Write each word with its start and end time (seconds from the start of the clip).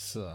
So. 0.00 0.26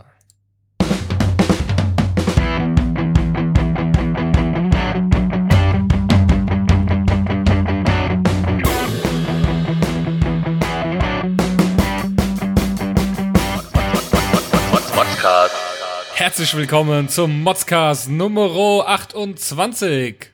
Herzlich 16.14 16.56
willkommen 16.56 17.10
zum 17.10 17.42
Modscast 17.42 18.10
Nummer 18.10 18.88
28. 18.88 20.32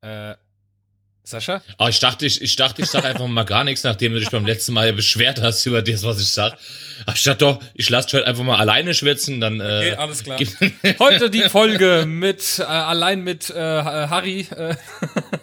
Äh, 0.00 0.34
Sascha? 1.32 1.62
Oh, 1.78 1.88
ich 1.88 1.98
dachte, 1.98 2.26
ich, 2.26 2.40
ich 2.40 2.56
dachte, 2.56 2.82
ich 2.82 2.88
sag 2.88 3.04
einfach 3.04 3.26
mal 3.26 3.44
gar 3.44 3.64
nichts, 3.64 3.82
nachdem 3.84 4.12
du 4.12 4.20
dich 4.20 4.30
beim 4.30 4.46
letzten 4.46 4.72
Mal 4.72 4.92
beschwert 4.92 5.40
hast 5.40 5.64
über 5.66 5.82
das, 5.82 6.02
was 6.04 6.20
ich 6.20 6.28
sag. 6.28 6.56
Aber 7.06 7.16
ich 7.16 7.24
dachte 7.24 7.38
doch, 7.38 7.60
ich 7.74 7.90
lasse 7.90 8.08
dich 8.08 8.14
heute 8.14 8.26
einfach 8.26 8.44
mal 8.44 8.58
alleine 8.58 8.94
schwätzen, 8.94 9.40
dann. 9.40 9.60
Äh, 9.60 9.64
okay, 9.64 9.92
alles 9.94 10.22
klar. 10.22 10.38
heute 10.98 11.30
die 11.30 11.42
Folge 11.48 12.04
mit 12.06 12.58
äh, 12.58 12.62
allein 12.62 13.24
mit 13.24 13.50
äh, 13.50 13.54
Harry. 13.54 14.46
Äh, 14.56 14.74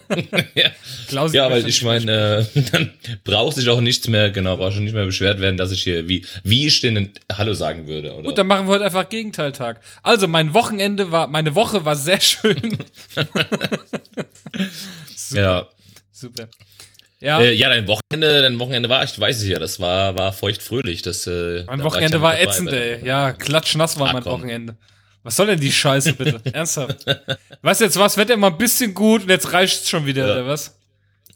ja, 0.54 0.70
Klaus 1.08 1.32
ja 1.32 1.50
weil 1.50 1.68
ich 1.68 1.82
meine, 1.82 2.46
äh, 2.54 2.62
dann 2.72 2.92
braucht 3.24 3.56
sich 3.56 3.68
auch 3.68 3.80
nichts 3.80 4.08
mehr, 4.08 4.30
genau, 4.30 4.56
braucht 4.56 4.74
schon 4.74 4.84
nicht 4.84 4.94
mehr 4.94 5.04
beschwert 5.04 5.40
werden, 5.40 5.56
dass 5.56 5.72
ich 5.72 5.82
hier 5.82 6.08
wie 6.08 6.24
wie 6.44 6.66
ich 6.66 6.80
den 6.80 7.12
Hallo 7.32 7.52
sagen 7.54 7.86
würde. 7.88 8.14
Oder? 8.14 8.22
Gut, 8.28 8.38
dann 8.38 8.46
machen 8.46 8.66
wir 8.66 8.74
heute 8.74 8.84
einfach 8.84 9.08
Gegenteiltag. 9.08 9.80
Also 10.02 10.28
mein 10.28 10.54
Wochenende 10.54 11.10
war, 11.10 11.26
meine 11.26 11.54
Woche 11.54 11.84
war 11.84 11.96
sehr 11.96 12.20
schön. 12.20 12.78
Ja. 15.30 15.66
Super. 16.20 16.48
Ja. 17.20 17.40
Äh, 17.40 17.54
ja, 17.54 17.68
dein 17.68 17.86
Wochenende, 17.86 18.42
dein 18.42 18.58
Wochenende 18.58 18.88
war, 18.88 19.02
ich 19.04 19.18
weiß 19.18 19.38
es 19.38 19.48
ja, 19.48 19.58
das 19.58 19.80
war, 19.80 20.16
war 20.16 20.32
feucht 20.32 20.62
fröhlich. 20.62 21.02
Das, 21.02 21.26
äh, 21.26 21.64
mein 21.66 21.82
Wochenende 21.82 22.20
war, 22.20 22.32
war 22.32 22.40
ätzend, 22.40 22.72
ey. 22.72 23.04
Ja, 23.04 23.32
klatschnass 23.32 23.98
war 23.98 24.08
Ach, 24.08 24.12
mein 24.14 24.22
komm. 24.22 24.40
Wochenende. 24.40 24.76
Was 25.22 25.36
soll 25.36 25.46
denn 25.46 25.60
die 25.60 25.72
Scheiße, 25.72 26.14
bitte? 26.14 26.40
Ernsthaft. 26.52 27.04
Weißt 27.62 27.80
du, 27.80 27.84
jetzt 27.84 27.98
was, 27.98 28.16
wird 28.16 28.30
immer 28.30 28.48
ein 28.48 28.58
bisschen 28.58 28.94
gut 28.94 29.22
und 29.22 29.30
jetzt 29.30 29.52
reicht 29.52 29.82
es 29.82 29.88
schon 29.88 30.06
wieder, 30.06 30.26
ja. 30.26 30.32
oder 30.32 30.46
was? 30.46 30.78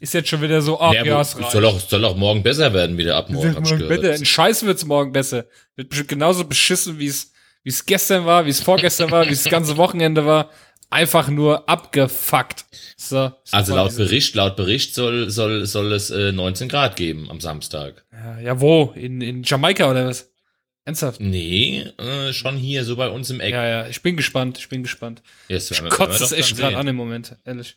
Ist 0.00 0.12
jetzt 0.12 0.28
schon 0.28 0.42
wieder 0.42 0.60
so, 0.60 0.80
ach 0.80 0.92
ja, 0.92 1.04
ja 1.04 1.20
es 1.20 1.38
reicht. 1.38 1.50
Soll 1.50 1.64
auch, 1.64 1.78
soll 1.80 2.04
auch 2.04 2.16
morgen 2.16 2.42
besser 2.42 2.72
werden, 2.72 2.96
wieder 2.98 3.16
ab 3.16 3.30
morgen. 3.30 3.52
morgen 3.52 3.88
besser. 3.88 4.12
Ein 4.12 4.24
Scheiß 4.24 4.64
wird's 4.64 4.84
morgen 4.84 5.12
besser. 5.12 5.46
Wird 5.76 5.88
bestimmt 5.88 6.08
genauso 6.10 6.44
beschissen, 6.44 6.98
wie 6.98 7.06
es, 7.06 7.32
wie 7.62 7.70
es 7.70 7.84
gestern 7.84 8.24
war, 8.26 8.44
wie 8.44 8.50
es 8.50 8.60
vorgestern 8.60 9.10
war, 9.10 9.26
wie 9.26 9.32
es 9.32 9.44
das 9.44 9.50
ganze 9.50 9.76
Wochenende 9.76 10.24
war 10.24 10.50
einfach 10.94 11.28
nur 11.28 11.68
abgefuckt. 11.68 12.64
So, 12.96 13.32
also 13.50 13.74
laut 13.74 13.96
Bericht, 13.96 14.34
laut 14.34 14.56
Bericht 14.56 14.94
soll, 14.94 15.28
soll, 15.28 15.66
soll 15.66 15.92
es 15.92 16.10
äh, 16.10 16.32
19 16.32 16.68
Grad 16.68 16.96
geben 16.96 17.28
am 17.30 17.40
Samstag. 17.40 18.04
Ja, 18.12 18.38
ja 18.40 18.60
wo? 18.60 18.92
In, 18.94 19.20
in 19.20 19.42
Jamaika 19.42 19.90
oder 19.90 20.06
was? 20.06 20.30
Ernsthaft? 20.86 21.20
Nee, 21.20 21.80
äh, 21.98 22.32
schon 22.32 22.56
hier, 22.56 22.84
so 22.84 22.96
bei 22.96 23.08
uns 23.08 23.28
im 23.30 23.40
Eck. 23.40 23.52
Ja, 23.52 23.66
ja, 23.66 23.88
ich 23.88 24.02
bin 24.02 24.16
gespannt, 24.16 24.58
ich 24.58 24.68
bin 24.68 24.82
gespannt. 24.82 25.22
Yes, 25.48 25.70
ich 25.70 25.82
kotze 25.88 26.22
es 26.22 26.32
echt 26.32 26.56
gerade 26.56 26.76
an 26.76 26.86
im 26.86 26.96
Moment, 26.96 27.36
ehrlich. 27.44 27.76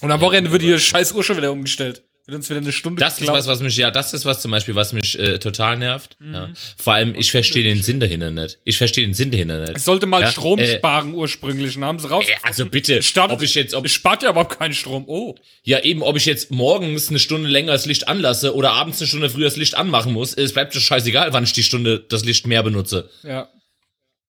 Und 0.00 0.10
am 0.10 0.20
Wochenende 0.20 0.50
wird 0.52 0.62
die 0.62 0.78
scheiß 0.78 1.12
Uhr 1.12 1.24
schon 1.24 1.36
wieder 1.36 1.52
umgestellt. 1.52 2.02
Wird 2.26 2.36
uns 2.36 2.50
wieder 2.50 2.60
eine 2.60 2.70
Stunde 2.72 3.00
Das 3.00 3.16
geklaut. 3.16 3.38
ist 3.38 3.46
was, 3.46 3.56
was 3.56 3.62
mich, 3.62 3.76
ja, 3.76 3.90
das 3.90 4.14
ist 4.14 4.24
was 4.24 4.40
zum 4.40 4.50
Beispiel, 4.50 4.74
was 4.74 4.92
mich 4.92 5.18
äh, 5.18 5.38
total 5.38 5.76
nervt. 5.78 6.16
Mhm. 6.20 6.34
Ja. 6.34 6.50
Vor 6.76 6.92
allem, 6.92 7.14
ich 7.14 7.30
verstehe 7.30 7.64
den 7.64 7.82
Sinn 7.82 7.98
dahinter 7.98 8.30
nicht. 8.30 8.58
Ich 8.64 8.78
verstehe 8.78 9.04
den 9.06 9.14
Sinn 9.14 9.30
dahinter 9.30 9.60
nicht. 9.60 9.76
Es 9.76 9.84
sollte 9.84 10.06
mal 10.06 10.20
ja? 10.20 10.30
Strom 10.30 10.58
äh, 10.58 10.78
sparen 10.78 11.14
ursprünglich 11.14 11.76
und 11.76 11.84
haben 11.84 11.98
sie 11.98 12.08
raus. 12.08 12.26
Äh, 12.28 12.34
also 12.42 12.66
bitte, 12.66 13.02
Start, 13.02 13.32
ob 13.32 13.42
ich 13.42 13.54
jetzt, 13.54 13.74
ob, 13.74 13.84
es 13.84 13.92
spart 13.92 14.22
ja 14.22 14.30
überhaupt 14.30 14.58
keinen 14.58 14.74
Strom. 14.74 15.04
Oh. 15.06 15.34
Ja, 15.62 15.80
eben, 15.80 16.02
ob 16.02 16.16
ich 16.16 16.26
jetzt 16.26 16.50
morgens 16.50 17.08
eine 17.08 17.18
Stunde 17.18 17.48
länger 17.48 17.72
das 17.72 17.86
Licht 17.86 18.06
anlasse 18.06 18.54
oder 18.54 18.72
abends 18.72 19.00
eine 19.00 19.08
Stunde 19.08 19.30
früher 19.30 19.44
das 19.46 19.56
Licht 19.56 19.74
anmachen 19.74 20.12
muss, 20.12 20.34
es 20.34 20.52
bleibt 20.52 20.74
doch 20.74 20.80
scheißegal, 20.80 21.32
wann 21.32 21.44
ich 21.44 21.52
die 21.52 21.62
Stunde 21.62 22.04
das 22.08 22.24
Licht 22.24 22.46
mehr 22.46 22.62
benutze. 22.62 23.10
Ja. 23.22 23.48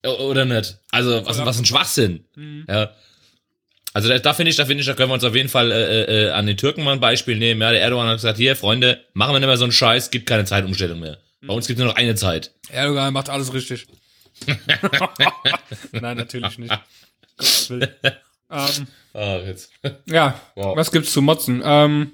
Oder 0.03 0.45
nicht? 0.45 0.77
Also, 0.89 1.25
was, 1.25 1.37
was 1.45 1.59
ein 1.59 1.65
Schwachsinn. 1.65 2.25
Mhm. 2.35 2.65
Ja. 2.67 2.91
Also 3.93 4.07
da, 4.07 4.19
da 4.19 4.33
finde 4.33 4.51
ich, 4.51 4.55
da 4.55 4.65
finde 4.65 4.81
ich, 4.81 4.87
da 4.87 4.93
können 4.93 5.09
wir 5.09 5.15
uns 5.15 5.23
auf 5.23 5.35
jeden 5.35 5.49
Fall 5.49 5.71
äh, 5.71 6.27
äh, 6.27 6.29
an 6.31 6.45
den 6.45 6.57
Türken 6.57 6.83
mal 6.83 6.93
ein 6.93 6.99
Beispiel 6.99 7.37
nehmen. 7.37 7.61
Ja, 7.61 7.71
der 7.71 7.81
Erdogan 7.81 8.07
hat 8.07 8.15
gesagt, 8.15 8.37
hier, 8.37 8.55
Freunde, 8.55 9.03
machen 9.13 9.33
wir 9.33 9.39
nicht 9.39 9.47
mehr 9.47 9.57
so 9.57 9.65
einen 9.65 9.73
Scheiß, 9.73 10.11
gibt 10.11 10.27
keine 10.27 10.45
Zeitumstellung 10.45 10.99
mehr. 10.99 11.17
Bei 11.41 11.53
uns 11.53 11.67
gibt 11.67 11.79
es 11.79 11.83
nur 11.83 11.91
noch 11.91 11.99
eine 11.99 12.15
Zeit. 12.15 12.51
Erdogan 12.69 13.13
macht 13.13 13.29
alles 13.29 13.53
richtig. 13.53 13.87
Nein, 15.91 16.17
natürlich 16.17 16.57
nicht. 16.57 16.73
ähm, 18.49 18.87
oh, 19.13 19.39
jetzt. 19.45 19.71
Ja, 20.05 20.39
wow. 20.55 20.75
was 20.77 20.91
gibt's 20.91 21.11
zu 21.11 21.21
motzen? 21.21 21.61
Ähm, 21.63 22.11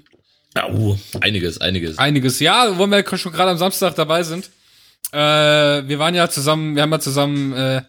ja, 0.56 0.68
uh, 0.68 0.98
einiges, 1.20 1.60
einiges. 1.60 1.98
Einiges, 1.98 2.40
ja, 2.40 2.76
wo 2.76 2.86
wir 2.86 3.18
schon 3.18 3.32
gerade 3.32 3.50
am 3.50 3.58
Samstag 3.58 3.94
dabei 3.94 4.24
sind. 4.24 4.50
Äh, 5.12 5.18
wir 5.18 5.98
waren 5.98 6.14
ja 6.14 6.28
zusammen, 6.28 6.74
wir 6.74 6.82
haben 6.82 6.92
ja 6.92 7.00
zusammen 7.00 7.52
äh, 7.52 7.82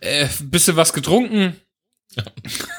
äh, 0.00 0.28
bisschen 0.42 0.76
was 0.76 0.92
getrunken 0.92 1.56
ja, 2.16 2.24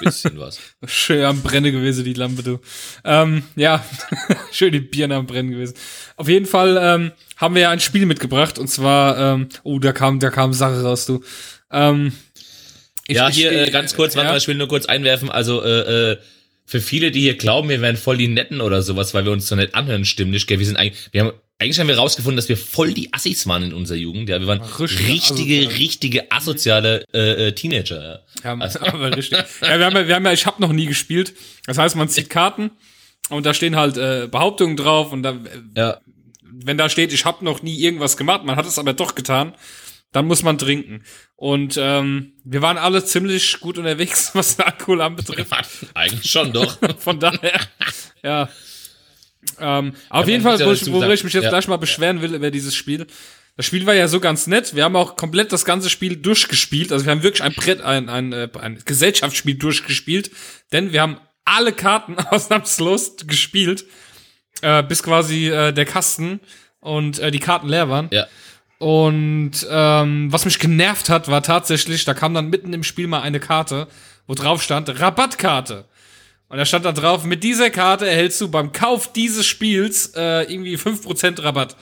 bisschen 0.02 0.40
was. 0.40 0.60
Schön 0.86 1.24
am 1.24 1.42
Brennen 1.42 1.72
gewesen, 1.72 2.04
die 2.04 2.14
Lampe, 2.14 2.44
du. 2.44 2.60
Ähm, 3.04 3.44
ja, 3.56 3.86
schön 4.52 4.72
die 4.72 4.80
Birne 4.80 5.16
am 5.16 5.28
Brennen 5.28 5.52
gewesen. 5.52 5.76
Auf 6.18 6.28
jeden 6.28 6.46
Fall 6.46 6.78
ähm, 6.82 7.12
haben 7.38 7.56
wir 7.56 7.62
ja 7.62 7.70
ein 7.70 7.80
Spiel 7.80 8.06
mitgebracht 8.06 8.58
und 8.58 8.68
zwar, 8.68 9.36
ähm, 9.36 9.50
oh, 9.64 9.80
da 9.80 9.94
kam, 9.94 10.20
da 10.20 10.30
kam 10.30 10.54
Sache 10.54 10.82
raus, 10.82 11.06
du. 11.06 11.24
Ähm, 11.72 12.14
ich, 13.08 13.18
ja, 13.18 13.30
hier 13.30 13.52
ich, 13.52 13.70
äh, 13.70 13.72
ganz 13.72 13.96
kurz, 13.96 14.16
warte 14.16 14.28
ja. 14.28 14.32
mal, 14.34 14.38
ich 14.38 14.48
will 14.48 14.56
nur 14.56 14.68
kurz 14.68 14.86
einwerfen. 14.86 15.30
Also, 15.30 15.64
äh, 15.64 16.12
äh, 16.12 16.18
für 16.66 16.82
viele, 16.82 17.10
die 17.10 17.22
hier 17.22 17.36
glauben, 17.36 17.70
wir 17.70 17.82
wären 17.82 17.98
voll 17.98 18.18
die 18.18 18.28
Netten 18.28 18.62
oder 18.62 18.84
sowas, 18.84 19.16
weil 19.16 19.26
wir 19.26 19.32
uns 19.32 19.48
so 19.48 19.56
nett 19.56 19.74
anhören, 19.74 20.06
stimmt 20.06 20.32
nicht, 20.32 20.46
gell? 20.46 20.60
Wir 20.60 20.68
sind 20.68 20.78
eigentlich, 20.78 21.10
wir 21.12 21.22
haben 21.22 21.34
eigentlich 21.60 21.80
haben 21.80 21.90
wir 21.90 21.98
rausgefunden, 21.98 22.38
dass 22.38 22.48
wir 22.48 22.56
voll 22.56 22.94
die 22.94 23.14
Assis 23.14 23.46
waren 23.46 23.64
in 23.64 23.74
unserer 23.74 23.98
Jugend. 23.98 24.30
Ja, 24.30 24.40
wir 24.40 24.48
waren 24.48 24.62
richtige, 24.62 25.08
richtige, 25.10 25.68
asoziale, 25.68 25.78
richtige 25.78 26.32
asoziale 26.32 27.06
äh, 27.14 27.48
äh, 27.48 27.52
Teenager. 27.52 28.24
Ja, 28.46 28.58
also. 28.58 28.80
aber 28.80 29.16
richtig. 29.18 29.40
Ja, 29.62 29.78
wir 29.78 29.86
haben 29.86 29.96
ja, 29.96 30.08
wir 30.08 30.16
haben 30.16 30.26
ja, 30.26 30.32
ich 30.32 30.46
habe 30.46 30.62
noch 30.62 30.72
nie 30.72 30.86
gespielt. 30.86 31.34
Das 31.66 31.78
heißt, 31.78 31.98
man 31.98 32.08
zieht 32.08 32.30
Karten 32.30 32.72
und 33.30 33.46
da 33.46 33.54
stehen 33.54 33.76
halt 33.76 33.98
äh, 33.98 34.30
Behauptungen 34.32 34.78
drauf 34.78 35.12
und 35.12 35.24
da, 35.24 35.32
äh, 35.32 35.38
ja. 35.76 36.02
wenn 36.44 36.78
da 36.78 36.88
steht, 36.90 37.12
ich 37.12 37.26
habe 37.26 37.44
noch 37.44 37.62
nie 37.62 37.78
irgendwas 37.78 38.16
gemacht, 38.16 38.46
man 38.46 38.56
hat 38.56 38.66
es 38.66 38.80
aber 38.80 38.94
doch 38.94 39.14
getan, 39.14 39.54
dann 40.14 40.28
muss 40.28 40.44
man 40.44 40.58
trinken. 40.58 41.04
Und 41.36 41.78
ähm, 41.78 42.34
wir 42.46 42.62
waren 42.62 42.78
alle 42.78 43.04
ziemlich 43.04 43.60
gut 43.60 43.78
unterwegs, 43.78 44.32
was 44.34 44.56
den 44.56 44.66
Alkohol 44.66 45.02
anbetrifft. 45.02 45.54
Eigentlich 45.94 46.32
schon 46.32 46.54
doch. 46.54 46.78
Von 47.00 47.20
daher, 47.20 47.60
ja. 48.24 48.48
Ähm, 49.60 49.94
auf 50.10 50.28
jeden 50.28 50.44
Fall, 50.44 50.60
wo 50.60 50.72
ich, 50.72 50.92
worüber 50.92 51.14
ich 51.14 51.24
mich 51.24 51.34
jetzt 51.34 51.46
ja. 51.46 51.50
gleich 51.50 51.68
mal 51.68 51.78
beschweren 51.78 52.22
will 52.22 52.34
über 52.34 52.52
dieses 52.52 52.76
Spiel. 52.76 53.08
Das 53.56 53.66
Spiel 53.66 53.86
war 53.86 53.94
ja 53.94 54.08
so 54.08 54.20
ganz 54.20 54.48
nett. 54.48 54.76
Wir 54.76 54.86
haben 54.86 54.96
auch 54.96 55.18
komplett 55.18 55.52
das 55.52 55.66
ganze 55.66 55.90
Spiel 55.90 56.16
durchgespielt. 56.16 56.92
Also 56.92 57.06
wir 57.06 57.12
haben 57.12 57.24
wirklich 57.24 57.44
ein 57.44 57.54
Brett, 57.54 57.82
ein, 57.82 58.10
ein, 58.10 58.34
ein, 58.34 58.50
äh, 58.54 58.60
ein 58.60 58.80
Gesellschaftsspiel 58.86 59.56
durchgespielt. 59.56 60.32
Denn 60.72 60.94
wir 60.94 61.02
haben 61.02 61.18
alle 61.46 61.74
Karten 61.74 62.18
ausnahmslos 62.32 63.18
gespielt, 63.28 63.86
äh, 64.62 64.84
bis 64.84 65.04
quasi 65.04 65.50
äh, 65.50 65.74
der 65.74 65.86
Kasten 65.86 66.40
und 66.80 67.20
äh, 67.20 67.32
die 67.32 67.40
Karten 67.40 67.68
leer 67.68 67.90
waren. 67.90 68.08
Ja. 68.12 68.28
Und 68.78 69.68
ähm, 69.70 70.32
was 70.32 70.46
mich 70.46 70.58
genervt 70.58 71.10
hat, 71.10 71.28
war 71.28 71.44
tatsächlich, 71.44 72.06
da 72.06 72.14
kam 72.14 72.34
dann 72.34 72.50
mitten 72.50 72.72
im 72.72 72.84
Spiel 72.84 73.08
mal 73.08 73.22
eine 73.22 73.42
Karte, 73.42 73.90
wo 74.26 74.36
drauf 74.36 74.64
stand 74.64 75.02
Rabattkarte. 75.02 75.86
Und 76.50 76.58
da 76.58 76.66
stand 76.66 76.84
da 76.84 76.92
drauf, 76.92 77.24
mit 77.24 77.44
dieser 77.44 77.70
Karte 77.70 78.10
erhältst 78.10 78.42
du 78.42 78.50
beim 78.50 78.72
Kauf 78.72 79.14
dieses 79.14 79.46
Spiels 79.46 80.14
äh, 80.16 80.52
irgendwie 80.52 80.76
5% 80.76 81.44
Rabatt. 81.44 81.78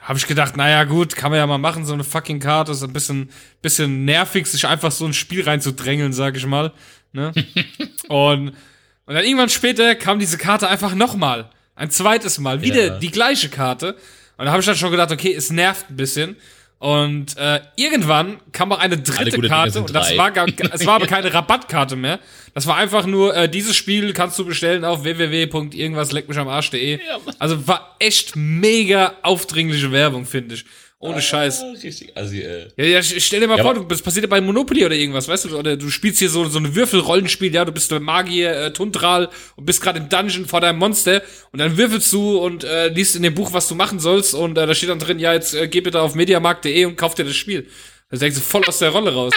Habe 0.00 0.18
ich 0.18 0.26
gedacht, 0.26 0.56
naja 0.56 0.84
gut, 0.84 1.16
kann 1.16 1.30
man 1.30 1.38
ja 1.38 1.46
mal 1.46 1.58
machen, 1.58 1.86
so 1.86 1.94
eine 1.94 2.04
fucking 2.04 2.38
Karte. 2.38 2.72
Ist 2.72 2.82
ein 2.82 2.92
bisschen, 2.92 3.30
bisschen 3.62 4.04
nervig, 4.04 4.46
sich 4.46 4.66
einfach 4.66 4.92
so 4.92 5.06
ein 5.06 5.14
Spiel 5.14 5.42
reinzudrängeln, 5.42 6.12
sag 6.12 6.36
ich 6.36 6.46
mal. 6.46 6.72
Ne? 7.12 7.32
und, 8.08 8.50
und 8.50 9.14
dann 9.14 9.24
irgendwann 9.24 9.48
später 9.48 9.94
kam 9.94 10.18
diese 10.18 10.36
Karte 10.36 10.68
einfach 10.68 10.94
nochmal. 10.94 11.50
Ein 11.74 11.90
zweites 11.90 12.38
Mal. 12.38 12.60
Wieder 12.60 12.86
ja. 12.86 12.98
die 12.98 13.10
gleiche 13.10 13.48
Karte. 13.48 13.96
Und 14.36 14.44
da 14.44 14.52
habe 14.52 14.60
ich 14.60 14.66
dann 14.66 14.76
schon 14.76 14.90
gedacht, 14.90 15.10
okay, 15.10 15.34
es 15.34 15.50
nervt 15.50 15.90
ein 15.90 15.96
bisschen. 15.96 16.36
Und 16.78 17.38
äh, 17.38 17.60
irgendwann 17.76 18.36
kam 18.52 18.70
auch 18.70 18.78
eine 18.78 18.98
dritte 18.98 19.40
Karte 19.40 19.80
und 19.80 19.94
das 19.94 20.16
war 20.18 20.30
gar, 20.30 20.46
es 20.72 20.84
war 20.84 20.96
aber 20.96 21.06
keine 21.06 21.32
Rabattkarte 21.32 21.96
mehr. 21.96 22.20
Das 22.52 22.66
war 22.66 22.76
einfach 22.76 23.06
nur 23.06 23.34
äh, 23.34 23.48
dieses 23.48 23.74
Spiel 23.76 24.12
kannst 24.12 24.38
du 24.38 24.44
bestellen 24.44 24.84
auf 24.84 25.02
www.irgendwas 25.02 26.12
leck 26.12 26.28
mich 26.28 26.36
am 26.38 26.48
Arsch.de. 26.48 27.00
Also 27.38 27.66
war 27.66 27.96
echt 27.98 28.36
mega 28.36 29.14
aufdringliche 29.22 29.90
Werbung, 29.90 30.26
finde 30.26 30.56
ich. 30.56 30.66
Ohne 30.98 31.16
ah, 31.16 31.20
Scheiß. 31.20 31.62
Richtig 31.82 32.16
assi, 32.16 32.42
ey. 32.42 32.68
Ja, 32.76 32.84
ja, 32.84 33.02
stell 33.02 33.40
dir 33.40 33.48
mal 33.48 33.58
ja, 33.58 33.64
vor, 33.64 33.86
das 33.86 34.00
passiert 34.00 34.24
ja 34.24 34.30
bei 34.30 34.40
Monopoly 34.40 34.86
oder 34.86 34.94
irgendwas, 34.94 35.28
weißt 35.28 35.44
du? 35.44 35.58
Oder 35.58 35.76
du 35.76 35.90
spielst 35.90 36.20
hier 36.20 36.30
so, 36.30 36.46
so 36.46 36.58
ein 36.58 36.74
Würfelrollenspiel, 36.74 37.54
ja, 37.54 37.66
du 37.66 37.72
bist 37.72 37.90
der 37.90 38.00
Magier, 38.00 38.56
äh, 38.56 38.72
Tundral 38.72 39.28
und 39.56 39.66
bist 39.66 39.82
gerade 39.82 39.98
im 39.98 40.08
Dungeon 40.08 40.46
vor 40.46 40.62
deinem 40.62 40.78
Monster 40.78 41.20
und 41.52 41.58
dann 41.58 41.76
würfelst 41.76 42.10
du 42.14 42.38
und 42.38 42.64
äh, 42.64 42.88
liest 42.88 43.14
in 43.14 43.22
dem 43.22 43.34
Buch, 43.34 43.52
was 43.52 43.68
du 43.68 43.74
machen 43.74 44.00
sollst 44.00 44.32
und 44.34 44.56
äh, 44.56 44.66
da 44.66 44.74
steht 44.74 44.88
dann 44.88 44.98
drin, 44.98 45.18
ja, 45.18 45.34
jetzt 45.34 45.54
äh, 45.54 45.68
geh 45.68 45.82
bitte 45.82 46.00
auf 46.00 46.14
mediamarkt.de 46.14 46.86
und 46.86 46.96
kauf 46.96 47.14
dir 47.14 47.24
das 47.24 47.36
Spiel. 47.36 47.68
Da 48.10 48.16
denkst 48.16 48.38
du 48.38 48.42
voll 48.42 48.64
aus 48.64 48.78
der 48.78 48.90
Rolle 48.90 49.12
raus. 49.12 49.34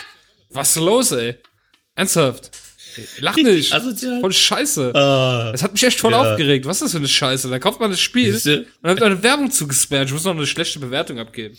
was 0.52 0.78
ist 0.78 0.82
los, 0.82 1.12
ey? 1.12 1.36
Ernsthaft. 1.96 2.52
Lach 3.20 3.36
nicht. 3.36 3.74
Asozial. 3.74 4.22
Voll 4.22 4.34
scheiße. 4.34 4.90
Uh, 4.90 5.52
das 5.52 5.64
hat 5.64 5.74
mich 5.74 5.84
echt 5.84 6.00
voll 6.00 6.12
ja. 6.12 6.22
aufgeregt. 6.22 6.66
Was 6.66 6.78
ist 6.78 6.84
das 6.84 6.92
für 6.92 6.98
eine 6.98 7.08
Scheiße? 7.08 7.50
Da 7.50 7.60
kauft 7.60 7.80
man 7.80 7.92
das 7.92 8.00
Spiel 8.00 8.34
und 8.34 8.66
dann 8.82 8.92
hat 8.92 9.04
eine 9.04 9.24
Werbung 9.24 9.52
zugespammt. 9.52 10.06
Ich 10.06 10.14
muss 10.14 10.24
noch 10.24 10.36
eine 10.36 10.48
schlechte 10.48 10.80
Bewertung 10.80 11.20
abgeben. 11.20 11.58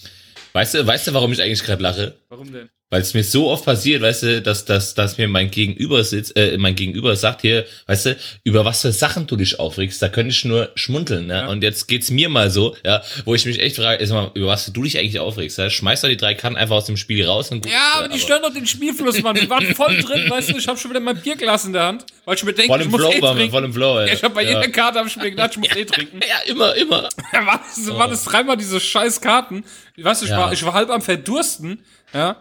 Weißt 0.53 0.75
du, 0.75 0.87
weißt 0.87 1.07
du, 1.07 1.15
warum 1.15 1.33
ich 1.33 1.43
eigentlich 1.43 1.63
gerade 1.63 1.83
lache? 1.83 2.17
Warum 2.29 2.53
denn? 2.53 2.69
Weil 2.93 3.03
es 3.03 3.15
mir 3.15 3.23
so 3.23 3.49
oft 3.49 3.65
passiert, 3.65 4.03
weißt 4.03 4.23
du, 4.25 4.43
dass, 4.43 4.65
dass, 4.65 4.95
dass 4.95 5.17
mir 5.17 5.29
mein 5.29 5.53
Gegenüber 5.53 6.03
sitzt, 6.03 6.37
äh, 6.37 6.59
mein 6.59 6.75
Gegenüber 6.75 7.15
sagt 7.15 7.43
hier, 7.43 7.65
weißt 7.87 8.07
du, 8.07 8.17
über 8.43 8.65
was 8.65 8.81
für 8.81 8.91
Sachen 8.91 9.29
du 9.29 9.37
dich 9.37 9.61
aufregst, 9.61 10.03
da 10.03 10.09
könnte 10.09 10.31
ich 10.31 10.45
nur 10.45 10.73
schmunzeln, 10.75 11.29
ne? 11.29 11.35
Ja. 11.35 11.47
Und 11.47 11.63
jetzt 11.63 11.87
geht's 11.87 12.11
mir 12.11 12.29
mal 12.29 12.51
so, 12.51 12.77
ja, 12.85 13.01
wo 13.25 13.37
ich 13.37 13.47
mich 13.47 13.61
echt 13.61 13.77
frage, 13.77 14.03
ist 14.03 14.11
mal, 14.11 14.33
über 14.35 14.49
was 14.49 14.73
du 14.73 14.83
dich 14.83 14.99
eigentlich 14.99 15.21
aufregst, 15.21 15.59
ja? 15.59 15.71
Schmeiß 15.71 16.01
doch 16.01 16.09
die 16.09 16.17
drei 16.17 16.35
Kannen 16.35 16.57
einfach 16.57 16.75
aus 16.75 16.87
dem 16.87 16.97
Spiel 16.97 17.25
raus 17.25 17.53
und 17.53 17.63
gut. 17.63 17.71
Ja, 17.71 17.93
aber 17.99 18.09
die 18.09 18.19
stören 18.19 18.43
doch 18.43 18.53
den 18.53 18.67
Spielfluss, 18.67 19.23
Mann. 19.23 19.37
Die 19.37 19.49
waren 19.49 19.73
voll 19.77 19.97
drin, 20.03 20.29
weißt 20.29 20.51
du, 20.51 20.57
ich 20.59 20.67
hab 20.67 20.77
schon 20.77 20.91
wieder 20.91 20.99
mein 20.99 21.17
Bierglas 21.17 21.67
in 21.67 21.73
der 21.73 21.85
Hand, 21.85 22.07
weil 22.25 22.35
ich 22.35 22.43
mir 22.43 22.55
denke, 22.55 22.73
voll 22.73 22.81
ich 22.81 22.89
muss 22.89 23.01
Flow, 23.01 23.13
eh 23.13 23.21
trinken. 23.21 23.51
Voll 23.53 23.65
im 23.67 23.73
Flow, 23.73 23.99
ey. 24.01 24.09
Ja, 24.09 24.15
ich 24.15 24.25
hab 24.25 24.35
bei 24.35 24.43
ja. 24.43 24.61
jeder 24.61 24.69
Karte 24.73 25.01
ich 25.07 25.17
mir 25.17 25.31
gedacht, 25.31 25.51
ich 25.53 25.59
muss 25.59 25.71
eh 25.77 25.85
trinken. 25.85 26.19
ja, 26.29 26.41
immer, 26.51 26.75
immer. 26.75 27.09
Was, 27.33 27.89
oh. 27.89 27.97
waren 27.97 28.11
das 28.11 28.25
dreimal 28.25 28.57
diese 28.57 28.81
scheiß 28.81 29.21
Karten? 29.21 29.63
Weißt 29.97 30.23
du, 30.23 30.27
ich, 30.27 30.33
war, 30.33 30.53
ich 30.53 30.65
war 30.65 30.73
halb 30.73 30.91
am 30.91 31.03
Verdursten, 31.03 31.85
ja. 32.13 32.37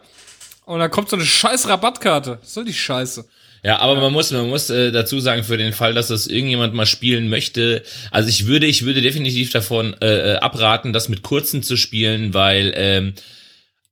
Und 0.69 0.77
dann 0.77 0.91
kommt 0.91 1.09
so 1.09 1.15
eine 1.15 1.25
scheiß 1.25 1.67
Rabattkarte. 1.67 2.37
Was 2.41 2.53
soll 2.53 2.63
die 2.63 2.75
Scheiße? 2.75 3.27
Ja, 3.63 3.79
aber 3.79 3.95
ja. 3.95 4.01
man 4.01 4.13
muss, 4.13 4.29
man 4.29 4.47
muss 4.49 4.69
äh, 4.69 4.91
dazu 4.91 5.19
sagen, 5.19 5.43
für 5.43 5.57
den 5.57 5.73
Fall, 5.73 5.95
dass 5.95 6.09
das 6.09 6.27
irgendjemand 6.27 6.75
mal 6.75 6.85
spielen 6.85 7.27
möchte, 7.27 7.81
also 8.11 8.29
ich 8.29 8.45
würde, 8.45 8.67
ich 8.67 8.85
würde 8.85 9.01
definitiv 9.01 9.49
davon 9.49 9.95
äh, 9.99 10.33
äh 10.33 10.35
abraten, 10.35 10.93
das 10.93 11.09
mit 11.09 11.23
kurzen 11.23 11.63
zu 11.63 11.75
spielen, 11.75 12.35
weil, 12.35 12.71
ähm, 12.75 13.15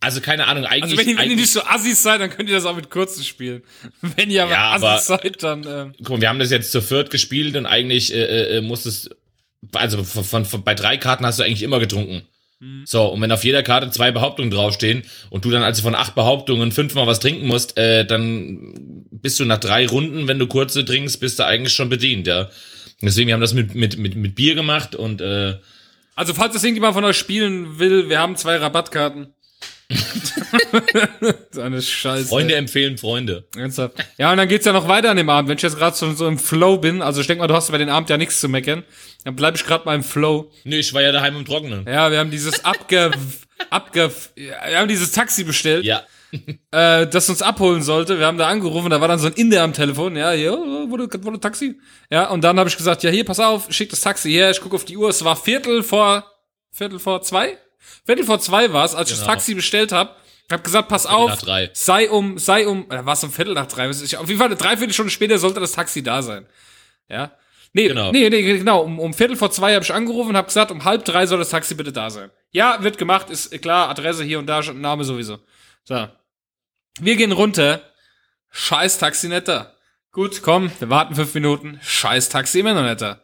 also 0.02 0.22
keine 0.22 0.46
Ahnung, 0.46 0.66
eigentlich. 0.66 0.84
Also 0.84 0.98
wenn 0.98 1.10
ihr, 1.10 1.18
wenn 1.18 1.32
ihr 1.32 1.38
nicht 1.38 1.50
so 1.50 1.64
Assis 1.64 2.04
seid, 2.04 2.22
dann 2.22 2.30
könnt 2.30 2.48
ihr 2.48 2.56
das 2.56 2.66
auch 2.66 2.76
mit 2.76 2.92
kurzen 2.92 3.24
spielen. 3.24 3.64
Wenn 4.16 4.30
ihr 4.30 4.44
aber 4.44 4.52
ja, 4.52 4.72
Assis 4.74 4.84
aber, 4.84 5.00
seid, 5.00 5.42
dann. 5.42 5.66
Ähm. 5.68 5.96
Guck 5.98 6.10
mal, 6.10 6.22
wir 6.22 6.30
haben 6.30 6.38
das 6.38 6.52
jetzt 6.52 6.72
zu 6.72 6.84
viert 6.84 7.10
gespielt 7.10 7.56
und 7.56 7.66
eigentlich 7.66 8.14
äh, 8.14 8.24
äh, 8.24 8.58
äh 8.58 8.62
muss 8.62 8.86
es, 8.86 9.10
also 9.74 10.04
von, 10.04 10.24
von, 10.24 10.46
von, 10.46 10.64
bei 10.64 10.76
drei 10.76 10.98
Karten 10.98 11.26
hast 11.26 11.40
du 11.40 11.44
eigentlich 11.44 11.64
immer 11.64 11.80
getrunken. 11.80 12.22
Mhm. 12.60 12.84
So, 12.86 13.06
und 13.06 13.22
wenn 13.22 13.32
auf 13.32 13.44
jeder 13.44 13.64
Karte 13.64 13.90
zwei 13.92 14.12
Behauptungen 14.12 14.52
draufstehen 14.52 15.04
und 15.30 15.46
du 15.46 15.52
dann 15.52 15.64
also 15.64 15.82
von 15.82 15.96
acht 15.96 16.16
Behauptungen 16.16 16.72
fünfmal 16.72 17.08
was 17.08 17.20
trinken 17.20 17.48
musst, 17.48 17.78
äh, 17.78 18.06
dann 18.06 19.06
bist 19.12 19.40
du 19.40 19.46
nach 19.46 19.60
drei 19.60 19.88
Runden, 19.88 20.28
wenn 20.28 20.40
du 20.40 20.48
kurze 20.48 20.86
trinkst, 20.86 21.20
bist 21.20 21.40
du 21.40 21.46
eigentlich 21.46 21.74
schon 21.74 21.90
bedient, 21.90 22.28
ja. 22.28 22.50
Deswegen, 23.02 23.28
wir 23.28 23.36
haben 23.36 23.42
das 23.42 23.54
mit, 23.54 23.76
mit, 23.76 23.98
mit, 23.98 24.16
mit 24.16 24.36
Bier 24.36 24.56
gemacht 24.56 24.96
und 24.96 25.22
äh, 25.22 25.58
Also, 26.16 26.34
falls 26.34 26.54
das 26.54 26.64
irgendjemand 26.64 26.96
von 26.96 27.04
euch 27.04 27.18
spielen 27.18 27.78
will, 27.78 28.10
wir 28.10 28.20
haben 28.20 28.36
zwei 28.36 28.56
Rabattkarten. 28.58 29.34
so 31.52 31.62
eine 31.62 31.82
Scheiße. 31.82 32.28
Freunde 32.28 32.56
empfehlen 32.56 32.98
Freunde. 32.98 33.48
Ernsthaft. 33.56 33.96
Ja, 34.18 34.32
und 34.32 34.38
dann 34.38 34.48
geht's 34.48 34.66
ja 34.66 34.74
noch 34.74 34.88
weiter 34.88 35.12
an 35.12 35.18
dem 35.18 35.30
Abend. 35.30 35.50
Wenn 35.50 35.58
ich 35.58 35.64
jetzt 35.64 35.78
gerade 35.78 35.96
so, 35.96 36.12
so 36.14 36.28
im 36.28 36.38
Flow 36.38 36.78
bin, 36.78 37.02
also 37.02 37.22
ich 37.22 37.28
denke 37.28 37.42
mal, 37.42 37.48
du 37.48 37.54
hast 37.54 37.72
bei 37.72 37.78
den 37.78 37.90
Abend 37.90 38.10
ja 38.10 38.18
nichts 38.18 38.42
zu 38.42 38.50
meckern, 38.50 38.84
dann 39.24 39.36
bleib 39.36 39.56
ich 39.56 39.64
gerade 39.64 39.86
mal 39.86 39.96
im 39.96 40.04
Flow. 40.04 40.52
Nee, 40.66 40.80
ich 40.80 40.94
war 40.94 41.02
ja 41.02 41.12
daheim 41.12 41.38
im 41.38 41.46
Trockenen. 41.46 41.86
Ja, 41.88 42.12
wir 42.12 42.20
haben 42.20 42.32
dieses 42.32 42.66
abge... 42.66 43.12
abge... 43.70 44.12
Wir 44.36 44.78
haben 44.78 44.90
dieses 44.90 45.14
Taxi 45.14 45.46
bestellt. 45.46 45.86
Ja. 45.86 46.04
äh, 46.72 47.08
das 47.08 47.30
uns 47.30 47.42
abholen 47.42 47.82
sollte. 47.82 48.20
Wir 48.20 48.26
haben 48.26 48.38
da 48.38 48.48
angerufen, 48.48 48.90
da 48.90 49.00
war 49.00 49.08
dann 49.08 49.20
so 49.20 49.28
ein 49.28 49.34
Inder 49.34 49.64
am 49.64 49.72
Telefon. 49.72 50.18
Ja, 50.18 50.32
hier, 50.32 50.52
wurde, 50.52 51.08
wurde 51.24 51.40
Taxi. 51.40 51.80
Ja, 52.12 52.30
und 52.30 52.44
dann 52.44 52.60
habe 52.60 52.68
ich 52.68 52.76
gesagt, 52.76 53.04
ja, 53.04 53.10
hier, 53.10 53.24
pass 53.24 53.40
auf, 53.40 53.68
schick 53.70 53.90
das 53.90 54.02
Taxi 54.02 54.32
her. 54.32 54.52
Ich 54.52 54.60
gucke 54.60 54.76
auf 54.76 54.84
die 54.84 54.98
Uhr. 54.98 55.10
Es 55.10 55.24
war 55.24 55.38
Viertel 55.38 55.82
vor... 55.82 56.30
Viertel 56.72 57.00
vor 57.00 57.22
zwei? 57.22 57.58
Viertel 58.06 58.26
vor 58.26 58.40
zwei 58.40 58.72
war 58.74 58.86
es, 58.86 58.96
als 58.96 58.96
genau. 58.96 59.02
ich 59.06 59.10
das 59.12 59.20
genau. 59.20 59.32
Taxi 59.32 59.54
bestellt 59.56 59.92
habe. 59.92 60.16
Ich 60.48 60.54
habe 60.54 60.64
gesagt, 60.64 60.88
pass 60.88 61.06
Viertel 61.06 61.16
auf, 61.18 61.70
sei 61.74 62.10
um, 62.10 62.38
sei 62.38 62.68
um, 62.68 62.86
oder 62.86 63.06
war 63.06 63.14
es 63.14 63.24
um 63.24 63.32
Viertel 63.32 63.54
nach 63.54 63.68
drei? 63.68 63.90
Auf 63.90 64.00
jeden 64.02 64.38
Fall 64.38 64.48
eine 64.48 64.56
Dreiviertelstunde 64.56 65.12
später 65.12 65.38
sollte 65.40 65.60
das 65.60 65.74
Taxi 65.74 66.02
da 66.02 66.22
sein. 66.22 66.46
Ja. 67.10 67.32
Nee, 67.74 67.90
genau. 67.90 68.14
nee, 68.14 68.30
nee, 68.30 68.42
genau. 68.42 68.82
Um, 68.82 68.98
um 68.98 69.14
Viertel 69.14 69.36
vor 69.36 69.52
zwei 69.52 69.74
habe 69.74 69.84
ich 69.84 69.94
angerufen 69.94 70.30
und 70.30 70.38
habe 70.38 70.48
gesagt, 70.48 70.72
um 70.72 70.86
halb 70.86 71.04
drei 71.04 71.26
soll 71.26 71.40
das 71.40 71.50
Taxi 71.50 71.76
bitte 71.76 71.92
da 71.92 72.10
sein. 72.10 72.32
Ja, 72.52 72.82
wird 72.82 72.98
gemacht, 72.98 73.30
ist 73.30 73.62
klar, 73.62 73.90
Adresse 73.90 74.24
hier 74.24 74.40
und 74.40 74.48
da, 74.48 74.62
Name 74.62 75.04
sowieso. 75.04 75.40
So. 75.84 76.08
Wir 77.00 77.16
gehen 77.18 77.34
runter. 77.34 77.82
Scheiß 78.50 79.00
Taxi 79.00 79.28
netter. 79.28 79.76
Gut, 80.14 80.42
komm, 80.42 80.72
wir 80.80 80.90
warten 80.90 81.14
fünf 81.14 81.34
Minuten. 81.34 81.80
Scheiß 81.84 82.30
Taxi 82.30 82.62
immer 82.62 82.74
noch 82.74 82.84
netter. 82.84 83.22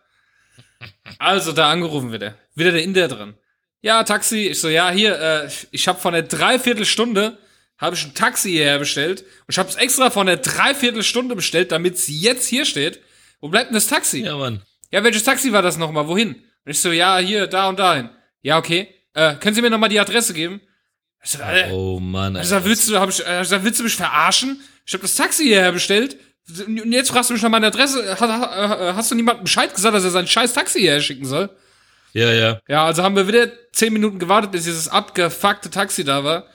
Also 1.20 1.54
da 1.54 1.72
angerufen 1.72 2.12
wieder. 2.12 2.36
Wieder 2.54 2.74
der 2.74 2.84
Inder 2.84 3.08
drin 3.08 3.36
ja, 3.84 4.04
Taxi. 4.04 4.48
Ich 4.48 4.62
so, 4.62 4.70
ja, 4.70 4.90
hier, 4.90 5.20
äh, 5.20 5.50
ich 5.72 5.88
habe 5.88 6.00
von 6.00 6.14
der 6.14 6.24
Dreiviertelstunde 6.24 7.38
habe 7.78 7.96
ich 7.96 8.06
ein 8.06 8.14
Taxi 8.14 8.52
hierher 8.52 8.80
bestellt 8.80 9.22
und 9.22 9.50
ich 9.50 9.60
habe 9.60 9.68
es 9.68 9.76
extra 9.76 10.10
von 10.10 10.26
der 10.26 10.38
Dreiviertelstunde 10.38 11.36
bestellt, 11.36 11.72
damit 11.74 11.96
es 11.96 12.08
jetzt 12.08 12.48
hier 12.48 12.66
steht. 12.66 13.02
Wo 13.42 13.50
bleibt 13.50 13.70
denn 13.70 13.76
das 13.76 13.88
Taxi? 13.88 14.22
Ja, 14.22 14.38
Mann. 14.38 14.62
Ja, 14.90 15.04
welches 15.04 15.26
Taxi 15.26 15.52
war 15.52 15.62
das 15.62 15.78
nochmal? 15.78 16.08
Wohin? 16.08 16.36
Und 16.36 16.72
ich 16.72 16.80
so, 16.80 16.92
ja, 16.94 17.18
hier, 17.18 17.46
da 17.48 17.68
und 17.68 17.78
dahin. 17.78 18.10
Ja, 18.42 18.58
okay. 18.58 18.88
Äh, 19.14 19.36
können 19.36 19.54
Sie 19.54 19.62
mir 19.62 19.70
nochmal 19.70 19.90
die 19.90 20.00
Adresse 20.00 20.34
geben? 20.34 20.62
Ich 21.22 21.32
so, 21.32 21.40
äh, 21.40 21.70
oh 21.72 22.00
Mann. 22.00 22.38
Ich 22.38 22.48
sag, 22.48 22.64
willst 22.64 22.90
du, 22.90 22.98
hab 22.98 23.10
ich, 23.10 23.26
äh, 23.26 23.44
sag, 23.44 23.66
willst 23.66 23.82
du 23.82 23.84
mich 23.84 23.96
verarschen? 23.96 24.62
Ich 24.86 24.94
habe 24.94 25.02
das 25.02 25.16
Taxi 25.16 25.44
hierher 25.44 25.74
bestellt. 25.74 26.16
Und 26.66 26.92
jetzt 26.94 27.12
fragst 27.12 27.30
du 27.30 27.34
mich 27.34 27.44
nach 27.44 27.50
meiner 27.50 27.68
Adresse. 27.68 28.18
Hast, 28.18 28.22
hast 28.22 29.12
du 29.12 29.16
niemandem 29.16 29.44
Bescheid 29.44 29.74
gesagt, 29.74 29.94
dass 29.94 30.04
er 30.06 30.10
sein 30.10 30.28
scheiß 30.28 30.54
Taxi 30.54 30.80
hierher 30.80 31.02
schicken 31.02 31.26
soll? 31.26 31.50
Ja, 32.14 32.32
ja. 32.32 32.60
Ja, 32.68 32.86
also 32.86 33.04
haben 33.04 33.16
wir 33.16 33.28
wieder 33.28 33.52
zehn 33.72 33.92
Minuten 33.92 34.20
gewartet, 34.20 34.52
bis 34.52 34.64
dieses 34.66 34.88
abgefuckte 34.88 35.70
Taxi 35.70 36.04
da 36.04 36.24
war. 36.24 36.46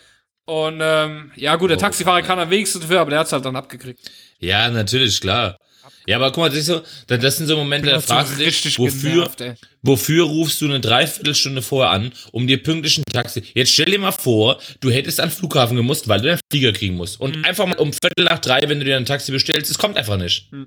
Und 0.45 0.81
ähm, 0.83 1.31
ja, 1.37 1.57
gut, 1.57 1.71
der 1.71 1.77
oh, 1.77 1.81
Taxifahrer 1.81 2.23
kann 2.23 2.39
am 2.39 2.49
wenigsten 2.49 2.81
dafür, 2.81 3.01
aber 3.01 3.11
der 3.11 3.19
hat's 3.21 3.33
halt 3.33 3.45
dann 3.45 3.57
abgekriegt. 3.57 4.01
Ja, 4.39 4.71
natürlich, 4.71 5.21
klar. 5.21 5.59
Ja, 6.07 6.17
aber 6.17 6.33
guck 6.33 6.39
mal, 6.39 6.49
das, 6.49 6.61
ist 6.61 6.67
so, 6.67 6.81
das 7.07 7.37
sind 7.37 7.49
so 7.49 7.57
Momente, 7.57 7.91
da 7.91 8.01
fragst 8.01 8.39
du 8.39 8.43
dich, 8.43 8.79
wofür, 8.79 9.29
genervt, 9.37 9.61
wofür 9.83 10.25
rufst 10.25 10.59
du 10.63 10.65
eine 10.65 10.81
Dreiviertelstunde 10.81 11.61
vorher 11.61 11.91
an, 11.91 12.13
um 12.33 12.47
dir 12.47 12.63
pünktlich 12.63 12.97
ein 12.97 13.05
Taxi. 13.13 13.43
Jetzt 13.53 13.73
stell 13.73 13.87
dir 13.87 13.99
mal 13.99 14.13
vor, 14.13 14.59
du 14.81 14.91
hättest 14.91 15.21
an 15.21 15.29
den 15.29 15.35
Flughafen 15.35 15.77
gemusst, 15.77 16.09
weil 16.09 16.23
du 16.23 16.31
einen 16.31 16.41
Flieger 16.51 16.73
kriegen 16.73 16.97
musst. 16.97 17.21
Und 17.21 17.37
mhm. 17.37 17.45
einfach 17.45 17.67
mal 17.67 17.77
um 17.77 17.93
Viertel 17.93 18.25
nach 18.25 18.39
drei, 18.39 18.61
wenn 18.69 18.79
du 18.79 18.87
dir 18.87 18.97
ein 18.97 19.05
Taxi 19.05 19.33
bestellst, 19.33 19.71
es 19.71 19.77
kommt 19.77 19.99
einfach 19.99 20.17
nicht. 20.17 20.51
Mhm. 20.51 20.67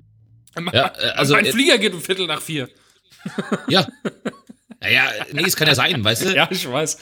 Ja, 0.72 0.92
äh, 1.00 1.08
also, 1.16 1.34
mein 1.34 1.46
Flieger 1.46 1.76
geht 1.78 1.92
um 1.92 2.00
Viertel 2.00 2.28
nach 2.28 2.40
vier. 2.40 2.68
Ja. 3.68 3.86
Naja, 4.82 5.10
nee, 5.32 5.44
es 5.46 5.56
kann 5.56 5.68
ja 5.68 5.74
sein, 5.74 6.02
weißt 6.02 6.24
du? 6.24 6.28
ja, 6.34 6.48
ich 6.50 6.70
weiß. 6.70 6.98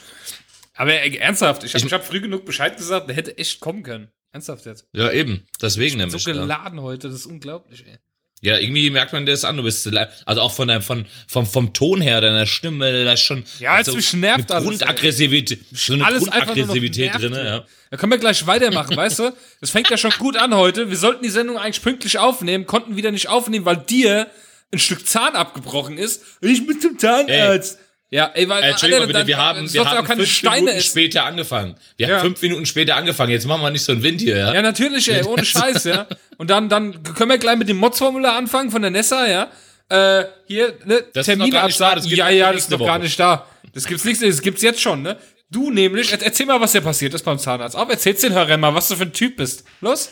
Aber 0.75 0.93
äh, 0.93 1.17
ernsthaft, 1.17 1.65
ich 1.65 1.75
habe 1.75 1.87
ich 1.87 1.93
hab 1.93 2.05
früh 2.05 2.21
genug 2.21 2.45
Bescheid 2.45 2.77
gesagt, 2.77 3.09
der 3.09 3.17
hätte 3.17 3.37
echt 3.39 3.61
kommen 3.61 3.83
können. 3.83 4.09
Ernsthaft 4.33 4.67
jetzt. 4.67 4.87
Ja, 4.93 5.11
eben. 5.11 5.47
Deswegen 5.61 5.87
ich 5.87 5.93
bin 5.93 6.09
nämlich. 6.09 6.23
so 6.23 6.33
geladen 6.33 6.79
ja. 6.79 6.85
heute, 6.85 7.09
das 7.09 7.17
ist 7.21 7.27
unglaublich, 7.27 7.85
ey. 7.87 7.99
Ja, 8.43 8.57
irgendwie 8.57 8.89
merkt 8.89 9.13
man 9.13 9.27
das 9.27 9.45
an, 9.45 9.59
du 9.59 9.63
bist, 9.63 9.87
also 10.25 10.41
auch 10.41 10.53
von 10.53 10.69
der, 10.69 10.81
von, 10.81 11.05
vom, 11.29 11.45
vom 11.45 11.75
Ton 11.75 12.01
her 12.01 12.23
deiner 12.23 12.47
Stimme, 12.47 13.05
da 13.05 13.13
ist 13.13 13.21
schon. 13.21 13.45
Ja, 13.59 13.77
jetzt 13.77 13.91
so 13.91 13.97
mich 13.97 14.15
nervt 14.15 14.51
alles. 14.51 14.65
Grundaggressivität, 14.65 15.61
so 15.73 15.93
eine 15.93 16.07
alles 16.07 16.23
Grundaggressivität 16.23 17.15
drin, 17.17 17.35
ja. 17.35 17.67
Da 17.91 17.97
können 17.99 18.13
wir 18.13 18.19
gleich 18.19 18.47
weitermachen, 18.47 18.97
weißt 18.97 19.19
du? 19.19 19.35
Das 19.61 19.71
fängt 19.71 19.91
ja 19.91 19.99
schon 19.99 20.13
gut 20.13 20.39
an 20.39 20.55
heute. 20.55 20.89
Wir 20.89 20.97
sollten 20.97 21.23
die 21.23 21.29
Sendung 21.29 21.59
eigentlich 21.59 21.83
pünktlich 21.83 22.19
aufnehmen, 22.19 22.65
konnten 22.65 22.97
wieder 22.97 23.11
nicht 23.11 23.29
aufnehmen, 23.29 23.67
weil 23.67 23.77
dir 23.77 24.31
ein 24.73 24.79
Stück 24.79 25.07
Zahn 25.07 25.35
abgebrochen 25.35 25.99
ist. 25.99 26.23
Ich 26.41 26.67
bin 26.67 26.81
zum 26.81 26.99
Zahnarzt. 26.99 27.79
Ey. 27.79 27.85
Ja, 28.13 28.29
ey, 28.35 28.49
weil, 28.49 28.65
äh, 28.65 28.71
Entschuldigung, 28.71 29.07
bitte, 29.07 29.27
wir 29.27 29.39
haben, 29.39 29.73
wir 29.73 29.85
haben 29.85 30.05
fünf 30.05 30.29
Steine 30.29 30.57
Minuten 30.57 30.79
ist. 30.79 30.87
später 30.87 31.25
angefangen. 31.25 31.77
Wir 31.97 32.09
ja. 32.09 32.17
haben 32.17 32.23
fünf 32.23 32.43
Minuten 32.43 32.67
später 32.67 32.97
angefangen. 32.97 33.31
Jetzt 33.31 33.47
machen 33.47 33.63
wir 33.63 33.71
nicht 33.71 33.85
so 33.85 33.93
einen 33.93 34.03
Wind 34.03 34.21
hier, 34.21 34.37
ja? 34.37 34.53
Ja, 34.53 34.63
natürlich, 34.63 35.09
ey, 35.13 35.23
ohne 35.23 35.45
Scheiß, 35.45 35.85
ja. 35.85 36.09
Und 36.37 36.51
dann, 36.51 36.69
dann 36.69 37.05
können 37.05 37.31
wir 37.31 37.39
gleich 37.39 37.57
mit 37.57 37.69
dem 37.69 37.77
Mods-Formular 37.77 38.35
anfangen 38.37 38.73
von 38.73 38.83
der 38.83 38.91
Nessa, 38.91 39.29
ja. 39.29 39.51
Äh, 39.89 40.25
hier, 40.47 40.75
ne, 40.87 41.05
das 41.13 41.27
Termin 41.27 41.55
absagen. 41.55 42.05
Ja, 42.09 42.29
ja, 42.31 42.53
das 42.53 42.63
ist 42.63 42.71
noch 42.71 42.85
gar 42.85 42.99
nicht 42.99 43.19
da. 43.19 43.47
Das 43.75 43.85
gibt's 43.85 44.05
nicht, 44.05 44.21
das 44.23 44.43
gibt's 44.43 44.63
jetzt 44.63 44.81
schon, 44.81 45.03
ne? 45.03 45.17
Du 45.49 45.71
nämlich, 45.71 46.13
erzähl 46.13 46.47
mal, 46.47 46.61
was 46.61 46.73
dir 46.73 46.81
passiert 46.81 47.15
ist 47.15 47.25
beim 47.25 47.39
Zahnarzt. 47.39 47.77
Auf, 47.77 47.89
erzähl's 47.89 48.21
den 48.21 48.33
Hörern 48.33 48.61
mal, 48.61 48.75
was 48.75 48.89
du 48.89 48.97
für 48.97 49.03
ein 49.03 49.13
Typ 49.13 49.37
bist. 49.37 49.65
Los? 49.81 50.11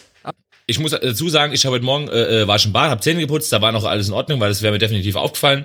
Ich 0.70 0.78
muss 0.78 0.90
dazu 0.90 1.30
sagen, 1.30 1.54
ich 1.54 1.64
habe 1.64 1.76
heute 1.76 1.84
Morgen, 1.86 2.08
äh, 2.08 2.42
äh, 2.42 2.46
war 2.46 2.58
schon 2.58 2.74
Bad, 2.74 2.90
hab 2.90 3.02
Zähne 3.02 3.20
geputzt, 3.20 3.50
da 3.50 3.62
war 3.62 3.72
noch 3.72 3.84
alles 3.84 4.08
in 4.08 4.12
Ordnung, 4.12 4.38
weil 4.38 4.50
das 4.50 4.60
wäre 4.60 4.70
mir 4.70 4.78
definitiv 4.78 5.16
aufgefallen 5.16 5.64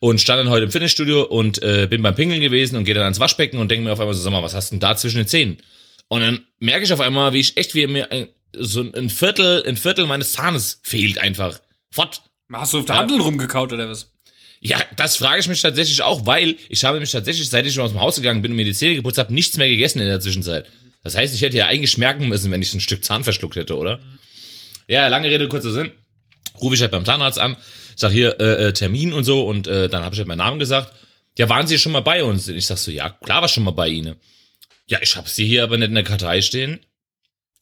und 0.00 0.22
stand 0.22 0.40
dann 0.40 0.48
heute 0.48 0.64
im 0.64 0.70
Fitnessstudio 0.70 1.22
und 1.22 1.62
äh, 1.62 1.86
bin 1.88 2.00
beim 2.00 2.14
Pingeln 2.14 2.40
gewesen 2.40 2.76
und 2.76 2.84
gehe 2.84 2.94
dann 2.94 3.04
ans 3.04 3.20
Waschbecken 3.20 3.58
und 3.58 3.70
denke 3.70 3.84
mir 3.84 3.92
auf 3.92 4.00
einmal 4.00 4.14
so, 4.14 4.22
sag 4.22 4.30
mal, 4.30 4.42
was 4.42 4.54
hast 4.54 4.70
du 4.70 4.76
denn 4.76 4.80
da 4.80 4.96
zwischen 4.96 5.18
den 5.18 5.26
Zähnen? 5.26 5.58
Und 6.08 6.22
dann 6.22 6.46
merke 6.60 6.84
ich 6.84 6.92
auf 6.94 7.00
einmal, 7.00 7.34
wie 7.34 7.40
ich 7.40 7.58
echt 7.58 7.74
wie 7.74 7.86
mir 7.86 8.10
ein, 8.10 8.28
so 8.56 8.80
ein 8.80 9.10
Viertel, 9.10 9.62
ein 9.66 9.76
Viertel 9.76 10.06
meines 10.06 10.32
Zahnes 10.32 10.80
fehlt 10.82 11.18
einfach. 11.18 11.60
Fort. 11.90 12.22
Hast 12.50 12.72
du 12.72 12.78
auf 12.78 12.86
der 12.86 12.94
ja. 12.94 13.00
Handel 13.02 13.20
rumgekaut 13.20 13.74
oder 13.74 13.90
was? 13.90 14.10
Ja, 14.60 14.80
das 14.96 15.16
frage 15.16 15.40
ich 15.40 15.48
mich 15.48 15.60
tatsächlich 15.60 16.00
auch, 16.00 16.24
weil 16.24 16.56
ich 16.70 16.84
habe 16.84 16.98
mich 16.98 17.12
tatsächlich, 17.12 17.50
seit 17.50 17.66
ich 17.66 17.74
schon 17.74 17.84
aus 17.84 17.92
dem 17.92 18.00
Haus 18.00 18.16
gegangen 18.16 18.40
bin 18.40 18.52
und 18.52 18.56
mir 18.56 18.64
die 18.64 18.72
Zähne 18.72 18.96
geputzt 18.96 19.18
habe, 19.18 19.34
nichts 19.34 19.58
mehr 19.58 19.68
gegessen 19.68 20.00
in 20.00 20.06
der 20.06 20.20
Zwischenzeit. 20.20 20.66
Das 21.04 21.14
heißt, 21.16 21.34
ich 21.34 21.42
hätte 21.42 21.58
ja 21.58 21.66
eigentlich 21.66 21.98
merken 21.98 22.28
müssen, 22.28 22.50
wenn 22.50 22.62
ich 22.62 22.72
ein 22.72 22.80
Stück 22.80 23.04
Zahn 23.04 23.22
verschluckt 23.22 23.56
hätte, 23.56 23.76
oder? 23.76 23.98
Mhm. 23.98 24.18
Ja, 24.88 25.06
lange 25.08 25.28
Rede, 25.28 25.48
kurzer 25.48 25.70
Sinn. 25.70 25.92
Rufe 26.60 26.74
ich 26.74 26.80
halt 26.80 26.90
beim 26.90 27.04
Zahnarzt 27.04 27.38
an, 27.38 27.56
sag 27.94 28.10
hier 28.10 28.40
äh, 28.40 28.68
äh, 28.68 28.72
Termin 28.72 29.12
und 29.12 29.24
so 29.24 29.46
und 29.46 29.68
äh, 29.68 29.88
dann 29.88 30.02
habe 30.02 30.14
ich 30.14 30.18
halt 30.18 30.28
meinen 30.28 30.38
Namen 30.38 30.58
gesagt. 30.58 30.92
Ja, 31.38 31.48
waren 31.48 31.68
Sie 31.68 31.78
schon 31.78 31.92
mal 31.92 32.00
bei 32.00 32.24
uns? 32.24 32.48
Und 32.48 32.56
ich 32.56 32.66
sag 32.66 32.78
so, 32.78 32.90
ja, 32.90 33.10
klar 33.10 33.42
war 33.42 33.48
schon 33.48 33.62
mal 33.62 33.70
bei 33.70 33.86
Ihnen. 33.88 34.16
Ja, 34.86 34.98
ich 35.00 35.14
habe 35.14 35.28
Sie 35.28 35.46
hier 35.46 35.62
aber 35.62 35.76
nicht 35.76 35.88
in 35.88 35.94
der 35.94 36.02
Kartei 36.02 36.40
stehen. 36.42 36.80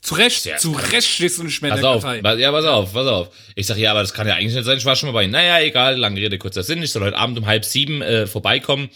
Zu 0.00 0.14
Recht, 0.14 0.42
Sehr 0.42 0.56
zu 0.56 0.72
Recht 0.72 1.08
stehst 1.08 1.38
du 1.38 1.42
nicht 1.42 1.60
mehr 1.60 1.74
in 1.74 1.80
der 1.80 1.90
auf, 1.90 2.02
Kartei. 2.02 2.38
Ja, 2.38 2.52
pass 2.52 2.64
auf, 2.64 2.92
pass 2.92 3.06
auf. 3.06 3.30
Ich 3.54 3.66
sag, 3.66 3.76
ja, 3.76 3.90
aber 3.90 4.00
das 4.00 4.14
kann 4.14 4.26
ja 4.26 4.34
eigentlich 4.34 4.54
nicht 4.54 4.64
sein, 4.64 4.78
ich 4.78 4.84
war 4.84 4.96
schon 4.96 5.08
mal 5.08 5.12
bei 5.12 5.24
Ihnen. 5.24 5.32
Naja, 5.32 5.60
egal, 5.60 5.96
lange 5.96 6.20
Rede, 6.20 6.38
kurzer 6.38 6.62
Sinn. 6.62 6.82
Ich 6.82 6.92
soll 6.92 7.02
heute 7.02 7.16
Abend 7.16 7.36
um 7.38 7.46
halb 7.46 7.64
sieben 7.64 8.00
äh, 8.00 8.26
vorbeikommen. 8.26 8.88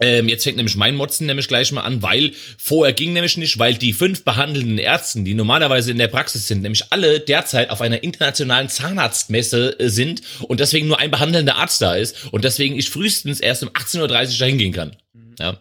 Ähm, 0.00 0.28
jetzt 0.28 0.44
fängt 0.44 0.56
nämlich 0.56 0.76
mein 0.76 0.96
Motzen 0.96 1.26
nämlich 1.26 1.46
gleich 1.46 1.70
mal 1.72 1.82
an, 1.82 2.02
weil 2.02 2.32
vorher 2.56 2.94
ging 2.94 3.12
nämlich 3.12 3.36
nicht, 3.36 3.58
weil 3.58 3.74
die 3.74 3.92
fünf 3.92 4.24
behandelnden 4.24 4.78
Ärzten, 4.78 5.26
die 5.26 5.34
normalerweise 5.34 5.90
in 5.90 5.98
der 5.98 6.08
Praxis 6.08 6.48
sind, 6.48 6.62
nämlich 6.62 6.84
alle 6.90 7.20
derzeit 7.20 7.68
auf 7.68 7.82
einer 7.82 8.02
internationalen 8.02 8.70
Zahnarztmesse 8.70 9.78
äh, 9.78 9.88
sind 9.90 10.22
und 10.40 10.60
deswegen 10.60 10.88
nur 10.88 10.98
ein 10.98 11.10
behandelnder 11.10 11.56
Arzt 11.56 11.82
da 11.82 11.94
ist 11.96 12.32
und 12.32 12.44
deswegen 12.44 12.78
ich 12.78 12.88
frühestens 12.88 13.40
erst 13.40 13.62
um 13.62 13.68
18.30 13.68 14.00
Uhr 14.00 14.38
dahin 14.38 14.58
gehen 14.58 14.72
kann. 14.72 14.96
Ja. 15.38 15.60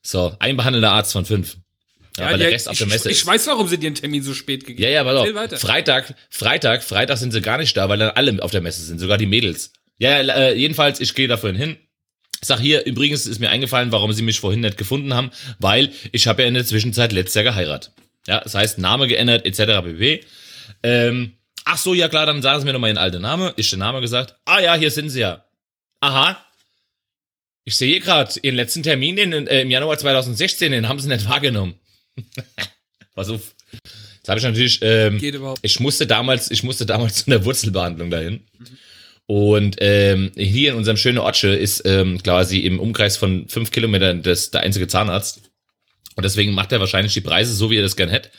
So, 0.00 0.36
ein 0.38 0.56
behandelnder 0.56 0.92
Arzt 0.92 1.12
von 1.12 1.24
fünf. 1.24 1.56
Ja, 2.16 2.26
weil 2.26 2.38
der 2.38 2.52
Rest 2.52 2.68
auf 2.68 2.78
der 2.78 2.86
Messe 2.86 3.08
ich, 3.08 3.16
ist. 3.16 3.22
Ich 3.22 3.26
weiß, 3.26 3.48
warum 3.48 3.66
sie 3.66 3.78
dir 3.78 3.88
einen 3.88 3.96
Termin 3.96 4.22
so 4.22 4.34
spät 4.34 4.64
gegeben 4.64 4.84
haben. 4.84 4.92
Ja, 4.92 4.94
ja, 4.94 5.00
aber 5.00 5.48
doch. 5.48 5.58
Freitag, 5.58 6.14
Freitag, 6.30 6.84
Freitag 6.84 7.18
sind 7.18 7.32
sie 7.32 7.40
gar 7.40 7.58
nicht 7.58 7.76
da, 7.76 7.88
weil 7.88 7.98
dann 7.98 8.10
alle 8.10 8.40
auf 8.40 8.52
der 8.52 8.60
Messe 8.60 8.82
sind, 8.82 9.00
sogar 9.00 9.18
die 9.18 9.26
Mädels. 9.26 9.72
Ja, 9.98 10.20
äh, 10.20 10.54
jedenfalls, 10.54 11.00
ich 11.00 11.14
gehe 11.14 11.26
da 11.26 11.36
vorhin 11.36 11.58
hin 11.58 11.76
Sag 12.44 12.60
hier, 12.60 12.84
übrigens 12.84 13.26
ist 13.26 13.38
mir 13.40 13.50
eingefallen, 13.50 13.92
warum 13.92 14.12
sie 14.12 14.22
mich 14.22 14.40
vorhin 14.40 14.60
nicht 14.60 14.76
gefunden 14.76 15.14
haben, 15.14 15.30
weil 15.58 15.92
ich 16.12 16.26
habe 16.26 16.42
ja 16.42 16.48
in 16.48 16.54
der 16.54 16.66
Zwischenzeit 16.66 17.12
letztes 17.12 17.34
Jahr 17.34 17.44
geheiratet. 17.44 17.92
Ja, 18.26 18.40
das 18.40 18.54
heißt, 18.54 18.78
Name 18.78 19.06
geändert, 19.08 19.44
etc. 19.46 19.82
pp. 19.84 20.24
Ähm, 20.82 21.32
ach 21.64 21.78
so, 21.78 21.94
ja 21.94 22.08
klar, 22.08 22.26
dann 22.26 22.42
sagen 22.42 22.60
sie 22.60 22.66
mir 22.66 22.72
nochmal 22.72 22.90
ihren 22.90 22.98
alten 22.98 23.22
Name. 23.22 23.52
Ist 23.56 23.70
der 23.72 23.78
Name 23.78 24.00
gesagt? 24.00 24.34
Ah 24.44 24.60
ja, 24.60 24.74
hier 24.74 24.90
sind 24.90 25.10
sie 25.10 25.20
ja. 25.20 25.44
Aha. 26.00 26.38
Ich 27.64 27.76
sehe 27.76 27.98
gerade, 28.00 28.32
ihren 28.42 28.56
letzten 28.56 28.82
Termin 28.82 29.16
in, 29.16 29.46
äh, 29.46 29.62
im 29.62 29.70
Januar 29.70 29.96
2016, 29.96 30.72
den 30.72 30.88
haben 30.88 31.00
sie 31.00 31.08
nicht 31.08 31.28
wahrgenommen. 31.28 31.74
Pass 33.14 33.30
auf. 33.30 33.54
Jetzt 34.16 34.28
habe 34.28 34.38
ich 34.38 34.44
natürlich, 34.44 34.78
ähm, 34.82 35.18
Geht 35.18 35.34
überhaupt. 35.34 35.60
ich 35.62 35.80
musste 35.80 36.06
damals, 36.06 36.50
ich 36.50 36.62
musste 36.62 36.84
damals 36.86 37.24
zu 37.24 37.30
einer 37.30 37.44
Wurzelbehandlung 37.44 38.10
dahin. 38.10 38.46
Mhm. 38.58 38.66
Und 39.26 39.76
ähm, 39.80 40.32
hier 40.36 40.72
in 40.72 40.76
unserem 40.76 40.96
schönen 40.96 41.18
Ortsche 41.18 41.48
ist 41.48 41.82
ähm, 41.86 42.22
quasi 42.22 42.60
im 42.60 42.78
Umkreis 42.78 43.16
von 43.16 43.48
fünf 43.48 43.70
Kilometern 43.70 44.22
das, 44.22 44.50
der 44.50 44.60
einzige 44.60 44.86
Zahnarzt. 44.86 45.50
Und 46.16 46.24
deswegen 46.24 46.52
macht 46.52 46.72
er 46.72 46.80
wahrscheinlich 46.80 47.14
die 47.14 47.22
Preise 47.22 47.54
so, 47.54 47.70
wie 47.70 47.78
er 47.78 47.82
das 47.82 47.96
gern 47.96 48.10
hätte. 48.10 48.30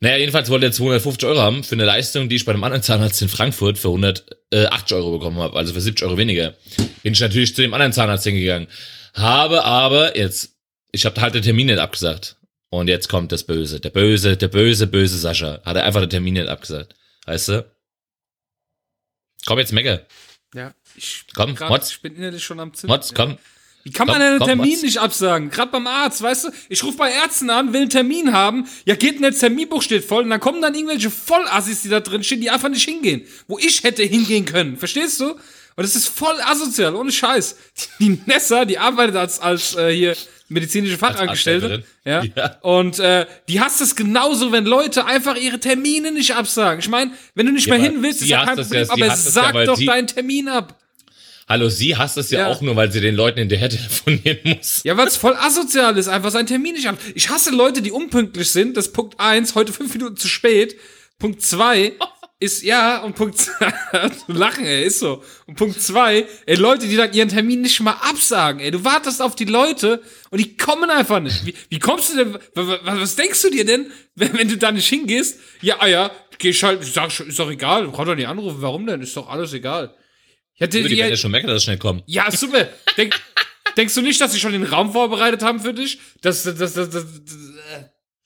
Naja, 0.00 0.16
jedenfalls 0.16 0.48
wollte 0.48 0.66
er 0.66 0.72
250 0.72 1.28
Euro 1.28 1.40
haben 1.40 1.62
für 1.62 1.74
eine 1.74 1.84
Leistung, 1.84 2.28
die 2.28 2.36
ich 2.36 2.44
bei 2.44 2.52
einem 2.52 2.64
anderen 2.64 2.82
Zahnarzt 2.82 3.20
in 3.20 3.28
Frankfurt 3.28 3.78
für 3.78 3.88
180 3.88 4.96
Euro 4.96 5.12
bekommen 5.18 5.38
habe, 5.38 5.56
also 5.56 5.74
für 5.74 5.80
70 5.80 6.06
Euro 6.06 6.16
weniger. 6.16 6.54
Bin 7.02 7.12
ich 7.12 7.20
natürlich 7.20 7.54
zu 7.54 7.62
dem 7.62 7.74
anderen 7.74 7.92
Zahnarzt 7.92 8.24
hingegangen. 8.24 8.66
Habe 9.14 9.64
aber 9.64 10.16
jetzt, 10.16 10.56
ich 10.92 11.04
habe 11.04 11.20
halt 11.20 11.34
den 11.34 11.42
Termin 11.42 11.66
nicht 11.66 11.78
abgesagt. 11.78 12.36
Und 12.70 12.88
jetzt 12.88 13.08
kommt 13.08 13.32
das 13.32 13.44
Böse. 13.44 13.80
Der 13.80 13.90
böse, 13.90 14.36
der 14.36 14.48
böse, 14.48 14.86
böse 14.86 15.18
Sascha. 15.18 15.60
Hat 15.64 15.76
er 15.76 15.84
einfach 15.84 16.00
den 16.00 16.10
Termin 16.10 16.34
nicht 16.34 16.48
abgesagt. 16.48 16.94
Weißt 17.26 17.48
du? 17.48 17.66
Komm 19.50 19.58
jetzt, 19.58 19.72
Mecke. 19.72 20.06
Ja, 20.54 20.72
ich, 20.94 21.24
komm, 21.34 21.56
grad, 21.56 21.70
Motz. 21.70 21.90
ich 21.90 22.00
bin 22.00 22.14
innerlich 22.14 22.44
schon 22.44 22.60
am 22.60 22.72
Zimmern. 22.72 22.98
Motz, 22.98 23.12
komm. 23.12 23.36
Wie 23.82 23.90
kann 23.90 24.06
komm, 24.06 24.18
man 24.18 24.24
einen 24.24 24.38
komm, 24.38 24.46
Termin 24.46 24.70
Motz. 24.70 24.82
nicht 24.82 24.98
absagen? 24.98 25.50
Gerade 25.50 25.72
beim 25.72 25.88
Arzt, 25.88 26.22
weißt 26.22 26.44
du? 26.44 26.50
Ich 26.68 26.84
rufe 26.84 26.98
bei 26.98 27.10
Ärzten 27.10 27.50
an, 27.50 27.72
will 27.72 27.80
einen 27.80 27.90
Termin 27.90 28.32
haben. 28.32 28.68
Ja, 28.84 28.94
geht 28.94 29.16
in 29.16 29.22
der 29.22 29.32
Terminbuch 29.32 29.82
steht 29.82 30.04
voll. 30.04 30.22
Und 30.22 30.30
dann 30.30 30.38
kommen 30.38 30.62
dann 30.62 30.72
irgendwelche 30.76 31.10
Vollassis, 31.10 31.82
die 31.82 31.88
da 31.88 31.98
drin 31.98 32.22
stehen, 32.22 32.40
die 32.40 32.48
einfach 32.48 32.68
nicht 32.68 32.84
hingehen. 32.84 33.26
Wo 33.48 33.58
ich 33.58 33.82
hätte 33.82 34.04
hingehen 34.04 34.44
können. 34.44 34.76
Verstehst 34.76 35.18
du? 35.18 35.34
Und 35.76 35.84
das 35.84 35.96
ist 35.96 36.08
voll 36.08 36.38
asozial, 36.42 36.94
ohne 36.94 37.12
Scheiß. 37.12 37.56
Die 37.98 38.20
Nessa, 38.26 38.64
die 38.64 38.78
arbeitet 38.78 39.16
als, 39.16 39.40
als 39.40 39.74
äh, 39.76 39.94
hier 39.94 40.16
medizinische 40.48 40.98
Fachangestellte. 40.98 41.84
Ja. 42.04 42.22
ja. 42.22 42.56
Und 42.60 42.98
äh, 42.98 43.26
die 43.48 43.60
hasst 43.60 43.80
es 43.80 43.96
genauso, 43.96 44.52
wenn 44.52 44.66
Leute 44.66 45.06
einfach 45.06 45.36
ihre 45.36 45.60
Termine 45.60 46.12
nicht 46.12 46.34
absagen. 46.34 46.80
Ich 46.80 46.88
meine, 46.88 47.12
wenn 47.34 47.46
du 47.46 47.52
nicht 47.52 47.66
ja, 47.66 47.78
mehr 47.78 47.90
hin 47.90 48.02
willst, 48.02 48.22
ist 48.22 48.28
ja 48.28 48.44
kein 48.44 48.56
Problem, 48.56 48.84
ja, 48.84 48.92
aber 48.92 49.16
sag 49.16 49.54
ja, 49.54 49.64
doch 49.64 49.80
deinen 49.80 50.08
Termin 50.08 50.48
ab. 50.48 50.76
Hallo, 51.50 51.68
sie 51.68 51.96
hasst 51.96 52.16
es 52.16 52.30
ja, 52.30 52.40
ja, 52.40 52.46
auch 52.46 52.60
nur, 52.60 52.76
weil 52.76 52.92
sie 52.92 53.00
den 53.00 53.16
Leuten 53.16 53.40
hinterher 53.40 53.68
telefonieren 53.70 54.38
muss. 54.44 54.82
Ja, 54.84 54.96
weil 54.96 55.08
es 55.08 55.16
voll 55.16 55.34
asozial 55.34 55.96
ist, 55.98 56.06
einfach 56.06 56.30
seinen 56.30 56.46
Termin 56.46 56.74
nicht 56.74 56.88
ab. 56.88 56.96
Ich 57.14 57.28
hasse 57.28 57.50
Leute, 57.50 57.82
die 57.82 57.90
unpünktlich 57.90 58.50
sind. 58.50 58.76
Das 58.76 58.86
ist 58.86 58.92
Punkt 58.92 59.18
eins, 59.18 59.56
heute 59.56 59.72
fünf 59.72 59.92
Minuten 59.92 60.16
zu 60.16 60.28
spät. 60.28 60.76
Punkt 61.18 61.42
zwei, 61.42 61.94
ist, 62.40 62.62
ja, 62.62 63.02
und 63.02 63.14
Punkt 63.14 63.36
zwei, 63.38 63.72
lachen, 64.26 64.64
ey, 64.64 64.84
ist 64.84 64.98
so. 64.98 65.22
Und 65.46 65.56
Punkt 65.56 65.80
zwei, 65.80 66.26
ey, 66.46 66.56
Leute, 66.56 66.88
die 66.88 66.96
dann 66.96 67.12
ihren 67.12 67.28
Termin 67.28 67.60
nicht 67.60 67.78
mal 67.80 67.92
absagen, 67.92 68.60
ey, 68.60 68.70
du 68.70 68.82
wartest 68.82 69.20
auf 69.20 69.36
die 69.36 69.44
Leute 69.44 70.02
und 70.30 70.38
die 70.38 70.56
kommen 70.56 70.90
einfach 70.90 71.20
nicht. 71.20 71.44
Wie, 71.44 71.54
wie 71.68 71.78
kommst 71.78 72.12
du 72.12 72.16
denn, 72.16 72.38
was, 72.54 72.80
was 72.82 73.16
denkst 73.16 73.42
du 73.42 73.50
dir 73.50 73.66
denn, 73.66 73.92
wenn, 74.14 74.36
wenn 74.36 74.48
du 74.48 74.56
da 74.56 74.72
nicht 74.72 74.88
hingehst? 74.88 75.38
Ja, 75.60 75.76
ah 75.80 75.86
ja, 75.86 76.10
geh 76.38 76.48
ich 76.48 76.64
halt, 76.64 76.82
sag, 76.82 77.08
ist 77.20 77.38
doch 77.38 77.50
egal, 77.50 77.84
du 77.84 77.92
kannst 77.92 78.08
doch 78.08 78.16
nicht 78.16 78.26
anrufen, 78.26 78.56
warum 78.60 78.86
denn? 78.86 79.02
Ist 79.02 79.16
doch 79.16 79.28
alles 79.28 79.52
egal. 79.52 79.94
Ich 80.54 80.62
hätte, 80.62 80.82
die, 80.82 80.94
ja 80.94 81.14
schon 81.16 81.30
merken, 81.30 81.46
dass 81.46 81.58
es 81.58 81.64
schnell 81.64 81.78
kommt. 81.78 82.02
Ja, 82.06 82.30
super. 82.30 82.68
Denk, 82.96 83.18
denkst 83.76 83.94
du 83.94 84.02
nicht, 84.02 84.20
dass 84.20 84.32
sie 84.32 84.40
schon 84.40 84.52
den 84.52 84.64
Raum 84.64 84.92
vorbereitet 84.92 85.42
haben 85.42 85.60
für 85.60 85.72
dich? 85.72 85.98
Das, 86.22 86.42
das, 86.42 86.56
das, 86.56 86.74
das, 86.74 86.90
das, 86.90 87.04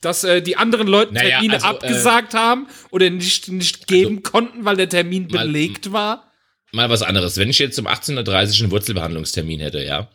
dass 0.04 0.24
äh, 0.24 0.42
die 0.42 0.56
anderen 0.56 0.86
Leute 0.86 1.14
naja, 1.14 1.38
Termine 1.38 1.54
also, 1.54 1.66
äh, 1.66 1.70
abgesagt 1.70 2.34
äh, 2.34 2.38
haben 2.38 2.68
oder 2.90 3.10
nicht, 3.10 3.48
nicht 3.48 3.86
geben 3.86 4.18
also, 4.18 4.30
konnten, 4.30 4.64
weil 4.64 4.76
der 4.76 4.88
Termin 4.88 5.28
mal, 5.30 5.46
belegt 5.46 5.92
war? 5.92 6.30
Mal 6.72 6.90
was 6.90 7.02
anderes. 7.02 7.36
Wenn 7.36 7.50
ich 7.50 7.58
jetzt 7.58 7.78
um 7.78 7.86
18.30 7.86 8.18
Uhr 8.18 8.62
einen 8.62 8.70
Wurzelbehandlungstermin 8.70 9.60
hätte, 9.60 9.82
ja. 9.82 10.08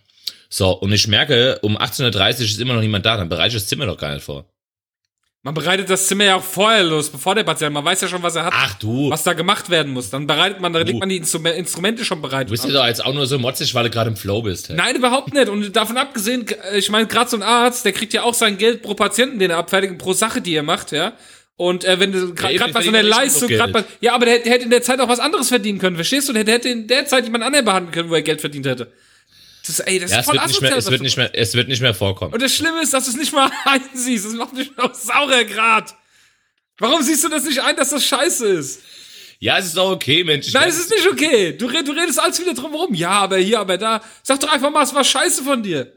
So, 0.49 0.71
und 0.71 0.91
ich 0.91 1.07
merke, 1.07 1.59
um 1.61 1.77
18.30 1.77 2.15
Uhr 2.15 2.45
ist 2.45 2.59
immer 2.59 2.73
noch 2.73 2.81
niemand 2.81 3.05
da, 3.05 3.17
dann 3.17 3.29
bereite 3.29 3.49
ich 3.49 3.61
das 3.61 3.67
Zimmer 3.67 3.85
doch 3.85 3.97
gar 3.97 4.13
nicht 4.13 4.23
vor. 4.23 4.45
Man 5.41 5.53
bereitet 5.53 5.89
das 5.89 6.05
Zimmer 6.07 6.25
ja 6.25 6.35
auch 6.35 6.43
vorher 6.43 6.83
los, 6.83 7.09
bevor 7.09 7.33
der 7.33 7.45
Patient, 7.45 7.73
man 7.73 7.85
weiß 7.85 8.01
ja 8.01 8.09
schon, 8.09 8.21
was 8.21 8.35
er 8.35 8.43
hat. 8.43 8.53
Ach 8.53 8.73
du. 8.73 9.09
Was 9.09 9.23
da 9.23 9.31
gemacht 9.31 9.69
werden 9.69 9.93
muss. 9.93 10.09
Dann 10.09 10.27
bereitet 10.27 10.59
man, 10.59 10.73
da 10.73 10.79
legt 10.79 10.99
man 10.99 11.07
die 11.07 11.15
Instrumente 11.15 12.03
schon 12.03 12.21
bereit. 12.21 12.47
Du 12.47 12.51
bist 12.51 12.65
ja 12.65 12.71
doch 12.71 12.85
jetzt 12.85 13.05
auch 13.05 13.13
nur 13.13 13.25
so 13.25 13.39
motzig, 13.39 13.73
weil 13.73 13.85
du 13.85 13.89
gerade 13.89 14.09
im 14.09 14.17
Flow 14.17 14.41
bist. 14.41 14.67
Hey. 14.67 14.75
Nein, 14.75 14.97
überhaupt 14.97 15.33
nicht. 15.33 15.47
Und 15.47 15.73
davon 15.77 15.95
abgesehen, 15.95 16.45
ich 16.75 16.89
meine, 16.89 17.07
gerade 17.07 17.29
so 17.29 17.37
ein 17.37 17.43
Arzt, 17.43 17.85
der 17.85 17.93
kriegt 17.93 18.11
ja 18.11 18.23
auch 18.23 18.33
sein 18.33 18.57
Geld 18.57 18.81
pro 18.81 18.95
Patienten, 18.95 19.39
den 19.39 19.49
er 19.49 19.57
abfertigt, 19.57 19.97
pro 19.97 20.11
Sache, 20.11 20.41
die 20.41 20.53
er 20.55 20.63
macht, 20.63 20.91
ja. 20.91 21.13
Und 21.55 21.85
äh, 21.85 22.01
wenn 22.01 22.11
du 22.11 22.33
gerade 22.33 22.55
ja, 22.55 22.67
bei 22.67 22.81
so 22.81 22.89
einer 22.89 23.03
Leistung, 23.03 23.47
gerade 23.47 23.71
bei, 23.71 23.83
ja, 24.01 24.13
aber 24.15 24.25
der, 24.25 24.39
der, 24.39 24.51
hätte 24.51 24.65
in 24.65 24.69
der 24.69 24.81
Zeit 24.81 24.99
auch 24.99 25.07
was 25.07 25.19
anderes 25.19 25.47
verdienen 25.47 25.79
können, 25.79 25.95
verstehst 25.95 26.27
du? 26.27 26.33
Der 26.33 26.45
hätte 26.45 26.67
in 26.67 26.87
der 26.87 27.05
Zeit 27.05 27.23
jemand 27.23 27.45
anderen 27.45 27.65
behandeln 27.65 27.93
können, 27.93 28.09
wo 28.09 28.15
er 28.15 28.21
Geld 28.21 28.41
verdient 28.41 28.65
hätte. 28.65 28.91
Das, 29.69 29.79
ey, 29.81 29.99
das 29.99 30.11
ja, 30.11 30.19
ist 30.19 30.25
voll 30.25 30.37
es 30.37 30.41
wird, 30.41 30.49
nicht 30.49 30.61
mehr, 30.61 30.77
es 30.77 30.89
wird 30.89 31.01
nicht 31.01 31.17
mehr, 31.17 31.31
es 31.33 31.53
wird 31.53 31.67
nicht 31.67 31.81
mehr 31.81 31.93
vorkommen. 31.93 32.33
Und 32.33 32.41
das 32.41 32.55
Schlimme 32.55 32.81
ist, 32.81 32.91
dass 32.91 33.05
du 33.05 33.11
es 33.11 33.17
nicht 33.17 33.31
mal 33.33 33.51
einsiehst. 33.65 34.25
Das 34.25 34.33
macht 34.33 34.53
mich 34.53 34.75
noch 34.75 34.95
saurer 34.95 35.43
grad. 35.43 35.95
Warum 36.79 37.03
siehst 37.03 37.23
du 37.23 37.29
das 37.29 37.43
nicht 37.43 37.61
ein, 37.61 37.75
dass 37.75 37.91
das 37.91 38.03
scheiße 38.03 38.47
ist? 38.47 38.81
Ja, 39.39 39.59
es 39.59 39.67
ist 39.67 39.77
doch 39.77 39.91
okay, 39.91 40.23
Mensch. 40.23 40.51
Nein, 40.53 40.69
es 40.69 40.79
ist 40.79 40.89
nicht 40.89 41.07
okay. 41.07 41.53
Du, 41.53 41.67
du 41.67 41.91
redest 41.91 42.19
alles 42.19 42.39
wieder 42.41 42.55
drum. 42.55 42.93
Ja, 42.95 43.11
aber 43.11 43.37
hier, 43.37 43.59
aber 43.59 43.77
da. 43.77 44.01
Sag 44.23 44.39
doch 44.39 44.51
einfach 44.51 44.71
mal, 44.71 44.83
es 44.83 44.93
war 44.93 45.03
scheiße 45.03 45.43
von 45.43 45.61
dir. 45.61 45.93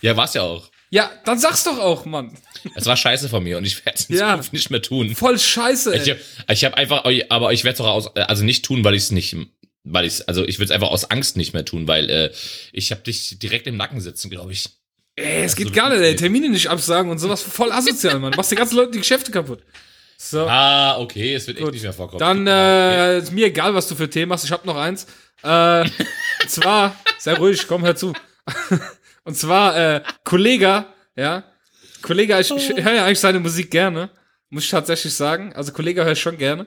Ja, 0.00 0.16
war's 0.16 0.32
ja 0.34 0.42
auch. 0.42 0.70
Ja, 0.90 1.10
dann 1.24 1.38
sag's 1.38 1.64
doch 1.64 1.78
auch, 1.78 2.04
Mann. 2.06 2.36
Es 2.74 2.86
war 2.86 2.96
scheiße 2.96 3.28
von 3.28 3.42
mir 3.42 3.58
und 3.58 3.64
ich 3.64 3.84
werde 3.84 3.98
es 3.98 4.06
in 4.06 4.16
ja, 4.16 4.30
Zukunft 4.30 4.52
nicht 4.52 4.70
mehr 4.70 4.82
tun. 4.82 5.14
Voll 5.14 5.38
scheiße. 5.38 5.94
Ey. 5.94 6.16
Ich, 6.48 6.64
habe 6.64 6.76
einfach, 6.76 7.04
aber 7.28 7.52
ich 7.52 7.64
werde 7.64 7.74
es 7.74 7.80
auch 7.80 7.86
aus, 7.86 8.16
also 8.16 8.44
nicht 8.44 8.64
tun, 8.64 8.84
weil 8.84 8.94
ich 8.94 9.04
es 9.04 9.10
nicht, 9.10 9.36
weil 9.84 10.06
ich 10.06 10.28
also 10.28 10.44
ich 10.44 10.58
würde 10.58 10.66
es 10.66 10.70
einfach 10.70 10.90
aus 10.90 11.10
Angst 11.10 11.36
nicht 11.36 11.54
mehr 11.54 11.64
tun, 11.64 11.88
weil 11.88 12.08
äh, 12.10 12.32
ich 12.72 12.90
habe 12.90 13.02
dich 13.02 13.38
direkt 13.38 13.66
im 13.66 13.76
Nacken 13.76 14.00
sitzen, 14.00 14.30
glaube 14.30 14.52
ich. 14.52 14.68
Ey, 15.16 15.42
es 15.42 15.56
geht 15.56 15.68
so 15.68 15.74
gar 15.74 15.90
nicht, 15.90 16.00
ey. 16.00 16.16
Termine 16.16 16.48
nicht 16.48 16.68
absagen 16.68 17.10
und 17.10 17.18
sowas 17.18 17.42
voll 17.42 17.70
asozial, 17.70 18.18
Mann. 18.18 18.32
Machst 18.36 18.50
die 18.50 18.56
ganzen 18.56 18.76
Leute 18.76 18.92
die 18.92 18.98
Geschäfte 18.98 19.30
kaputt. 19.30 19.62
So. 20.16 20.46
Ah, 20.46 20.98
okay, 20.98 21.34
es 21.34 21.46
wird 21.48 21.58
Gut. 21.58 21.66
echt 21.66 21.72
nicht 21.74 21.82
mehr 21.82 21.92
vorkommen. 21.92 22.20
Dann 22.20 22.46
äh, 22.46 23.18
ist 23.18 23.32
mir 23.32 23.46
egal, 23.46 23.74
was 23.74 23.88
du 23.88 23.96
für 23.96 24.08
Themen 24.08 24.32
hast. 24.32 24.44
Ich 24.44 24.52
habe 24.52 24.66
noch 24.66 24.76
eins. 24.76 25.06
Äh, 25.42 25.80
und 26.42 26.48
zwar, 26.48 26.96
sehr 27.18 27.36
ruhig, 27.38 27.66
komm, 27.66 27.84
hör 27.84 27.96
zu. 27.96 28.12
und 29.24 29.36
zwar, 29.36 29.76
äh, 29.76 30.02
Kollege, 30.24 30.86
ja. 31.16 31.44
Kollege, 32.02 32.38
ich, 32.40 32.50
ich 32.50 32.68
höre 32.68 32.94
ja 32.94 33.04
eigentlich 33.04 33.20
seine 33.20 33.40
Musik 33.40 33.70
gerne. 33.70 34.10
Muss 34.48 34.64
ich 34.64 34.70
tatsächlich 34.70 35.12
sagen. 35.12 35.52
Also 35.54 35.72
Kollege 35.72 36.04
höre 36.04 36.12
ich 36.12 36.20
schon 36.20 36.38
gerne. 36.38 36.66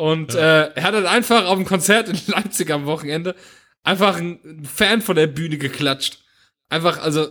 Und 0.00 0.32
ja. 0.32 0.62
äh, 0.62 0.70
er 0.76 0.82
hat 0.82 0.94
dann 0.94 1.06
einfach 1.06 1.44
auf 1.44 1.56
dem 1.56 1.66
Konzert 1.66 2.08
in 2.08 2.18
Leipzig 2.26 2.70
am 2.70 2.86
Wochenende 2.86 3.34
einfach 3.82 4.16
ein 4.16 4.62
Fan 4.64 5.02
von 5.02 5.14
der 5.14 5.26
Bühne 5.26 5.58
geklatscht. 5.58 6.20
Einfach, 6.70 7.02
also 7.02 7.28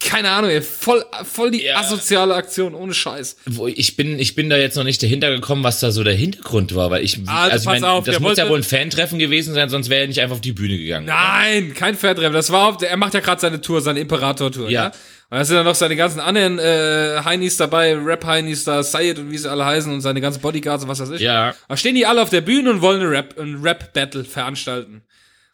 keine 0.00 0.28
Ahnung, 0.28 0.50
ey, 0.50 0.60
voll, 0.60 1.02
voll 1.22 1.50
die 1.50 1.62
ja. 1.62 1.78
asoziale 1.78 2.34
Aktion, 2.34 2.74
ohne 2.74 2.92
Scheiß. 2.92 3.38
Ich 3.74 3.96
bin, 3.96 4.18
ich 4.18 4.34
bin 4.34 4.50
da 4.50 4.58
jetzt 4.58 4.76
noch 4.76 4.84
nicht 4.84 5.02
dahinter 5.02 5.30
gekommen, 5.30 5.64
was 5.64 5.80
da 5.80 5.92
so 5.92 6.04
der 6.04 6.12
Hintergrund 6.12 6.74
war, 6.74 6.90
weil 6.90 7.02
ich, 7.02 7.20
also, 7.26 7.52
also 7.52 7.70
mein, 7.70 7.84
auf, 7.84 8.04
das 8.04 8.20
muss 8.20 8.36
ja 8.36 8.46
wohl 8.50 8.58
ein 8.58 8.64
Fantreffen 8.64 9.18
gewesen 9.18 9.54
sein, 9.54 9.70
sonst 9.70 9.88
wäre 9.88 10.02
er 10.02 10.08
nicht 10.08 10.20
einfach 10.20 10.34
auf 10.34 10.42
die 10.42 10.52
Bühne 10.52 10.76
gegangen. 10.76 11.06
Nein, 11.06 11.68
oder? 11.68 11.74
kein 11.74 11.94
Fantreffen. 11.94 12.34
Das 12.34 12.50
war 12.50 12.68
auf, 12.68 12.82
er 12.82 12.96
macht 12.98 13.14
ja 13.14 13.20
gerade 13.20 13.40
seine 13.40 13.62
Tour, 13.62 13.80
seine 13.80 14.00
Imperator-Tour, 14.00 14.68
ja. 14.68 14.88
ja? 14.88 14.92
Und 15.34 15.40
da 15.40 15.44
sind 15.44 15.56
dann 15.56 15.64
noch 15.64 15.74
seine 15.74 15.96
ganzen 15.96 16.20
anderen 16.20 16.60
äh, 16.60 17.20
Heinis 17.24 17.56
dabei, 17.56 17.96
Rap-Heinis 17.96 18.62
da, 18.62 18.84
Sayed 18.84 19.18
und 19.18 19.32
wie 19.32 19.36
sie 19.36 19.50
alle 19.50 19.64
heißen 19.64 19.92
und 19.92 20.00
seine 20.00 20.20
ganzen 20.20 20.40
Bodyguards 20.40 20.84
und 20.84 20.88
was 20.88 21.00
weiß 21.00 21.10
ich. 21.10 21.22
Ja. 21.22 21.56
Da 21.68 21.76
stehen 21.76 21.96
die 21.96 22.06
alle 22.06 22.22
auf 22.22 22.30
der 22.30 22.40
Bühne 22.40 22.70
und 22.70 22.82
wollen 22.82 23.02
Rap, 23.02 23.36
ein 23.36 23.56
Rap-Battle 23.60 24.22
veranstalten. 24.22 25.02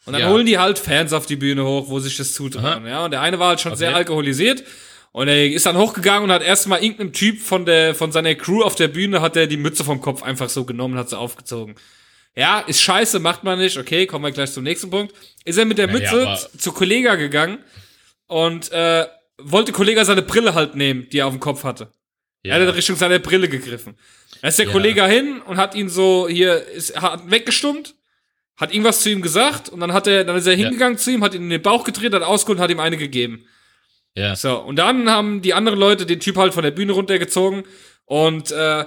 Und 0.04 0.12
dann 0.12 0.20
ja. 0.20 0.28
holen 0.28 0.44
die 0.44 0.58
halt 0.58 0.78
Fans 0.78 1.14
auf 1.14 1.24
die 1.24 1.36
Bühne 1.36 1.64
hoch, 1.64 1.88
wo 1.88 1.98
sich 1.98 2.14
das 2.18 2.34
zutrauen, 2.34 2.86
ja. 2.86 3.06
Und 3.06 3.12
der 3.12 3.22
eine 3.22 3.38
war 3.38 3.48
halt 3.48 3.62
schon 3.62 3.72
okay. 3.72 3.78
sehr 3.78 3.96
alkoholisiert 3.96 4.64
und 5.12 5.28
er 5.28 5.50
ist 5.50 5.64
dann 5.64 5.78
hochgegangen 5.78 6.24
und 6.24 6.30
hat 6.30 6.42
erstmal 6.42 6.82
irgendeinem 6.82 7.14
Typ 7.14 7.40
von 7.40 7.64
der, 7.64 7.94
von 7.94 8.12
seiner 8.12 8.34
Crew 8.34 8.62
auf 8.62 8.74
der 8.74 8.88
Bühne 8.88 9.22
hat 9.22 9.34
er 9.38 9.46
die 9.46 9.56
Mütze 9.56 9.82
vom 9.82 10.02
Kopf 10.02 10.22
einfach 10.22 10.50
so 10.50 10.66
genommen 10.66 10.92
und 10.92 11.00
hat 11.00 11.08
sie 11.08 11.16
aufgezogen. 11.16 11.76
Ja, 12.36 12.60
ist 12.60 12.82
scheiße, 12.82 13.18
macht 13.18 13.44
man 13.44 13.58
nicht. 13.58 13.78
Okay, 13.78 14.06
kommen 14.06 14.26
wir 14.26 14.30
gleich 14.30 14.52
zum 14.52 14.62
nächsten 14.62 14.90
Punkt. 14.90 15.14
Ist 15.46 15.56
er 15.56 15.64
mit 15.64 15.78
der 15.78 15.88
Mütze 15.88 16.24
ja, 16.24 16.36
zu 16.36 16.72
Kollega 16.72 17.14
gegangen 17.14 17.60
und 18.26 18.70
äh, 18.72 19.06
wollte 19.44 19.72
Kollege 19.72 20.04
seine 20.04 20.22
Brille 20.22 20.54
halt 20.54 20.74
nehmen, 20.74 21.08
die 21.10 21.18
er 21.18 21.26
auf 21.26 21.32
dem 21.32 21.40
Kopf 21.40 21.64
hatte. 21.64 21.92
Ja. 22.42 22.54
Er 22.54 22.60
hat 22.60 22.68
in 22.68 22.74
Richtung 22.74 22.96
seiner 22.96 23.18
Brille 23.18 23.48
gegriffen. 23.48 23.96
Da 24.40 24.48
ist 24.48 24.58
der 24.58 24.66
ja. 24.66 24.72
Kollege 24.72 25.04
hin 25.06 25.42
und 25.42 25.56
hat 25.56 25.74
ihn 25.74 25.88
so 25.88 26.28
hier 26.28 26.66
ist, 26.68 27.00
hat 27.00 27.30
weggestummt, 27.30 27.94
hat 28.56 28.72
irgendwas 28.72 29.02
zu 29.02 29.10
ihm 29.10 29.22
gesagt 29.22 29.68
und 29.68 29.80
dann 29.80 29.92
hat 29.92 30.06
er, 30.06 30.24
dann 30.24 30.36
ist 30.36 30.46
er 30.46 30.54
hingegangen 30.54 30.96
ja. 30.96 31.02
zu 31.02 31.10
ihm, 31.10 31.22
hat 31.22 31.34
ihn 31.34 31.42
in 31.42 31.50
den 31.50 31.62
Bauch 31.62 31.84
gedreht, 31.84 32.14
hat 32.14 32.22
ausgeholt 32.22 32.58
und 32.58 32.62
hat 32.62 32.70
ihm 32.70 32.80
eine 32.80 32.96
gegeben. 32.96 33.44
Ja. 34.16 34.34
So, 34.34 34.58
und 34.58 34.76
dann 34.76 35.08
haben 35.10 35.42
die 35.42 35.54
anderen 35.54 35.78
Leute 35.78 36.06
den 36.06 36.20
Typ 36.20 36.36
halt 36.36 36.54
von 36.54 36.62
der 36.62 36.70
Bühne 36.70 36.92
runtergezogen 36.92 37.64
und 38.06 38.50
äh, 38.50 38.84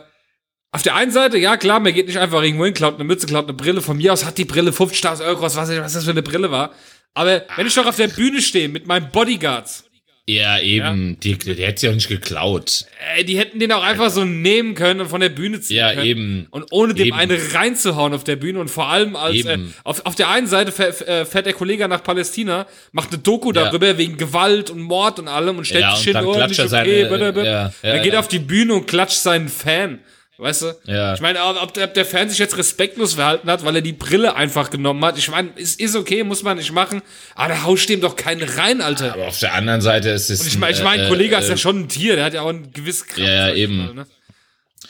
auf 0.74 0.82
der 0.82 0.96
einen 0.96 1.12
Seite, 1.12 1.38
ja 1.38 1.56
klar, 1.56 1.80
man 1.80 1.94
geht 1.94 2.08
nicht 2.08 2.18
einfach 2.18 2.42
irgendwo 2.42 2.66
hin, 2.66 2.74
klaut 2.74 2.96
eine 2.96 3.04
Mütze, 3.04 3.28
klaut 3.28 3.46
eine 3.46 3.54
Brille. 3.54 3.80
Von 3.82 3.98
mir 3.98 4.12
aus 4.12 4.26
hat 4.26 4.40
die 4.40 4.46
Brille 4.46 4.72
50.000 4.72 5.24
Euro, 5.24 5.44
was, 5.44 5.56
was 5.56 5.94
das 5.94 6.04
für 6.04 6.10
eine 6.10 6.24
Brille 6.24 6.50
war. 6.50 6.74
Aber 7.14 7.44
wenn 7.56 7.68
ich 7.68 7.76
doch 7.76 7.86
auf 7.86 7.96
der 7.96 8.08
Bühne 8.08 8.42
stehe 8.42 8.70
mit 8.70 8.88
meinen 8.88 9.12
Bodyguards 9.12 9.86
ja, 10.26 10.58
eben. 10.60 11.10
Ja. 11.10 11.16
Die, 11.22 11.38
die 11.38 11.64
hätte 11.66 11.82
sie 11.82 11.90
auch 11.90 11.94
nicht 11.94 12.08
geklaut. 12.08 12.86
Äh, 13.18 13.26
die 13.26 13.38
hätten 13.38 13.60
den 13.60 13.74
auch 13.74 13.84
einfach 13.84 14.10
so 14.10 14.24
nehmen 14.24 14.74
können 14.74 15.02
und 15.02 15.10
von 15.10 15.20
der 15.20 15.28
Bühne 15.28 15.60
ziehen 15.60 15.78
ja, 15.78 15.90
können. 15.90 16.06
Ja, 16.06 16.06
eben. 16.06 16.48
Und 16.50 16.68
ohne 16.72 16.94
dem 16.94 17.08
eben. 17.08 17.18
eine 17.18 17.38
reinzuhauen 17.54 18.14
auf 18.14 18.24
der 18.24 18.38
Bühne 18.38 18.60
und 18.60 18.70
vor 18.70 18.88
allem 18.88 19.18
als 19.18 19.44
äh, 19.44 19.58
auf, 19.84 20.06
auf 20.06 20.16
der 20.16 20.30
einen 20.30 20.48
Seite 20.48 20.72
fährt, 20.72 21.06
äh, 21.06 21.26
fährt 21.26 21.46
der 21.46 21.54
Kollege 21.54 21.86
nach 21.90 22.04
Palästina, 22.04 22.68
macht 22.94 23.12
eine 23.12 23.22
Doku 23.22 23.52
ja. 23.52 23.66
darüber 23.66 23.98
wegen 23.98 24.16
Gewalt 24.16 24.70
und 24.70 24.82
Mord 24.82 25.20
und 25.20 25.28
allem 25.28 25.58
und 25.58 25.66
stellt 25.66 25.82
ja, 25.82 25.96
sich 25.96 26.06
hin, 26.06 26.16
oh, 26.16 26.34
nicht 26.48 26.58
okay, 26.58 26.68
seine, 26.70 26.90
ja, 27.00 27.44
ja, 27.44 27.72
Dann 27.82 28.02
geht 28.02 28.14
er 28.14 28.22
auf 28.22 28.30
die 28.30 28.40
Bühne 28.40 28.76
und 28.76 28.88
klatscht 28.88 29.18
seinen 29.18 29.50
Fan. 29.50 30.00
Weißt 30.44 30.62
du? 30.64 30.76
Ja. 30.88 31.14
Ich 31.14 31.22
meine, 31.22 31.42
ob, 31.42 31.78
ob 31.78 31.94
der 31.94 32.06
Fan 32.06 32.30
sich 32.30 32.38
jetzt 32.38 32.58
respektlos 32.58 33.14
verhalten 33.14 33.50
hat, 33.50 33.64
weil 33.64 33.78
er 33.78 33.82
die 33.82 33.94
Brille 33.94 34.36
einfach 34.36 34.70
genommen 34.70 35.04
hat. 35.06 35.18
Ich 35.18 35.30
meine, 35.32 35.52
ist, 35.56 35.80
ist 35.80 35.96
okay, 35.96 36.26
muss 36.26 36.44
man 36.44 36.58
nicht 36.58 36.74
machen. 36.74 37.02
Aber 37.34 37.54
da 37.54 37.64
haust 37.64 37.88
dem 37.88 38.02
doch 38.02 38.18
keinen 38.18 38.44
rein, 38.44 38.82
Alter. 38.82 39.14
Aber 39.14 39.28
auf 39.30 39.40
der 39.40 39.54
anderen 39.54 39.80
Seite 39.80 40.10
ist 40.10 40.30
es. 40.30 40.42
Und 40.42 40.48
ich 40.48 40.58
meine, 40.58 40.76
ich 40.76 40.84
mein, 40.84 41.00
äh, 41.00 41.08
Kollege 41.08 41.38
äh, 41.38 41.40
ist 41.40 41.48
ja 41.48 41.56
schon 41.56 41.80
ein 41.80 41.88
Tier, 41.88 42.18
der 42.18 42.26
hat 42.26 42.34
ja 42.34 42.42
auch 42.42 42.50
ein 42.50 42.74
gewisses 42.74 43.08
Kraft. 43.08 43.20
Ja, 43.20 43.48
ja 43.48 43.54
eben. 43.54 43.78
Mal, 43.78 43.94
ne? 43.94 44.06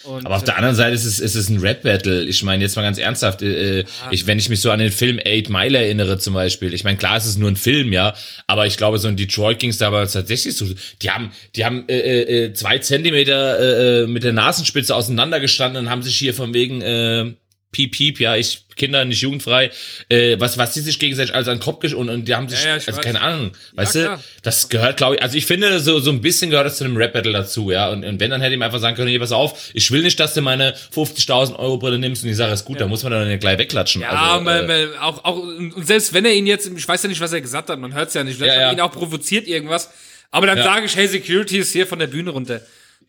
Und, 0.04 0.26
aber 0.26 0.36
auf 0.36 0.44
der 0.44 0.58
anderen 0.58 0.76
Seite 0.76 0.94
ist 0.94 1.06
es, 1.06 1.20
ist 1.20 1.36
es 1.36 1.50
ein 1.50 1.60
Rap-Battle. 1.60 2.26
Ich 2.26 2.44
meine, 2.44 2.64
jetzt 2.64 2.76
mal 2.76 2.82
ganz 2.82 2.98
ernsthaft, 2.98 3.42
äh, 3.42 3.80
äh 3.80 3.86
ich, 4.12 4.28
wenn 4.28 4.40
ich 4.40 4.50
mich 4.50 4.60
so 4.60 4.72
an 4.72 4.80
den 4.80 4.92
Film 4.92 5.20
Eight 5.24 5.50
Mile 5.50 5.78
erinnere 5.78 6.18
zum 6.18 6.34
Beispiel, 6.34 6.74
ich 6.74 6.84
meine, 6.84 6.98
klar, 6.98 7.18
es 7.18 7.26
ist 7.26 7.38
nur 7.38 7.50
ein 7.50 7.56
Film, 7.56 7.94
ja, 7.94 8.14
aber 8.48 8.66
ich 8.68 8.78
glaube, 8.78 9.00
so 9.00 9.08
ein 9.08 9.16
Detroit 9.16 9.60
Kings 9.60 9.78
da 9.78 9.92
war 9.92 10.04
es 10.04 10.14
tatsächlich 10.14 10.56
so, 10.56 10.66
die 11.02 11.10
haben, 11.10 11.32
die 11.56 11.66
haben 11.66 11.88
äh, 11.88 12.00
äh, 12.00 12.46
äh 12.46 12.54
zwei 12.54 12.80
Zentimeter 12.80 13.60
äh, 13.60 14.04
äh, 14.04 14.08
mit 14.08 14.24
der 14.24 14.34
Nasenspitze 14.34 14.96
auseinandergestanden 14.96 15.86
und 15.86 15.90
haben 15.90 16.04
sich 16.04 16.18
hier 16.18 16.34
von 16.34 16.54
wegen 16.54 16.82
äh, 16.82 17.34
piep, 17.72 17.92
piep, 17.92 18.20
ja, 18.20 18.36
ich, 18.36 18.62
Kinder 18.75 19.06
nicht 19.06 19.22
jugendfrei, 19.22 19.72
äh, 20.10 20.39
was, 20.39 20.58
was 20.58 20.74
die 20.74 20.82
sich 20.82 21.00
gegenseitig 21.00 21.34
alles 21.34 21.48
an 21.48 21.58
den 21.58 21.63
Kopf 21.63 21.80
gesch 21.80 21.94
und, 21.94 22.10
und 22.10 22.27
die 22.27 22.36
haben 22.36 22.50
sich, 22.50 22.63
ja, 22.63 22.70
ja, 22.70 22.74
also 22.74 22.92
weiß. 22.92 23.01
keine 23.01 23.22
Ahnung, 23.22 23.51
weißt 23.74 23.96
ja, 23.96 24.15
du, 24.15 24.22
das 24.42 24.70
gehört, 24.70 24.98
glaube 24.98 25.15
ich, 25.15 25.22
also 25.22 25.38
ich 25.38 25.46
finde, 25.46 25.80
so, 25.80 26.00
so 26.00 26.12
ein 26.12 26.22
bisschen 26.22 26.50
gehört 26.50 26.65
das 26.65 26.77
zu 26.77 26.84
einem 26.84 26.98
Rap-Battle 26.98 27.32
dazu, 27.32 27.72
ja, 27.72 27.89
und, 27.89 28.03
und 28.03 28.20
wenn, 28.20 28.32
dann 28.32 28.42
hätte 28.42 28.53
ich 28.53 28.58
ihm 28.58 28.62
einfach 28.62 28.80
sagen 28.80 28.96
können, 28.96 29.10
hier, 29.10 29.20
pass 29.20 29.32
auf, 29.32 29.72
ich 29.74 29.92
will 29.92 30.03
nicht, 30.03 30.20
dass 30.20 30.34
du 30.34 30.42
meine 30.42 30.74
50.000 30.96 31.58
Euro 31.58 31.77
Brille 31.77 32.00
nimmst 32.00 32.24
und 32.24 32.30
die 32.30 32.36
Sache 32.36 32.51
ist 32.51 32.65
gut, 32.65 32.80
da 32.82 32.88
muss 32.88 33.03
man 33.03 33.12
dann 33.12 33.39
gleich 33.39 33.58
wegklatschen. 33.58 34.01
Ja, 34.01 34.10
also, 34.10 34.44
man, 34.44 34.70
äh, 34.70 34.88
auch, 35.00 35.24
auch, 35.24 35.38
und 35.38 35.86
selbst 35.86 36.13
wenn 36.13 36.25
er 36.25 36.34
ihn 36.34 36.48
jetzt, 36.48 36.70
ich 36.75 36.88
weiß 36.88 37.03
ja 37.03 37.10
nicht, 37.10 37.22
was 37.22 37.34
er 37.34 37.42
gesagt 37.42 37.70
hat, 37.70 37.80
man 37.80 37.94
hört 37.94 38.10
es 38.10 38.13
ja 38.13 38.24
nicht, 38.24 38.38
vielleicht 38.38 38.56
ja, 38.56 38.68
hat 38.68 38.74
ihn 38.74 38.82
auch 38.82 38.92
provoziert 38.92 39.48
irgendwas, 39.48 39.89
aber 40.32 40.48
dann 40.48 40.58
sage 40.58 40.88
ich, 40.88 40.96
hey, 40.96 41.08
Security 41.08 41.60
ist 41.60 41.74
hier 41.74 41.86
von 41.86 42.00
der 42.00 42.08
Bühne 42.08 42.32
runter. 42.32 42.62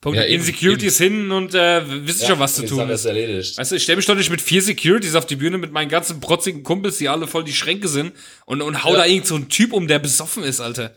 Punkt. 0.05 0.19
Ja, 0.19 0.27
eben, 0.27 0.45
Securities 0.45 1.01
eben. 1.01 1.15
hin 1.15 1.31
und 1.33 1.55
äh, 1.55 2.07
wissen 2.07 2.21
ja, 2.21 2.29
schon, 2.29 2.39
was 2.39 2.57
zu 2.57 2.67
tun 2.67 2.91
ist. 2.91 3.07
Erledigt. 3.07 3.57
Weißt 3.57 3.73
du, 3.73 3.77
ich 3.77 3.85
stelle 3.85 3.97
mich 3.97 4.05
doch 4.05 4.15
nicht 4.15 4.29
mit 4.29 4.43
vier 4.43 4.61
Securities 4.61 5.15
auf 5.15 5.25
die 5.25 5.37
Bühne 5.37 5.57
mit 5.57 5.73
meinen 5.73 5.89
ganzen 5.89 6.21
protzigen 6.21 6.63
Kumpels, 6.63 6.99
die 6.99 7.09
alle 7.09 7.27
voll 7.27 7.43
die 7.43 7.55
Schränke 7.55 7.89
sind 7.89 8.13
und, 8.45 8.61
und 8.61 8.85
hau 8.85 8.91
ja. 8.93 8.99
da 8.99 9.07
irgend 9.07 9.27
so 9.27 9.35
einen 9.35 9.49
Typ 9.49 9.73
um, 9.73 9.89
der 9.89 9.99
besoffen 9.99 10.43
ist, 10.43 10.61
Alter. 10.61 10.95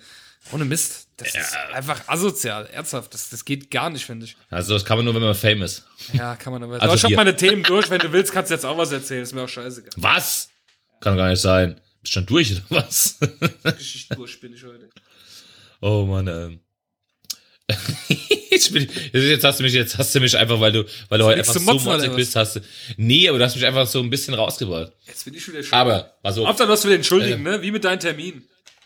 Ohne 0.52 0.66
Mist. 0.66 1.08
Das 1.16 1.34
ja. 1.34 1.40
ist 1.40 1.56
einfach 1.74 2.06
asozial, 2.08 2.66
ernsthaft. 2.66 3.14
Das, 3.14 3.30
das 3.30 3.46
geht 3.46 3.72
gar 3.72 3.90
nicht, 3.90 4.04
finde 4.04 4.26
ich. 4.26 4.36
Also 4.50 4.74
das 4.74 4.84
kann 4.84 4.98
man 4.98 5.06
nur, 5.06 5.16
wenn 5.16 5.22
man 5.22 5.36
famous. 5.36 5.86
Ja, 6.12 6.36
kann 6.36 6.52
man 6.52 6.62
aber. 6.64 6.82
Also 6.82 6.96
ich 6.96 7.04
habe 7.06 7.16
meine 7.16 7.36
Themen 7.38 7.64
durch. 7.64 7.90
Wenn 7.90 8.00
du 8.00 8.12
willst, 8.12 8.34
kannst 8.34 8.52
du 8.52 8.56
jetzt 8.56 8.66
auch 8.66 8.78
was 8.78 8.92
erzählen. 8.92 9.24
Ist 9.24 9.34
mir 9.34 9.44
auch 9.44 9.50
scheißegal. 9.50 9.92
Was? 9.96 10.50
Kann 11.00 11.16
gar 11.16 11.30
nicht 11.30 11.40
sein. 11.40 11.80
Bist 12.02 12.14
schon 12.14 12.26
durch 12.26 12.52
oder 12.52 12.82
was? 12.82 13.20
Richtig 13.64 14.10
durch 14.10 14.38
bin 14.42 14.54
ich 14.54 14.64
heute. 14.66 14.90
Oh 15.80 16.06
Mann, 16.06 16.28
ähm. 16.28 16.60
jetzt, 18.50 18.72
bin, 18.72 18.88
jetzt 19.12 19.44
hast 19.44 19.60
du 19.60 19.64
mich, 19.64 19.74
jetzt 19.74 19.98
hast 19.98 20.16
du 20.16 20.20
mich 20.22 20.38
einfach, 20.38 20.60
weil 20.60 20.72
du, 20.72 20.86
weil 21.10 21.20
du 21.20 21.26
heute 21.26 21.40
einfach 21.40 21.54
so 21.54 21.60
motzig 21.60 22.16
bist, 22.16 22.36
hast 22.36 22.56
du. 22.56 22.60
Nee, 22.96 23.28
aber 23.28 23.38
du 23.38 23.44
hast 23.44 23.56
mich 23.56 23.66
einfach 23.66 23.86
so 23.86 24.00
ein 24.00 24.10
bisschen 24.10 24.34
rausgebracht. 24.34 24.94
Jetzt 25.06 25.26
bin 25.26 25.34
ich 25.34 25.46
wieder 25.48 25.62
schuld. 25.62 25.74
Aber, 25.74 26.14
also. 26.24 26.48
Hauptsache, 26.48 26.68
du 26.68 26.74
hast 26.74 26.86
wieder 26.86 26.96
entschuldigen, 26.96 27.46
äh, 27.46 27.50
ne? 27.50 27.62
Wie 27.62 27.72
mit 27.72 27.84
deinem 27.84 28.00
Termin. 28.00 28.44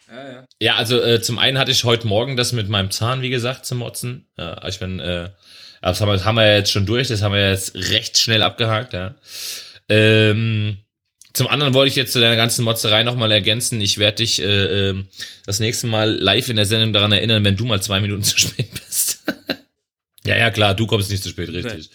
Ja, 0.09 0.31
ja. 0.31 0.47
ja 0.59 0.75
also 0.75 0.99
äh, 0.99 1.21
zum 1.21 1.37
einen 1.37 1.59
hatte 1.59 1.71
ich 1.71 1.83
heute 1.83 2.07
Morgen 2.07 2.35
das 2.35 2.53
mit 2.53 2.69
meinem 2.69 2.89
Zahn, 2.89 3.21
wie 3.21 3.29
gesagt, 3.29 3.65
zum 3.65 3.79
Motzen. 3.79 4.25
Ja, 4.37 4.67
ich 4.67 4.79
bin, 4.79 4.99
äh, 4.99 5.29
das 5.81 6.01
haben 6.01 6.09
wir, 6.09 6.13
das 6.13 6.25
haben 6.25 6.35
wir 6.35 6.55
jetzt 6.55 6.71
schon 6.71 6.85
durch, 6.85 7.07
das 7.07 7.21
haben 7.21 7.33
wir 7.33 7.51
jetzt 7.51 7.75
recht 7.75 8.17
schnell 8.17 8.41
abgehakt, 8.41 8.93
ja. 8.93 9.15
Ähm, 9.89 10.77
zum 11.33 11.47
anderen 11.47 11.73
wollte 11.73 11.89
ich 11.89 11.95
jetzt 11.95 12.13
zu 12.13 12.19
deiner 12.19 12.35
ganzen 12.35 12.65
Motzerei 12.65 13.03
nochmal 13.03 13.31
ergänzen. 13.31 13.79
Ich 13.79 13.97
werde 13.97 14.17
dich 14.17 14.41
äh, 14.41 14.89
äh, 14.89 15.03
das 15.45 15.59
nächste 15.59 15.87
Mal 15.87 16.11
live 16.11 16.49
in 16.49 16.57
der 16.57 16.65
Sendung 16.65 16.93
daran 16.93 17.11
erinnern, 17.11 17.43
wenn 17.45 17.55
du 17.55 17.65
mal 17.65 17.81
zwei 17.81 17.99
Minuten 18.01 18.23
zu 18.23 18.37
spät 18.37 18.71
bist. 18.71 19.23
ja, 20.25 20.37
ja, 20.37 20.51
klar, 20.51 20.75
du 20.75 20.87
kommst 20.87 21.09
nicht 21.09 21.23
zu 21.23 21.29
spät, 21.29 21.49
richtig. 21.49 21.89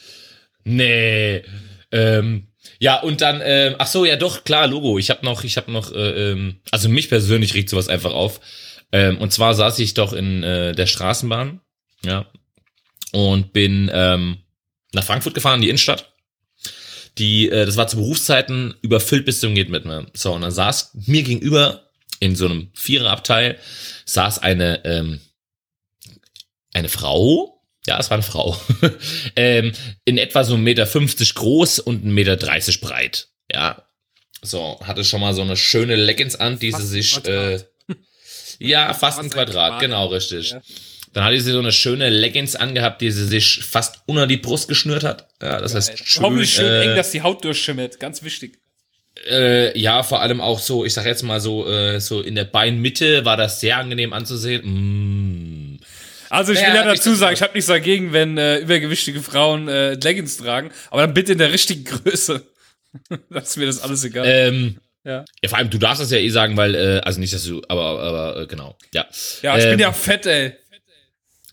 Nee. 0.65 1.43
nee. 1.43 1.45
Ähm, 1.93 2.49
ja, 2.79 3.01
und 3.01 3.21
dann, 3.21 3.41
äh, 3.41 3.75
ach 3.79 3.87
so, 3.87 4.05
ja 4.05 4.17
doch, 4.17 4.45
klar, 4.45 4.67
Logo. 4.67 4.99
Ich 4.99 5.11
habe 5.11 5.25
noch, 5.25 5.45
ich 5.45 5.57
habe 5.57 5.71
noch, 5.71 5.93
äh, 5.93 6.33
ähm, 6.33 6.61
also 6.71 6.89
mich 6.89 7.09
persönlich 7.09 7.55
regt 7.55 7.69
sowas 7.71 7.89
einfach 7.89 8.13
auf. 8.13 8.41
Ähm, 8.93 9.19
und 9.19 9.33
zwar 9.33 9.55
saß 9.55 9.79
ich 9.79 9.95
doch 9.95 10.13
in 10.13 10.43
äh, 10.43 10.73
der 10.73 10.87
Straßenbahn, 10.87 11.61
ja, 12.05 12.27
und 13.13 13.53
bin 13.53 13.91
ähm, 13.93 14.39
nach 14.93 15.05
Frankfurt 15.05 15.35
gefahren, 15.35 15.57
in 15.57 15.63
die 15.63 15.69
Innenstadt 15.69 16.16
die, 17.19 17.49
äh, 17.49 17.67
das 17.67 17.77
war 17.77 17.89
zu 17.89 17.97
Berufszeiten 17.97 18.75
überfüllt 18.83 19.25
bis 19.25 19.41
zum 19.41 19.55
geht 19.55 19.71
mit 19.71 19.85
mir. 19.85 20.07
So, 20.15 20.33
und 20.33 20.43
dann 20.43 20.51
saß 20.51 20.93
mir 21.07 21.23
gegenüber 21.23 21.91
in 22.21 22.37
so 22.37 22.47
einem 22.47 22.71
Viererabteil 22.75 23.59
saß 24.05 24.39
eine, 24.39 24.85
ähm, 24.85 25.21
eine 26.73 26.89
Frau, 26.89 27.63
ja, 27.87 27.99
es 27.99 28.11
war 28.11 28.17
eine 28.17 28.23
Frau, 28.23 28.61
ähm, 29.37 29.73
in 30.05 30.19
etwa 30.19 30.45
so 30.45 30.55
1,50 30.55 30.59
Meter 30.59 30.87
groß 31.35 31.79
und 31.81 32.05
1,30 32.05 32.09
Meter 32.11 32.37
breit. 32.81 33.29
Ja, 33.51 33.87
so, 34.43 34.79
hatte 34.83 35.05
schon 35.05 35.21
mal 35.21 35.35
so 35.35 35.43
eine 35.43 35.57
schöne 35.57 35.97
Leggings 35.97 36.37
an, 36.37 36.59
die 36.59 36.73
sie 36.73 36.87
sich, 36.87 37.25
äh, 37.27 37.61
ja, 38.59 38.93
fast 38.95 39.19
ein 39.19 39.31
Quadrat, 39.31 39.81
genau, 39.81 40.07
richtig. 40.07 40.51
Ja. 40.51 40.61
Dann 41.17 41.25
hatte 41.25 41.41
sie 41.41 41.51
so 41.51 41.61
eine 41.61 41.73
schöne 41.73 42.11
Leggings 42.11 42.57
angehabt, 42.57 43.01
die 43.01 43.11
sie 43.11 43.27
sich 43.27 43.65
fast 43.65 44.01
unter 44.05 44.27
die 44.27 44.37
Brust 44.37 44.69
geschnürt 44.69 45.03
hat. 45.03 45.27
Ja, 45.41 45.59
das 45.59 45.73
ja, 45.73 45.79
heißt 45.79 46.07
schön, 46.07 46.23
Hoffentlich 46.23 46.53
schön 46.53 46.67
äh, 46.67 46.83
eng, 46.83 46.95
dass 46.95 47.11
die 47.11 47.23
Haut 47.23 47.43
durchschimmert. 47.43 47.99
Ganz 47.99 48.23
wichtig. 48.23 48.59
Äh, 49.27 49.79
ja, 49.79 50.03
vor 50.03 50.21
allem 50.21 50.43
auch 50.43 50.59
so, 50.59 50.85
ich 50.85 50.93
sag 50.93 51.07
jetzt 51.07 51.23
mal 51.23 51.41
so, 51.41 51.67
äh, 51.67 52.01
so 52.01 52.21
in 52.21 52.35
der 52.35 52.45
Beinmitte 52.45 53.25
war 53.25 53.39
das 53.39 53.61
sehr 53.61 53.79
angenehm 53.79 54.13
anzusehen. 54.13 54.61
Mm. 54.67 55.79
Also 56.29 56.53
ich 56.53 56.61
will 56.61 56.75
ja, 56.75 56.85
dazu 56.85 57.15
sagen, 57.15 57.33
ich 57.33 57.41
habe 57.41 57.55
nichts 57.55 57.69
dagegen, 57.69 58.13
wenn 58.13 58.37
äh, 58.37 58.59
übergewichtige 58.59 59.23
Frauen 59.23 59.69
äh, 59.69 59.95
Leggings 59.95 60.37
tragen, 60.37 60.71
aber 60.91 61.01
dann 61.01 61.15
bitte 61.15 61.33
in 61.33 61.39
der 61.39 61.51
richtigen 61.51 61.85
Größe. 61.85 62.43
das 63.31 63.49
ist 63.49 63.57
mir 63.57 63.65
das 63.65 63.81
alles 63.81 64.05
egal. 64.05 64.27
Ähm, 64.27 64.77
ja. 65.03 65.25
ja. 65.43 65.49
Vor 65.49 65.57
allem, 65.57 65.71
du 65.71 65.79
darfst 65.79 66.03
das 66.03 66.11
ja 66.11 66.19
eh 66.19 66.29
sagen, 66.29 66.59
weil, 66.59 66.75
äh, 66.75 67.01
also 67.03 67.21
nicht, 67.21 67.33
dass 67.33 67.45
du, 67.45 67.63
aber, 67.69 68.01
aber 68.03 68.43
äh, 68.43 68.47
genau, 68.47 68.77
ja. 68.93 69.07
Ja, 69.41 69.57
ich 69.57 69.65
ähm, 69.65 69.71
bin 69.71 69.79
ja 69.79 69.93
fett, 69.93 70.27
ey. 70.27 70.53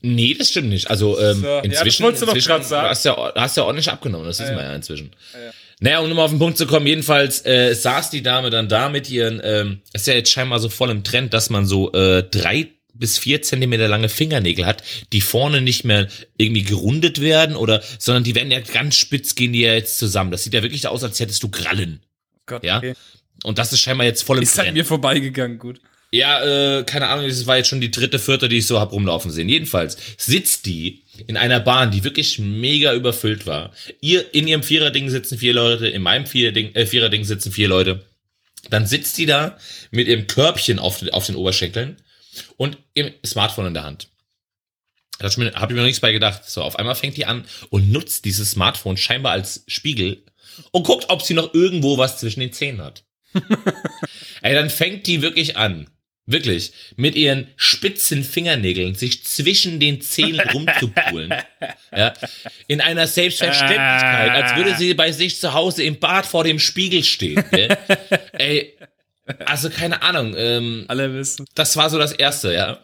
Nee, 0.06 0.36
das 0.38 0.50
stimmt 0.50 0.68
nicht. 0.68 0.90
Also 0.90 1.18
ähm, 1.18 1.42
so, 1.42 1.60
inzwischen, 1.60 2.04
ja, 2.04 2.12
das 2.12 2.22
inzwischen 2.22 2.58
du 2.58 2.64
sagen. 2.64 2.90
hast 2.90 3.06
ja, 3.06 3.34
hast 3.36 3.56
ja 3.56 3.64
ordentlich 3.64 3.90
abgenommen, 3.90 4.26
das 4.26 4.38
ja, 4.38 4.46
wissen 4.46 4.58
wir 4.58 4.64
ja 4.64 4.76
inzwischen. 4.76 5.12
Ja, 5.34 5.40
Naja, 5.80 6.00
um 6.00 6.10
nochmal 6.10 6.26
auf 6.26 6.32
den 6.32 6.40
Punkt 6.40 6.58
zu 6.58 6.68
kommen, 6.68 6.86
jedenfalls 6.86 7.46
äh, 7.46 7.74
saß 7.74 8.10
die 8.10 8.22
Dame 8.22 8.50
dann 8.50 8.68
da 8.68 8.90
mit 8.90 9.10
ihren, 9.10 9.40
ähm, 9.42 9.80
ist 9.94 10.06
ja 10.06 10.14
jetzt 10.14 10.30
scheinbar 10.30 10.60
so 10.60 10.68
voll 10.68 10.90
im 10.90 11.06
Trend, 11.06 11.34
dass 11.34 11.50
man 11.50 11.66
so 11.66 11.94
äh, 11.94 12.22
drei 12.22 12.68
bis 12.94 13.18
vier 13.18 13.42
Zentimeter 13.42 13.88
lange 13.88 14.10
Fingernägel 14.10 14.66
hat, 14.66 14.84
die 15.14 15.22
vorne 15.22 15.62
nicht 15.62 15.86
mehr 15.86 16.10
irgendwie 16.38 16.64
gerundet 16.64 17.22
werden 17.22 17.56
oder, 17.56 17.82
sondern 17.98 18.26
die 18.26 18.36
werden 18.36 18.52
ja 18.52 18.60
ganz 18.60 18.98
spitz, 18.98 19.36
gehen 19.36 19.54
die 19.54 19.62
ja 19.62 19.74
jetzt 19.74 19.98
zusammen. 19.98 20.32
Das 20.32 20.44
sieht 20.44 20.54
ja 20.54 20.64
wirklich 20.64 20.86
aus, 20.88 21.04
als 21.04 21.20
hättest 21.20 21.42
du 21.44 21.50
Krallen. 21.50 22.02
Gott, 22.46 22.64
ja. 22.64 22.78
Okay. 22.78 22.94
Und 23.44 23.58
das 23.58 23.72
ist 23.72 23.80
scheinbar 23.80 24.06
jetzt 24.06 24.24
voll 24.24 24.38
im 24.38 24.44
ist 24.44 24.54
Trend. 24.54 24.66
Ist 24.66 24.70
an 24.70 24.74
mir 24.76 24.86
vorbeigegangen, 24.86 25.58
gut. 25.60 25.80
Ja, 26.14 26.44
äh, 26.44 26.84
keine 26.84 27.08
Ahnung, 27.08 27.28
das 27.28 27.48
war 27.48 27.58
jetzt 27.58 27.70
schon 27.70 27.82
die 27.82 27.90
dritte, 27.90 28.20
vierte, 28.20 28.48
die 28.48 28.60
ich 28.60 28.68
so 28.68 28.80
hab 28.80 28.92
rumlaufen 28.92 29.32
sehen. 29.32 29.50
Jedenfalls 29.50 29.98
sitzt 30.16 30.68
die 30.68 31.02
in 31.26 31.38
einer 31.38 31.60
Bahn, 31.60 31.90
die 31.90 32.04
wirklich 32.04 32.38
mega 32.38 32.94
überfüllt 32.94 33.48
war. 33.48 33.72
Ihr 34.00 34.32
in 34.32 34.48
ihrem 34.48 34.62
Viererding 34.62 35.10
sitzen 35.10 35.40
vier 35.40 35.54
Leute, 35.54 35.88
in 35.88 36.04
meinem 36.04 36.28
Viererding, 36.28 36.76
äh, 36.76 36.86
Viererding 36.86 37.24
sitzen 37.24 37.52
vier 37.52 37.68
Leute. 37.68 38.06
Dann 38.70 38.86
sitzt 38.86 39.18
die 39.18 39.26
da 39.26 39.58
mit 39.90 40.08
ihrem 40.08 40.28
Körbchen 40.28 40.78
auf, 40.78 41.04
auf 41.14 41.26
den 41.26 41.36
Oberschenkeln 41.36 41.98
und 42.58 42.78
im 42.94 43.12
Smartphone 43.26 43.66
in 43.66 43.74
der 43.74 43.84
Hand. 43.84 44.10
Da 45.18 45.24
habe 45.24 45.32
ich 45.32 45.38
mir 45.40 45.76
noch 45.78 45.84
nichts 45.84 46.00
bei 46.00 46.12
gedacht. 46.12 46.48
So, 46.48 46.62
auf 46.62 46.78
einmal 46.78 46.94
fängt 46.94 47.18
die 47.18 47.26
an 47.26 47.44
und 47.72 47.92
nutzt 47.92 48.26
dieses 48.26 48.52
Smartphone 48.52 48.98
scheinbar 48.98 49.32
als 49.32 49.64
Spiegel 49.66 50.24
und 50.70 50.84
guckt, 50.84 51.06
ob 51.10 51.24
sie 51.24 51.34
noch 51.34 51.56
irgendwo 51.56 51.98
was 51.98 52.20
zwischen 52.20 52.42
den 52.42 52.54
Zähnen 52.54 52.84
hat. 52.84 53.04
Ey, 54.44 54.54
dann 54.54 54.70
fängt 54.70 55.08
die 55.08 55.24
wirklich 55.24 55.58
an, 55.58 55.88
Wirklich. 56.26 56.72
Mit 56.96 57.16
ihren 57.16 57.48
spitzen 57.58 58.24
Fingernägeln 58.24 58.96
sich 58.96 59.26
zwischen 59.26 59.80
den 59.80 60.02
Zähnen 60.02 60.40
rumzupulen. 60.54 61.34
ja. 61.96 62.14
In 62.68 62.80
einer 62.82 63.08
Selbstverständlichkeit, 63.08 64.32
als 64.32 64.56
würde 64.56 64.76
sie 64.76 64.94
bei 64.94 65.12
sich 65.12 65.40
zu 65.40 65.54
Hause 65.54 65.84
im 65.84 66.00
Bad 66.00 66.26
vor 66.26 66.44
dem 66.44 66.60
Spiegel 66.60 67.04
stehen. 67.04 67.44
Gell? 67.52 67.78
Ey, 68.34 68.78
also 69.46 69.70
keine 69.70 70.02
Ahnung. 70.02 70.34
Ähm, 70.38 70.86
Alle 70.88 71.14
wissen. 71.14 71.46
Das 71.56 71.76
war 71.76 71.90
so 71.90 71.98
das 71.98 72.14
Erste, 72.14 72.54
ja. 72.54 72.80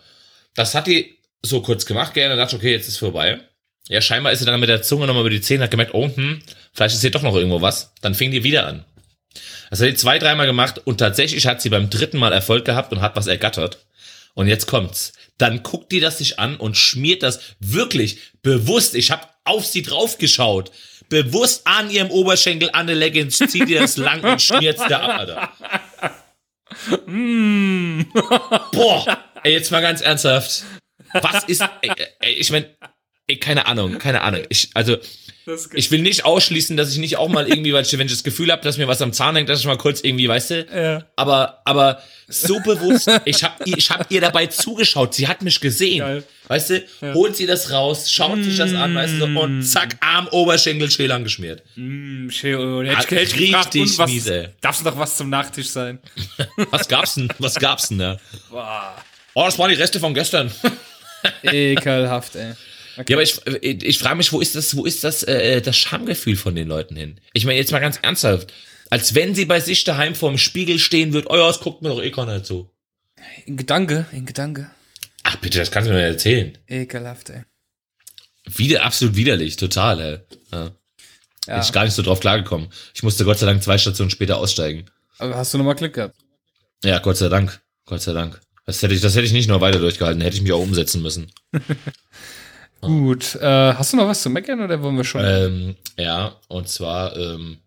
Das 0.55 0.75
hat 0.75 0.87
die 0.87 1.17
so 1.41 1.61
kurz 1.61 1.85
gemacht, 1.85 2.17
dann 2.17 2.37
dachte 2.37 2.57
okay, 2.57 2.71
jetzt 2.71 2.89
ist 2.89 2.97
vorbei. 2.97 3.39
Ja, 3.87 4.01
scheinbar 4.01 4.33
ist 4.33 4.39
sie 4.39 4.45
dann 4.45 4.59
mit 4.59 4.69
der 4.69 4.81
Zunge 4.81 5.07
nochmal 5.07 5.21
über 5.21 5.29
die 5.29 5.41
Zähne, 5.41 5.63
hat 5.63 5.71
gemerkt, 5.71 5.93
oh, 5.93 6.09
hm, 6.13 6.41
vielleicht 6.73 6.95
ist 6.95 7.01
hier 7.01 7.11
doch 7.11 7.23
noch 7.23 7.35
irgendwo 7.35 7.61
was. 7.61 7.93
Dann 8.01 8.13
fing 8.13 8.31
die 8.31 8.43
wieder 8.43 8.67
an. 8.67 8.85
Das 9.69 9.79
hat 9.79 9.87
sie 9.87 9.95
zwei, 9.95 10.19
dreimal 10.19 10.47
gemacht 10.47 10.81
und 10.85 10.97
tatsächlich 10.97 11.45
hat 11.47 11.61
sie 11.61 11.69
beim 11.69 11.89
dritten 11.89 12.17
Mal 12.17 12.33
Erfolg 12.33 12.65
gehabt 12.65 12.91
und 12.91 13.01
hat 13.01 13.15
was 13.15 13.27
ergattert. 13.27 13.85
Und 14.33 14.47
jetzt 14.47 14.67
kommt's. 14.67 15.13
Dann 15.37 15.63
guckt 15.63 15.91
die 15.91 15.99
das 15.99 16.17
sich 16.17 16.39
an 16.39 16.57
und 16.57 16.77
schmiert 16.77 17.23
das 17.23 17.39
wirklich 17.59 18.19
bewusst. 18.41 18.95
Ich 18.95 19.11
habe 19.11 19.27
auf 19.43 19.65
sie 19.65 19.81
draufgeschaut. 19.81 20.71
Bewusst 21.09 21.61
an 21.65 21.89
ihrem 21.89 22.11
Oberschenkel 22.11 22.69
an 22.73 22.87
der 22.87 22.95
Leggings, 22.95 23.37
zieht 23.37 23.67
ihr 23.67 23.79
das 23.79 23.97
lang 23.97 24.23
und 24.23 24.41
schmiert's 24.41 24.83
da 24.87 24.99
ab, 24.99 25.19
Alter. 25.19 25.51
Mm. 27.07 28.03
Boah, 28.71 29.17
ey, 29.43 29.53
jetzt 29.53 29.71
mal 29.71 29.81
ganz 29.81 30.01
ernsthaft. 30.01 30.63
Was 31.13 31.43
ist, 31.45 31.63
ey, 31.81 31.91
ey, 32.19 32.33
ich 32.33 32.51
mein, 32.51 32.65
ey, 33.27 33.37
keine 33.37 33.65
Ahnung, 33.65 33.97
keine 33.97 34.21
Ahnung. 34.21 34.43
Ich, 34.49 34.69
also, 34.75 34.97
ich 35.73 35.91
will 35.91 36.01
nicht 36.01 36.25
ausschließen, 36.25 36.77
dass 36.77 36.91
ich 36.91 36.97
nicht 36.97 37.17
auch 37.17 37.27
mal 37.29 37.47
irgendwie, 37.47 37.73
weil 37.73 37.83
ich, 37.83 37.91
wenn 37.97 38.07
ich 38.07 38.13
das 38.13 38.23
Gefühl 38.23 38.51
habe, 38.51 38.61
dass 38.63 38.77
mir 38.77 38.87
was 38.87 39.01
am 39.01 39.13
Zahn 39.13 39.35
hängt, 39.35 39.49
dass 39.49 39.59
ich 39.59 39.65
mal 39.65 39.77
kurz 39.77 40.01
irgendwie, 40.01 40.27
weißt 40.27 40.49
du, 40.51 40.65
Ja. 40.73 41.03
aber, 41.15 41.61
aber 41.65 42.01
so 42.27 42.59
bewusst, 42.59 43.09
ich 43.25 43.43
hab, 43.43 43.65
ihr- 43.65 43.77
ich 43.77 43.89
hab 43.89 44.11
ihr 44.11 44.21
dabei 44.21 44.45
zugeschaut, 44.47 45.15
sie 45.15 45.27
hat 45.27 45.41
mich 45.41 45.59
gesehen, 45.59 45.99
Geil. 45.99 46.23
weißt 46.47 46.69
du, 46.69 46.83
holt 47.15 47.35
sie 47.35 47.45
das 47.47 47.71
raus, 47.71 48.11
schaut 48.11 48.43
sich 48.43 48.57
das 48.57 48.73
an, 48.73 48.93
weißt 48.93 49.19
du, 49.19 49.25
und 49.25 49.63
zack, 49.63 49.95
Arm, 49.99 50.27
Oberschenkel, 50.29 50.91
schön 50.91 51.09
angeschmiert. 51.11 51.63
Mm. 51.75 52.29
Hätte 52.29 52.95
Hat 52.95 53.05
ich, 53.05 53.17
hätte 53.17 53.39
richtig 53.39 53.81
und 53.81 53.97
was, 53.97 54.09
mies, 54.11 54.27
ey. 54.27 54.49
darf's 54.61 54.83
noch 54.83 54.97
was 54.97 55.17
zum 55.17 55.29
Nachtisch 55.29 55.69
sein? 55.69 55.99
Was 56.71 56.87
gab's 56.87 57.15
denn, 57.15 57.29
was 57.39 57.55
gab's 57.55 57.87
denn 57.89 57.97
da? 57.99 58.17
Boah. 58.51 58.95
Oh, 59.33 59.45
das 59.45 59.57
waren 59.57 59.69
die 59.69 59.75
Reste 59.75 59.99
von 59.99 60.13
gestern. 60.13 60.51
Ekelhaft, 61.43 62.35
ey. 62.35 62.53
Ja, 63.07 63.15
aber 63.15 63.23
ich, 63.23 63.39
ich 63.63 63.99
frage 63.99 64.15
mich, 64.15 64.31
wo 64.33 64.41
ist 64.41 64.55
das, 64.55 64.75
wo 64.75 64.85
ist 64.85 65.03
das, 65.03 65.23
äh, 65.23 65.61
das 65.61 65.77
Schamgefühl 65.77 66.35
von 66.35 66.55
den 66.55 66.67
Leuten 66.67 66.95
hin? 66.95 67.19
Ich 67.33 67.45
meine, 67.45 67.57
jetzt 67.57 67.71
mal 67.71 67.79
ganz 67.79 67.97
ernsthaft. 68.01 68.53
Als 68.89 69.15
wenn 69.15 69.35
sie 69.35 69.45
bei 69.45 69.59
sich 69.59 69.83
daheim 69.83 70.15
vorm 70.15 70.37
Spiegel 70.37 70.79
stehen 70.79 71.13
wird, 71.13 71.29
oh 71.29 71.35
ja, 71.35 71.47
das 71.47 71.59
guckt 71.59 71.81
mir 71.81 71.89
doch 71.89 72.01
eh 72.01 72.11
keiner 72.11 72.43
zu. 72.43 72.69
In 73.45 73.55
Gedanke, 73.55 74.05
in 74.11 74.25
Gedanke. 74.25 74.71
Ach 75.23 75.35
bitte, 75.37 75.59
das 75.59 75.71
kannst 75.71 75.89
du 75.89 75.93
mir 75.93 75.99
nicht 75.99 76.13
erzählen. 76.13 76.57
Ekelhaft, 76.67 77.29
ey. 77.29 77.43
Wieder, 78.45 78.83
absolut 78.83 79.15
widerlich, 79.15 79.57
total, 79.57 79.99
ey. 80.01 80.19
Ja. 80.51 80.71
Ja. 81.47 81.55
Bin 81.55 81.63
ich 81.63 81.71
gar 81.71 81.83
nicht 81.85 81.93
so 81.93 82.01
drauf 82.01 82.19
klargekommen. 82.19 82.69
Ich 82.93 83.03
musste 83.03 83.25
Gott 83.25 83.39
sei 83.39 83.45
Dank 83.45 83.63
zwei 83.63 83.77
Stationen 83.77 84.09
später 84.09 84.37
aussteigen. 84.37 84.85
Aber 85.17 85.35
hast 85.35 85.53
du 85.53 85.57
nochmal 85.57 85.75
Glück 85.75 85.93
gehabt? 85.93 86.15
Ja, 86.83 86.99
Gott 86.99 87.17
sei 87.17 87.29
Dank. 87.29 87.61
Gott 87.85 88.01
sei 88.01 88.13
Dank. 88.13 88.39
Das 88.65 88.81
hätte 88.83 88.93
ich, 88.93 89.01
das 89.01 89.15
hätte 89.15 89.25
ich 89.25 89.33
nicht 89.33 89.49
nur 89.49 89.61
weiter 89.61 89.79
durchgehalten, 89.79 90.21
hätte 90.21 90.35
ich 90.35 90.43
mich 90.43 90.51
auch 90.51 90.61
umsetzen 90.61 91.01
müssen. 91.01 91.31
Gut. 92.81 93.35
Äh, 93.35 93.73
hast 93.73 93.93
du 93.93 93.97
noch 93.97 94.07
was 94.07 94.21
zu 94.21 94.29
meckern 94.29 94.61
oder 94.61 94.81
wollen 94.81 94.97
wir 94.97 95.03
schon? 95.03 95.23
Ähm, 95.23 95.75
ja, 95.97 96.35
und 96.47 96.69
zwar, 96.69 97.15
ähm, 97.17 97.57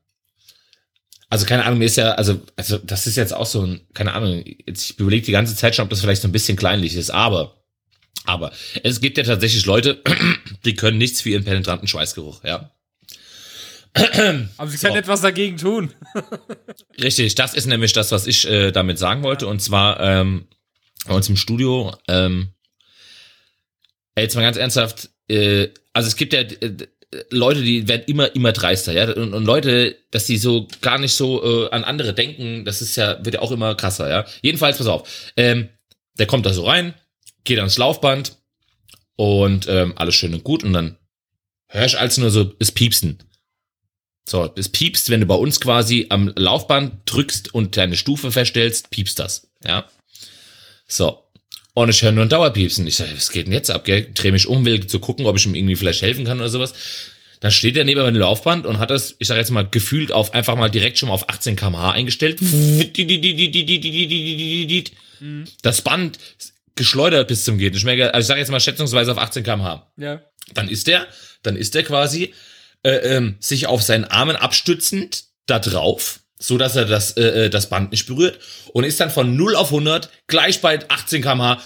also 1.28 1.46
keine 1.46 1.64
Ahnung, 1.64 1.78
mir 1.78 1.86
ist 1.86 1.96
ja, 1.96 2.12
also, 2.12 2.40
also 2.56 2.78
das 2.78 3.06
ist 3.06 3.16
jetzt 3.16 3.34
auch 3.34 3.46
so 3.46 3.62
ein, 3.62 3.80
keine 3.94 4.14
Ahnung, 4.14 4.42
jetzt, 4.66 4.90
ich 4.90 4.98
überlege 4.98 5.26
die 5.26 5.32
ganze 5.32 5.54
Zeit 5.54 5.74
schon, 5.74 5.84
ob 5.84 5.90
das 5.90 6.00
vielleicht 6.00 6.22
so 6.22 6.28
ein 6.28 6.32
bisschen 6.32 6.56
kleinlich 6.56 6.96
ist, 6.96 7.10
aber, 7.10 7.62
aber 8.24 8.52
es 8.82 9.00
gibt 9.00 9.18
ja 9.18 9.24
tatsächlich 9.24 9.66
Leute, 9.66 10.02
die 10.64 10.74
können 10.74 10.98
nichts 10.98 11.20
für 11.20 11.30
ihren 11.30 11.44
penetranten 11.44 11.88
Schweißgeruch, 11.88 12.44
ja. 12.44 12.70
Aber 14.56 14.70
sie 14.70 14.76
so. 14.78 14.86
kann 14.86 14.96
etwas 14.96 15.20
dagegen 15.20 15.58
tun. 15.58 15.92
Richtig, 17.02 17.34
das 17.34 17.54
ist 17.54 17.66
nämlich 17.66 17.92
das, 17.92 18.10
was 18.10 18.26
ich 18.26 18.48
äh, 18.48 18.70
damit 18.70 18.98
sagen 18.98 19.22
wollte. 19.22 19.46
Und 19.46 19.60
zwar 19.60 20.00
ähm, 20.00 20.46
bei 21.06 21.14
uns 21.14 21.28
im 21.28 21.36
Studio, 21.36 21.94
ähm, 22.08 22.54
jetzt 24.16 24.34
mal 24.34 24.42
ganz 24.42 24.56
ernsthaft, 24.56 25.10
äh, 25.28 25.68
also 25.92 26.08
es 26.08 26.16
gibt 26.16 26.32
ja 26.32 26.40
äh, 26.40 26.88
Leute, 27.30 27.62
die 27.62 27.88
werden 27.88 28.04
immer, 28.06 28.34
immer 28.34 28.52
dreister, 28.52 28.92
ja. 28.92 29.10
Und, 29.12 29.34
und 29.34 29.44
Leute, 29.44 29.96
dass 30.10 30.26
die 30.26 30.38
so 30.38 30.68
gar 30.80 30.98
nicht 30.98 31.12
so 31.12 31.66
äh, 31.66 31.70
an 31.70 31.84
andere 31.84 32.14
denken, 32.14 32.64
das 32.64 32.80
ist 32.80 32.96
ja, 32.96 33.22
wird 33.24 33.34
ja 33.34 33.42
auch 33.42 33.52
immer 33.52 33.74
krasser, 33.74 34.08
ja. 34.08 34.24
Jedenfalls, 34.40 34.78
pass 34.78 34.86
auf, 34.86 35.32
ähm, 35.36 35.68
der 36.18 36.26
kommt 36.26 36.46
da 36.46 36.52
so 36.52 36.64
rein, 36.64 36.94
geht 37.44 37.58
ans 37.58 37.78
Laufband 37.78 38.36
und 39.16 39.66
ähm, 39.68 39.92
alles 39.96 40.14
schön 40.14 40.34
und 40.34 40.44
gut 40.44 40.64
und 40.64 40.72
dann 40.72 40.96
hörst 41.68 41.96
als 41.96 42.18
nur 42.18 42.30
so 42.30 42.44
das 42.44 42.72
Piepsen. 42.72 43.18
So, 44.28 44.50
es 44.56 44.68
piepst, 44.68 45.10
wenn 45.10 45.20
du 45.20 45.26
bei 45.26 45.34
uns 45.34 45.60
quasi 45.60 46.06
am 46.08 46.32
Laufband 46.36 47.02
drückst 47.06 47.54
und 47.54 47.76
deine 47.76 47.96
Stufe 47.96 48.30
verstellst, 48.30 48.90
piepst 48.90 49.18
das. 49.18 49.50
Ja. 49.64 49.88
So. 50.86 51.24
Und 51.74 51.88
ich 51.88 52.02
höre 52.02 52.12
nur 52.12 52.24
ein 52.24 52.28
Dauerpiepsen. 52.28 52.86
Ich 52.86 52.96
sage, 52.96 53.12
was 53.16 53.30
geht 53.30 53.46
denn 53.46 53.52
jetzt 53.52 53.70
ab? 53.70 53.84
Gell? 53.84 54.06
Dreh 54.14 54.30
mich 54.30 54.46
um, 54.46 54.64
will 54.64 54.86
zu 54.86 54.98
gucken, 55.00 55.24
ob 55.26 55.36
ich 55.36 55.46
ihm 55.46 55.54
irgendwie 55.54 55.76
vielleicht 55.76 56.02
helfen 56.02 56.24
kann 56.24 56.38
oder 56.38 56.50
sowas. 56.50 56.74
Dann 57.40 57.50
steht 57.50 57.76
er 57.76 57.84
neben 57.84 58.00
meinem 58.02 58.16
Laufband 58.16 58.66
und 58.66 58.78
hat 58.78 58.90
das, 58.90 59.16
ich 59.18 59.26
sage 59.26 59.40
jetzt 59.40 59.50
mal, 59.50 59.66
gefühlt 59.68 60.12
auf 60.12 60.32
einfach 60.34 60.54
mal 60.56 60.68
direkt 60.70 60.98
schon 60.98 61.08
mal 61.08 61.14
auf 61.14 61.28
18 61.28 61.56
kmh 61.56 61.90
eingestellt. 61.92 62.38
Das 65.62 65.82
Band 65.82 66.18
geschleudert 66.76 67.28
bis 67.28 67.44
zum 67.44 67.58
geht 67.58 67.74
nicht 67.74 67.84
mehr. 67.84 68.14
Also 68.14 68.24
ich 68.24 68.28
sage 68.28 68.40
jetzt 68.40 68.50
mal 68.50 68.60
schätzungsweise 68.60 69.12
auf 69.12 69.18
18 69.18 69.42
kmh 69.42 69.90
Ja. 69.96 70.22
dann 70.54 70.68
ist 70.68 70.86
der, 70.86 71.06
dann 71.42 71.56
ist 71.56 71.74
der 71.74 71.82
quasi 71.82 72.32
äh, 72.82 73.16
ähm, 73.16 73.36
sich 73.40 73.66
auf 73.66 73.82
seinen 73.82 74.04
Armen 74.04 74.36
abstützend 74.36 75.24
da 75.46 75.58
drauf, 75.58 76.20
so 76.42 76.58
dass 76.58 76.76
er 76.76 76.84
das 76.84 77.12
äh, 77.16 77.46
äh, 77.46 77.50
das 77.50 77.68
Band 77.68 77.92
nicht 77.92 78.06
berührt 78.06 78.38
und 78.72 78.84
ist 78.84 78.98
dann 79.00 79.10
von 79.10 79.36
0 79.36 79.56
auf 79.56 79.68
100 79.68 80.10
gleich 80.26 80.60
bei 80.60 80.78
18 80.88 81.22
km/h 81.22 81.58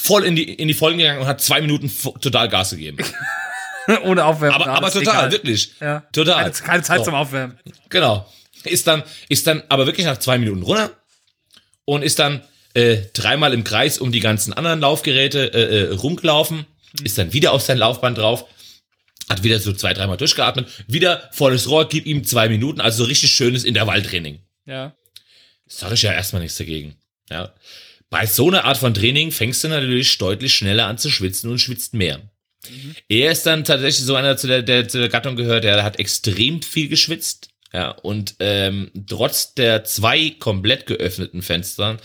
voll 0.00 0.24
in 0.24 0.34
die 0.36 0.44
in 0.54 0.68
die 0.68 0.74
Vollen 0.74 0.98
gegangen 0.98 1.20
und 1.20 1.26
hat 1.26 1.40
zwei 1.40 1.60
Minuten 1.60 1.90
total 2.20 2.48
Gas 2.48 2.70
gegeben. 2.70 2.98
Ohne 4.04 4.24
Aufwärmen. 4.24 4.54
Aber 4.62 4.72
aber 4.72 4.90
total, 4.90 5.14
egal. 5.14 5.32
wirklich, 5.32 5.72
Ja. 5.80 6.04
total. 6.12 6.44
Keine, 6.44 6.66
keine 6.66 6.82
Zeit 6.82 6.98
So. 7.00 7.04
zum 7.06 7.14
Aufwärmen. 7.14 7.58
Genau. 7.88 8.26
Ist 8.64 8.86
dann, 8.86 9.02
ist 9.28 9.46
dann 9.48 9.62
aber 9.68 9.86
wirklich 9.86 10.06
nach 10.06 10.18
zwei 10.18 10.38
Minuten 10.38 10.62
runter 10.62 10.92
und 11.84 12.02
ist 12.02 12.20
dann 12.20 12.42
äh, 12.74 12.98
dreimal 13.12 13.52
im 13.52 13.64
Kreis 13.64 13.98
um 13.98 14.12
die 14.12 14.20
ganzen 14.20 14.52
anderen 14.52 14.80
Laufgeräte 14.80 15.52
äh, 15.52 15.90
äh, 15.90 15.92
rumgelaufen, 15.94 16.64
ist 17.02 17.18
dann 17.18 17.32
wieder 17.32 17.52
auf 17.52 17.62
sein 17.62 17.76
Laufband 17.76 18.18
drauf, 18.18 18.44
hat 19.28 19.42
wieder 19.42 19.58
so 19.58 19.72
zwei, 19.72 19.94
dreimal 19.94 20.16
durchgeatmet, 20.16 20.68
wieder 20.88 21.28
volles 21.32 21.68
Rohr, 21.68 21.88
gib 21.88 22.06
ihm 22.06 22.24
zwei 22.24 22.48
Minuten, 22.48 22.80
also 22.80 23.04
so 23.04 23.08
richtig 23.08 23.32
schönes 23.32 23.64
Intervalltraining. 23.64 24.40
Ja. 24.66 24.94
Sag 25.66 25.92
ich 25.92 26.02
ja 26.02 26.12
erstmal 26.12 26.42
nichts 26.42 26.58
dagegen. 26.58 26.96
Ja. 27.30 27.54
Bei 28.10 28.26
so 28.26 28.48
einer 28.48 28.64
Art 28.64 28.76
von 28.76 28.92
Training 28.92 29.30
fängst 29.30 29.64
du 29.64 29.68
natürlich 29.68 30.18
deutlich 30.18 30.54
schneller 30.54 30.86
an 30.86 30.98
zu 30.98 31.10
schwitzen 31.10 31.50
und 31.50 31.58
schwitzt 31.58 31.94
mehr. 31.94 32.20
Er 33.08 33.32
ist 33.32 33.46
dann 33.46 33.64
tatsächlich 33.64 34.04
so 34.04 34.14
einer, 34.14 34.36
zu 34.36 34.46
der, 34.46 34.62
der 34.62 34.86
zu 34.86 34.98
der 34.98 35.08
Gattung 35.08 35.34
gehört, 35.34 35.64
der 35.64 35.82
hat 35.82 35.98
extrem 35.98 36.62
viel 36.62 36.88
geschwitzt. 36.88 37.48
Ja, 37.72 37.90
und 37.90 38.34
ähm, 38.38 38.90
trotz 39.06 39.54
der 39.54 39.84
zwei 39.84 40.30
komplett 40.38 40.84
geöffneten 40.84 41.40
Fenstern, 41.40 41.98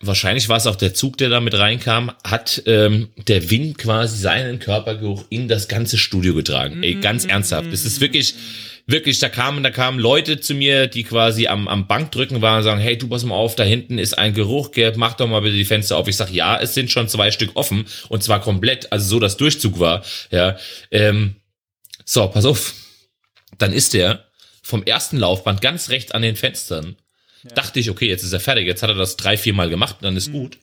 wahrscheinlich 0.00 0.48
war 0.48 0.56
es 0.56 0.66
auch 0.66 0.76
der 0.76 0.94
Zug, 0.94 1.16
der 1.16 1.28
da 1.28 1.40
mit 1.40 1.54
reinkam, 1.54 2.12
hat 2.22 2.62
ähm, 2.66 3.08
der 3.16 3.50
Wind 3.50 3.78
quasi 3.78 4.18
seinen 4.18 4.58
Körpergeruch 4.58 5.24
in 5.30 5.48
das 5.48 5.68
ganze 5.68 5.98
Studio 5.98 6.34
getragen. 6.34 6.82
Ey, 6.82 6.96
ganz 6.96 7.24
ernsthaft. 7.24 7.72
Das 7.72 7.84
ist 7.84 8.00
wirklich, 8.00 8.34
wirklich, 8.86 9.18
da 9.18 9.28
kamen, 9.28 9.62
da 9.62 9.70
kamen 9.70 9.98
Leute 9.98 10.38
zu 10.38 10.54
mir, 10.54 10.86
die 10.86 11.04
quasi 11.04 11.46
am, 11.46 11.66
am 11.66 11.86
Bankdrücken 11.86 12.42
waren 12.42 12.58
und 12.58 12.64
sagen, 12.64 12.80
hey, 12.80 12.98
du 12.98 13.08
pass 13.08 13.24
mal 13.24 13.34
auf, 13.34 13.56
da 13.56 13.64
hinten 13.64 13.98
ist 13.98 14.18
ein 14.18 14.34
Geruch, 14.34 14.72
gell, 14.72 14.92
mach 14.96 15.14
doch 15.14 15.28
mal 15.28 15.40
bitte 15.40 15.56
die 15.56 15.64
Fenster 15.64 15.96
auf. 15.96 16.08
Ich 16.08 16.16
sag, 16.16 16.30
ja, 16.30 16.58
es 16.60 16.74
sind 16.74 16.90
schon 16.90 17.08
zwei 17.08 17.30
Stück 17.30 17.52
offen 17.54 17.86
und 18.08 18.22
zwar 18.22 18.40
komplett, 18.40 18.92
also 18.92 19.08
so, 19.08 19.20
dass 19.20 19.36
Durchzug 19.36 19.80
war. 19.80 20.04
Ja, 20.30 20.56
ähm, 20.90 21.36
so, 22.04 22.26
pass 22.28 22.44
auf. 22.44 22.74
Dann 23.58 23.72
ist 23.72 23.94
der 23.94 24.26
vom 24.62 24.82
ersten 24.82 25.16
Laufband 25.16 25.60
ganz 25.60 25.88
rechts 25.88 26.12
an 26.12 26.22
den 26.22 26.36
Fenstern. 26.36 26.96
Dachte 27.54 27.80
ich, 27.80 27.90
okay, 27.90 28.08
jetzt 28.08 28.22
ist 28.22 28.32
er 28.32 28.40
fertig, 28.40 28.66
jetzt 28.66 28.82
hat 28.82 28.90
er 28.90 28.96
das 28.96 29.16
drei, 29.16 29.36
vier 29.36 29.54
Mal 29.54 29.68
gemacht, 29.70 29.96
dann 30.00 30.16
ist 30.16 30.32
gut. 30.32 30.58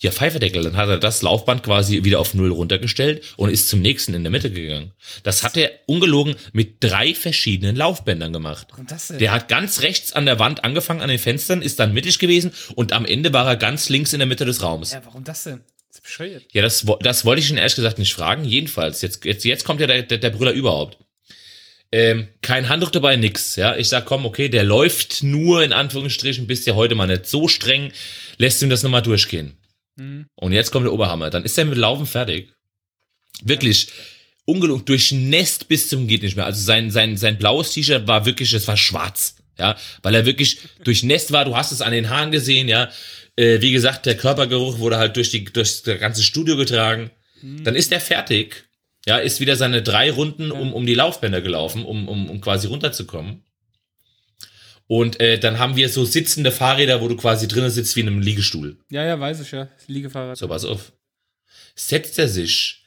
Ja, 0.00 0.10
Pfeiferdeckel, 0.10 0.64
dann 0.64 0.76
hat 0.76 0.88
er 0.88 0.98
das 0.98 1.22
Laufband 1.22 1.62
quasi 1.62 2.04
wieder 2.04 2.20
auf 2.20 2.34
Null 2.34 2.52
runtergestellt 2.52 3.22
und 3.36 3.48
ist 3.48 3.68
zum 3.68 3.80
nächsten 3.80 4.12
in 4.12 4.22
der 4.22 4.30
Mitte 4.30 4.50
gegangen. 4.50 4.92
Das 5.22 5.42
hat 5.42 5.56
er 5.56 5.70
ungelogen 5.86 6.34
mit 6.52 6.76
drei 6.80 7.14
verschiedenen 7.14 7.74
Laufbändern 7.74 8.32
gemacht. 8.32 8.66
Warum 8.70 8.86
das 8.86 9.08
denn? 9.08 9.18
Der 9.18 9.32
hat 9.32 9.48
ganz 9.48 9.80
rechts 9.80 10.12
an 10.12 10.26
der 10.26 10.38
Wand 10.38 10.62
angefangen, 10.62 11.00
an 11.00 11.08
den 11.08 11.18
Fenstern, 11.18 11.62
ist 11.62 11.78
dann 11.78 11.94
mittig 11.94 12.18
gewesen 12.18 12.52
und 12.74 12.92
am 12.92 13.06
Ende 13.06 13.32
war 13.32 13.46
er 13.46 13.56
ganz 13.56 13.88
links 13.88 14.12
in 14.12 14.18
der 14.18 14.26
Mitte 14.26 14.44
des 14.44 14.62
Raums. 14.62 14.92
ja, 14.92 15.00
warum 15.06 15.24
das 15.24 15.44
denn? 15.44 15.60
Das 15.88 15.96
ist 15.96 16.02
bescheuert. 16.02 16.44
Ja, 16.52 16.60
das, 16.60 16.84
das 17.00 17.24
wollte 17.24 17.40
ich 17.40 17.50
ihn 17.50 17.56
ehrlich 17.56 17.76
gesagt 17.76 17.98
nicht 17.98 18.12
fragen. 18.12 18.44
Jedenfalls, 18.44 19.00
jetzt, 19.00 19.24
jetzt, 19.24 19.44
jetzt 19.44 19.64
kommt 19.64 19.80
ja 19.80 19.86
der, 19.86 20.02
der, 20.02 20.18
der 20.18 20.30
Brüller 20.30 20.52
überhaupt. 20.52 20.98
Ähm, 21.92 22.28
kein 22.42 22.68
Handtuch 22.68 22.90
dabei, 22.90 23.16
nix. 23.16 23.56
Ja, 23.56 23.76
ich 23.76 23.88
sag, 23.88 24.04
komm, 24.04 24.26
okay, 24.26 24.48
der 24.48 24.64
läuft 24.64 25.22
nur 25.22 25.62
in 25.62 25.72
Anführungsstrichen, 25.72 26.46
bist 26.46 26.66
ja 26.66 26.74
heute 26.74 26.94
mal 26.94 27.06
nicht 27.06 27.26
so 27.26 27.46
streng. 27.48 27.92
lässt 28.36 28.62
ihm 28.62 28.70
das 28.70 28.82
nochmal 28.82 29.02
durchgehen. 29.02 29.56
Mhm. 29.96 30.26
Und 30.34 30.52
jetzt 30.52 30.70
kommt 30.70 30.86
der 30.86 30.92
Oberhammer. 30.92 31.30
Dann 31.30 31.44
ist 31.44 31.56
er 31.56 31.64
mit 31.64 31.78
Laufen 31.78 32.06
fertig. 32.06 32.52
Wirklich. 33.42 33.86
Ja. 33.86 33.92
Ungelogen, 34.46 34.84
durchnässt 34.84 35.68
bis 35.68 35.88
zum 35.88 36.06
geht 36.06 36.22
nicht 36.22 36.36
mehr. 36.36 36.44
Also 36.44 36.62
sein, 36.62 36.90
sein, 36.90 37.16
sein 37.16 37.38
blaues 37.38 37.72
T-Shirt 37.72 38.06
war 38.06 38.26
wirklich, 38.26 38.52
es 38.52 38.68
war 38.68 38.76
schwarz. 38.76 39.36
Ja, 39.58 39.76
weil 40.02 40.14
er 40.14 40.26
wirklich 40.26 40.58
durchnässt 40.82 41.32
war. 41.32 41.44
Du 41.44 41.56
hast 41.56 41.72
es 41.72 41.80
an 41.80 41.92
den 41.92 42.10
Haaren 42.10 42.32
gesehen, 42.32 42.68
ja. 42.68 42.90
Äh, 43.36 43.60
wie 43.60 43.72
gesagt, 43.72 44.04
der 44.04 44.16
Körpergeruch 44.16 44.78
wurde 44.78 44.98
halt 44.98 45.16
durch 45.16 45.30
die, 45.30 45.44
durch 45.44 45.82
das 45.82 46.00
ganze 46.00 46.22
Studio 46.22 46.56
getragen. 46.56 47.10
Mhm. 47.40 47.64
Dann 47.64 47.76
ist 47.76 47.92
er 47.92 48.00
fertig. 48.00 48.64
Ja, 49.06 49.18
ist 49.18 49.40
wieder 49.40 49.56
seine 49.56 49.82
drei 49.82 50.10
Runden 50.10 50.50
um, 50.50 50.72
um 50.72 50.86
die 50.86 50.94
Laufbänder 50.94 51.40
gelaufen, 51.40 51.84
um, 51.84 52.08
um, 52.08 52.30
um 52.30 52.40
quasi 52.40 52.66
runterzukommen. 52.66 53.44
Und 54.86 55.20
äh, 55.20 55.38
dann 55.38 55.58
haben 55.58 55.76
wir 55.76 55.88
so 55.88 56.04
sitzende 56.04 56.52
Fahrräder, 56.52 57.00
wo 57.00 57.08
du 57.08 57.16
quasi 57.16 57.48
drinnen 57.48 57.70
sitzt 57.70 57.96
wie 57.96 58.00
in 58.00 58.08
einem 58.08 58.20
Liegestuhl. 58.20 58.78
Ja, 58.90 59.04
ja, 59.04 59.18
weiß 59.18 59.40
ich 59.40 59.50
ja. 59.50 59.68
Liegefahrrad. 59.86 60.36
So, 60.36 60.48
pass 60.48 60.64
auf. 60.64 60.92
Setzt 61.74 62.18
er 62.18 62.28
sich 62.28 62.84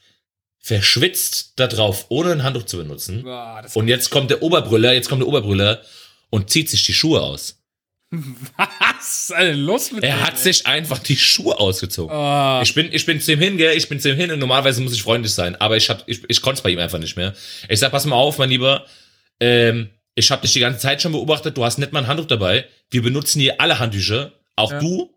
verschwitzt 0.67 1.53
da 1.55 1.67
drauf, 1.67 2.07
ohne 2.09 2.33
ein 2.33 2.43
Handtuch 2.43 2.63
zu 2.63 2.77
benutzen. 2.77 3.23
Boah, 3.23 3.65
und 3.73 3.87
jetzt 3.87 4.09
kommt 4.09 4.31
der 4.31 4.43
Oberbrüller, 4.43 4.93
jetzt 4.93 5.07
kommt 5.07 5.21
der 5.21 5.27
Oberbrüller 5.27 5.81
und 6.29 6.49
zieht 6.49 6.69
sich 6.69 6.83
die 6.83 6.93
Schuhe 6.93 7.21
aus. 7.21 7.63
Was? 8.09 9.33
Was 9.35 9.49
ist 9.49 9.57
los 9.57 9.91
mit 9.91 10.03
Er 10.03 10.21
hat 10.21 10.35
ey? 10.35 10.37
sich 10.37 10.65
einfach 10.65 10.99
die 10.99 11.17
Schuhe 11.17 11.59
ausgezogen. 11.59 12.15
Oh. 12.15 12.61
Ich 12.63 12.73
bin, 12.73 12.89
ich 12.91 13.05
bin 13.05 13.19
zu 13.19 13.33
ihm 13.33 13.39
hin, 13.39 13.57
gell? 13.57 13.75
Ich 13.75 13.89
bin 13.89 13.99
zu 13.99 14.09
ihm 14.09 14.15
hin 14.15 14.31
und 14.31 14.39
normalerweise 14.39 14.81
muss 14.81 14.93
ich 14.93 15.03
freundlich 15.03 15.33
sein, 15.33 15.55
aber 15.57 15.75
ich 15.75 15.89
hab, 15.89 16.07
ich, 16.07 16.21
ich 16.27 16.41
konnte 16.41 16.59
es 16.59 16.63
bei 16.63 16.69
ihm 16.69 16.79
einfach 16.79 16.99
nicht 16.99 17.17
mehr. 17.17 17.33
Ich 17.67 17.79
sag, 17.79 17.91
pass 17.91 18.05
mal 18.05 18.15
auf, 18.15 18.37
mein 18.37 18.49
Lieber, 18.49 18.85
ähm, 19.39 19.89
ich 20.15 20.31
habe 20.31 20.41
dich 20.41 20.53
die 20.53 20.61
ganze 20.61 20.79
Zeit 20.79 21.01
schon 21.01 21.11
beobachtet, 21.11 21.57
du 21.57 21.65
hast 21.65 21.77
nicht 21.77 21.91
mal 21.91 21.99
ein 21.99 22.07
Handtuch 22.07 22.27
dabei. 22.27 22.65
Wir 22.89 23.01
benutzen 23.01 23.41
hier 23.41 23.59
alle 23.59 23.79
Handtücher, 23.79 24.31
auch 24.55 24.71
ja. 24.71 24.79
du. 24.79 25.13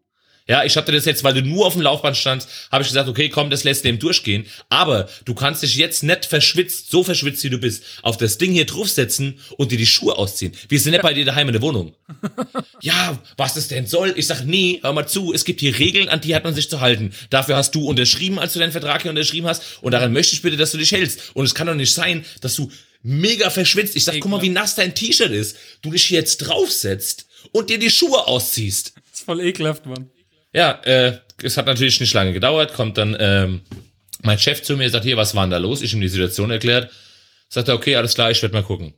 Ja, 0.50 0.64
ich 0.64 0.76
hatte 0.76 0.90
das 0.90 1.04
jetzt, 1.04 1.22
weil 1.22 1.32
du 1.32 1.42
nur 1.42 1.64
auf 1.64 1.74
dem 1.74 1.82
Laufband 1.82 2.16
standst, 2.16 2.48
habe 2.72 2.82
ich 2.82 2.88
gesagt, 2.88 3.08
okay, 3.08 3.28
komm, 3.28 3.50
das 3.50 3.62
lässt 3.62 3.84
dem 3.84 4.00
durchgehen. 4.00 4.46
Aber 4.68 5.08
du 5.24 5.32
kannst 5.32 5.62
dich 5.62 5.76
jetzt 5.76 6.02
nicht 6.02 6.26
verschwitzt, 6.26 6.90
so 6.90 7.04
verschwitzt 7.04 7.44
wie 7.44 7.50
du 7.50 7.58
bist, 7.58 7.84
auf 8.02 8.16
das 8.16 8.36
Ding 8.36 8.50
hier 8.50 8.66
draufsetzen 8.66 9.38
und 9.58 9.70
dir 9.70 9.78
die 9.78 9.86
Schuhe 9.86 10.18
ausziehen. 10.18 10.52
Wir 10.68 10.80
sind 10.80 10.90
nicht 10.90 11.02
bei 11.02 11.14
dir 11.14 11.24
daheim 11.24 11.46
in 11.46 11.52
der 11.52 11.62
Wohnung. 11.62 11.94
ja, 12.80 13.16
was 13.36 13.54
es 13.54 13.68
denn 13.68 13.86
soll? 13.86 14.12
Ich 14.16 14.26
sag, 14.26 14.44
nee, 14.44 14.80
hör 14.82 14.92
mal 14.92 15.06
zu, 15.06 15.32
es 15.32 15.44
gibt 15.44 15.60
hier 15.60 15.78
Regeln, 15.78 16.08
an 16.08 16.20
die 16.20 16.34
hat 16.34 16.42
man 16.42 16.52
sich 16.52 16.68
zu 16.68 16.80
halten. 16.80 17.12
Dafür 17.30 17.54
hast 17.54 17.76
du 17.76 17.86
unterschrieben, 17.86 18.40
als 18.40 18.52
du 18.52 18.58
deinen 18.58 18.72
Vertrag 18.72 19.02
hier 19.02 19.12
unterschrieben 19.12 19.46
hast. 19.46 19.80
Und 19.82 19.92
daran 19.92 20.12
möchte 20.12 20.34
ich 20.34 20.42
bitte, 20.42 20.56
dass 20.56 20.72
du 20.72 20.78
dich 20.78 20.90
hältst. 20.90 21.30
Und 21.34 21.44
es 21.44 21.54
kann 21.54 21.68
doch 21.68 21.76
nicht 21.76 21.94
sein, 21.94 22.24
dass 22.40 22.56
du 22.56 22.72
mega 23.04 23.50
verschwitzt. 23.50 23.94
Ich 23.94 24.02
sag, 24.02 24.18
guck 24.18 24.28
mal, 24.28 24.42
wie 24.42 24.48
nass 24.48 24.74
dein 24.74 24.96
T-Shirt 24.96 25.30
ist. 25.30 25.56
Du 25.80 25.92
dich 25.92 26.06
hier 26.06 26.18
jetzt 26.18 26.38
draufsetzt 26.38 27.26
und 27.52 27.70
dir 27.70 27.78
die 27.78 27.88
Schuhe 27.88 28.26
ausziehst. 28.26 28.94
Das 28.96 29.20
ist 29.20 29.26
voll 29.26 29.40
ekelhaft, 29.42 29.86
Mann. 29.86 30.10
Ja, 30.52 30.80
äh, 30.84 31.18
es 31.42 31.56
hat 31.56 31.66
natürlich 31.66 32.00
nicht 32.00 32.12
lange 32.14 32.32
gedauert, 32.32 32.74
kommt 32.74 32.98
dann 32.98 33.16
ähm, 33.18 33.62
mein 34.22 34.38
Chef 34.38 34.62
zu 34.62 34.76
mir, 34.76 34.90
sagt, 34.90 35.04
hier, 35.04 35.16
was 35.16 35.34
war 35.34 35.44
denn 35.44 35.50
da 35.50 35.58
los? 35.58 35.82
Ich 35.82 35.94
ihm 35.94 36.00
die 36.00 36.08
Situation 36.08 36.50
erklärt. 36.50 36.90
Sagt 37.48 37.68
er, 37.68 37.74
okay, 37.74 37.96
alles 37.96 38.14
klar, 38.14 38.30
ich 38.30 38.42
werde 38.42 38.54
mal 38.54 38.62
gucken. 38.62 38.94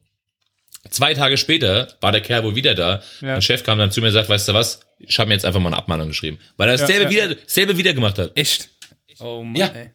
Zwei 0.90 1.14
Tage 1.14 1.36
später 1.36 1.88
war 2.00 2.10
der 2.10 2.20
Kerl 2.20 2.42
wohl 2.42 2.56
wieder 2.56 2.74
da. 2.74 3.02
Ja. 3.20 3.28
Mein 3.32 3.42
Chef 3.42 3.62
kam 3.62 3.78
dann 3.78 3.92
zu 3.92 4.00
mir 4.00 4.08
und 4.08 4.12
sagt, 4.12 4.28
weißt 4.28 4.48
du 4.48 4.54
was, 4.54 4.80
ich 4.98 5.18
habe 5.18 5.28
mir 5.28 5.34
jetzt 5.34 5.44
einfach 5.44 5.60
mal 5.60 5.68
eine 5.68 5.76
Abmahnung 5.76 6.08
geschrieben. 6.08 6.38
Weil 6.56 6.68
er 6.68 6.76
dasselbe, 6.76 7.12
ja, 7.12 7.24
ja. 7.24 7.30
Wieder, 7.30 7.40
selbe 7.46 7.78
wieder 7.78 7.94
gemacht 7.94 8.18
hat. 8.18 8.32
Echt? 8.34 8.68
Oh 9.20 9.42
Mann, 9.42 9.56
ja. 9.56 9.66
Ey. 9.68 9.90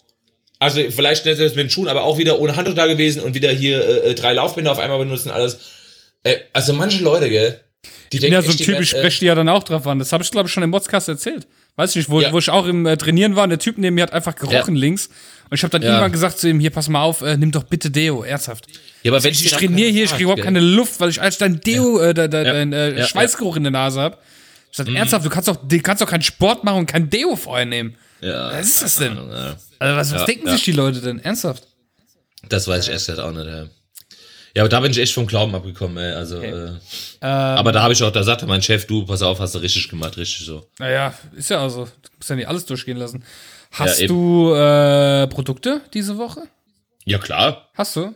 Also 0.59 0.81
vielleicht 0.89 1.25
nicht 1.25 1.39
das 1.39 1.55
mit 1.55 1.65
den 1.65 1.69
Schuhen, 1.69 1.87
aber 1.87 2.03
auch 2.03 2.17
wieder 2.17 2.39
ohne 2.39 2.55
Handtuch 2.55 2.73
da 2.73 2.87
gewesen 2.87 3.21
und 3.21 3.35
wieder 3.35 3.51
hier 3.51 3.83
äh, 3.83 4.11
äh 4.11 4.15
drei 4.15 4.33
Laufbänder 4.33 4.71
auf 4.71 4.79
einmal 4.79 4.97
benutzen, 4.97 5.29
alles. 5.29 5.59
Äh, 6.23 6.37
also 6.53 6.73
manche 6.73 7.03
Leute, 7.03 7.29
gell, 7.29 7.59
die 8.11 8.17
ich 8.17 8.21
bin 8.21 8.33
ja 8.33 8.41
so 8.41 8.51
ein 8.51 8.57
Typ, 8.57 8.79
ich 8.79 8.89
spreche 8.89 9.19
die 9.19 9.25
ja 9.25 9.35
dann 9.35 9.49
auch 9.49 9.63
drauf 9.63 9.85
an. 9.87 9.99
Das 9.99 10.11
habe 10.13 10.23
ich, 10.23 10.31
glaube 10.31 10.47
ich, 10.47 10.53
schon 10.53 10.63
im 10.63 10.71
Podcast 10.71 11.07
erzählt. 11.07 11.47
Weiß 11.75 11.91
ich 11.91 11.95
nicht, 11.97 12.09
wo, 12.09 12.21
ja. 12.21 12.33
wo 12.33 12.39
ich 12.39 12.49
auch 12.49 12.65
im 12.65 12.85
äh, 12.85 12.97
Trainieren 12.97 13.35
war 13.35 13.43
und 13.43 13.49
der 13.49 13.59
Typ 13.59 13.77
neben 13.77 13.95
mir 13.95 14.03
hat 14.03 14.13
einfach 14.13 14.35
gerochen 14.35 14.75
ja. 14.75 14.81
links. 14.81 15.09
Und 15.49 15.55
ich 15.55 15.63
habe 15.63 15.71
dann 15.71 15.81
ja. 15.83 15.89
irgendwann 15.89 16.11
gesagt 16.11 16.39
zu 16.39 16.49
ihm, 16.49 16.59
hier, 16.59 16.71
pass 16.71 16.89
mal 16.89 17.03
auf, 17.03 17.21
äh, 17.21 17.37
nimm 17.37 17.51
doch 17.51 17.63
bitte 17.63 17.91
Deo, 17.91 18.23
ernsthaft. 18.23 18.67
Ja, 19.03 19.11
aber 19.11 19.23
wenn 19.23 19.31
ich, 19.31 19.45
ich 19.45 19.51
trainiere 19.51 19.89
hier, 19.89 20.05
ich 20.05 20.11
kriege 20.11 20.23
überhaupt 20.23 20.41
keine 20.41 20.59
Luft, 20.59 20.99
weil 20.99 21.09
ich 21.09 21.21
als 21.21 21.37
dein 21.37 21.61
Deo, 21.61 21.99
äh, 21.99 22.13
dein, 22.13 22.31
dein 22.31 22.73
äh, 22.73 23.05
Schweißgeruch 23.05 23.57
in 23.57 23.63
der 23.63 23.71
Nase 23.71 24.01
hab. 24.01 24.23
Ich 24.71 24.77
sag, 24.77 24.87
mhm. 24.87 24.95
ernsthaft, 24.95 25.25
du 25.25 25.29
kannst 25.29 25.47
doch, 25.47 25.55
du 25.55 25.79
kannst 25.79 26.01
doch 26.01 26.09
keinen 26.09 26.23
Sport 26.23 26.63
machen 26.63 26.79
und 26.79 26.85
kein 26.87 27.09
Deo 27.09 27.35
vorher 27.35 27.65
nehmen. 27.65 27.95
Ja. 28.21 28.51
Was 28.51 28.67
ist 28.67 28.81
das 28.81 28.95
denn? 28.95 29.17
Also 29.17 29.57
was, 29.79 30.13
was 30.13 30.25
denken 30.25 30.49
sich 30.49 30.63
die 30.63 30.71
Leute 30.71 31.01
denn? 31.01 31.19
Ernsthaft? 31.19 31.67
Das 32.49 32.67
weiß 32.67 32.87
ich 32.87 32.93
erst 32.93 33.19
auch 33.19 33.31
nicht, 33.31 33.45
ja. 33.45 33.65
Ja, 34.55 34.63
aber 34.63 34.69
da 34.69 34.79
bin 34.79 34.91
ich 34.91 34.97
echt 34.97 35.13
vom 35.13 35.27
Glauben 35.27 35.53
abgekommen, 35.53 35.97
ey. 35.97 36.13
Also, 36.13 36.37
okay. 36.37 36.49
äh, 36.49 36.67
ähm, 36.69 36.77
aber 37.21 37.71
da 37.71 37.81
habe 37.81 37.93
ich 37.93 38.01
auch, 38.03 38.11
da 38.11 38.23
sagte 38.23 38.47
mein 38.47 38.61
Chef, 38.61 38.87
du, 38.87 39.05
pass 39.05 39.21
auf, 39.21 39.39
hast 39.39 39.55
du 39.55 39.59
richtig 39.59 39.89
gemacht, 39.89 40.17
richtig 40.17 40.45
so. 40.45 40.67
Naja, 40.79 41.13
ist 41.35 41.49
ja 41.49 41.61
also, 41.61 41.85
du 41.85 42.09
musst 42.17 42.29
ja 42.29 42.35
nicht 42.35 42.47
alles 42.47 42.65
durchgehen 42.65 42.97
lassen. 42.97 43.23
Hast 43.71 44.01
ja, 44.01 44.07
du 44.07 44.53
äh, 44.53 45.27
Produkte 45.27 45.81
diese 45.93 46.17
Woche? 46.17 46.41
Ja, 47.05 47.17
klar. 47.19 47.69
Hast 47.75 47.95
du? 47.95 48.15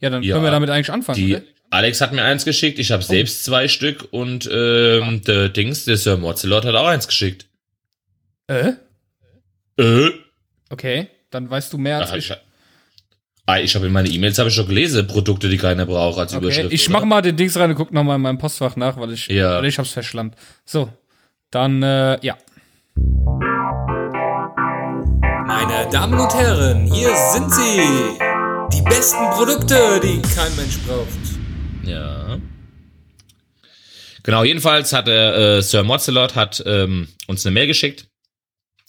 Ja, 0.00 0.10
dann 0.10 0.22
ja, 0.22 0.34
können 0.34 0.44
wir 0.44 0.50
damit 0.50 0.70
eigentlich 0.70 0.90
anfangen. 0.90 1.16
Die, 1.16 1.36
oder? 1.36 1.44
Alex 1.70 2.00
hat 2.02 2.12
mir 2.12 2.22
eins 2.22 2.44
geschickt, 2.44 2.78
ich 2.78 2.92
habe 2.92 3.02
oh. 3.02 3.06
selbst 3.06 3.44
zwei 3.44 3.66
Stück 3.66 4.08
und 4.10 4.48
ähm, 4.52 5.22
der 5.22 5.48
Dings, 5.48 5.86
der 5.86 5.96
Sir 5.96 6.18
Mozelot 6.18 6.66
hat 6.66 6.74
auch 6.74 6.86
eins 6.86 7.06
geschickt. 7.06 7.46
Äh? 8.46 8.72
Äh? 9.78 10.10
Okay, 10.68 11.08
dann 11.30 11.48
weißt 11.48 11.72
du 11.72 11.78
mehr 11.78 11.98
als 11.98 12.10
Ach, 12.10 12.16
ich. 12.16 12.32
Ah, 13.44 13.58
ich 13.58 13.74
habe 13.74 13.86
in 13.86 13.92
meine 13.92 14.08
E-Mails 14.08 14.38
habe 14.38 14.50
ich 14.50 14.54
schon 14.54 14.68
gelesen, 14.68 15.04
Produkte, 15.08 15.48
die 15.48 15.56
keiner 15.56 15.84
braucht 15.84 16.16
als 16.16 16.32
okay, 16.32 16.44
Überschrift. 16.44 16.72
Ich 16.72 16.88
oder? 16.88 17.00
mach 17.00 17.04
mal 17.04 17.22
den 17.22 17.36
Dings 17.36 17.56
rein 17.56 17.70
und 17.70 17.76
guck 17.76 17.92
noch 17.92 18.04
mal 18.04 18.14
in 18.14 18.20
meinem 18.20 18.38
Postfach 18.38 18.76
nach, 18.76 18.96
weil 18.96 19.12
ich, 19.12 19.26
ja. 19.26 19.56
weil 19.56 19.64
ich 19.64 19.78
hab's 19.78 19.90
verschlammt. 19.90 20.36
So, 20.64 20.88
dann 21.50 21.82
äh, 21.82 22.24
ja. 22.24 22.38
Meine 25.44 25.90
Damen 25.90 26.20
und 26.20 26.32
Herren, 26.32 26.86
hier 26.86 27.10
sind 27.32 27.52
sie. 27.52 27.80
Die 28.72 28.82
besten 28.82 29.28
Produkte, 29.32 30.00
die 30.00 30.22
kein 30.22 30.54
Mensch 30.54 30.78
braucht. 30.86 31.08
Ja. 31.84 32.38
Genau, 34.22 34.44
jedenfalls 34.44 34.92
hat 34.92 35.08
er, 35.08 35.56
äh, 35.56 35.62
Sir 35.62 35.82
Mozelot 35.82 36.36
hat 36.36 36.62
ähm, 36.64 37.08
uns 37.26 37.44
eine 37.44 37.54
Mail 37.54 37.66
geschickt. 37.66 38.06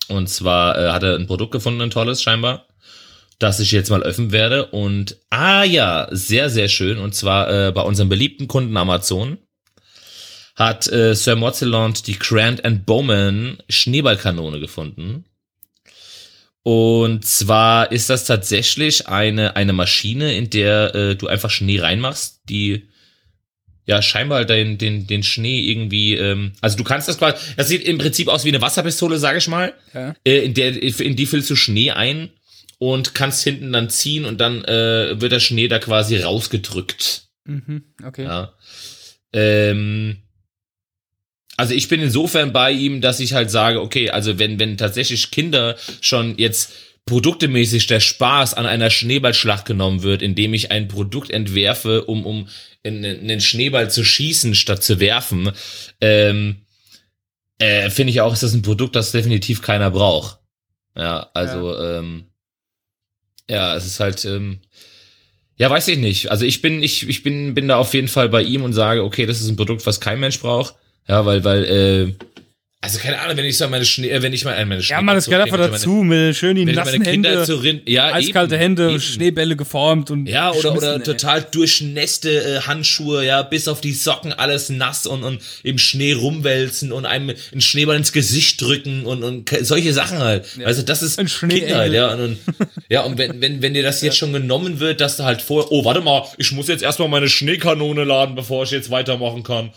Und 0.09 0.29
zwar 0.29 0.77
äh, 0.77 0.91
hat 0.91 1.01
er 1.01 1.15
ein 1.15 1.25
Produkt 1.25 1.53
gefunden, 1.53 1.81
ein 1.81 1.89
tolles 1.89 2.21
scheinbar 2.21 2.67
das 3.43 3.59
ich 3.59 3.71
jetzt 3.71 3.89
mal 3.89 4.01
öffnen 4.01 4.31
werde. 4.31 4.67
Und 4.67 5.17
ah 5.29 5.63
ja, 5.63 6.07
sehr, 6.11 6.49
sehr 6.49 6.69
schön. 6.69 6.97
Und 6.97 7.13
zwar 7.13 7.67
äh, 7.67 7.71
bei 7.71 7.81
unserem 7.81 8.09
beliebten 8.09 8.47
Kunden 8.47 8.77
Amazon 8.77 9.37
hat 10.55 10.89
äh, 10.91 11.13
Sir 11.13 11.35
Mozillant 11.35 12.07
die 12.07 12.17
Grant 12.17 12.63
and 12.63 12.85
Bowman 12.85 13.57
Schneeballkanone 13.67 14.59
gefunden. 14.59 15.25
Und 16.61 17.25
zwar 17.25 17.91
ist 17.91 18.09
das 18.09 18.23
tatsächlich 18.23 19.07
eine, 19.07 19.57
eine 19.57 19.73
Maschine, 19.73 20.33
in 20.37 20.49
der 20.49 20.95
äh, 20.95 21.15
du 21.15 21.27
einfach 21.27 21.49
Schnee 21.49 21.79
reinmachst, 21.79 22.43
die 22.47 22.87
ja 23.85 24.01
scheinbar 24.01 24.45
den, 24.45 24.77
den, 24.77 25.05
den 25.07 25.23
Schnee 25.23 25.59
irgendwie, 25.59 26.15
ähm, 26.15 26.53
also 26.61 26.77
du 26.77 26.85
kannst 26.85 27.09
das 27.09 27.17
quasi, 27.17 27.35
das 27.57 27.67
sieht 27.67 27.83
im 27.83 27.97
Prinzip 27.97 28.29
aus 28.29 28.45
wie 28.45 28.49
eine 28.49 28.61
Wasserpistole, 28.61 29.17
sag 29.17 29.35
ich 29.35 29.49
mal. 29.49 29.73
Ja. 29.93 30.15
Äh, 30.23 30.45
in, 30.45 30.53
der, 30.53 30.81
in 30.81 31.17
die 31.17 31.25
füllst 31.25 31.49
du 31.49 31.57
Schnee 31.57 31.91
ein 31.91 32.29
und 32.91 33.15
kannst 33.15 33.45
hinten 33.45 33.71
dann 33.71 33.89
ziehen 33.89 34.25
und 34.25 34.41
dann 34.41 34.61
äh, 34.65 35.21
wird 35.21 35.31
der 35.31 35.39
Schnee 35.39 35.69
da 35.69 35.79
quasi 35.79 36.17
rausgedrückt. 36.17 37.29
Mhm, 37.45 37.85
okay. 38.05 38.25
Ja. 38.25 38.53
Ähm, 39.31 40.17
also 41.55 41.73
ich 41.73 41.87
bin 41.87 42.01
insofern 42.01 42.51
bei 42.51 42.71
ihm, 42.71 42.99
dass 42.99 43.21
ich 43.21 43.31
halt 43.33 43.49
sage, 43.49 43.79
okay, 43.79 44.09
also 44.09 44.37
wenn, 44.37 44.59
wenn 44.59 44.77
tatsächlich 44.77 45.31
Kinder 45.31 45.77
schon 46.01 46.37
jetzt 46.37 46.73
produktemäßig 47.05 47.87
der 47.87 48.01
Spaß 48.01 48.53
an 48.53 48.65
einer 48.65 48.89
Schneeballschlacht 48.89 49.65
genommen 49.65 50.03
wird, 50.03 50.21
indem 50.21 50.53
ich 50.53 50.71
ein 50.71 50.89
Produkt 50.89 51.29
entwerfe, 51.29 52.03
um, 52.03 52.25
um 52.25 52.49
einen 52.85 53.39
Schneeball 53.39 53.89
zu 53.91 54.03
schießen 54.03 54.55
statt 54.55 54.83
zu 54.83 54.99
werfen, 54.99 55.51
ähm, 56.01 56.65
äh, 57.59 57.89
finde 57.89 58.11
ich 58.11 58.19
auch, 58.19 58.33
ist 58.33 58.43
das 58.43 58.53
ein 58.53 58.61
Produkt, 58.61 58.97
das 58.97 59.13
definitiv 59.13 59.61
keiner 59.61 59.89
braucht. 59.89 60.39
Ja, 60.97 61.29
also 61.33 61.71
ja. 61.71 61.99
ähm, 61.99 62.25
ja, 63.49 63.75
es 63.75 63.85
ist 63.85 63.99
halt, 63.99 64.23
ähm, 64.25 64.59
ja, 65.57 65.69
weiß 65.69 65.87
ich 65.89 65.97
nicht. 65.97 66.31
Also 66.31 66.45
ich 66.45 66.61
bin, 66.61 66.81
ich, 66.81 67.07
ich 67.07 67.23
bin, 67.23 67.53
bin 67.53 67.67
da 67.67 67.77
auf 67.77 67.93
jeden 67.93 68.07
Fall 68.07 68.29
bei 68.29 68.41
ihm 68.41 68.63
und 68.63 68.73
sage, 68.73 69.03
okay, 69.03 69.25
das 69.25 69.41
ist 69.41 69.49
ein 69.49 69.55
Produkt, 69.55 69.85
was 69.85 69.99
kein 70.01 70.19
Mensch 70.19 70.39
braucht. 70.39 70.75
Ja, 71.07 71.25
weil, 71.25 71.43
weil, 71.43 71.63
äh, 71.65 72.25
also 72.83 72.99
keine 72.99 73.21
Ahnung, 73.21 73.37
wenn 73.37 73.45
ich 73.45 73.57
so 73.57 73.65
meine 73.69 73.85
Schnee, 73.85 74.09
äh, 74.09 74.21
wenn 74.21 74.33
ich 74.33 74.43
mal 74.43 74.65
meine 74.65 74.83
Schnee. 74.83 74.95
Ja, 74.95 75.01
man, 75.01 75.15
das 75.15 75.27
gehört 75.27 75.45
einfach 75.45 75.57
dazu, 75.57 76.03
mit 76.03 76.35
schön 76.35 76.57
die 76.57 76.65
nassen 76.65 77.01
Hände, 77.01 77.45
zu 77.45 77.63
ja, 77.85 78.11
eiskalte 78.11 78.55
eben, 78.55 78.61
Hände, 78.61 78.89
eben. 78.89 78.99
Schneebälle 78.99 79.55
geformt 79.55 80.11
und 80.11 80.27
ja 80.27 80.51
oder 80.51 80.75
oder 80.75 80.95
ey. 80.95 81.01
total 81.01 81.43
durchnässte 81.43 82.29
äh, 82.29 82.59
Handschuhe, 82.59 83.25
ja, 83.25 83.41
bis 83.41 83.69
auf 83.69 83.79
die 83.79 83.93
Socken 83.93 84.33
alles 84.33 84.67
nass 84.67 85.07
und 85.07 85.23
und 85.23 85.39
im 85.63 85.77
Schnee 85.77 86.11
rumwälzen 86.11 86.91
und 86.91 87.05
einem 87.05 87.33
einen 87.53 87.61
Schneeball 87.61 87.95
ins 87.95 88.11
Gesicht 88.11 88.61
drücken 88.61 89.05
und 89.05 89.23
und 89.23 89.49
solche 89.61 89.93
Sachen 89.93 90.19
halt. 90.19 90.45
Ja. 90.57 90.65
Also 90.65 90.81
das 90.81 91.01
ist 91.03 91.17
Kindheit, 91.39 91.93
ja 91.93 92.13
und, 92.13 92.37
ja 92.89 93.03
und 93.03 93.17
wenn 93.17 93.39
wenn 93.39 93.61
wenn 93.61 93.73
dir 93.73 93.83
das 93.83 94.01
jetzt 94.01 94.17
schon 94.17 94.33
genommen 94.33 94.81
wird, 94.81 94.99
dass 94.99 95.15
du 95.15 95.23
halt 95.23 95.41
vor, 95.41 95.71
oh 95.71 95.85
warte 95.85 96.01
mal, 96.01 96.27
ich 96.37 96.51
muss 96.51 96.67
jetzt 96.67 96.83
erstmal 96.83 97.07
meine 97.07 97.29
Schneekanone 97.29 98.03
laden, 98.03 98.35
bevor 98.35 98.65
ich 98.65 98.71
jetzt 98.71 98.91
weitermachen 98.91 99.43
kann 99.43 99.71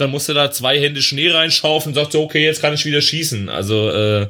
dann 0.00 0.10
musst 0.10 0.28
du 0.28 0.34
da 0.34 0.50
zwei 0.50 0.80
Hände 0.80 1.02
Schnee 1.02 1.30
reinschaufen 1.30 1.90
und 1.90 1.94
sagst 1.94 2.12
so, 2.12 2.22
okay, 2.22 2.44
jetzt 2.44 2.60
kann 2.60 2.74
ich 2.74 2.84
wieder 2.84 3.00
schießen. 3.00 3.48
Also, 3.48 3.90
äh, 3.90 4.28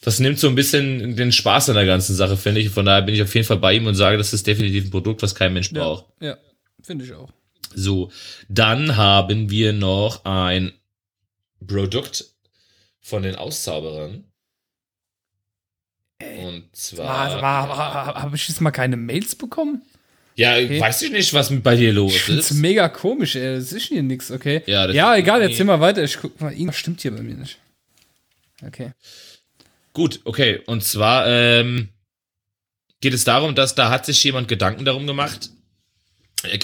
das 0.00 0.18
nimmt 0.18 0.38
so 0.38 0.48
ein 0.48 0.54
bisschen 0.54 1.14
den 1.16 1.30
Spaß 1.30 1.68
an 1.68 1.74
der 1.74 1.84
ganzen 1.84 2.14
Sache, 2.14 2.36
finde 2.36 2.60
ich. 2.60 2.70
Von 2.70 2.86
daher 2.86 3.02
bin 3.02 3.14
ich 3.14 3.22
auf 3.22 3.34
jeden 3.34 3.46
Fall 3.46 3.58
bei 3.58 3.74
ihm 3.74 3.86
und 3.86 3.94
sage, 3.94 4.16
das 4.16 4.32
ist 4.32 4.46
definitiv 4.46 4.84
ein 4.84 4.90
Produkt, 4.90 5.22
was 5.22 5.34
kein 5.34 5.52
Mensch 5.52 5.70
braucht. 5.70 6.06
Ja, 6.20 6.28
ja 6.28 6.36
finde 6.82 7.04
ich 7.04 7.12
auch. 7.12 7.28
So, 7.74 8.10
dann 8.48 8.96
haben 8.96 9.50
wir 9.50 9.72
noch 9.72 10.24
ein 10.24 10.72
Produkt 11.66 12.24
von 13.00 13.22
den 13.22 13.36
Auszauberern. 13.36 14.24
Und 16.20 16.76
zwar. 16.76 17.40
Habe 17.42 18.36
ich 18.36 18.48
jetzt 18.48 18.60
mal 18.60 18.70
keine 18.70 18.96
Mails 18.96 19.34
bekommen? 19.34 19.82
Ja, 20.36 20.54
okay. 20.54 20.80
weiß 20.80 21.02
ich 21.02 21.12
nicht, 21.12 21.34
was 21.34 21.52
bei 21.62 21.76
dir 21.76 21.92
los 21.92 22.14
ist. 22.14 22.28
Das 22.28 22.50
ist 22.50 22.54
mega 22.54 22.88
komisch, 22.88 23.36
ey. 23.36 23.56
Das 23.56 23.72
ist 23.72 23.88
hier 23.88 24.02
nix, 24.02 24.30
okay? 24.30 24.62
Ja, 24.66 24.90
ja 24.90 25.16
egal, 25.16 25.42
erzähl 25.42 25.66
mal 25.66 25.80
weiter. 25.80 26.02
Ich 26.02 26.18
guck 26.18 26.40
mal, 26.40 26.52
irgendwas 26.52 26.76
stimmt 26.76 27.00
hier 27.02 27.10
bei 27.10 27.22
mir 27.22 27.34
nicht. 27.34 27.58
Okay. 28.66 28.92
Gut, 29.92 30.20
okay. 30.24 30.60
Und 30.66 30.84
zwar 30.84 31.26
ähm, 31.26 31.88
geht 33.00 33.14
es 33.14 33.24
darum, 33.24 33.54
dass 33.54 33.74
da 33.74 33.90
hat 33.90 34.06
sich 34.06 34.22
jemand 34.22 34.48
Gedanken 34.48 34.84
darum 34.84 35.06
gemacht. 35.06 35.50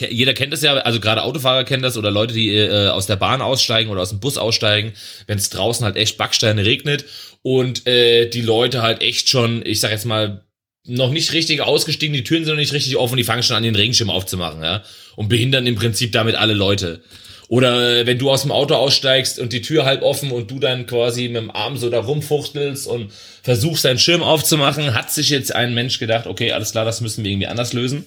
Jeder 0.09 0.33
kennt 0.33 0.55
das 0.55 0.63
ja, 0.63 0.75
also 0.75 1.01
gerade 1.01 1.23
Autofahrer 1.23 1.65
kennen 1.65 1.83
das 1.83 1.99
oder 1.99 2.11
Leute, 2.11 2.33
die 2.33 2.55
äh, 2.55 2.89
aus 2.89 3.07
der 3.07 3.17
Bahn 3.17 3.43
aussteigen 3.43 3.91
oder 3.91 4.01
aus 4.01 4.09
dem 4.09 4.21
Bus 4.21 4.39
aussteigen, 4.39 4.95
wenn 5.27 5.37
es 5.37 5.51
draußen 5.51 5.85
halt 5.85 5.97
echt 5.97 6.17
Backsteine 6.17 6.65
regnet 6.65 7.05
und 7.43 7.87
äh, 7.87 8.31
die 8.31 8.41
Leute 8.41 8.81
halt 8.81 9.03
echt 9.03 9.29
schon, 9.29 9.65
ich 9.67 9.81
sag 9.81 9.91
jetzt 9.91 10.07
mal, 10.07 10.46
noch 10.87 11.11
nicht 11.11 11.33
richtig 11.33 11.61
ausgestiegen, 11.61 12.15
die 12.15 12.25
Türen 12.25 12.45
sind 12.45 12.55
noch 12.55 12.61
nicht 12.61 12.73
richtig 12.73 12.97
offen, 12.97 13.17
die 13.17 13.25
fangen 13.25 13.43
schon 13.43 13.57
an, 13.57 13.63
den 13.63 13.77
Regenschirm 13.77 14.11
aufzumachen, 14.11 14.63
ja, 14.63 14.83
und 15.17 15.29
behindern 15.29 15.67
im 15.67 15.75
Prinzip 15.75 16.13
damit 16.13 16.37
alle 16.37 16.55
Leute. 16.55 17.03
Oder 17.49 18.01
äh, 18.01 18.07
wenn 18.07 18.19
du 18.19 18.31
aus 18.31 18.43
dem 18.43 18.51
Auto 18.51 18.75
aussteigst 18.75 19.39
und 19.39 19.53
die 19.53 19.63
Tür 19.63 19.85
halb 19.85 20.03
offen 20.03 20.33
und 20.33 20.51
du 20.51 20.59
dann 20.59 20.87
quasi 20.87 21.29
mit 21.29 21.37
dem 21.37 21.51
Arm 21.51 21.77
so 21.77 21.91
da 21.91 22.01
rumfuchtelst 22.01 22.89
und 22.89 23.13
versuchst 23.43 23.85
deinen 23.85 23.99
Schirm 23.99 24.23
aufzumachen, 24.23 24.95
hat 24.95 25.13
sich 25.13 25.31
jetzt 25.31 25.55
ein 25.55 25.73
Mensch 25.75 25.99
gedacht, 25.99 26.27
okay, 26.27 26.53
alles 26.53 26.73
klar, 26.73 26.85
das 26.85 27.01
müssen 27.01 27.23
wir 27.23 27.31
irgendwie 27.31 27.47
anders 27.47 27.73
lösen. 27.73 28.07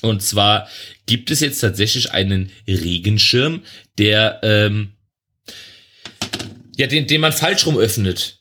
Und 0.00 0.22
zwar 0.22 0.68
gibt 1.06 1.32
es 1.32 1.40
jetzt 1.40 1.58
tatsächlich 1.58 2.12
einen 2.12 2.52
Regenschirm, 2.68 3.62
der 3.98 4.38
ähm, 4.44 4.92
ja, 6.76 6.86
den, 6.86 7.08
den 7.08 7.20
man 7.20 7.32
falsch 7.32 7.66
rum 7.66 7.76
öffnet. 7.76 8.37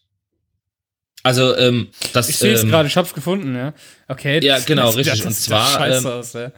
Also, 1.27 1.57
ähm, 1.57 1.89
das. 2.13 2.29
Ich 2.29 2.37
sehe 2.37 2.53
es 2.53 2.63
ähm, 2.63 2.69
gerade, 2.69 2.87
ich 2.87 2.95
hab's 2.95 3.13
gefunden, 3.13 3.53
ja. 3.53 3.73
Okay. 4.07 4.39
Ja, 4.41 4.59
genau, 4.59 4.85
das, 4.85 4.95
richtig. 4.95 5.17
Das, 5.17 5.25
und 5.25 5.33
zwar. 5.33 5.89
Ähm, 5.89 6.05
aus, 6.05 6.31
ja. 6.31 6.53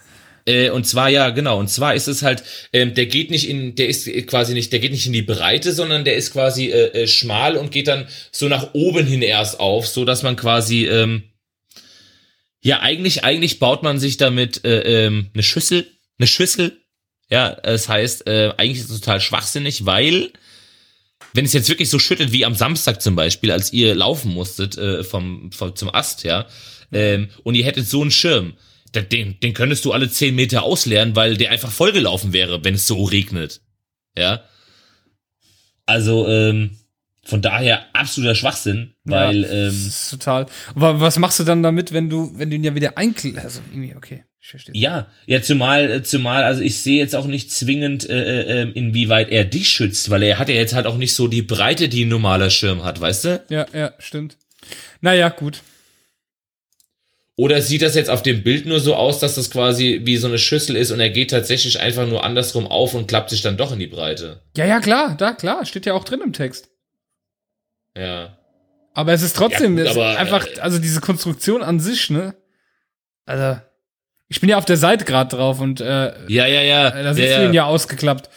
Äh, 0.46 0.70
und 0.70 0.86
zwar 0.86 1.10
ja, 1.10 1.32
genau. 1.32 1.60
Und 1.60 1.70
zwar 1.70 1.96
ist 1.96 2.08
es 2.08 2.22
halt, 2.22 2.44
ähm, 2.72 2.94
der 2.94 3.08
geht 3.08 3.32
nicht 3.32 3.50
in, 3.50 3.74
der 3.74 3.90
ist 3.90 4.06
quasi 4.28 4.54
nicht, 4.54 4.72
der 4.72 4.80
geht 4.80 4.92
nicht 4.92 5.08
in 5.08 5.14
die 5.14 5.24
Breite, 5.24 5.74
sondern 5.74 6.06
der 6.06 6.18
ist 6.18 6.32
quasi 6.32 6.68
äh, 6.68 7.04
äh, 7.04 7.08
schmal 7.08 7.58
und 7.58 7.72
geht 7.72 7.88
dann 7.88 8.08
so 8.32 8.48
nach 8.48 8.74
oben 8.74 9.08
hin 9.08 9.24
erst 9.24 9.60
auf, 9.60 9.88
so 9.88 10.06
dass 10.06 10.22
man 10.22 10.36
quasi 10.36 10.86
ähm, 10.86 11.24
ja 12.62 12.80
eigentlich 12.82 13.24
eigentlich 13.24 13.58
baut 13.58 13.82
man 13.82 13.98
sich 13.98 14.18
damit 14.18 14.64
äh, 14.66 15.06
ähm, 15.08 15.32
eine 15.34 15.42
Schüssel, 15.42 15.88
eine 16.20 16.28
Schüssel. 16.28 16.78
Ja, 17.32 17.56
das 17.56 17.90
heißt, 17.90 18.28
äh, 18.28 18.54
eigentlich 18.58 18.84
ist 18.84 18.92
es 18.92 19.00
total 19.02 19.20
schwachsinnig, 19.20 19.88
weil 19.88 20.32
wenn 21.34 21.46
es 21.46 21.54
jetzt 21.54 21.70
wirklich 21.70 21.90
so 21.90 22.00
schüttet 22.00 22.32
wie 22.32 22.46
am 22.46 22.56
Samstag 22.56 23.02
zum 23.02 23.16
Beispiel, 23.16 23.52
als 23.52 23.74
ihr 23.74 23.96
laufen 23.96 24.32
musstet 24.32 24.78
äh, 24.78 25.04
vom, 25.04 25.52
vom 25.52 25.76
zum 25.76 25.94
Ast, 25.94 26.24
ja, 26.24 26.48
ähm, 26.92 27.30
und 27.44 27.56
ihr 27.56 27.66
hättet 27.66 27.88
so 27.88 28.02
einen 28.02 28.12
Schirm, 28.12 28.54
den, 28.96 29.40
den 29.40 29.54
könntest 29.54 29.86
du 29.86 29.92
alle 29.92 30.10
zehn 30.10 30.36
Meter 30.36 30.64
ausleeren, 30.64 31.16
weil 31.16 31.38
der 31.38 31.52
einfach 31.52 31.72
vollgelaufen 31.72 32.34
wäre, 32.34 32.64
wenn 32.64 32.74
es 32.74 32.88
so 32.88 33.04
regnet. 33.04 33.62
Ja. 34.18 34.44
Also, 35.86 36.28
ähm, 36.28 36.79
von 37.24 37.42
daher 37.42 37.86
absoluter 37.94 38.36
Schwachsinn, 38.36 38.94
weil 39.04 39.42
ja, 39.42 39.50
ähm, 39.50 39.92
total. 40.10 40.46
Aber 40.76 41.00
was 41.00 41.20
machst 41.20 41.40
du 41.40 41.44
dann 41.44 41.64
damit, 41.64 41.92
wenn 41.92 42.10
du, 42.10 42.32
wenn 42.36 42.50
du 42.50 42.56
ihn 42.56 42.64
ja 42.64 42.76
wieder 42.76 42.98
einklebst? 42.98 43.44
Also 43.44 43.62
irgendwie, 43.72 43.96
okay. 43.96 44.24
Ja, 44.72 45.08
ja, 45.28 45.42
zumal, 45.42 45.92
äh, 45.92 46.04
zumal, 46.04 46.44
also 46.44 46.62
ich 46.62 46.82
sehe 46.82 46.98
jetzt 46.98 47.16
auch 47.16 47.28
nicht 47.28 47.52
zwingend, 47.52 48.10
äh, 48.10 48.42
äh, 48.42 48.62
ähm, 48.62 48.72
inwieweit 48.74 49.30
er 49.30 49.46
dich 49.46 49.70
schützt, 49.70 50.10
weil 50.10 50.24
er 50.24 50.40
hat 50.40 50.50
ja 50.50 50.56
jetzt 50.56 50.74
halt 50.74 50.88
auch 50.88 50.98
nicht 50.98 51.14
so 51.14 51.28
die 51.28 51.44
Breite, 51.44 51.88
die 51.88 52.06
ein 52.06 52.10
normaler 52.10 52.50
Schirm 52.50 52.84
hat, 52.84 53.00
weißt 53.00 53.26
du? 53.26 53.44
Ja, 53.50 53.68
ja, 53.74 53.94
stimmt. 54.00 54.38
Naja, 55.02 55.30
gut. 55.30 55.62
Oder 57.36 57.62
sieht 57.62 57.82
das 57.82 57.96
jetzt 57.96 58.10
auf 58.10 58.22
dem 58.22 58.44
Bild 58.44 58.66
nur 58.66 58.80
so 58.80 58.96
aus, 58.96 59.20
dass 59.20 59.36
das 59.36 59.50
quasi 59.50 60.02
wie 60.04 60.18
so 60.18 60.28
eine 60.28 60.40
Schüssel 60.40 60.76
ist 60.76 60.92
und 60.92 61.00
er 61.00 61.10
geht 61.10 61.32
tatsächlich 61.32 61.80
einfach 61.80 62.08
nur 62.08 62.24
andersrum 62.24 62.68
auf 62.68 62.96
und 62.96 63.08
klappt 63.08 63.30
sich 63.30 63.42
dann 63.42 63.56
doch 63.56 63.72
in 63.72 63.80
die 63.80 63.88
Breite? 63.88 64.42
Ja, 64.58 64.66
ja, 64.66 64.80
klar, 64.80 65.16
da, 65.18 65.34
klar, 65.34 65.66
steht 65.66 65.86
ja 65.86 65.94
auch 65.94 66.04
drin 66.04 66.22
im 66.22 66.34
Text. 66.34 66.69
Ja. 67.98 68.38
Aber 68.94 69.14
es 69.14 69.22
ist 69.22 69.36
trotzdem 69.36 69.78
ja, 69.78 69.86
gut, 69.86 69.92
aber, 69.94 70.18
einfach, 70.18 70.46
äh, 70.46 70.60
also 70.60 70.80
diese 70.80 71.02
Konstruktion 71.02 71.64
an 71.64 71.80
sich, 71.80 72.10
ne? 72.10 72.36
Also, 73.26 73.60
ich 74.28 74.42
bin 74.42 74.50
ja 74.50 74.58
auf 74.58 74.66
der 74.66 74.78
Seite 74.78 75.06
gerade 75.06 75.36
drauf 75.36 75.60
und 75.60 75.82
äh, 75.82 76.14
ja, 76.28 76.46
ja, 76.48 76.62
ja, 76.62 76.92
da 76.92 77.14
sieht 77.14 77.26
ja, 77.26 77.44
ja. 77.44 77.52
ja 77.52 77.66
ausgeklappt. 77.66 78.30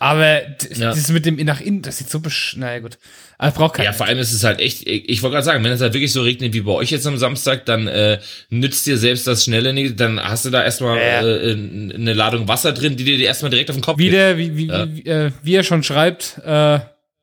Aber 0.00 0.42
ja. 0.42 0.90
das 0.90 1.10
mit 1.10 1.26
dem 1.26 1.36
nach 1.44 1.60
innen, 1.60 1.82
das 1.82 1.98
sieht 1.98 2.08
so 2.08 2.20
besch 2.20 2.56
naja 2.56 2.78
gut. 2.78 2.98
Aber 3.36 3.50
braucht 3.52 3.74
keinen. 3.74 3.84
Ja, 3.84 3.92
vor 3.92 4.06
allem 4.06 4.18
ist 4.18 4.32
es 4.32 4.44
halt 4.44 4.58
echt, 4.58 4.86
ich 4.86 5.22
wollte 5.22 5.34
gerade 5.34 5.44
sagen, 5.44 5.62
wenn 5.62 5.72
es 5.72 5.80
halt 5.82 5.92
wirklich 5.92 6.12
so 6.12 6.22
regnet 6.22 6.54
wie 6.54 6.62
bei 6.62 6.72
euch 6.72 6.90
jetzt 6.90 7.06
am 7.06 7.18
Samstag, 7.18 7.66
dann 7.66 7.86
äh, 7.86 8.18
nützt 8.48 8.86
dir 8.86 8.96
selbst 8.96 9.26
das 9.26 9.44
Schnelle 9.44 9.74
nicht, 9.74 10.00
dann 10.00 10.18
hast 10.18 10.46
du 10.46 10.50
da 10.50 10.64
erstmal 10.64 10.96
ja. 10.96 11.22
äh, 11.22 11.52
eine 11.52 12.14
Ladung 12.14 12.48
Wasser 12.48 12.72
drin, 12.72 12.96
die 12.96 13.04
dir 13.04 13.18
erstmal 13.18 13.50
direkt 13.50 13.68
auf 13.68 13.76
den 13.76 13.82
Kopf 13.82 13.98
wie 13.98 14.08
der, 14.08 14.38
wie, 14.38 14.56
wie, 14.56 14.66
ja. 14.68 14.88
wie, 14.90 15.04
äh, 15.04 15.32
wie 15.42 15.54
er 15.54 15.64
schon 15.64 15.82
schreibt, 15.82 16.38
äh, 16.46 16.80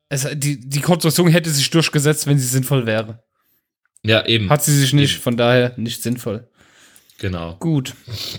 es, 0.08 0.26
die, 0.34 0.68
die 0.68 0.80
Konstruktion 0.80 1.28
hätte 1.28 1.50
sich 1.50 1.70
durchgesetzt, 1.70 2.26
wenn 2.26 2.38
sie 2.38 2.46
sinnvoll 2.46 2.86
wäre. 2.86 3.22
Ja, 4.02 4.24
eben. 4.26 4.48
Hat 4.48 4.64
sie 4.64 4.78
sich 4.78 4.92
nicht, 4.92 5.14
eben. 5.14 5.22
von 5.22 5.36
daher 5.36 5.74
nicht 5.76 6.02
sinnvoll. 6.02 6.48
Genau. 7.18 7.56
Gut. 7.56 7.94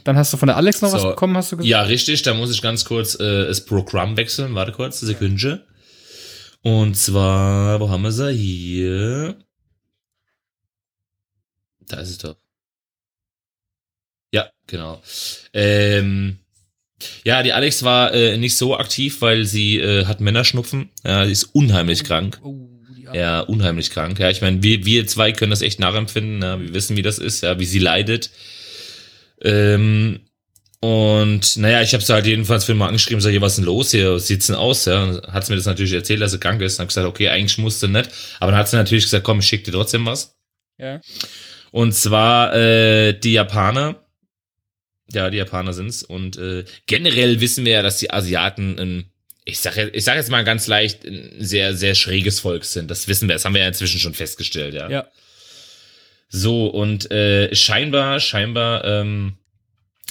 Dann 0.06 0.18
hast 0.18 0.32
du 0.32 0.38
von 0.38 0.48
der 0.48 0.56
Alex 0.56 0.82
noch 0.82 0.90
so, 0.90 0.98
was 0.98 1.04
bekommen, 1.04 1.36
hast 1.36 1.52
du 1.52 1.58
gesagt? 1.58 1.70
Ja, 1.70 1.82
richtig. 1.82 2.22
Da 2.22 2.34
muss 2.34 2.52
ich 2.52 2.62
ganz 2.62 2.86
kurz 2.86 3.16
äh, 3.20 3.46
das 3.46 3.66
Programm 3.66 4.16
wechseln. 4.16 4.56
Warte 4.56 4.72
kurz, 4.72 5.04
eine 5.04 5.12
Sekunde. 5.12 5.68
Und 6.62 6.96
zwar, 6.96 7.80
wo 7.80 7.90
haben 7.90 8.02
wir 8.04 8.12
sie? 8.12 8.32
Hier. 8.34 9.38
Da 11.88 11.98
ist 11.98 12.10
es 12.10 12.18
doch. 12.20 12.38
Ja, 14.32 14.50
genau. 14.68 15.02
Ähm, 15.54 16.40
ja, 17.24 17.44
die 17.44 17.54
Alex 17.54 17.84
war 17.84 18.14
äh, 18.14 18.38
nicht 18.38 18.58
so 18.58 18.78
aktiv, 18.78 19.22
weil 19.22 19.46
sie 19.46 19.78
äh, 19.78 20.06
hat 20.06 20.20
Männerschnupfen. 20.20 20.90
Ja, 21.04 21.26
sie 21.26 21.32
ist 21.32 21.44
unheimlich 21.44 22.04
krank. 22.04 22.40
Oh, 22.44 22.70
ja, 23.14 23.42
unheimlich 23.42 23.90
krank. 23.92 24.20
Ja, 24.20 24.30
ich 24.30 24.42
meine, 24.42 24.62
wir, 24.62 24.86
wir 24.86 25.08
zwei 25.08 25.32
können 25.32 25.52
das 25.52 25.62
echt 25.62 25.80
nachempfinden. 25.80 26.42
Ja, 26.42 26.60
wir 26.60 26.74
wissen, 26.74 26.98
wie 26.98 27.02
das 27.02 27.18
ist, 27.18 27.42
ja, 27.42 27.60
wie 27.60 27.66
sie 27.66 27.80
leidet. 27.80 28.30
Ähm, 29.42 30.20
und 30.82 31.58
naja, 31.58 31.82
ich 31.82 31.94
habe 31.94 32.04
sie 32.04 32.14
halt 32.14 32.26
jedenfalls 32.26 32.64
für 32.64 32.74
mal 32.74 32.88
angeschrieben, 32.88 33.20
sag, 33.20 33.32
hier, 33.32 33.42
was 33.42 33.54
ist 33.54 33.58
denn 33.58 33.66
los 33.66 33.92
hier, 33.92 34.18
sieht's 34.20 34.48
denn 34.48 34.56
aus? 34.56 34.86
Ja, 34.86 35.22
hat 35.30 35.46
sie 35.46 35.52
mir 35.52 35.58
das 35.58 35.66
natürlich 35.66 35.94
erzählt, 35.94 36.22
dass 36.22 36.32
sie 36.32 36.40
krank 36.40 36.62
ist. 36.62 36.76
Und 36.76 36.84
hab 36.84 36.88
gesagt, 36.88 37.08
okay, 37.08 37.30
eigentlich 37.30 37.58
musste 37.58 37.88
nicht. 37.88 38.10
Aber 38.40 38.52
dann 38.52 38.60
hat 38.60 38.70
sie 38.70 38.78
natürlich 38.78 39.04
gesagt, 39.04 39.26
komm, 39.26 39.40
ich 39.40 39.48
schick 39.48 39.66
dir 39.66 39.72
trotzdem 39.72 40.06
was. 40.06 40.38
Ja. 40.78 41.02
Und 41.72 41.94
zwar 41.94 42.56
äh, 42.56 43.14
die 43.20 43.34
Japaner. 43.34 44.06
Ja, 45.14 45.30
die 45.30 45.38
Japaner 45.38 45.74
sind's. 45.74 46.04
Und 46.04 46.38
äh, 46.38 46.66
generell 46.86 47.42
wissen 47.42 47.66
wir 47.66 47.74
ja, 47.74 47.82
dass 47.82 47.98
die 47.98 48.12
Asiaten 48.12 48.78
ein, 48.80 49.06
ich 49.46 49.60
sag, 49.60 49.78
ich 49.78 50.04
sag 50.04 50.16
jetzt 50.16 50.30
mal 50.30 50.44
ganz 50.44 50.68
leicht, 50.68 51.06
ein 51.06 51.34
sehr, 51.40 51.76
sehr 51.76 51.96
schräges 51.96 52.40
Volk 52.40 52.66
sind. 52.66 52.92
Das 52.92 53.08
wissen 53.08 53.28
wir, 53.28 53.34
das 53.34 53.46
haben 53.46 53.56
wir 53.56 53.62
ja 53.62 53.68
inzwischen 53.68 54.00
schon 54.00 54.14
festgestellt, 54.14 54.74
ja. 54.74 54.90
Ja. 54.90 55.08
So, 56.30 56.68
und 56.68 57.10
äh, 57.12 57.54
scheinbar, 57.56 58.20
scheinbar 58.20 58.86
ähm, 58.86 59.38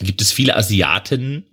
gibt 0.01 0.21
es 0.21 0.33
viele 0.33 0.57
Asiaten 0.57 1.45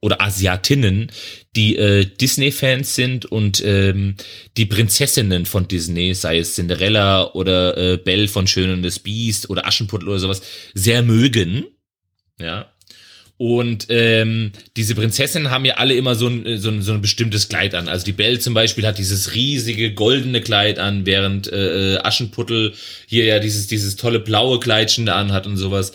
oder 0.00 0.20
Asiatinnen, 0.20 1.10
die 1.56 1.76
äh, 1.76 2.04
Disney-Fans 2.04 2.94
sind 2.94 3.26
und 3.26 3.62
ähm, 3.64 4.16
die 4.56 4.66
Prinzessinnen 4.66 5.46
von 5.46 5.66
Disney, 5.66 6.14
sei 6.14 6.38
es 6.38 6.54
Cinderella 6.54 7.32
oder 7.34 7.76
äh, 7.76 7.96
Belle 7.96 8.28
von 8.28 8.46
Schön 8.46 8.70
und 8.70 8.82
das 8.82 8.98
Biest 8.98 9.50
oder 9.50 9.66
Aschenputtel 9.66 10.08
oder 10.08 10.18
sowas, 10.18 10.42
sehr 10.74 11.02
mögen. 11.02 11.66
Ja. 12.40 12.72
Und 13.38 13.86
ähm, 13.88 14.50
diese 14.76 14.96
Prinzessinnen 14.96 15.52
haben 15.52 15.64
ja 15.64 15.74
alle 15.74 15.94
immer 15.94 16.16
so 16.16 16.26
ein, 16.26 16.58
so, 16.58 16.70
ein, 16.70 16.82
so 16.82 16.92
ein 16.92 17.00
bestimmtes 17.00 17.48
Kleid 17.48 17.72
an. 17.76 17.88
Also 17.88 18.04
die 18.04 18.12
Belle 18.12 18.40
zum 18.40 18.52
Beispiel 18.52 18.84
hat 18.84 18.98
dieses 18.98 19.32
riesige 19.32 19.94
goldene 19.94 20.40
Kleid 20.40 20.80
an, 20.80 21.06
während 21.06 21.50
äh, 21.50 21.94
äh 21.94 21.98
Aschenputtel 21.98 22.74
hier 23.06 23.24
ja 23.24 23.38
dieses, 23.38 23.68
dieses 23.68 23.94
tolle 23.94 24.18
blaue 24.18 24.58
Kleidchen 24.58 25.06
da 25.06 25.14
anhat 25.14 25.46
und 25.46 25.56
sowas. 25.56 25.92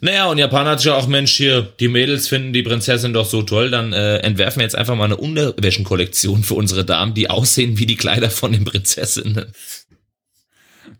Naja, 0.00 0.26
und 0.26 0.38
Japan 0.38 0.66
hat 0.66 0.82
ja 0.82 0.96
auch, 0.96 1.06
Mensch, 1.06 1.36
hier, 1.36 1.62
die 1.78 1.88
Mädels 1.88 2.26
finden 2.26 2.54
die 2.54 2.62
Prinzessin 2.62 3.12
doch 3.12 3.26
so 3.26 3.42
toll, 3.42 3.70
dann 3.70 3.92
äh, 3.92 4.16
entwerfen 4.16 4.58
wir 4.58 4.64
jetzt 4.64 4.74
einfach 4.74 4.96
mal 4.96 5.04
eine 5.04 5.18
Unterwäschenkollektion 5.18 6.42
für 6.42 6.54
unsere 6.54 6.84
Damen, 6.84 7.14
die 7.14 7.30
aussehen 7.30 7.78
wie 7.78 7.86
die 7.86 7.96
Kleider 7.96 8.28
von 8.28 8.50
den 8.50 8.64
Prinzessinnen. 8.64 9.52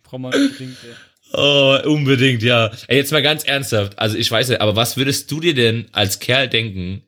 Braucht 0.05 0.21
man 0.21 0.35
unbedingt, 0.35 0.77
ja. 0.85 0.95
Oh, 1.35 1.79
unbedingt, 1.85 2.43
ja. 2.43 2.71
Ey, 2.89 2.99
jetzt 2.99 3.13
mal 3.13 3.23
ganz 3.23 3.45
ernsthaft. 3.45 3.99
Also 3.99 4.17
ich 4.17 4.31
weiß 4.31 4.51
ja, 4.51 4.61
aber 4.61 4.77
was 4.77 4.97
würdest 4.97 5.31
du 5.31 5.41
dir 5.41 5.55
denn 5.55 5.87
als 5.93 6.19
Kerl 6.19 6.49
denken, 6.49 7.03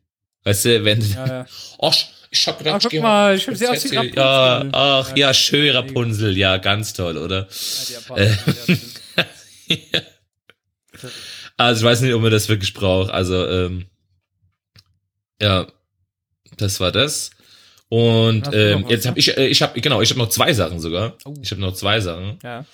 weißt 0.44 0.64
du, 0.64 0.84
wenn, 0.84 1.00
ja, 1.00 1.26
ja. 1.26 1.46
Och, 1.78 1.94
Ich 2.30 2.46
hab 2.48 2.58
gedacht, 2.58 2.84
Ah, 2.84 2.88
guck 2.90 3.00
mal, 3.02 3.36
ich 3.36 3.46
hab 3.46 3.54
sie 3.56 3.66
aus 3.68 3.84
wie 3.90 3.96
Rapunzel. 3.96 4.16
Ja, 4.16 4.64
ach, 4.72 5.16
ja, 5.16 5.34
schön, 5.34 5.70
Rapunzel. 5.76 6.36
Ja, 6.36 6.56
ganz 6.56 6.92
toll, 6.94 7.16
oder? 7.18 7.46
Also, 11.56 11.80
ich 11.80 11.84
weiß 11.90 12.00
nicht, 12.00 12.14
ob 12.14 12.22
man 12.22 12.32
das 12.32 12.48
wirklich 12.48 12.74
braucht. 12.74 13.10
Also, 13.10 13.46
ähm, 13.48 13.86
ja, 15.40 15.66
das 16.56 16.80
war 16.80 16.90
das. 16.90 17.30
Und 17.88 18.48
ähm, 18.52 18.86
jetzt 18.88 19.06
habe 19.06 19.18
ich, 19.18 19.36
äh, 19.36 19.46
ich 19.46 19.62
habe 19.62 19.80
genau, 19.80 20.00
ich 20.00 20.10
habe 20.10 20.18
noch 20.18 20.30
zwei 20.30 20.52
Sachen 20.52 20.80
sogar. 20.80 21.16
Oh. 21.24 21.34
Ich 21.42 21.50
habe 21.52 21.60
noch 21.60 21.74
zwei 21.74 22.00
Sachen. 22.00 22.38
ja. 22.42 22.64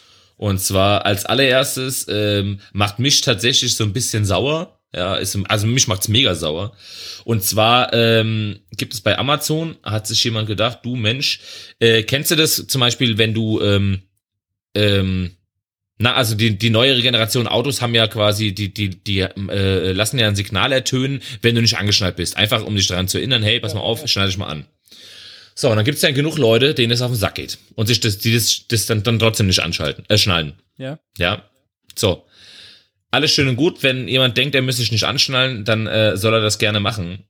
Und 0.40 0.58
zwar 0.58 1.04
als 1.04 1.26
allererstes 1.26 2.06
ähm, 2.08 2.60
macht 2.72 2.98
mich 2.98 3.20
tatsächlich 3.20 3.76
so 3.76 3.84
ein 3.84 3.92
bisschen 3.92 4.24
sauer. 4.24 4.80
Ja, 4.90 5.16
ist, 5.16 5.38
also 5.48 5.66
mich 5.66 5.86
macht's 5.86 6.08
mega 6.08 6.34
sauer. 6.34 6.72
Und 7.24 7.44
zwar 7.44 7.92
ähm, 7.92 8.60
gibt 8.74 8.94
es 8.94 9.02
bei 9.02 9.18
Amazon, 9.18 9.76
hat 9.82 10.06
sich 10.06 10.24
jemand 10.24 10.46
gedacht, 10.46 10.78
du 10.82 10.96
Mensch, 10.96 11.40
äh, 11.78 12.04
kennst 12.04 12.30
du 12.30 12.36
das 12.36 12.66
zum 12.66 12.80
Beispiel, 12.80 13.18
wenn 13.18 13.34
du 13.34 13.60
ähm, 13.60 14.00
ähm, 14.74 15.32
na, 15.98 16.14
also 16.14 16.34
die, 16.34 16.56
die 16.56 16.70
neuere 16.70 17.02
Generation 17.02 17.46
Autos 17.46 17.82
haben 17.82 17.94
ja 17.94 18.06
quasi, 18.06 18.54
die, 18.54 18.72
die, 18.72 18.88
die 18.88 19.20
äh, 19.20 19.92
lassen 19.92 20.18
ja 20.18 20.26
ein 20.26 20.36
Signal 20.36 20.72
ertönen, 20.72 21.20
wenn 21.42 21.54
du 21.54 21.60
nicht 21.60 21.76
angeschnallt 21.76 22.16
bist. 22.16 22.38
Einfach 22.38 22.64
um 22.64 22.76
dich 22.76 22.86
daran 22.86 23.08
zu 23.08 23.18
erinnern, 23.18 23.42
hey, 23.42 23.60
pass 23.60 23.74
mal 23.74 23.80
auf, 23.80 24.08
schneide 24.08 24.28
dich 24.28 24.38
mal 24.38 24.46
an. 24.46 24.64
So, 25.60 25.68
und 25.68 25.76
dann 25.76 25.84
gibt's 25.84 26.00
ja 26.00 26.10
genug 26.10 26.38
Leute, 26.38 26.72
denen 26.72 26.90
es 26.90 27.02
auf 27.02 27.10
den 27.10 27.18
Sack 27.18 27.34
geht. 27.34 27.58
Und 27.74 27.86
sich 27.86 28.00
das, 28.00 28.16
die 28.16 28.32
das, 28.32 28.66
das 28.68 28.86
dann, 28.86 29.02
dann 29.02 29.18
trotzdem 29.18 29.46
nicht 29.46 29.60
anschalten, 29.60 30.06
äh, 30.08 30.16
schnallen. 30.16 30.54
Ja. 30.78 30.98
Ja. 31.18 31.50
So. 31.94 32.24
Alles 33.10 33.30
schön 33.32 33.46
und 33.46 33.56
gut, 33.56 33.82
wenn 33.82 34.08
jemand 34.08 34.38
denkt, 34.38 34.54
er 34.54 34.62
müsste 34.62 34.80
sich 34.80 34.92
nicht 34.92 35.04
anschnallen, 35.04 35.66
dann 35.66 35.86
äh, 35.86 36.16
soll 36.16 36.32
er 36.32 36.40
das 36.40 36.58
gerne 36.58 36.80
machen. 36.80 37.24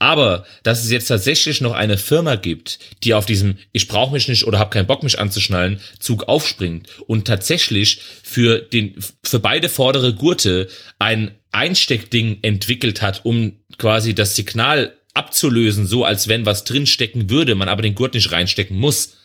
Aber 0.00 0.46
dass 0.64 0.82
es 0.82 0.90
jetzt 0.90 1.06
tatsächlich 1.06 1.60
noch 1.60 1.74
eine 1.74 1.96
Firma 1.96 2.34
gibt, 2.34 2.80
die 3.04 3.14
auf 3.14 3.24
diesem 3.24 3.56
Ich 3.70 3.86
brauche 3.86 4.12
mich 4.12 4.26
nicht 4.26 4.48
oder 4.48 4.58
habe 4.58 4.70
keinen 4.70 4.88
Bock 4.88 5.04
mich 5.04 5.20
anzuschnallen 5.20 5.78
Zug 6.00 6.24
aufspringt 6.24 6.88
und 7.06 7.28
tatsächlich 7.28 8.00
für 8.24 8.58
den 8.58 8.96
für 9.22 9.38
beide 9.38 9.68
vordere 9.68 10.12
Gurte 10.12 10.66
ein 10.98 11.36
Einsteckding 11.52 12.38
entwickelt 12.42 13.00
hat, 13.00 13.24
um 13.24 13.60
quasi 13.78 14.12
das 14.12 14.34
Signal 14.34 14.95
abzulösen, 15.16 15.86
so 15.86 16.04
als 16.04 16.28
wenn 16.28 16.46
was 16.46 16.64
drinstecken 16.64 17.30
würde, 17.30 17.54
man 17.54 17.68
aber 17.68 17.82
den 17.82 17.94
Gurt 17.94 18.14
nicht 18.14 18.30
reinstecken 18.32 18.76
muss, 18.76 19.16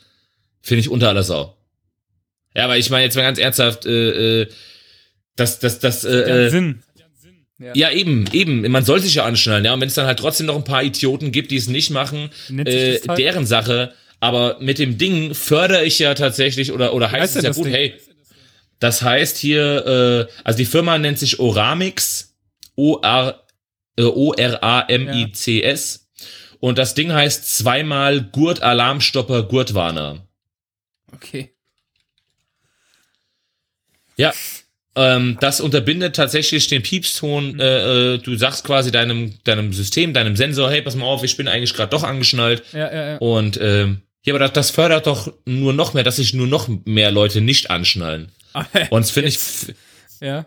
finde 0.62 0.82
ich 0.82 0.89
unter 0.89 1.10
aller 1.10 1.24
Sau. 1.24 1.56
Ja, 2.56 2.66
aber 2.66 2.78
ich 2.78 2.89
meine 2.89 3.06
jetzt 3.06 3.16
mal 3.16 3.22
ganz 3.24 3.39
ernsthaft, 3.39 3.86
äh, 3.86 4.42
äh, 4.42 4.48
das, 5.36 5.60
das, 5.60 5.80
das, 5.80 6.04
Ja, 6.04 6.10
äh, 6.10 6.46
äh, 6.46 6.50
Sinn. 6.50 6.84
ja, 7.74 7.92
eben, 7.92 8.26
eben. 8.34 8.70
Man 8.72 8.84
soll 8.84 9.00
sich 9.00 9.16
ja 9.16 9.26
anschnallen, 9.26 9.64
ja. 9.66 9.74
Und 9.74 9.82
wenn 9.82 9.88
es 9.88 9.94
dann 9.96 10.06
halt 10.06 10.20
trotzdem 10.20 10.48
noch 10.48 10.56
ein 10.56 10.64
paar 10.64 10.84
Idioten 10.84 11.32
gibt, 11.32 11.52
die 11.52 11.56
es 11.58 11.68
nicht 11.68 11.89
machen, 11.89 12.30
äh, 12.50 13.00
halt? 13.08 13.18
deren 13.18 13.46
Sache. 13.46 13.94
Aber 14.20 14.58
mit 14.60 14.78
dem 14.80 14.98
Ding 14.98 15.34
fördere 15.34 15.84
ich 15.84 15.98
ja 15.98 16.14
tatsächlich, 16.14 16.72
oder, 16.72 16.94
oder 16.94 17.12
heißt 17.12 17.36
heißt 17.36 17.38
es 17.38 17.44
ja 17.44 17.52
gut, 17.52 17.66
Ding? 17.66 17.74
hey, 17.74 17.94
das 18.80 19.02
heißt 19.02 19.38
hier, 19.38 20.28
äh, 20.30 20.34
also 20.44 20.58
die 20.58 20.66
Firma 20.66 20.98
nennt 20.98 21.18
sich 21.20 21.39
Oramix, 21.39 22.36
O-R, 22.76 23.42
äh, 23.98 24.04
O-R-A-M-I-C-S. 24.04 24.50
Und 26.60 26.78
das 26.78 26.94
Ding 26.94 27.12
heißt 27.12 27.58
zweimal 27.58 28.22
Gurt 28.22 28.62
Alarmstopper 28.62 29.44
Gurtwarner. 29.44 30.28
Okay. 31.12 31.54
Ja. 34.16 34.34
Ähm, 34.96 35.38
das 35.39 35.62
unterbindet 35.62 36.16
tatsächlich 36.16 36.68
den 36.68 36.84
Piepston. 36.84 37.60
Äh, 37.60 38.14
äh, 38.14 38.18
du 38.20 38.36
sagst 38.36 38.66
quasi 38.66 38.92
deinem, 38.92 39.34
deinem 39.44 39.74
System, 39.74 40.14
deinem 40.14 40.36
Sensor, 40.36 40.70
hey, 40.70 40.82
pass 40.82 40.96
mal 40.96 41.06
auf, 41.06 41.24
ich 41.24 41.38
bin 41.38 41.48
eigentlich 41.48 41.74
gerade 41.74 41.89
doch 41.89 42.04
angeschnallt. 42.04 42.64
Ja, 42.74 42.94
ja, 42.94 43.10
ja. 43.12 43.18
Und 43.18 43.60
ähm, 43.62 44.02
ja, 44.24 44.34
aber 44.34 44.39
das, 44.39 44.54
das 44.54 44.70
fördert 44.70 45.08
doch 45.08 45.34
nur 45.46 45.74
noch 45.74 45.94
mehr, 45.94 46.04
dass 46.04 46.18
sich 46.18 46.34
nur 46.34 46.48
noch 46.48 46.68
mehr 46.86 47.12
Leute 47.12 47.42
nicht 47.42 47.72
anschnallen. 47.72 48.32
Und 48.89 49.02
das 49.02 49.12
finde 49.12 49.30
ich, 49.30 49.39
ja. 50.20 50.46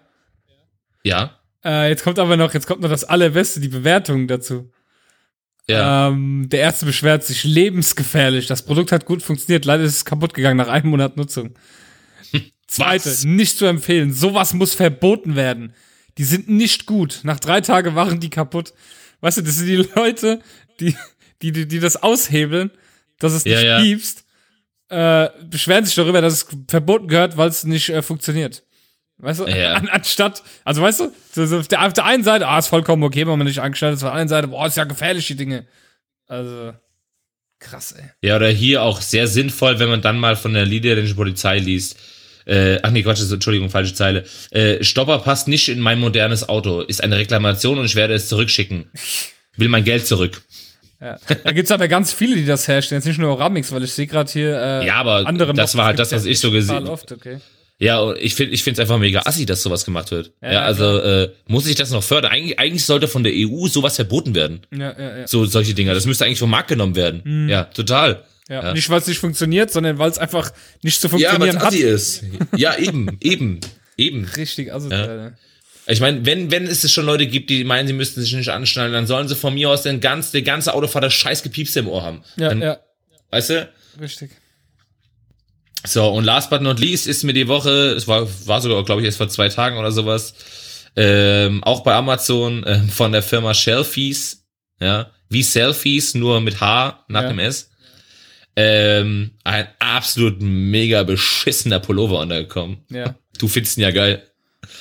ja, 1.02 1.40
Äh, 1.64 1.88
jetzt 1.88 2.02
kommt 2.04 2.18
aber 2.18 2.36
noch, 2.36 2.52
jetzt 2.54 2.66
kommt 2.66 2.80
noch 2.82 2.90
das 2.90 3.04
Allerbeste, 3.04 3.60
die 3.60 3.68
Bewertung 3.68 4.28
dazu. 4.28 4.70
ja, 5.68 6.08
Ähm, 6.08 6.48
der 6.48 6.60
erste 6.60 6.84
beschwert 6.86 7.24
sich 7.24 7.44
lebensgefährlich. 7.44 8.46
Das 8.46 8.62
Produkt 8.64 8.92
hat 8.92 9.06
gut 9.06 9.22
funktioniert, 9.22 9.64
leider 9.64 9.82
ist 9.84 9.96
es 9.96 10.04
kaputt 10.04 10.34
gegangen 10.34 10.58
nach 10.58 10.68
einem 10.68 10.90
Monat 10.90 11.16
Nutzung. 11.16 11.54
Zweite, 12.66 13.08
Was? 13.10 13.24
nicht 13.24 13.56
zu 13.58 13.66
empfehlen. 13.66 14.12
Sowas 14.12 14.52
muss 14.54 14.74
verboten 14.74 15.36
werden. 15.36 15.72
Die 16.18 16.24
sind 16.24 16.48
nicht 16.48 16.86
gut. 16.86 17.20
Nach 17.24 17.40
drei 17.40 17.60
Tagen 17.60 17.94
waren 17.94 18.20
die 18.20 18.30
kaputt. 18.30 18.72
Weißt 19.20 19.38
du, 19.38 19.42
das 19.42 19.56
sind 19.56 19.66
die 19.66 19.88
Leute, 19.96 20.40
die, 20.80 20.94
die, 21.42 21.50
die, 21.52 21.66
die 21.66 21.80
das 21.80 22.02
aushebeln, 22.02 22.70
dass 23.18 23.32
es 23.32 23.44
nicht 23.44 23.54
Ja, 23.54 23.78
ja. 23.78 23.80
piepst, 23.80 24.24
äh, 24.90 25.28
beschweren 25.48 25.84
sich 25.84 25.94
darüber, 25.94 26.20
dass 26.20 26.34
es 26.34 26.46
verboten 26.68 27.08
gehört, 27.08 27.36
weil 27.36 27.48
es 27.48 27.64
nicht 27.64 27.88
äh, 27.88 28.02
funktioniert. 28.02 28.62
Weißt 29.18 29.40
du, 29.40 29.46
Ja. 29.46 29.74
An, 29.74 29.88
anstatt, 29.88 30.42
also 30.64 30.82
weißt 30.82 31.00
du, 31.00 31.12
so, 31.32 31.46
so 31.46 31.58
auf, 31.60 31.68
der, 31.68 31.86
auf 31.86 31.92
der 31.92 32.04
einen 32.04 32.24
Seite, 32.24 32.46
ah, 32.48 32.58
ist 32.58 32.66
vollkommen 32.68 33.02
okay, 33.04 33.26
wenn 33.26 33.38
man 33.38 33.46
nicht 33.46 33.60
angestellt 33.60 33.94
ist, 33.94 34.02
auf 34.02 34.08
der 34.08 34.12
anderen 34.12 34.28
Seite, 34.28 34.48
boah, 34.48 34.66
ist 34.66 34.76
ja 34.76 34.84
gefährlich, 34.84 35.26
die 35.26 35.36
Dinge. 35.36 35.66
Also, 36.26 36.72
krass, 37.60 37.92
ey. 37.92 38.04
ja, 38.22 38.36
oder 38.36 38.48
hier 38.48 38.82
auch 38.82 39.00
sehr 39.00 39.26
sinnvoll, 39.28 39.78
wenn 39.78 39.88
man 39.88 40.02
dann 40.02 40.18
mal 40.18 40.36
von 40.36 40.52
der 40.52 40.66
niederländischen 40.66 41.16
Polizei 41.16 41.58
liest. 41.58 41.96
Äh, 42.46 42.78
ach 42.82 42.90
nee, 42.90 43.02
Quatsch, 43.02 43.20
ist- 43.20 43.32
Entschuldigung, 43.32 43.70
falsche 43.70 43.94
Zeile. 43.94 44.24
Äh, 44.50 44.82
Stopper 44.84 45.18
passt 45.20 45.48
nicht 45.48 45.68
in 45.68 45.80
mein 45.80 45.98
modernes 45.98 46.46
Auto. 46.48 46.80
Ist 46.82 47.02
eine 47.02 47.16
Reklamation 47.16 47.78
und 47.78 47.86
ich 47.86 47.94
werde 47.94 48.12
es 48.14 48.28
zurückschicken. 48.28 48.90
Will 49.56 49.68
mein 49.68 49.84
Geld 49.84 50.06
zurück. 50.06 50.42
Ja. 51.00 51.18
Da 51.44 51.52
gibt's 51.52 51.70
aber 51.70 51.88
ganz 51.88 52.12
viele, 52.12 52.34
die 52.36 52.44
das 52.44 52.68
herstellen. 52.68 52.98
Jetzt 53.00 53.06
nicht 53.06 53.18
nur 53.18 53.30
Oramix, 53.30 53.72
weil 53.72 53.82
ich 53.84 53.92
sehe 53.92 54.06
gerade 54.06 54.30
hier 54.30 54.60
äh, 54.60 54.86
Ja, 54.86 54.96
aber 54.96 55.26
andere 55.26 55.54
das 55.54 55.74
war 55.76 55.86
halt 55.86 55.98
das, 55.98 56.12
was 56.12 56.24
ich 56.26 56.38
so 56.38 56.50
gesehen 56.50 56.86
oft, 56.88 57.10
okay. 57.12 57.38
Ja, 57.78 57.98
und 58.00 58.18
ich 58.18 58.34
finde 58.36 58.52
ich 58.54 58.62
finde 58.62 58.80
es 58.80 58.88
einfach 58.88 58.98
mega 59.00 59.22
assi, 59.24 59.46
dass 59.46 59.62
sowas 59.62 59.84
gemacht 59.84 60.10
wird. 60.12 60.32
Ja, 60.42 60.52
Ja, 60.52 60.62
also 60.62 60.98
äh, 61.00 61.30
muss 61.48 61.66
ich 61.66 61.74
das 61.74 61.90
noch 61.90 62.02
fördern? 62.04 62.30
Eigentlich, 62.32 62.58
eigentlich 62.58 62.84
sollte 62.84 63.08
von 63.08 63.24
der 63.24 63.32
EU 63.34 63.66
sowas 63.66 63.96
verboten 63.96 64.34
werden. 64.34 64.60
Ja, 64.72 64.92
ja, 64.98 65.18
ja. 65.18 65.26
So 65.26 65.44
solche 65.44 65.74
Dinger. 65.74 65.92
Das 65.92 66.06
müsste 66.06 66.24
eigentlich 66.24 66.38
vom 66.38 66.50
Markt 66.50 66.68
genommen 66.68 66.94
werden. 66.94 67.48
Ja, 67.48 67.64
total. 67.64 68.24
ja. 68.48 68.62
Ja. 68.62 68.72
Nicht, 68.74 68.88
weil 68.90 69.00
es 69.00 69.06
nicht 69.08 69.18
funktioniert, 69.18 69.72
sondern 69.72 69.98
weil 69.98 70.10
es 70.10 70.18
einfach 70.18 70.52
nicht 70.82 71.00
zu 71.00 71.08
Ja, 71.08 71.10
funktionieren 71.30 71.56
es 71.56 71.62
hat. 71.62 71.68
assi 71.68 71.78
ist. 71.82 72.24
Ja, 72.56 72.76
eben, 72.78 73.16
eben, 73.20 73.60
eben. 73.96 74.24
Richtig 74.36 74.72
asozial. 74.72 75.36
Ich 75.86 76.00
meine, 76.00 76.24
wenn, 76.24 76.50
wenn 76.50 76.66
es 76.66 76.90
schon 76.90 77.04
Leute 77.04 77.26
gibt, 77.26 77.50
die 77.50 77.64
meinen, 77.64 77.86
sie 77.86 77.92
müssten 77.92 78.20
sich 78.22 78.32
nicht 78.34 78.48
anschnallen, 78.50 78.92
dann 78.92 79.06
sollen 79.06 79.28
sie 79.28 79.34
von 79.34 79.52
mir 79.52 79.68
aus 79.68 79.82
den 79.82 80.00
ganz, 80.00 80.30
der 80.30 80.40
ganze 80.42 80.72
Autofahrer 80.74 81.10
scheiß 81.10 81.42
Gepiepse 81.42 81.80
im 81.80 81.88
Ohr 81.88 82.02
haben. 82.02 82.22
Ja, 82.36 82.48
dann, 82.50 82.60
ja, 82.62 82.66
ja, 82.68 82.78
Weißt 83.30 83.50
du? 83.50 83.68
richtig. 84.00 84.30
So, 85.86 86.08
und 86.08 86.24
last 86.24 86.50
but 86.50 86.62
not 86.62 86.80
least 86.80 87.06
ist 87.06 87.24
mir 87.24 87.34
die 87.34 87.48
Woche, 87.48 87.92
es 87.92 88.08
war, 88.08 88.26
war 88.46 88.60
sogar, 88.60 88.82
glaube 88.84 89.02
ich, 89.02 89.06
erst 89.06 89.18
vor 89.18 89.28
zwei 89.28 89.48
Tagen 89.48 89.76
oder 89.76 89.92
sowas, 89.92 90.34
ähm, 90.96 91.62
auch 91.62 91.82
bei 91.82 91.94
Amazon 91.94 92.64
ähm, 92.66 92.88
von 92.88 93.12
der 93.12 93.22
Firma 93.22 93.52
Shelfies, 93.52 94.46
ja, 94.80 95.10
wie 95.28 95.42
Selfies, 95.42 96.14
nur 96.14 96.40
mit 96.40 96.60
H 96.60 97.04
nach 97.08 97.22
Ja. 97.22 97.28
dem 97.28 97.38
S, 97.38 97.70
ähm, 98.56 99.32
ein 99.44 99.66
absolut 99.78 100.40
mega 100.40 101.02
beschissener 101.02 101.80
Pullover 101.80 102.20
untergekommen. 102.20 102.78
Ja, 102.90 103.16
Du 103.38 103.48
findest 103.48 103.76
ihn 103.76 103.82
ja 103.82 103.90
geil. 103.90 104.22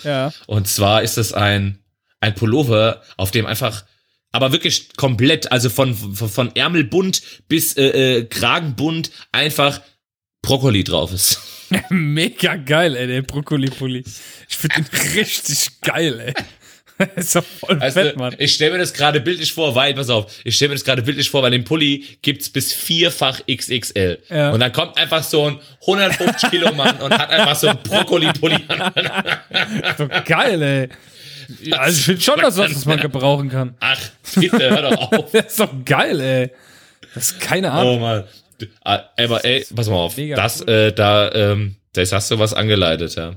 ja. 0.04 0.32
Und 0.45 0.68
zwar 0.68 1.01
ist 1.01 1.18
es 1.18 1.34
ein, 1.34 1.80
ein 2.22 2.36
Pullover, 2.36 3.01
auf 3.18 3.32
dem 3.32 3.45
einfach, 3.47 3.84
aber 4.32 4.51
wirklich 4.51 4.95
komplett, 4.95 5.51
also 5.51 5.70
von, 5.70 5.95
von, 5.95 6.30
von 6.30 6.56
Ärmelbund 6.56 7.22
bis 7.49 7.76
äh, 7.76 8.20
äh, 8.20 8.26
Kragenbund 8.26 9.10
einfach 9.32 9.82
Brokkoli 10.44 10.84
drauf 10.84 11.12
ist. 11.12 11.41
Mega 11.89 12.56
geil, 12.58 12.96
ey, 12.96 13.08
der 13.08 13.22
Brokkoli-Pulli. 13.24 14.04
Ich 14.48 14.56
finde 14.56 14.82
ihn 14.82 14.86
richtig 15.16 15.82
geil, 15.82 16.20
ey. 16.20 17.08
ist 17.16 17.36
doch 17.36 17.44
voll 17.44 17.82
Also, 17.82 18.02
fett, 18.02 18.18
Mann. 18.18 18.36
ich 18.38 18.54
stelle 18.54 18.74
mir 18.74 18.78
das 18.78 18.94
gerade 18.94 19.20
bildlich 19.22 19.52
vor, 19.52 19.74
weil, 19.74 19.96
pass 19.96 20.10
auf, 20.10 20.32
ich 20.44 20.56
stelle 20.56 20.70
mir 20.70 20.76
das 20.76 20.84
gerade 20.84 21.02
bildlich 21.02 21.30
vor, 21.30 21.41
weil 21.41 21.50
den 21.50 21.64
Pulli 21.64 22.06
gibt's 22.22 22.50
bis 22.50 22.72
vierfach 22.72 23.41
XXL. 23.50 24.20
Ja. 24.30 24.52
Und 24.52 24.60
dann 24.60 24.72
kommt 24.72 24.96
einfach 24.98 25.24
so 25.24 25.48
ein 25.48 25.60
150 25.82 26.52
Kilo 26.52 26.72
Mann 26.74 26.98
und 26.98 27.12
hat 27.18 27.32
einfach 27.32 27.56
so 27.56 27.70
einen 27.70 27.80
Brokkoli-Pulli 27.82 28.60
an. 28.68 28.91
Doch 29.98 30.24
geil, 30.26 30.62
ey. 30.62 30.89
Also 31.72 31.98
ich 32.00 32.06
finde 32.06 32.22
schon, 32.22 32.39
dass 32.39 32.56
das 32.56 32.76
was 32.76 32.86
man 32.86 33.00
gebrauchen 33.00 33.50
kann. 33.50 33.76
Ach, 33.80 34.00
bitte, 34.36 34.60
hör 34.70 34.82
doch 34.91 35.12
auf. 35.12 35.32
Das 35.34 35.46
ist 35.48 35.60
doch 35.60 35.74
geil, 35.86 36.20
ey. 36.20 36.52
Das 37.16 37.32
ist 37.32 37.39
keine 37.39 37.72
Ahnung. 37.72 37.98
Oh 37.98 38.00
Mann. 38.00 38.24
Ah, 38.84 39.01
Aber 39.18 39.43
ey, 39.45 39.66
pass 39.76 39.89
mal 39.89 39.95
auf. 39.95 40.18
Mega 40.18 40.36
das, 40.36 40.61
äh, 40.61 40.91
da, 40.91 41.32
ähm, 41.32 41.76
das 41.93 42.11
hast 42.11 42.32
du 42.32 42.39
was 42.39 42.53
angeleitet, 42.53 43.16
ja. 43.16 43.36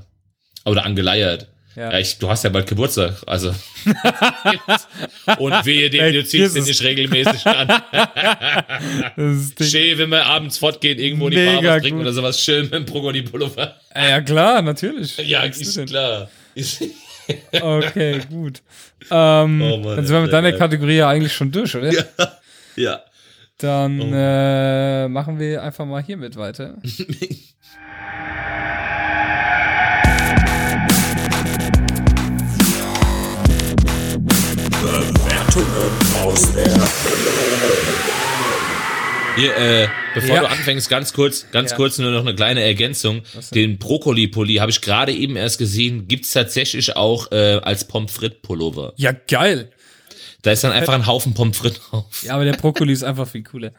Oder 0.65 0.85
angeleiert. 0.85 1.47
Ja. 1.75 1.91
Ja, 1.91 1.99
ich, 1.99 2.17
du 2.17 2.27
hast 2.27 2.43
ja 2.43 2.49
bald 2.49 2.65
Geburtstag, 2.67 3.13
also. 3.27 3.53
Und 5.37 5.65
wehe 5.65 5.91
dem, 5.91 6.11
du 6.11 6.23
ziehst 6.25 6.55
den 6.55 6.63
nicht 6.63 6.81
regelmäßig 6.81 7.45
an. 7.45 7.67
Schön, 9.61 9.97
wenn 9.99 10.09
wir 10.09 10.25
abends 10.25 10.57
fortgehen, 10.57 10.97
irgendwo 10.97 11.27
in 11.27 11.35
die 11.35 11.45
Bar 11.45 11.63
was 11.63 11.81
trinken 11.83 12.01
oder 12.01 12.13
sowas, 12.13 12.43
schön 12.43 12.63
mit 12.63 12.73
dem 12.73 12.85
Brokkoli-Pullover. 12.85 13.75
Ja, 13.95 14.21
klar, 14.21 14.63
natürlich. 14.63 15.17
Ja, 15.17 15.43
ist 15.43 15.85
klar. 15.85 16.29
Ist, 16.55 16.81
Okay, 17.51 18.21
gut. 18.29 18.61
Ähm, 19.11 19.61
Oh 19.61 19.77
Mann, 19.77 19.97
dann 19.97 20.05
sind 20.05 20.15
wir 20.15 20.21
mit 20.21 20.33
deiner. 20.33 20.53
Kategorie 20.53 20.97
ja 20.97 21.09
eigentlich 21.09 21.33
schon 21.33 21.51
durch, 21.51 21.75
oder? 21.75 21.91
ja. 21.91 22.03
ja. 22.75 23.03
Dann 23.57 23.99
oh. 23.99 24.11
äh, 24.13 25.07
machen 25.07 25.39
wir 25.39 25.63
einfach 25.63 25.85
mal 25.85 26.03
hiermit 26.03 26.35
weiter. 26.37 26.75
Bewertungen 34.79 35.91
aus 36.23 36.53
der 36.53 36.67
hier, 39.37 39.55
äh, 39.55 39.87
bevor 40.15 40.35
ja. 40.35 40.41
du 40.41 40.49
anfängst, 40.49 40.89
ganz 40.89 41.13
kurz, 41.13 41.45
ganz 41.51 41.69
ja. 41.71 41.77
kurz 41.77 41.99
nur 41.99 42.09
noch 42.09 42.21
eine 42.21 42.33
kleine 42.33 42.63
Ergänzung. 42.63 43.21
Den 43.53 43.77
Brokkoli-Pulli 43.77 44.55
habe 44.55 44.71
ich 44.71 44.81
gerade 44.81 45.13
eben 45.13 45.35
erst 45.35 45.59
gesehen, 45.59 46.07
gibt's 46.07 46.33
tatsächlich 46.33 46.95
auch 46.95 47.31
äh, 47.31 47.59
als 47.61 47.85
Pommes 47.85 48.11
frites 48.11 48.39
Pullover. 48.41 48.93
Ja, 48.95 49.11
geil. 49.11 49.69
Da 50.47 50.53
ist 50.53 50.63
dann 50.63 50.71
einfach 50.71 50.93
ein 50.93 51.05
Haufen 51.05 51.33
Pommes 51.33 51.57
frites 51.57 51.81
drauf. 51.81 52.05
Ja, 52.23 52.35
aber 52.35 52.45
der 52.45 52.53
Brokkoli 52.53 52.93
ist 52.93 53.03
einfach 53.03 53.27
viel 53.27 53.43
cooler. 53.43 53.73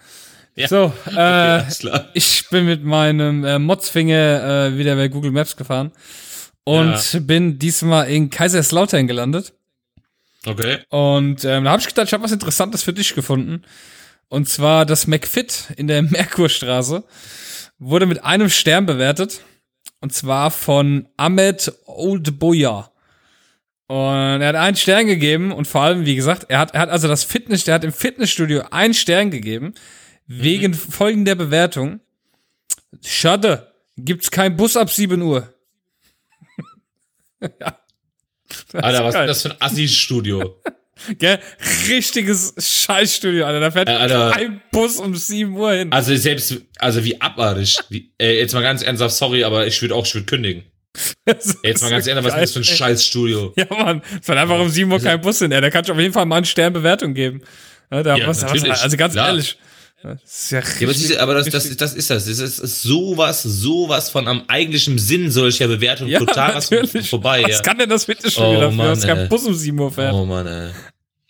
Ja. 0.54 0.68
So, 0.68 0.92
äh, 1.16 1.62
okay, 1.62 2.00
ich 2.12 2.46
bin 2.50 2.66
mit 2.66 2.84
meinem 2.84 3.42
äh, 3.42 3.58
Motzfinger 3.58 4.66
äh, 4.66 4.76
wieder 4.76 4.94
bei 4.94 5.08
Google 5.08 5.30
Maps 5.30 5.56
gefahren 5.56 5.92
und 6.64 7.14
ja. 7.14 7.20
bin 7.20 7.58
diesmal 7.58 8.10
in 8.10 8.28
Kaiserslautern 8.28 9.06
gelandet. 9.06 9.54
Okay. 10.44 10.80
Und 10.90 11.42
ähm, 11.46 11.64
da 11.64 11.70
habe 11.70 11.80
ich 11.80 11.88
gedacht, 11.88 12.08
ich 12.08 12.12
habe 12.12 12.24
was 12.24 12.32
Interessantes 12.32 12.82
für 12.82 12.92
dich 12.92 13.14
gefunden. 13.14 13.62
Und 14.28 14.46
zwar 14.46 14.84
das 14.84 15.06
McFit 15.06 15.72
in 15.78 15.86
der 15.86 16.02
Merkurstraße 16.02 17.02
wurde 17.78 18.04
mit 18.04 18.24
einem 18.24 18.50
Stern 18.50 18.84
bewertet. 18.84 19.40
Und 20.02 20.12
zwar 20.12 20.50
von 20.50 21.08
Ahmed 21.16 21.72
Oldboya. 21.86 22.92
Und 23.88 24.42
er 24.42 24.48
hat 24.48 24.54
einen 24.54 24.76
Stern 24.76 25.06
gegeben 25.06 25.50
und 25.50 25.66
vor 25.66 25.80
allem, 25.80 26.04
wie 26.04 26.14
gesagt, 26.14 26.44
er 26.50 26.58
hat, 26.58 26.74
er 26.74 26.80
hat 26.80 26.90
also 26.90 27.08
das 27.08 27.24
Fitness, 27.24 27.64
der 27.64 27.74
hat 27.74 27.84
im 27.84 27.92
Fitnessstudio 27.92 28.64
einen 28.70 28.92
Stern 28.92 29.30
gegeben, 29.30 29.74
wegen 30.26 30.72
mhm. 30.72 30.76
folgender 30.76 31.34
Bewertung. 31.34 32.00
Schade, 33.02 33.72
gibt's 33.96 34.30
keinen 34.30 34.56
Bus 34.56 34.76
ab 34.76 34.90
7 34.90 35.22
Uhr. 35.22 35.54
ja. 37.40 37.78
Alter, 38.74 39.04
was 39.04 39.14
ist 39.14 39.26
das 39.26 39.42
für 39.42 39.50
ein 39.52 39.56
Assi-Studio? 39.60 40.60
Gell? 41.18 41.38
Richtiges 41.88 42.54
Scheißstudio, 42.58 43.46
Alter. 43.46 43.60
Da 43.60 43.70
fährt 43.70 43.88
äh, 43.88 43.92
Alter, 43.92 44.36
ein 44.36 44.60
Bus 44.70 44.98
um 44.98 45.14
7 45.14 45.56
Uhr 45.56 45.72
hin. 45.72 45.92
Also 45.92 46.14
selbst, 46.14 46.60
also 46.78 47.04
wie 47.04 47.18
abartig. 47.22 47.78
Wie, 47.88 48.12
äh, 48.20 48.38
jetzt 48.38 48.52
mal 48.52 48.62
ganz 48.62 48.82
ernsthaft, 48.82 49.14
sorry, 49.14 49.44
aber 49.44 49.66
ich 49.66 49.80
würde 49.80 49.94
auch, 49.94 50.04
ich 50.04 50.14
würde 50.14 50.26
kündigen. 50.26 50.64
jetzt 51.26 51.82
mal 51.82 51.90
ganz 51.90 52.06
ernsthaft, 52.06 52.24
was 52.24 52.34
ist 52.34 52.40
das 52.42 52.52
für 52.52 52.58
ein 52.60 52.76
Scheißstudio? 52.76 53.52
Ja, 53.56 53.66
Mann. 53.70 54.02
Es 54.18 54.26
fährt 54.26 54.38
einfach 54.38 54.58
um 54.58 54.68
7 54.68 54.90
Uhr 54.90 54.96
also 54.96 55.06
kein 55.06 55.20
Bus 55.20 55.38
hin. 55.38 55.50
Da 55.50 55.70
kannst 55.70 55.88
du 55.88 55.92
auf 55.92 55.98
jeden 55.98 56.12
Fall 56.12 56.26
mal 56.26 56.36
eine 56.36 56.46
Sternbewertung 56.46 57.14
geben. 57.14 57.42
Ja, 57.90 58.02
da 58.02 58.16
ja, 58.16 58.26
was, 58.26 58.44
also 58.44 58.96
ganz 58.96 59.14
klar. 59.14 59.28
ehrlich. 59.28 59.58
Das 60.02 60.22
ist 60.24 60.50
ja, 60.52 60.60
ja 60.60 61.22
aber, 61.22 61.32
aber 61.32 61.34
das, 61.34 61.50
das, 61.50 61.76
das 61.76 61.94
ist 61.94 62.08
das. 62.10 62.26
Das 62.26 62.38
ist 62.38 62.82
sowas, 62.82 63.42
sowas 63.42 64.10
von 64.10 64.28
am 64.28 64.44
eigentlichen 64.46 64.96
Sinn 64.96 65.30
solcher 65.30 65.66
Bewertung 65.66 66.06
ja, 66.06 66.20
total 66.20 66.54
natürlich. 66.54 67.10
vorbei. 67.10 67.42
Was 67.42 67.56
ja. 67.56 67.62
kann 67.62 67.78
denn 67.78 67.88
das 67.88 68.04
Fitnessstudio 68.04 68.58
oh, 68.58 68.60
dafür, 68.60 68.76
Mann, 68.76 68.86
dass 68.88 69.02
kein 69.04 69.28
Bus 69.28 69.44
um 69.44 69.54
7 69.54 69.78
Uhr 69.78 69.90
fährt? 69.90 70.14
Oh 70.14 70.24
Mann, 70.24 70.46
ey. 70.46 70.70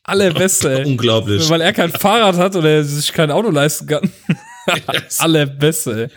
Allerbeste, 0.02 0.80
ey. 0.80 0.84
Unglaublich. 0.84 1.48
Weil 1.48 1.62
er 1.62 1.72
kein 1.72 1.90
Fahrrad 1.90 2.36
hat 2.36 2.56
oder 2.56 2.84
sich 2.84 3.12
kein 3.12 3.30
Auto 3.30 3.50
leisten 3.50 3.86
kann. 3.86 4.10
Allerbeste, 5.18 6.04
ey. 6.04 6.08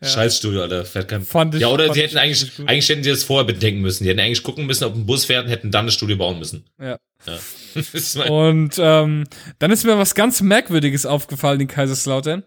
Ja. 0.00 0.08
Scheißstudio, 0.08 0.62
Alter. 0.62 0.84
Fährt 0.84 1.08
kein 1.08 1.22
fand 1.22 1.54
ich, 1.54 1.60
ja, 1.60 1.68
oder 1.68 1.92
sie 1.92 2.02
hätten 2.02 2.18
eigentlich, 2.18 2.52
eigentlich 2.66 2.88
hätten 2.88 3.02
sie 3.02 3.10
das 3.10 3.24
vorher 3.24 3.44
bedenken 3.44 3.80
müssen. 3.80 4.04
Die 4.04 4.10
hätten 4.10 4.20
eigentlich 4.20 4.42
gucken 4.42 4.66
müssen, 4.66 4.84
ob 4.84 4.94
ein 4.94 5.06
Bus 5.06 5.24
fährt 5.24 5.46
und 5.46 5.50
hätten 5.50 5.70
dann 5.70 5.86
das 5.86 5.94
Studio 5.94 6.16
bauen 6.16 6.38
müssen. 6.38 6.64
Ja. 6.80 6.98
ja. 7.26 8.22
und 8.30 8.76
ähm, 8.78 9.24
dann 9.58 9.70
ist 9.70 9.84
mir 9.84 9.98
was 9.98 10.14
ganz 10.14 10.40
Merkwürdiges 10.40 11.04
aufgefallen 11.04 11.60
in 11.60 11.68
Kaiserslautern. 11.68 12.44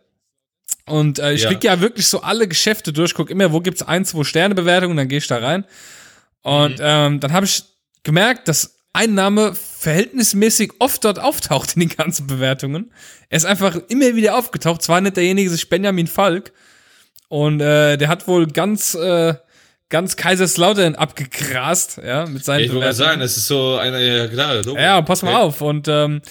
Und 0.86 1.20
äh, 1.20 1.34
ich 1.34 1.43
ja. 1.43 1.52
ja 1.62 1.82
wirklich 1.82 2.08
so 2.08 2.22
alle 2.22 2.47
Geschäfte 2.47 2.93
durch, 2.93 3.14
guck 3.14 3.30
immer, 3.30 3.52
wo 3.52 3.60
gibt's 3.60 3.84
ein, 3.84 4.06
zwei 4.06 4.24
Sterne 4.24 4.56
Bewertungen, 4.56 4.97
dann 4.97 5.10
gehe 5.10 5.20
ich 5.20 5.28
da 5.28 5.38
rein. 5.38 5.66
Und 6.41 6.80
mhm. 6.80 6.86
ähm, 6.86 7.20
dann 7.20 7.34
habe 7.34 7.45
ich 7.45 7.64
gemerkt, 8.04 8.47
dass 8.47 8.78
ein 8.93 9.14
Name 9.14 9.56
verhältnismäßig 9.56 10.74
oft 10.80 11.06
dort 11.06 11.20
auftaucht 11.20 11.76
in 11.76 11.82
den 11.82 11.89
ganzen 11.89 12.28
Bewertungen. 12.28 12.91
Er 13.30 13.38
ist 13.38 13.45
einfach 13.45 13.76
immer 13.88 14.16
wieder 14.16 14.38
aufgetaucht. 14.38 14.82
Zwar 14.82 15.02
nicht 15.02 15.18
derjenige, 15.18 15.49
sich 15.49 15.70
Benjamin 15.70 16.08
Falk. 16.08 16.52
Und 17.32 17.62
äh, 17.62 17.96
der 17.96 18.10
hat 18.10 18.28
wohl 18.28 18.46
ganz, 18.46 18.94
äh, 18.94 19.36
ganz 19.88 20.18
Kaiserslautern 20.18 20.96
abgegrast, 20.96 22.02
ja, 22.06 22.26
mit 22.26 22.44
seinen 22.44 22.60
ja, 22.60 22.66
Ich 22.66 22.74
wollte 22.74 22.92
sagen, 22.92 23.22
das 23.22 23.38
ist 23.38 23.48
so 23.48 23.78
eine, 23.78 24.06
ja 24.06 24.28
klar. 24.28 24.62
So. 24.66 24.76
Ja, 24.76 25.02
pass 25.02 25.22
mal 25.22 25.36
okay. 25.36 25.42
auf. 25.42 25.62
Und 25.62 25.88
ähm, 25.88 26.22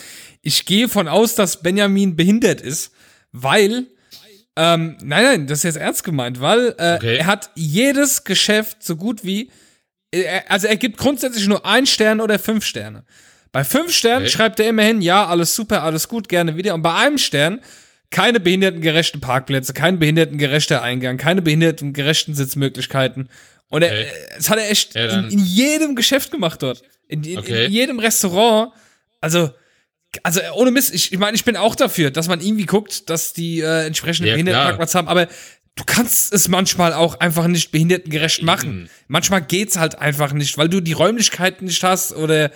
ich 0.42 0.66
gehe 0.66 0.90
von 0.90 1.08
aus, 1.08 1.36
dass 1.36 1.62
Benjamin 1.62 2.16
behindert 2.16 2.60
ist, 2.60 2.92
weil 3.32 3.86
ähm, 4.56 4.98
nein, 5.02 5.24
nein, 5.24 5.46
das 5.46 5.60
ist 5.60 5.64
jetzt 5.64 5.76
ernst 5.78 6.04
gemeint, 6.04 6.42
weil 6.42 6.74
äh, 6.76 6.96
okay. 6.96 7.16
er 7.16 7.24
hat 7.24 7.48
jedes 7.54 8.24
Geschäft 8.24 8.82
so 8.82 8.96
gut 8.96 9.24
wie 9.24 9.50
äh, 10.10 10.42
also 10.48 10.66
er 10.66 10.76
gibt 10.76 10.98
grundsätzlich 10.98 11.48
nur 11.48 11.64
ein 11.64 11.86
Stern 11.86 12.20
oder 12.20 12.38
fünf 12.38 12.66
Sterne. 12.66 13.04
Bei 13.52 13.64
fünf 13.64 13.94
Sternen 13.94 14.26
okay. 14.26 14.32
schreibt 14.32 14.60
er 14.60 14.68
immerhin, 14.68 15.00
ja, 15.00 15.26
alles 15.26 15.54
super, 15.54 15.82
alles 15.82 16.08
gut, 16.08 16.28
gerne 16.28 16.56
wieder. 16.56 16.74
Und 16.74 16.82
bei 16.82 16.94
einem 16.94 17.16
Stern 17.16 17.60
keine 18.10 18.40
behindertengerechten 18.40 19.20
Parkplätze, 19.20 19.72
kein 19.72 19.98
behindertengerechter 19.98 20.82
Eingang, 20.82 21.16
keine 21.16 21.42
behindertengerechten 21.42 22.34
Sitzmöglichkeiten. 22.34 23.28
Und 23.68 23.82
er, 23.82 23.92
okay. 23.92 24.06
das 24.36 24.50
hat 24.50 24.58
er 24.58 24.68
echt 24.68 24.94
ja, 24.94 25.20
in, 25.20 25.30
in, 25.30 25.38
jedem 25.38 25.94
Geschäft 25.94 26.32
gemacht 26.32 26.62
dort. 26.62 26.82
In, 27.06 27.22
in, 27.22 27.38
okay. 27.38 27.66
in, 27.66 27.72
jedem 27.72 27.98
Restaurant. 28.00 28.72
Also, 29.20 29.50
also 30.24 30.40
ohne 30.54 30.72
Mist, 30.72 30.92
ich, 30.92 31.12
ich 31.12 31.18
meine, 31.18 31.36
ich 31.36 31.44
bin 31.44 31.56
auch 31.56 31.76
dafür, 31.76 32.10
dass 32.10 32.26
man 32.26 32.40
irgendwie 32.40 32.66
guckt, 32.66 33.08
dass 33.10 33.32
die 33.32 33.60
äh, 33.60 33.86
entsprechenden 33.86 34.28
ja, 34.28 34.34
Behindertenparkplätze 34.34 34.98
haben, 34.98 35.06
aber 35.06 35.28
du 35.76 35.84
kannst 35.84 36.32
es 36.34 36.48
manchmal 36.48 36.92
auch 36.92 37.20
einfach 37.20 37.46
nicht 37.46 37.70
behindertengerecht 37.70 38.42
machen. 38.42 38.82
Mhm. 38.82 38.88
Manchmal 39.06 39.42
geht's 39.42 39.78
halt 39.78 39.98
einfach 39.98 40.32
nicht, 40.32 40.58
weil 40.58 40.68
du 40.68 40.80
die 40.80 40.92
Räumlichkeiten 40.92 41.66
nicht 41.66 41.82
hast 41.84 42.12
oder 42.12 42.50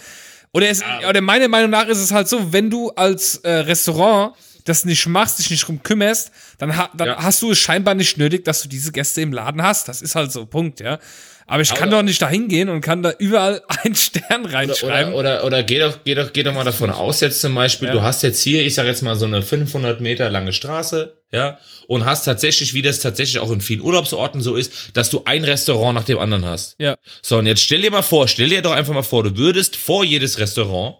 oder 0.53 0.69
es, 0.69 0.81
ja. 0.81 1.09
oder 1.09 1.21
meiner 1.21 1.49
Meinung 1.49 1.71
nach 1.71 1.89
ist 1.89 1.99
es 1.99 2.13
halt 2.13 2.29
so, 2.29 2.53
wenn 2.53 2.71
du 2.71 2.91
als 2.91 3.39
äh, 3.39 3.51
Restaurant 3.51 4.37
das 4.65 4.85
nicht 4.85 5.07
machst, 5.07 5.39
dich 5.39 5.51
nicht 5.51 5.67
drum 5.67 5.83
kümmerst, 5.83 6.31
dann, 6.59 6.77
ha 6.77 6.91
dann 6.97 7.09
ja. 7.09 7.17
hast 7.23 7.43
du 7.43 7.51
es 7.51 7.59
scheinbar 7.59 7.95
nicht 7.95 8.17
nötig, 8.17 8.45
dass 8.45 8.63
du 8.63 8.69
diese 8.69 8.93
Gäste 8.93 9.21
im 9.21 9.33
Laden 9.33 9.63
hast. 9.63 9.89
Das 9.89 10.03
ist 10.03 10.15
halt 10.15 10.33
so, 10.33 10.47
Punkt, 10.47 10.81
ja. 10.81 10.99
Aber 11.47 11.61
ich 11.61 11.75
kann 11.75 11.91
doch 11.91 12.03
nicht 12.03 12.23
da 12.23 12.29
hingehen 12.29 12.71
und 12.71 12.81
kann 12.81 13.03
da 13.03 13.13
überall 13.19 13.63
einen 13.83 13.95
Stern 13.95 14.47
reinschreiben. 14.47 15.13
Oder, 15.13 15.41
oder, 15.41 15.45
oder, 15.45 15.63
geh, 15.63 15.79
doch, 15.79 15.99
geh, 16.03 16.15
doch, 16.15 16.33
geh 16.33 16.43
doch 16.43 16.55
mal 16.55 16.65
davon 16.65 16.89
aus, 16.91 17.21
jetzt 17.21 17.43
zum 17.43 17.55
Beispiel, 17.55 17.89
ja. 17.89 17.95
du 17.95 18.03
hast 18.03 18.23
jetzt 18.23 18.41
hier, 18.41 18.65
ich 18.65 18.75
sag 18.75 18.87
jetzt 18.87 19.03
mal 19.03 19.15
so 19.15 19.27
eine 19.27 19.43
500 19.43 20.01
Meter 20.01 20.31
lange 20.31 20.55
Straße, 20.55 21.19
ja, 21.33 21.59
und 21.87 22.07
hast 22.07 22.25
tatsächlich, 22.25 22.73
wie 22.73 22.81
das 22.81 23.01
tatsächlich 23.01 23.41
auch 23.41 23.51
in 23.51 23.61
vielen 23.61 23.83
Urlaubsorten 23.83 24.41
so 24.41 24.57
ist, 24.57 24.73
dass 24.95 25.11
du 25.11 25.23
ein 25.27 25.45
Restaurant 25.45 25.95
nach 25.95 26.05
dem 26.05 26.19
anderen 26.19 26.47
hast. 26.47 26.77
Ja. 26.79 26.97
So, 27.21 27.39
und 27.39 27.47
jetzt 27.47 27.61
stell 27.61 27.83
dir 27.83 27.91
mal 27.91 28.03
vor, 28.03 28.27
stell 28.27 28.49
dir 28.49 28.63
doch 28.63 28.73
einfach 28.73 28.95
mal 28.95 29.03
vor, 29.03 29.25
du 29.25 29.37
würdest 29.37 29.77
vor 29.77 30.05
jedes 30.05 30.39
Restaurant 30.39 30.97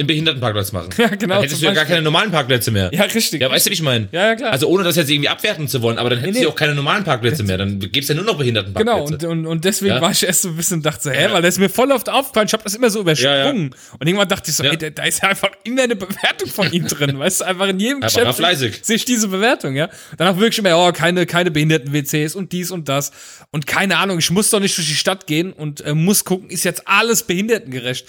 einen 0.00 0.06
Behindertenparkplatz 0.06 0.72
machen. 0.72 0.90
Ja, 1.00 1.06
genau. 1.08 1.34
Dann 1.36 1.44
hättest 1.44 1.62
du 1.62 1.66
ja 1.66 1.72
gar 1.72 1.86
keine 1.86 2.02
normalen 2.02 2.30
Parkplätze 2.30 2.70
mehr. 2.70 2.90
Ja, 2.92 3.04
richtig. 3.04 3.40
Ja, 3.40 3.50
weißt 3.50 3.64
du, 3.64 3.70
wie 3.70 3.74
ich 3.74 3.82
meine? 3.82 4.08
Ja, 4.12 4.26
ja, 4.26 4.34
klar. 4.34 4.52
Also 4.52 4.66
ohne 4.68 4.84
das 4.84 4.96
jetzt 4.96 5.08
irgendwie 5.08 5.30
abwerten 5.30 5.66
zu 5.66 5.80
wollen, 5.80 5.98
aber 5.98 6.10
dann 6.10 6.18
hättest 6.18 6.38
nee, 6.38 6.44
du 6.44 6.50
auch 6.50 6.54
keine 6.54 6.74
normalen 6.74 7.04
Parkplätze 7.04 7.42
mehr. 7.42 7.56
Dann 7.56 7.78
gibt's 7.78 8.08
ja 8.08 8.14
nur 8.14 8.24
noch 8.24 8.36
Behindertenparkplätze. 8.36 9.16
Genau, 9.18 9.32
und, 9.32 9.38
und, 9.38 9.46
und 9.46 9.64
deswegen 9.64 9.94
ja? 9.94 10.00
war 10.00 10.10
ich 10.10 10.22
erst 10.22 10.42
so 10.42 10.48
ein 10.48 10.56
bisschen 10.56 10.78
und 10.78 10.86
dachte 10.86 11.04
so, 11.04 11.10
hä, 11.10 11.28
weil 11.30 11.40
das 11.40 11.54
ist 11.54 11.58
mir 11.58 11.70
voll 11.70 11.90
oft 11.92 12.08
aufgefallen, 12.08 12.46
ich 12.48 12.52
habe 12.52 12.64
das 12.64 12.74
immer 12.74 12.90
so 12.90 13.00
übersprungen. 13.00 13.74
Und 13.98 14.06
irgendwann 14.06 14.28
dachte 14.28 14.50
ich 14.50 14.56
so, 14.56 14.64
ey, 14.64 14.76
da, 14.76 14.90
da 14.90 15.04
ist 15.04 15.22
ja 15.22 15.30
einfach 15.30 15.50
immer 15.64 15.82
eine 15.82 15.96
Bewertung 15.96 16.48
von 16.48 16.70
ihm 16.70 16.86
drin, 16.86 17.18
weißt 17.18 17.40
du, 17.40 17.44
einfach 17.44 17.68
in 17.68 17.80
jedem 17.80 18.00
Geschäft 18.00 18.34
fleißig. 18.34 18.80
sehe 18.82 18.96
ich 18.96 19.04
diese 19.04 19.28
Bewertung, 19.28 19.74
ja. 19.74 19.88
Danach 20.18 20.36
wirklich 20.36 20.58
immer, 20.58 20.76
oh, 20.76 20.92
keine, 20.92 21.24
keine 21.26 21.50
Behinderten-WCs 21.50 22.34
und 22.34 22.52
dies 22.52 22.70
und 22.70 22.88
das. 22.88 23.12
Und 23.50 23.66
keine 23.66 23.96
Ahnung, 23.96 24.18
ich 24.18 24.30
muss 24.30 24.50
doch 24.50 24.60
nicht 24.60 24.76
durch 24.76 24.88
die 24.88 24.94
Stadt 24.94 25.26
gehen 25.26 25.52
und 25.52 25.80
äh, 25.80 25.94
muss 25.94 26.24
gucken, 26.24 26.50
ist 26.50 26.64
jetzt 26.64 26.86
alles 26.86 27.22
behindertengerecht. 27.22 28.06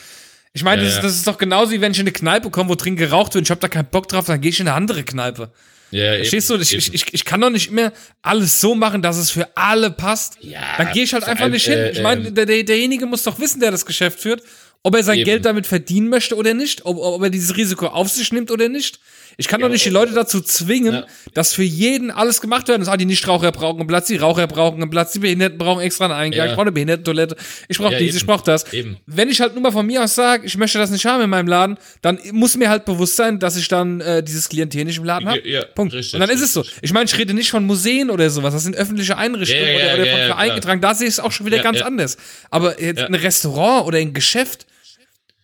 Ich 0.54 0.64
meine, 0.64 0.84
ja, 0.84 0.90
das, 0.90 1.02
das, 1.02 1.16
ist 1.16 1.28
doch 1.28 1.38
genauso 1.38 1.72
wie 1.72 1.82
wenn 1.82 1.94
ich 1.94 2.00
in 2.00 2.04
eine 2.04 2.12
Kneipe 2.12 2.50
komme, 2.50 2.70
wo 2.70 2.76
drin 2.76 2.96
geraucht 2.96 3.34
wird 3.34 3.42
und 3.42 3.48
ich 3.48 3.52
habe 3.52 3.62
da 3.62 3.70
keinen 3.70 3.86
Bock 3.86 4.08
drauf, 4.10 4.26
dann 4.26 4.42
gehe 4.42 4.50
ich 4.50 4.60
in 4.60 4.68
eine 4.68 4.76
andere 4.76 5.04
Kneipe. 5.04 5.52
Ja, 5.92 6.16
Verstehst 6.16 6.50
du? 6.50 6.56
Ich, 6.56 6.74
ich, 6.74 6.94
ich, 6.94 7.14
ich 7.14 7.26
kann 7.26 7.42
doch 7.42 7.50
nicht 7.50 7.70
mehr 7.72 7.92
alles 8.22 8.62
so 8.62 8.76
machen, 8.76 9.02
dass 9.02 9.18
es 9.18 9.30
für 9.30 9.56
alle 9.56 9.92
passt. 9.92 10.38
Ja, 10.42 10.62
dann 10.78 10.92
gehe 10.94 11.04
ich 11.04 11.14
halt 11.14 11.26
einfach 11.26 11.50
nicht 11.50 11.66
hin. 11.66 11.78
Äh, 11.78 11.92
ich 11.92 12.02
meine, 12.02 12.28
ähm, 12.30 12.36
der, 12.36 12.46
derjenige 12.46 13.06
muss 13.06 13.24
doch 13.24 13.40
wissen, 13.40 13.60
der 13.60 13.72
das 13.72 13.86
Geschäft 13.86 14.20
führt, 14.20 14.42
ob 14.84 14.96
er 14.96 15.04
sein 15.04 15.20
eben. 15.20 15.26
Geld 15.26 15.46
damit 15.46 15.68
verdienen 15.68 16.08
möchte 16.08 16.36
oder 16.36 16.54
nicht, 16.54 16.86
ob, 16.86 16.98
ob 16.98 17.22
er 17.22 17.30
dieses 17.30 17.58
Risiko 17.58 17.88
auf 17.88 18.10
sich 18.10 18.32
nimmt 18.32 18.52
oder 18.52 18.70
nicht. 18.70 19.00
Ich 19.42 19.48
kann 19.48 19.60
ja, 19.60 19.66
doch 19.66 19.74
nicht 19.74 19.84
die 19.84 19.90
Leute 19.90 20.14
dazu 20.14 20.40
zwingen, 20.40 20.94
ja. 20.94 21.06
dass 21.34 21.52
für 21.54 21.64
jeden 21.64 22.12
alles 22.12 22.42
gemacht 22.42 22.68
werden. 22.68 22.86
Das 22.86 22.96
die 22.96 23.06
Nichtraucher 23.06 23.52
brauchen 23.52 23.80
einen 23.80 23.88
Platz, 23.88 24.06
die 24.06 24.18
Raucher 24.18 24.46
brauchen 24.46 24.80
einen 24.80 24.92
Platz, 24.92 25.14
die 25.14 25.20
Behinderten 25.20 25.58
brauchen 25.58 25.82
extra 25.82 26.06
einen 26.06 26.14
Eingang, 26.14 26.38
ja. 26.38 26.46
ich 26.46 26.52
brauche 26.52 26.62
eine 26.62 26.72
Behindertentoilette, 26.72 27.36
ich 27.68 27.80
brauche 27.80 27.98
dies, 27.98 28.16
ich 28.16 28.24
brauche 28.24 28.44
das. 28.46 28.72
Eben. 28.72 28.98
Wenn 29.08 29.30
ich 29.30 29.42
halt 29.42 29.54
nur 29.54 29.64
mal 29.64 29.72
von 29.72 29.84
mir 29.84 30.04
aus 30.04 30.14
sage, 30.14 30.46
ich 30.46 30.56
möchte 30.58 30.78
das 30.78 30.92
nicht 30.92 31.04
haben 31.06 31.24
in 31.24 31.30
meinem 31.32 31.48
Laden, 31.48 31.80
dann 32.04 32.20
muss 32.34 32.56
mir 32.56 32.70
halt 32.70 32.86
bewusst 32.86 33.16
sein, 33.16 33.40
dass 33.40 33.58
ich 33.58 33.68
dann 33.68 34.00
äh, 34.02 34.22
dieses 34.22 34.48
Klientel 34.48 34.86
nicht 34.86 35.00
im 35.00 35.06
Laden 35.06 35.28
habe. 35.28 35.42
Punkt. 35.74 35.96
Richtig, 35.96 36.14
Und 36.14 36.20
dann 36.20 36.30
ist 36.30 36.42
es 36.42 36.54
so. 36.54 36.64
Ich 36.84 36.94
meine, 36.94 37.06
ich 37.06 37.18
rede 37.18 37.34
nicht 37.34 37.50
von 37.50 37.66
Museen 37.66 38.12
oder 38.12 38.30
sowas, 38.30 38.54
das 38.54 38.64
sind 38.64 38.76
öffentliche 38.76 39.18
Einrichtungen 39.18 39.76
oder, 39.76 39.96
oder 39.96 40.06
von 40.06 40.38
eingetragen. 40.38 40.82
Da 40.82 40.94
sehe 40.94 41.08
ich 41.08 41.16
es 41.16 41.20
auch 41.20 41.32
schon 41.32 41.48
wieder 41.48 41.60
ganz 41.60 41.82
anders. 41.82 42.18
Aber 42.52 42.80
jetzt 42.80 43.02
ein 43.02 43.16
Restaurant 43.16 43.88
oder 43.88 43.98
ein 43.98 44.14
Geschäft, 44.14 44.68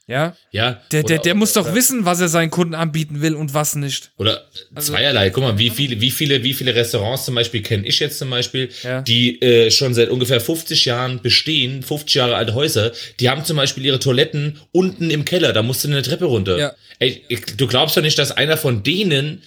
Ja? 0.09 0.37
Ja. 0.51 0.81
Der, 0.93 1.03
der, 1.03 1.15
Oder- 1.17 1.23
der 1.23 1.35
muss 1.35 1.51
doch 1.53 1.65
oder- 1.65 1.75
wissen, 1.75 2.05
was 2.05 2.21
er 2.21 2.29
seinen 2.29 2.49
Kunden 2.49 2.75
anbieten 2.75 3.21
will 3.21 3.35
und 3.35 3.53
was 3.53 3.75
nicht. 3.75 4.11
Oder 4.17 4.45
zweierlei. 4.79 5.29
Guck 5.31 5.43
mal, 5.43 5.57
wie 5.57 5.69
viele, 5.69 5.99
wie 5.99 6.11
viele, 6.11 6.43
wie 6.43 6.53
viele 6.53 6.73
Restaurants 6.75 7.25
zum 7.25 7.35
Beispiel 7.35 7.61
kenne 7.61 7.85
ich 7.85 7.99
jetzt 7.99 8.17
zum 8.17 8.29
Beispiel, 8.29 8.69
Ja. 8.83 9.01
die 9.01 9.41
äh, 9.41 9.69
schon 9.69 9.93
seit 9.93 10.09
ungefähr 10.09 10.39
50 10.39 10.85
Jahren 10.85 11.21
bestehen, 11.21 11.83
50 11.83 12.15
Jahre 12.15 12.35
alte 12.35 12.53
Häuser, 12.53 12.93
die 13.19 13.29
haben 13.29 13.43
zum 13.43 13.57
Beispiel 13.57 13.85
ihre 13.85 13.99
Toiletten 13.99 14.59
unten 14.71 15.09
im 15.09 15.25
Keller, 15.25 15.51
da 15.51 15.61
musst 15.61 15.83
du 15.83 15.89
eine 15.89 16.01
Treppe 16.01 16.25
runter. 16.25 16.57
Ja. 16.57 16.73
Ey, 16.99 17.21
ich, 17.27 17.41
du 17.57 17.67
glaubst 17.67 17.97
doch 17.97 18.01
nicht, 18.01 18.17
dass 18.17 18.31
einer 18.31 18.55
von 18.57 18.83
denen 18.83 19.41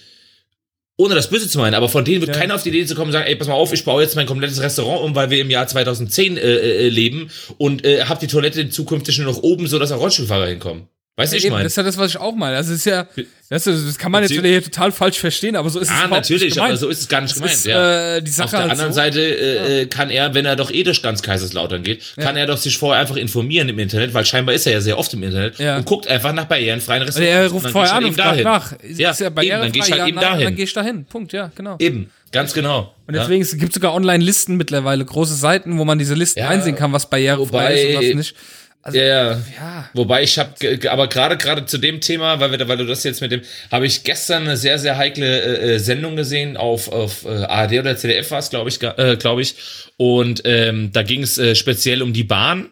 ohne 1.01 1.15
das 1.15 1.29
Böse 1.29 1.47
zu 1.49 1.57
meinen, 1.57 1.73
aber 1.73 1.89
von 1.89 2.05
denen 2.05 2.21
wird 2.21 2.35
Ja. 2.35 2.39
keiner 2.39 2.55
auf 2.55 2.63
die 2.63 2.69
Idee 2.69 2.85
zu 2.85 2.95
kommen 2.95 3.07
und 3.07 3.13
sagen, 3.13 3.25
ey, 3.27 3.35
pass 3.35 3.47
mal 3.47 3.53
auf, 3.55 3.73
ich 3.73 3.83
baue 3.83 4.01
jetzt 4.01 4.15
mein 4.15 4.25
komplettes 4.27 4.61
Restaurant 4.61 5.01
um, 5.03 5.15
weil 5.15 5.29
wir 5.29 5.39
im 5.41 5.49
Jahr 5.49 5.67
2010 5.67 6.37
äh, 6.37 6.41
äh, 6.41 6.89
leben 6.89 7.29
und 7.57 7.83
äh, 7.85 8.03
hab 8.03 8.19
die 8.19 8.27
Toilette 8.27 8.69
zukünftig 8.69 9.17
nur 9.19 9.27
noch 9.31 9.41
oben, 9.41 9.67
so 9.67 9.79
dass 9.79 9.91
auch 9.91 9.99
Rollstuhlfahrer 9.99 10.47
hinkommen. 10.47 10.87
Weißt 11.21 11.33
du, 11.33 11.37
ich 11.37 11.45
Eben, 11.45 11.53
meine? 11.53 11.63
das 11.63 11.73
ist 11.73 11.77
ja 11.77 11.83
das, 11.83 11.97
was 11.97 12.11
ich 12.11 12.17
auch 12.17 12.35
meine. 12.35 12.55
Also, 12.57 12.71
es 12.73 12.79
ist 12.79 12.85
ja, 12.85 13.07
das, 13.49 13.67
ist, 13.67 13.87
das 13.87 13.97
kann 13.97 14.11
man 14.11 14.23
jetzt 14.23 14.31
wieder 14.31 14.61
total 14.63 14.91
falsch 14.91 15.19
verstehen, 15.19 15.55
aber 15.55 15.69
so 15.69 15.79
ist 15.79 15.89
es 15.89 15.93
Ah, 15.93 16.05
überhaupt 16.05 16.29
natürlich, 16.29 16.61
aber 16.61 16.77
so 16.77 16.87
ist 16.89 17.01
es 17.01 17.07
gar 17.07 17.21
nicht 17.21 17.31
Das 17.31 17.39
gemeint. 17.39 17.53
ist, 17.55 17.65
ja. 17.65 18.15
äh, 18.17 18.21
die 18.21 18.31
Sache 18.31 18.45
Auf 18.45 18.51
der 18.51 18.59
halt 18.61 18.71
anderen 18.71 18.91
so. 18.91 18.95
Seite 18.95 19.21
äh, 19.21 19.81
äh, 19.81 19.85
kann 19.87 20.09
er, 20.09 20.33
wenn 20.33 20.45
er 20.45 20.55
doch 20.55 20.71
eh 20.71 20.83
durch 20.83 21.01
ganz 21.03 21.21
Kaiserslautern 21.21 21.83
geht, 21.83 22.13
kann 22.17 22.37
er 22.37 22.47
doch 22.47 22.57
sich 22.57 22.77
vorher 22.77 23.01
einfach 23.01 23.15
informieren 23.17 23.67
im 23.69 23.77
Internet, 23.79 24.13
weil 24.13 24.25
scheinbar 24.25 24.55
ist 24.55 24.65
er 24.67 24.73
ja 24.73 24.81
sehr 24.81 24.97
oft 24.97 25.13
im 25.13 25.23
Internet 25.23 25.59
Ja. 25.59 25.77
und 25.77 25.85
guckt 25.85 26.07
einfach 26.07 26.33
nach 26.33 26.45
barrierenfreien 26.45 27.03
Also 27.03 27.19
Restaurants. 27.19 27.35
er 27.39 27.45
Und 27.45 27.51
ruft 27.53 27.65
dann 27.65 27.71
vorher 27.71 27.91
gehst 27.99 28.19
an 28.19 28.25
und 28.25 28.25
halt 28.25 28.41
fragt 28.41 28.81
nach. 28.83 28.97
Ja, 28.97 29.11
ist 29.11 29.19
ja 29.19 29.27
eben, 29.27 29.35
dann 29.35 29.35
barrierefrei? 29.35 29.69
gehst 29.71 29.87
du 29.87 29.91
halt 29.91 29.99
Ja, 30.01 30.07
eben 30.07 30.19
dahin. 30.19 30.43
Dann 30.45 30.55
gehst 30.55 30.75
du 30.75 30.79
dahin. 30.79 31.05
Punkt, 31.05 31.33
ja, 31.33 31.51
genau. 31.55 31.75
Eben, 31.79 32.09
ganz 32.31 32.53
genau. 32.53 32.95
Und 33.07 33.15
deswegen, 33.17 33.41
es 33.41 33.57
gibt 33.57 33.73
sogar 33.73 33.93
Online-Listen 33.93 34.55
mittlerweile, 34.55 35.03
große 35.03 35.35
Seiten, 35.35 35.77
wo 35.77 35.83
man 35.83 35.99
diese 35.99 36.13
Listen 36.13 36.39
Ja, 36.39 36.47
einsehen 36.47 36.77
kann, 36.77 36.93
was 36.93 37.09
barrierefrei 37.09 37.73
ist 37.73 37.95
und 37.97 38.07
was 38.09 38.15
nicht. 38.15 38.35
Also, 38.83 38.97
Ja, 38.97 39.33
ja. 39.33 39.89
Wobei 39.93 40.23
ich 40.23 40.39
habe, 40.39 40.53
aber 40.89 41.07
gerade 41.07 41.37
gerade 41.37 41.65
zu 41.65 41.77
dem 41.77 42.01
Thema, 42.01 42.39
weil 42.39 42.49
wir, 42.51 42.57
da- 42.57 42.67
weil 42.67 42.77
du 42.77 42.85
das 42.85 43.03
jetzt 43.03 43.21
mit 43.21 43.31
dem, 43.31 43.41
habe 43.71 43.85
ich 43.85 44.03
gestern 44.03 44.43
eine 44.43 44.57
sehr 44.57 44.79
sehr 44.79 44.97
heikle 44.97 45.41
äh, 45.41 45.75
äh, 45.75 45.79
Sendung 45.79 46.15
gesehen 46.15 46.57
auf 46.57 46.91
auf 46.91 47.25
äh, 47.25 47.43
ARD 47.43 47.73
oder 47.79 47.95
ZDF 47.95 48.31
war 48.31 48.39
es, 48.39 48.49
glaube 48.49 48.69
ich, 48.69 48.81
äh, 48.81 49.17
glaube 49.17 49.41
ich. 49.43 49.53
Und 49.97 50.41
ähm, 50.45 50.91
da 50.91 51.03
ging 51.03 51.21
es 51.21 51.37
äh, 51.37 51.53
speziell 51.55 52.01
um 52.01 52.11
die 52.13 52.23
Bahn. 52.23 52.69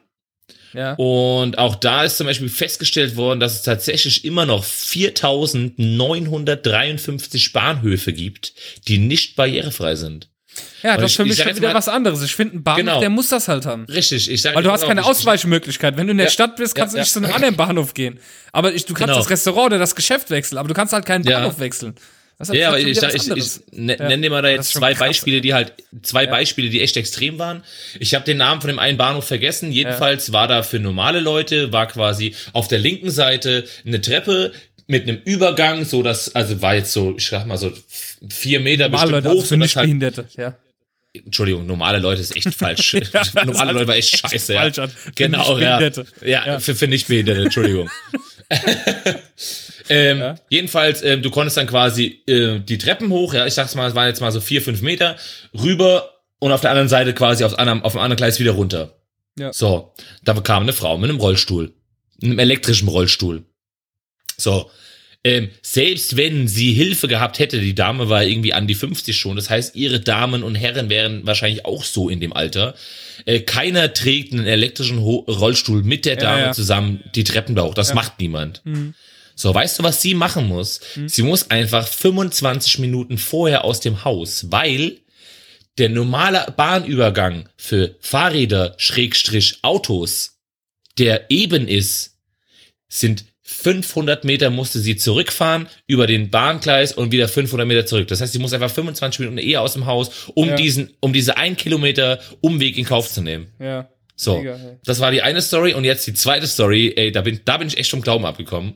Ja. 0.73 0.93
Und 0.95 1.57
auch 1.57 1.75
da 1.75 2.03
ist 2.03 2.17
zum 2.17 2.27
Beispiel 2.27 2.49
festgestellt 2.49 3.15
worden, 3.15 3.39
dass 3.39 3.53
es 3.55 3.61
tatsächlich 3.63 4.23
immer 4.25 4.45
noch 4.45 4.63
4.953 4.63 7.53
Bahnhöfe 7.53 8.13
gibt, 8.13 8.53
die 8.87 8.97
nicht 8.97 9.35
barrierefrei 9.35 9.95
sind. 9.95 10.29
Ja, 10.83 10.97
das 10.97 11.11
ist 11.11 11.15
für 11.17 11.23
ich 11.23 11.29
mich 11.29 11.37
schon 11.43 11.55
wieder 11.55 11.69
mal- 11.69 11.73
was 11.75 11.87
anderes. 11.87 12.21
Ich 12.23 12.35
finde, 12.35 12.57
ein 12.57 12.63
Bahnhof, 12.63 12.79
Genau. 12.79 12.99
der 12.99 13.09
muss 13.09 13.27
das 13.29 13.47
halt 13.47 13.65
haben. 13.65 13.85
Richtig, 13.85 14.29
ich 14.29 14.41
sage 14.41 14.55
Weil 14.55 14.63
du 14.63 14.71
hast 14.71 14.85
keine 14.85 15.03
Ausweichmöglichkeit. 15.05 15.97
Wenn 15.97 16.07
du 16.07 16.11
in 16.11 16.17
der 16.17 16.27
Ja. 16.27 16.31
Stadt 16.31 16.55
bist, 16.55 16.75
kannst 16.75 16.93
Ja, 16.95 16.99
du 16.99 17.01
nicht 17.01 17.15
ja. 17.15 17.21
zu 17.21 17.25
einem 17.25 17.35
anderen 17.35 17.55
Bahnhof 17.55 17.93
gehen. 17.93 18.19
Aber 18.51 18.73
ich, 18.73 18.85
du 18.85 18.93
kannst 18.93 19.07
Genau. 19.09 19.17
das 19.19 19.29
Restaurant 19.29 19.67
oder 19.67 19.79
das 19.79 19.95
Geschäft 19.95 20.29
wechseln, 20.31 20.57
aber 20.57 20.67
du 20.67 20.73
kannst 20.73 20.93
halt 20.93 21.05
keinen. 21.05 21.23
Bahnhof 21.23 21.59
wechseln. 21.59 21.95
Das 22.37 22.47
Ja, 22.53 22.69
aber 22.69 22.79
ich, 22.79 22.87
ich, 22.97 23.31
ich 23.35 23.51
ne, 23.73 23.97
Ja. 23.99 24.07
nenn 24.07 24.21
dir 24.21 24.29
mal 24.29 24.41
da 24.41 24.47
jetzt 24.47 24.71
zwei 24.71 24.91
krass. 24.93 24.99
Beispiele, 25.09 25.41
die 25.41 25.53
halt, 25.53 25.73
zwei 26.03 26.25
Beispiele, 26.25 26.69
die 26.69 26.79
echt 26.79 26.95
extrem 26.95 27.37
waren. 27.37 27.63
Ich 27.99 28.15
habe 28.15 28.23
den 28.23 28.37
Namen 28.37 28.61
von 28.61 28.69
dem 28.69 28.79
einen 28.79 28.97
Bahnhof 28.97 29.25
vergessen. 29.27 29.73
Jedenfalls 29.73 30.31
war 30.31 30.47
da 30.47 30.63
für 30.63 30.79
normale 30.79 31.19
Leute, 31.19 31.73
war 31.73 31.87
quasi 31.87 32.33
auf 32.53 32.69
der 32.69 32.79
linken 32.79 33.11
Seite 33.11 33.65
eine 33.85 33.99
Treppe 33.99 34.53
mit 34.89 35.03
einem 35.03 35.21
Übergang, 35.23 35.85
so 35.85 36.01
dass, 36.01 36.33
also 36.33 36.63
war 36.63 36.73
jetzt 36.73 36.91
so, 36.91 37.15
ich 37.15 37.27
sag 37.27 37.45
mal 37.45 37.57
so 37.57 37.71
vier 38.27 38.59
Meter 38.59 38.89
Normale 38.89 39.11
Leute, 39.11 39.29
hoch, 39.29 39.33
also 39.35 39.41
für 39.41 39.47
sodass 39.49 39.75
halt, 39.75 39.87
Nichtbehinderte. 39.87 40.27
Ja. 40.35 40.57
Entschuldigung, 41.13 41.67
normale 41.67 41.99
Leute 41.99 42.21
ist 42.21 42.35
echt 42.35 42.55
falsch. 42.55 42.97
das 43.11 43.33
normale 43.35 43.73
Leute 43.73 43.87
war 43.87 43.95
echt 43.95 44.17
scheiße. 44.17 44.55
Ja. 44.55 44.61
falsch 44.61 44.79
an. 44.79 44.89
Für 44.89 45.11
Genau, 45.11 45.59
ja. 45.59 45.79
Ja, 45.79 46.45
Ja. 46.45 46.59
Für, 46.59 46.73
für 46.73 46.87
Nichtbehinderte, 46.87 47.43
Entschuldigung. 47.43 47.87
ähm, 49.89 50.19
Ja. 50.19 50.35
Jedenfalls, 50.49 51.03
ähm, 51.03 51.21
du 51.21 51.29
konntest 51.29 51.57
dann 51.57 51.67
quasi 51.67 52.23
äh, 52.25 52.59
die 52.59 52.79
Treppen 52.79 53.11
hoch, 53.11 53.35
ja, 53.35 53.45
ich 53.45 53.53
sag's 53.53 53.75
mal, 53.75 53.87
es 53.87 53.93
waren 53.93 54.07
jetzt 54.07 54.21
mal 54.21 54.31
so 54.31 54.41
vier, 54.41 54.63
fünf 54.63 54.81
Meter, 54.81 55.17
rüber 55.53 56.15
und 56.39 56.51
auf 56.51 56.61
der 56.61 56.71
anderen 56.71 56.89
Seite 56.89 57.13
quasi 57.13 57.43
aufs 57.43 57.53
anderen, 57.53 57.83
auf 57.83 57.91
dem 57.91 58.01
anderen 58.01 58.17
Gleis 58.17 58.39
wieder 58.39 58.53
runter. 58.53 58.95
Ja. 59.37 59.53
So, 59.53 59.93
da 60.23 60.33
kam 60.33 60.63
eine 60.63 60.73
Frau 60.73 60.97
mit 60.97 61.11
einem 61.11 61.19
Rollstuhl, 61.19 61.73
einem 62.23 62.39
elektrischen 62.39 62.87
Rollstuhl. 62.87 63.45
So, 64.39 64.69
ähm, 65.23 65.49
selbst 65.61 66.15
wenn 66.15 66.47
sie 66.47 66.73
Hilfe 66.73 67.09
gehabt 67.09 67.39
hätte, 67.39 67.59
die 67.59 67.75
Dame 67.75 68.07
war 68.07 68.23
irgendwie 68.23 68.53
an 68.53 68.67
die 68.67 68.75
50 68.75 69.17
schon, 69.17 69.35
das 69.35 69.49
heißt, 69.49 69.75
ihre 69.75 69.99
Damen 69.99 70.43
und 70.43 70.55
Herren 70.55 70.89
wären 70.89 71.25
wahrscheinlich 71.27 71.65
auch 71.65 71.83
so 71.83 72.07
in 72.07 72.21
dem 72.21 72.31
Alter. 72.31 72.73
Äh, 73.25 73.41
keiner 73.41 73.93
trägt 73.93 74.31
einen 74.31 74.47
elektrischen 74.47 75.01
Ho 75.01 75.25
Rollstuhl 75.27 75.83
mit 75.83 76.05
der 76.05 76.15
Dame 76.15 76.41
ja. 76.41 76.51
zusammen 76.53 77.03
die 77.15 77.25
Treppen 77.25 77.55
da 77.55 77.63
hoch. 77.63 77.73
Das 77.73 77.93
macht 77.93 78.19
niemand. 78.19 78.61
So, 79.35 79.53
weißt 79.53 79.79
du, 79.79 79.83
was 79.83 80.01
sie 80.01 80.15
machen 80.15 80.47
muss? 80.47 80.79
Sie 81.07 81.23
muss 81.23 81.49
einfach 81.49 81.87
25 81.87 82.79
Minuten 82.79 83.17
vorher 83.17 83.65
aus 83.65 83.81
dem 83.81 84.05
Haus, 84.05 84.51
weil 84.51 84.97
der 85.77 85.89
normale 85.89 86.53
Bahnübergang 86.55 87.47
für 87.57 87.95
Fahrräder, 88.01 88.75
Schrägstrich 88.77 89.59
Autos, 89.61 90.39
der 90.97 91.29
eben 91.29 91.67
ist, 91.67 92.17
sind 92.89 93.25
500 93.51 94.23
Meter 94.25 94.51
musste 94.51 94.79
sie 94.79 94.95
zurückfahren 94.95 95.67
über 95.87 96.05
den 96.05 96.29
Bahngleis 96.29 96.93
und 96.93 97.11
wieder 97.11 97.27
500 97.27 97.67
Meter 97.67 97.85
zurück. 97.85 98.07
Das 98.07 98.21
heißt, 98.21 98.31
sie 98.33 98.39
muss 98.39 98.53
einfach 98.53 98.69
25 98.69 99.19
Minuten 99.19 99.37
eher 99.39 99.61
aus 99.61 99.73
dem 99.73 99.85
Haus, 99.87 100.11
um 100.35 100.49
Ja. 100.49 100.55
diesen, 100.55 100.91
um 100.99 101.13
diese 101.13 101.35
ein 101.37 101.57
Kilometer 101.57 102.19
Umweg 102.41 102.77
in 102.77 102.85
Kauf 102.85 103.11
zu 103.11 103.21
nehmen. 103.21 103.47
Ja. 103.59 103.89
So, 104.15 104.37
Mega, 104.39 104.53
ey. 104.55 104.77
das 104.85 104.99
war 104.99 105.11
die 105.11 105.21
eine 105.23 105.41
Story 105.41 105.73
und 105.73 105.83
jetzt 105.83 106.05
die 106.05 106.13
zweite 106.13 106.45
Story. 106.45 106.93
Ey, 106.95 107.11
da 107.11 107.21
bin, 107.21 107.39
da 107.45 107.57
bin 107.57 107.67
ich 107.67 107.77
echt 107.77 107.89
vom 107.89 108.01
Glauben 108.01 108.25
abgekommen. 108.25 108.75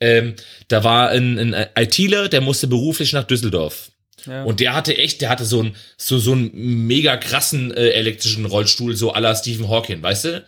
Ähm, 0.00 0.34
da 0.68 0.82
war 0.84 1.10
ein, 1.10 1.38
ein 1.54 1.66
ITler, 1.76 2.28
der 2.28 2.40
musste 2.40 2.66
beruflich 2.68 3.12
nach 3.12 3.24
Düsseldorf. 3.24 3.90
Ja. 4.26 4.44
Und 4.44 4.60
der 4.60 4.74
hatte 4.74 4.96
echt, 4.96 5.20
der 5.20 5.28
hatte 5.28 5.44
so 5.44 5.60
einen 5.60 5.76
so, 5.96 6.18
so 6.18 6.32
einen 6.32 6.50
mega 6.86 7.16
krassen 7.16 7.70
äh, 7.72 7.90
elektrischen 7.90 8.44
Rollstuhl, 8.46 8.96
so 8.96 9.12
la 9.14 9.34
Stephen 9.34 9.68
Hawking, 9.68 10.02
weißt 10.02 10.24
du? 10.24 10.44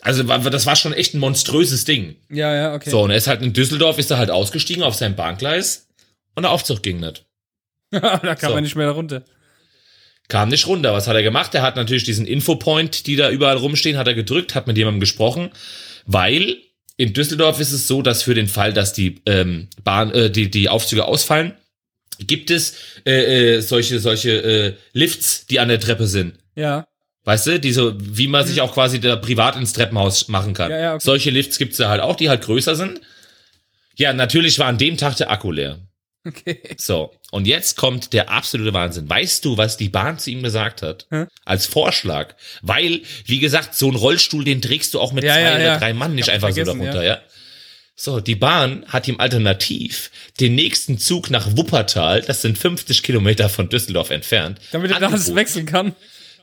Also 0.00 0.22
das 0.22 0.66
war 0.66 0.76
schon 0.76 0.92
echt 0.92 1.14
ein 1.14 1.18
monströses 1.18 1.84
Ding. 1.84 2.16
Ja, 2.30 2.54
ja, 2.54 2.74
okay. 2.74 2.88
So, 2.90 3.02
und 3.02 3.10
er 3.10 3.16
ist 3.16 3.26
halt 3.26 3.42
in 3.42 3.52
Düsseldorf, 3.52 3.98
ist 3.98 4.10
er 4.10 4.18
halt 4.18 4.30
ausgestiegen 4.30 4.82
auf 4.82 4.94
sein 4.94 5.16
Bahngleis 5.16 5.88
und 6.36 6.44
der 6.44 6.52
Aufzug 6.52 6.82
ging 6.82 7.00
nicht. 7.00 7.24
da 7.90 8.18
kann 8.18 8.36
So. 8.50 8.54
man 8.54 8.62
nicht 8.62 8.76
mehr 8.76 8.90
runter. 8.90 9.24
Kam 10.28 10.50
nicht 10.50 10.66
runter. 10.66 10.92
Was 10.92 11.08
hat 11.08 11.16
er 11.16 11.22
gemacht? 11.22 11.54
Er 11.54 11.62
hat 11.62 11.76
natürlich 11.76 12.04
diesen 12.04 12.26
Infopoint, 12.26 13.06
die 13.06 13.16
da 13.16 13.30
überall 13.30 13.56
rumstehen, 13.56 13.96
hat 13.96 14.06
er 14.06 14.14
gedrückt, 14.14 14.54
hat 14.54 14.66
mit 14.66 14.76
jemandem 14.76 15.00
gesprochen, 15.00 15.50
weil 16.04 16.58
in 16.96 17.12
Düsseldorf 17.14 17.60
ist 17.60 17.72
es 17.72 17.86
so, 17.88 18.02
dass 18.02 18.22
für 18.22 18.34
den 18.34 18.46
Fall, 18.48 18.72
dass 18.72 18.92
die 18.92 19.20
ähm, 19.24 19.68
Bahn, 19.84 20.12
äh, 20.12 20.30
die 20.30 20.50
die 20.50 20.68
Aufzüge 20.68 21.06
ausfallen, 21.06 21.54
gibt 22.18 22.50
es 22.50 22.74
äh, 23.06 23.56
äh, 23.56 23.60
solche 23.60 24.00
solche 24.00 24.30
äh, 24.42 24.74
Lifts, 24.92 25.46
die 25.46 25.60
an 25.60 25.68
der 25.68 25.80
Treppe 25.80 26.06
sind. 26.06 26.34
Ja. 26.56 26.86
Weißt 27.28 27.46
du, 27.46 27.60
die 27.60 27.72
so, 27.72 27.92
wie 27.98 28.26
man 28.26 28.46
sich 28.46 28.62
auch 28.62 28.72
quasi 28.72 29.00
da 29.00 29.14
privat 29.14 29.54
ins 29.54 29.74
Treppenhaus 29.74 30.28
machen 30.28 30.54
kann. 30.54 30.68
Mhm. 30.68 30.76
Ja, 30.76 30.80
ja, 30.80 30.94
okay. 30.94 31.04
Solche 31.04 31.28
Lifts 31.28 31.58
gibt's 31.58 31.76
da 31.76 31.90
halt 31.90 32.00
auch, 32.00 32.16
die 32.16 32.30
halt 32.30 32.40
größer 32.40 32.74
sind. 32.74 33.02
Ja, 33.96 34.14
natürlich 34.14 34.58
war 34.58 34.66
an 34.66 34.78
dem 34.78 34.96
Tag 34.96 35.16
der 35.16 35.30
Akku 35.30 35.52
leer. 35.52 35.78
Okay. 36.26 36.58
So, 36.78 37.12
und 37.30 37.46
jetzt 37.46 37.76
kommt 37.76 38.14
der 38.14 38.30
absolute 38.30 38.72
Wahnsinn. 38.72 39.10
Weißt 39.10 39.44
du, 39.44 39.58
was 39.58 39.76
die 39.76 39.90
Bahn 39.90 40.18
zu 40.18 40.30
ihm 40.30 40.42
gesagt 40.42 40.80
hat? 40.80 41.06
Hä? 41.10 41.26
Als 41.44 41.66
Vorschlag. 41.66 42.34
Weil, 42.62 43.02
wie 43.26 43.40
gesagt, 43.40 43.74
so 43.74 43.90
ein 43.90 43.94
Rollstuhl, 43.94 44.44
den 44.44 44.62
trägst 44.62 44.94
du 44.94 44.98
auch 44.98 45.12
mit 45.12 45.22
Ja, 45.22 45.34
zwei 45.34 45.54
oder 45.56 45.78
drei 45.78 45.92
Mann 45.92 46.14
nicht 46.14 46.30
einfach 46.30 46.50
so 46.50 46.64
darunter, 46.64 47.04
ja. 47.04 47.20
So, 47.94 48.20
die 48.20 48.36
Bahn 48.36 48.86
hat 48.88 49.06
ihm 49.06 49.20
alternativ 49.20 50.10
den 50.40 50.54
nächsten 50.54 50.96
Zug 50.96 51.28
nach 51.28 51.58
Wuppertal, 51.58 52.22
das 52.22 52.40
sind 52.40 52.56
50 52.56 53.02
Kilometer 53.02 53.50
von 53.50 53.68
Düsseldorf 53.68 54.08
entfernt, 54.08 54.60
Damit 54.72 54.92
er 54.92 55.00
das 55.00 55.34
wechseln 55.34 55.66
kann. 55.66 55.94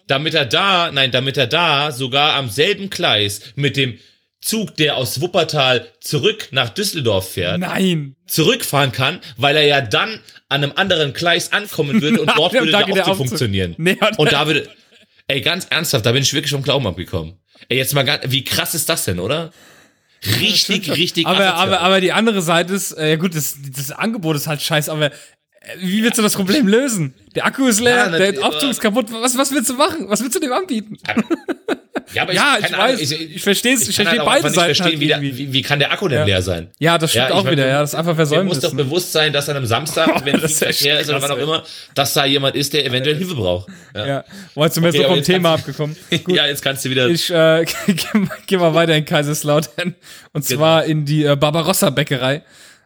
Damit 0.08 0.34
er 0.34 0.46
da, 0.46 0.92
nein, 0.92 1.12
damit 1.12 1.38
er 1.38 1.48
da 1.48 1.92
sogar 1.92 2.34
am 2.34 2.50
selben 2.50 2.90
Gleis 2.90 3.42
mit 3.56 3.78
dem 3.78 3.98
Zug, 4.42 4.76
der 4.78 4.98
aus 4.98 5.22
Wuppertal 5.22 5.88
zurück 6.02 6.50
nach 6.52 6.70
Düsseldorf 6.70 7.32
fährt, 7.32 7.60
Nein. 7.60 8.16
zurückfahren 8.28 8.92
kann, 8.92 9.20
weil 9.38 9.56
er 9.56 9.66
ja 9.66 9.82
dann 9.82 10.20
an 10.50 10.64
einem 10.64 10.74
anderen 10.76 11.14
Gleis 11.14 11.52
ankommen 11.52 12.00
würde 12.00 12.22
und 12.22 12.32
dort 12.36 12.54
würde 12.54 12.70
der 12.70 12.86
Aufzug 12.86 13.18
funktionieren. 13.18 13.74
Nee, 13.80 13.98
und 14.18 14.32
da 14.32 14.46
würde, 14.46 14.70
ey, 15.28 15.42
ganz 15.42 15.66
ernsthaft, 15.72 16.06
da 16.06 16.12
bin 16.12 16.22
ich 16.22 16.32
wirklich 16.34 16.52
vom 16.52 16.62
Glauben 16.62 16.86
abgekommen. 16.86 17.40
Ey, 17.70 17.78
jetzt 17.78 17.96
mal 17.96 18.04
ganz, 18.04 18.24
wie 18.28 18.44
krass 18.44 18.76
ist 18.76 18.88
das 18.88 19.06
denn, 19.06 19.20
oder? 19.20 19.52
Richtig, 20.40 20.92
richtig 20.92 21.26
Aber, 21.26 21.40
asozial. 21.40 21.68
aber, 21.68 21.80
aber 21.82 22.02
die 22.02 22.12
andere 22.12 22.44
Seite 22.44 22.74
ist, 22.74 22.92
äh, 22.94 23.18
gut, 23.18 23.36
das, 23.36 23.58
das 23.76 23.92
Angebot 23.92 24.36
ist 24.36 24.46
halt 24.48 24.62
scheiße, 24.62 24.92
aber 24.92 25.12
Wie 25.80 26.04
willst 26.04 26.18
du 26.18 26.22
das 26.22 26.36
Problem 26.36 26.68
lösen? 26.68 27.14
Der 27.36 27.46
Akku 27.46 27.68
ist 27.68 27.80
leer, 27.80 28.10
Ja, 28.12 28.32
der 28.32 28.46
Aufzug 28.46 28.70
ist 28.72 28.80
kaputt. 28.80 29.08
Was, 29.12 29.38
was 29.38 29.52
willst 29.52 29.70
du 29.70 29.74
machen? 29.74 30.06
Was 30.10 30.22
willst 30.22 30.36
du 30.36 30.40
dem 30.40 30.54
anbieten? 30.54 30.98
Ja, 32.14 32.22
aber 32.22 32.34
Ja, 32.34 32.56
ich 32.60 32.66
keine 32.68 32.78
Ahnung, 32.84 33.00
weiß, 33.00 33.12
ich 33.12 33.42
verstehe 33.42 33.74
es, 33.74 33.88
ich 33.90 33.96
verstehe 33.96 34.20
halt 34.20 34.26
beide 34.26 34.50
Seiten 34.52 34.76
verstehen, 34.76 35.12
halt 35.12 35.22
wie, 35.24 35.38
wie, 35.38 35.54
wie 35.54 35.62
kann 35.64 35.80
der 35.80 35.92
Akku 35.92 36.08
denn 36.08 36.20
Ja. 36.20 36.26
leer 36.26 36.42
sein? 36.44 36.70
Ja, 36.78 36.98
das 37.00 37.10
stimmt 37.10 37.24
Ja, 37.24 37.30
ich 37.30 37.36
auch 37.36 37.44
mein, 37.44 37.54
wieder, 37.54 37.68
ja, 37.68 37.82
das 37.82 37.90
ist 37.92 37.96
einfach 37.96 38.12
Mir 38.12 38.16
versäumt. 38.18 38.48
muss 38.48 38.60
doch 38.60 38.74
ne? 38.74 38.84
bewusst 38.84 39.12
sein, 39.12 39.34
dass 39.34 39.50
an 39.50 39.58
einem 39.58 39.66
Samstag, 39.66 40.08
wenn 40.26 40.42
echt 40.44 40.56
Verkehr 40.58 41.00
ist 41.00 41.10
oder 41.10 41.22
wann 41.22 41.32
auch 41.32 41.38
immer, 41.38 41.64
dass 41.96 42.14
da 42.14 42.26
jemand 42.26 42.56
ist, 42.56 42.74
der 42.74 42.86
eventuell 42.86 43.16
Hilfe 43.18 43.34
braucht. 43.36 43.70
Ja, 43.96 44.06
Ja, 44.08 44.24
war 44.54 44.66
jetzt 44.66 44.76
zumindest 44.76 45.00
Okay, 45.04 45.08
so 45.10 45.16
vom 45.16 45.24
Thema 45.24 45.54
abgekommen. 45.56 45.96
ja 46.28 46.46
jetzt 46.46 46.62
kannst 46.62 46.86
du 46.86 46.90
wieder. 46.92 47.08
Ich 47.08 47.30
äh, 47.32 47.66
gehe 47.88 48.22
mal- 48.22 48.30
geh 48.46 48.58
mal 48.58 48.74
weiter 48.76 48.96
in 48.96 49.04
Kaiserslautern 49.06 49.96
und 50.32 50.48
Genau. 50.48 50.60
zwar 50.60 50.86
in 50.86 51.06
die 51.06 51.26
äh, 51.26 51.36
Barbarossa 51.36 51.90
Bäckerei. 51.90 52.44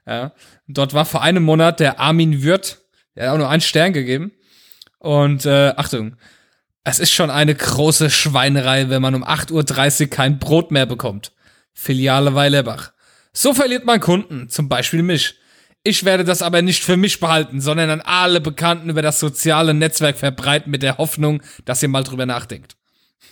Ja, 0.07 0.31
dort 0.69 0.93
war 0.93 1.05
vor 1.05 1.21
einem 1.21 1.43
Monat 1.43 1.79
der 1.79 1.99
Armin 1.99 2.43
Würth, 2.43 2.79
der 3.15 3.27
hat 3.27 3.33
auch 3.33 3.37
nur 3.37 3.49
einen 3.49 3.61
Stern 3.61 3.93
gegeben. 3.93 4.31
Und 4.99 5.45
äh, 5.45 5.73
Achtung, 5.75 6.15
es 6.83 6.99
ist 6.99 7.11
schon 7.11 7.29
eine 7.29 7.55
große 7.55 8.09
Schweinerei, 8.09 8.89
wenn 8.89 9.01
man 9.01 9.15
um 9.15 9.23
8.30 9.23 10.01
Uhr 10.03 10.07
kein 10.09 10.39
Brot 10.39 10.71
mehr 10.71 10.85
bekommt. 10.85 11.31
Filiale 11.73 12.35
Weilerbach. 12.35 12.91
So 13.33 13.53
verliert 13.53 13.85
man 13.85 13.99
Kunden, 13.99 14.49
zum 14.49 14.69
Beispiel 14.69 15.03
mich. 15.03 15.35
Ich 15.83 16.03
werde 16.03 16.25
das 16.25 16.41
aber 16.41 16.61
nicht 16.61 16.83
für 16.83 16.97
mich 16.97 17.19
behalten, 17.19 17.61
sondern 17.61 17.89
an 17.89 18.01
alle 18.01 18.41
Bekannten 18.41 18.89
über 18.89 19.01
das 19.01 19.19
soziale 19.19 19.73
Netzwerk 19.73 20.17
verbreiten 20.17 20.71
mit 20.71 20.83
der 20.83 20.97
Hoffnung, 20.97 21.41
dass 21.63 21.81
ihr 21.81 21.89
mal 21.89 22.03
drüber 22.03 22.25
nachdenkt. 22.25 22.75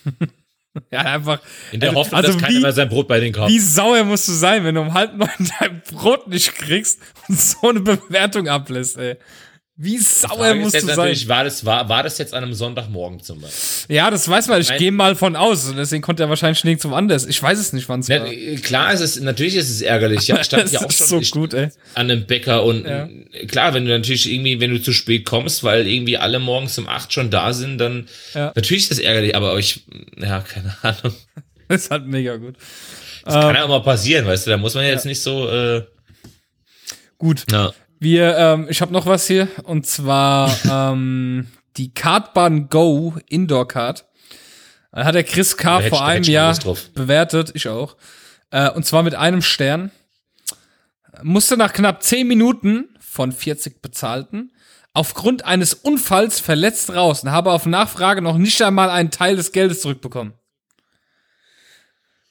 ja, 0.91 0.99
einfach. 0.99 1.39
in 1.71 1.79
der 1.79 1.89
also- 1.89 1.99
Hoffnung, 2.01 2.17
also 2.17 2.33
dass 2.33 2.41
keiner 2.41 2.55
wie- 2.57 2.61
mehr 2.61 2.71
sein 2.73 2.89
Brot 2.89 3.07
bei 3.07 3.19
den 3.19 3.33
kauft. 3.33 3.51
Wie 3.51 3.59
sauer 3.59 4.03
musst 4.03 4.27
du 4.27 4.31
sein, 4.33 4.63
wenn 4.63 4.75
du 4.75 4.81
um 4.81 4.93
halb 4.93 5.15
neun 5.15 5.29
dein 5.59 5.81
Brot 5.91 6.27
nicht 6.27 6.53
kriegst 6.55 6.99
und 7.27 7.39
so 7.39 7.69
eine 7.69 7.79
Bewertung 7.81 8.47
ablässt, 8.47 8.97
ey. 8.97 9.15
Wie 9.79 9.97
sauer 9.99 10.55
ist 10.55 10.57
musst 10.59 10.73
jetzt 10.73 10.89
du 10.89 10.95
sein? 10.95 11.15
war 11.27 11.43
das, 11.43 11.63
war, 11.63 11.87
war 11.87 12.01
das 12.01 12.17
jetzt 12.17 12.33
an 12.33 12.43
einem 12.43 12.55
Sonntagmorgen 12.55 13.21
zum 13.21 13.39
Beispiel? 13.41 13.95
Ja, 13.95 14.09
das 14.09 14.27
weiß 14.27 14.47
man. 14.47 14.59
Ich 14.59 14.69
Nein. 14.69 14.79
gehe 14.79 14.91
mal 14.91 15.15
von 15.15 15.35
aus. 15.35 15.69
Und 15.69 15.77
deswegen 15.77 16.01
konnte 16.01 16.23
er 16.23 16.29
wahrscheinlich 16.29 16.63
nirgends 16.63 16.81
zum 16.81 16.95
anders. 16.95 17.27
Ich 17.27 17.41
weiß 17.43 17.59
es 17.59 17.73
nicht, 17.73 17.87
wann 17.87 17.99
es 17.99 18.07
Ja, 18.07 18.23
war. 18.23 18.31
klar 18.63 18.91
ist 18.91 19.01
es, 19.01 19.19
natürlich 19.19 19.55
ist 19.55 19.69
es 19.69 19.81
ärgerlich. 19.83 20.27
Ja, 20.27 20.39
ich 20.39 20.45
stand 20.47 20.63
Das 20.63 20.71
ja 20.71 20.79
auch 20.81 20.89
ist 20.89 20.97
schon 20.97 21.07
so 21.07 21.19
ich, 21.19 21.29
gut, 21.29 21.53
ey. 21.53 21.69
an 21.93 22.09
einem 22.09 22.25
Bäcker 22.25 22.63
und 22.63 22.85
Ja. 22.87 23.07
klar, 23.47 23.75
wenn 23.75 23.85
du 23.85 23.91
natürlich 23.91 24.31
irgendwie, 24.31 24.59
wenn 24.59 24.71
du 24.71 24.81
zu 24.81 24.93
spät 24.93 25.25
kommst, 25.25 25.63
weil 25.63 25.85
irgendwie 25.87 26.17
alle 26.17 26.39
morgens 26.39 26.75
um 26.79 26.87
acht 26.89 27.13
schon 27.13 27.29
da 27.29 27.53
sind, 27.53 27.77
dann 27.77 28.07
Ja. 28.33 28.51
natürlich 28.55 28.81
ist 28.83 28.91
das 28.91 28.99
ärgerlich, 28.99 29.35
aber 29.35 29.59
ich, 29.59 29.85
ja, 30.19 30.41
keine 30.41 30.75
Ahnung. 30.81 31.13
Das 31.67 31.81
ist 31.83 31.91
halt 31.91 32.07
mega 32.07 32.35
gut. 32.37 32.55
Das 33.25 33.35
kann 33.35 33.53
ja 33.53 33.63
auch 33.63 33.69
mal 33.69 33.83
passieren, 33.83 34.25
weißt 34.25 34.47
du, 34.47 34.51
da 34.51 34.57
muss 34.57 34.73
man 34.73 34.85
jetzt 34.85 35.05
nicht 35.05 35.21
so, 35.21 35.47
äh, 35.51 35.83
Gut. 37.19 37.43
ja. 37.51 37.73
Wir, 37.99 38.37
ähm, 38.37 38.67
ich 38.69 38.81
habe 38.81 38.93
noch 38.93 39.05
was 39.05 39.27
hier 39.27 39.47
und 39.63 39.85
zwar 39.85 40.51
ähm, 40.69 41.47
die 41.77 41.93
Kartbahn 41.93 42.69
Go 42.69 43.15
Indoor 43.27 43.67
Card. 43.67 44.05
Da 44.91 45.05
hat 45.05 45.15
der 45.15 45.23
Chris 45.23 45.57
K. 45.57 45.79
Hätte 45.79 45.89
vor 45.89 46.05
einem 46.05 46.23
Jahr 46.23 46.57
bewertet, 46.93 47.51
ich 47.53 47.67
auch. 47.67 47.97
Äh, 48.49 48.69
und 48.71 48.85
zwar 48.85 49.03
mit 49.03 49.15
einem 49.15 49.41
Stern. 49.41 49.91
Musste 51.23 51.57
nach 51.57 51.73
knapp 51.73 52.03
10 52.03 52.27
Minuten 52.27 52.89
von 52.99 53.31
40 53.31 53.81
bezahlten 53.81 54.51
aufgrund 54.97 55.45
eines 55.45 55.75
Unfalls 55.75 56.39
verletzt 56.39 56.89
raus 56.95 57.21
und 57.21 57.31
habe 57.31 57.51
auf 57.51 57.67
Nachfrage 57.67 58.23
noch 58.23 58.39
nicht 58.39 58.59
einmal 58.63 58.89
einen 58.89 59.11
Teil 59.11 59.35
des 59.35 59.51
Geldes 59.51 59.81
zurückbekommen. 59.81 60.33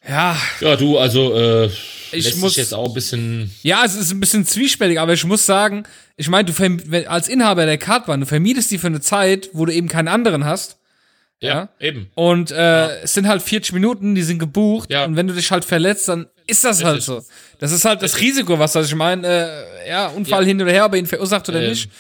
Ja, 0.09 0.37
Ja, 0.61 0.77
du, 0.77 0.99
also, 0.99 1.35
äh, 1.37 1.71
Ich 2.13 2.37
muss- 2.37 2.57
jetzt 2.57 2.73
auch 2.73 2.89
ein 2.89 2.95
bisschen, 2.95 3.51
Ja, 3.63 3.85
es 3.85 3.95
ist 3.97 4.13
ein 4.13 4.21
bisschen 4.21 4.47
zwiespältig, 4.47 5.01
aber 5.01 5.13
ich 5.13 5.25
muss 5.25 5.45
sagen, 5.45 5.83
ich 6.17 6.29
meine, 6.29 6.51
du 6.51 7.09
als 7.11 7.29
Inhaber 7.29 7.67
der 7.67 7.79
Kartbahn, 7.79 8.21
du 8.21 8.27
vermietest 8.27 8.71
die 8.71 8.79
für 8.79 8.87
eine 8.87 9.01
Zeit, 9.01 9.51
wo 9.53 9.67
du 9.67 9.73
eben 9.73 9.89
keinen 9.89 10.09
anderen 10.09 10.45
hast. 10.45 10.77
ja, 11.41 11.69
eben. 11.81 12.09
Und 12.15 12.51
äh, 12.51 13.01
es 13.03 13.13
sind 13.13 13.29
halt 13.29 13.43
40 13.43 13.73
Minuten, 13.75 14.15
die 14.15 14.23
sind 14.23 14.39
gebucht. 14.39 14.91
Ja. 14.91 15.05
Und 15.05 15.17
wenn 15.17 15.27
du 15.27 15.35
dich 15.35 15.51
halt 15.51 15.65
verletzt, 15.67 16.09
dann 16.09 16.27
ist 16.47 16.65
das 16.65 16.83
halt 16.83 16.97
Richtig. 16.99 17.07
so. 17.07 17.23
Das 17.59 17.73
ist 17.73 17.85
halt 17.85 18.01
das 18.03 18.19
Risiko, 18.21 18.59
was 18.59 18.73
das 18.73 18.87
ich 18.87 18.95
meine. 18.95 19.27
Äh, 19.85 19.91
ja, 19.91 20.07
Unfall 20.09 20.43
Ja. 20.43 20.47
hin 20.49 20.63
oder 20.63 20.73
her, 20.73 20.87
ob 20.87 20.93
er 20.95 20.99
ihn 20.99 21.07
verursacht 21.07 21.47
oder 21.51 21.61
Ähm. 21.61 21.71
nicht. 21.71 21.91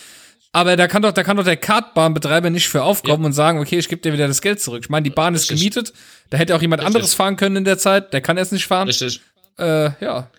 Aber 0.57 0.74
da 0.76 0.88
kann 0.88 1.02
doch, 1.02 1.12
da 1.12 1.22
kann 1.22 1.36
doch 1.36 1.44
der 1.44 1.59
Kartbahnbetreiber 1.59 2.48
nicht 2.48 2.66
für 2.68 2.82
aufkommen 2.82 3.26
und 3.26 3.34
sagen, 3.34 3.59
okay, 3.61 3.78
ich 3.78 3.90
gebe 3.90 4.00
dir 4.00 4.14
wieder 4.14 4.26
das 4.26 4.40
Geld 4.40 4.59
zurück. 4.59 4.84
Ich 4.84 4.88
meine, 4.88 5.04
die 5.04 5.11
Bahn 5.11 5.34
ist 5.34 5.50
Richtig. 5.50 5.59
gemietet. 5.59 5.92
Da 6.30 6.38
hätte 6.38 6.57
auch 6.57 6.62
jemand 6.62 6.80
Richtig. 6.80 6.94
anderes 6.96 7.12
fahren 7.14 7.36
können 7.36 7.57
in 7.57 7.64
der 7.64 7.76
Zeit. 7.76 8.14
Der 8.14 8.22
kann 8.22 8.38
jetzt 8.38 8.52
nicht 8.54 8.64
fahren. 8.66 8.88
Richtig. 8.88 9.20
Äh, 9.59 9.90
ja. 10.02 10.30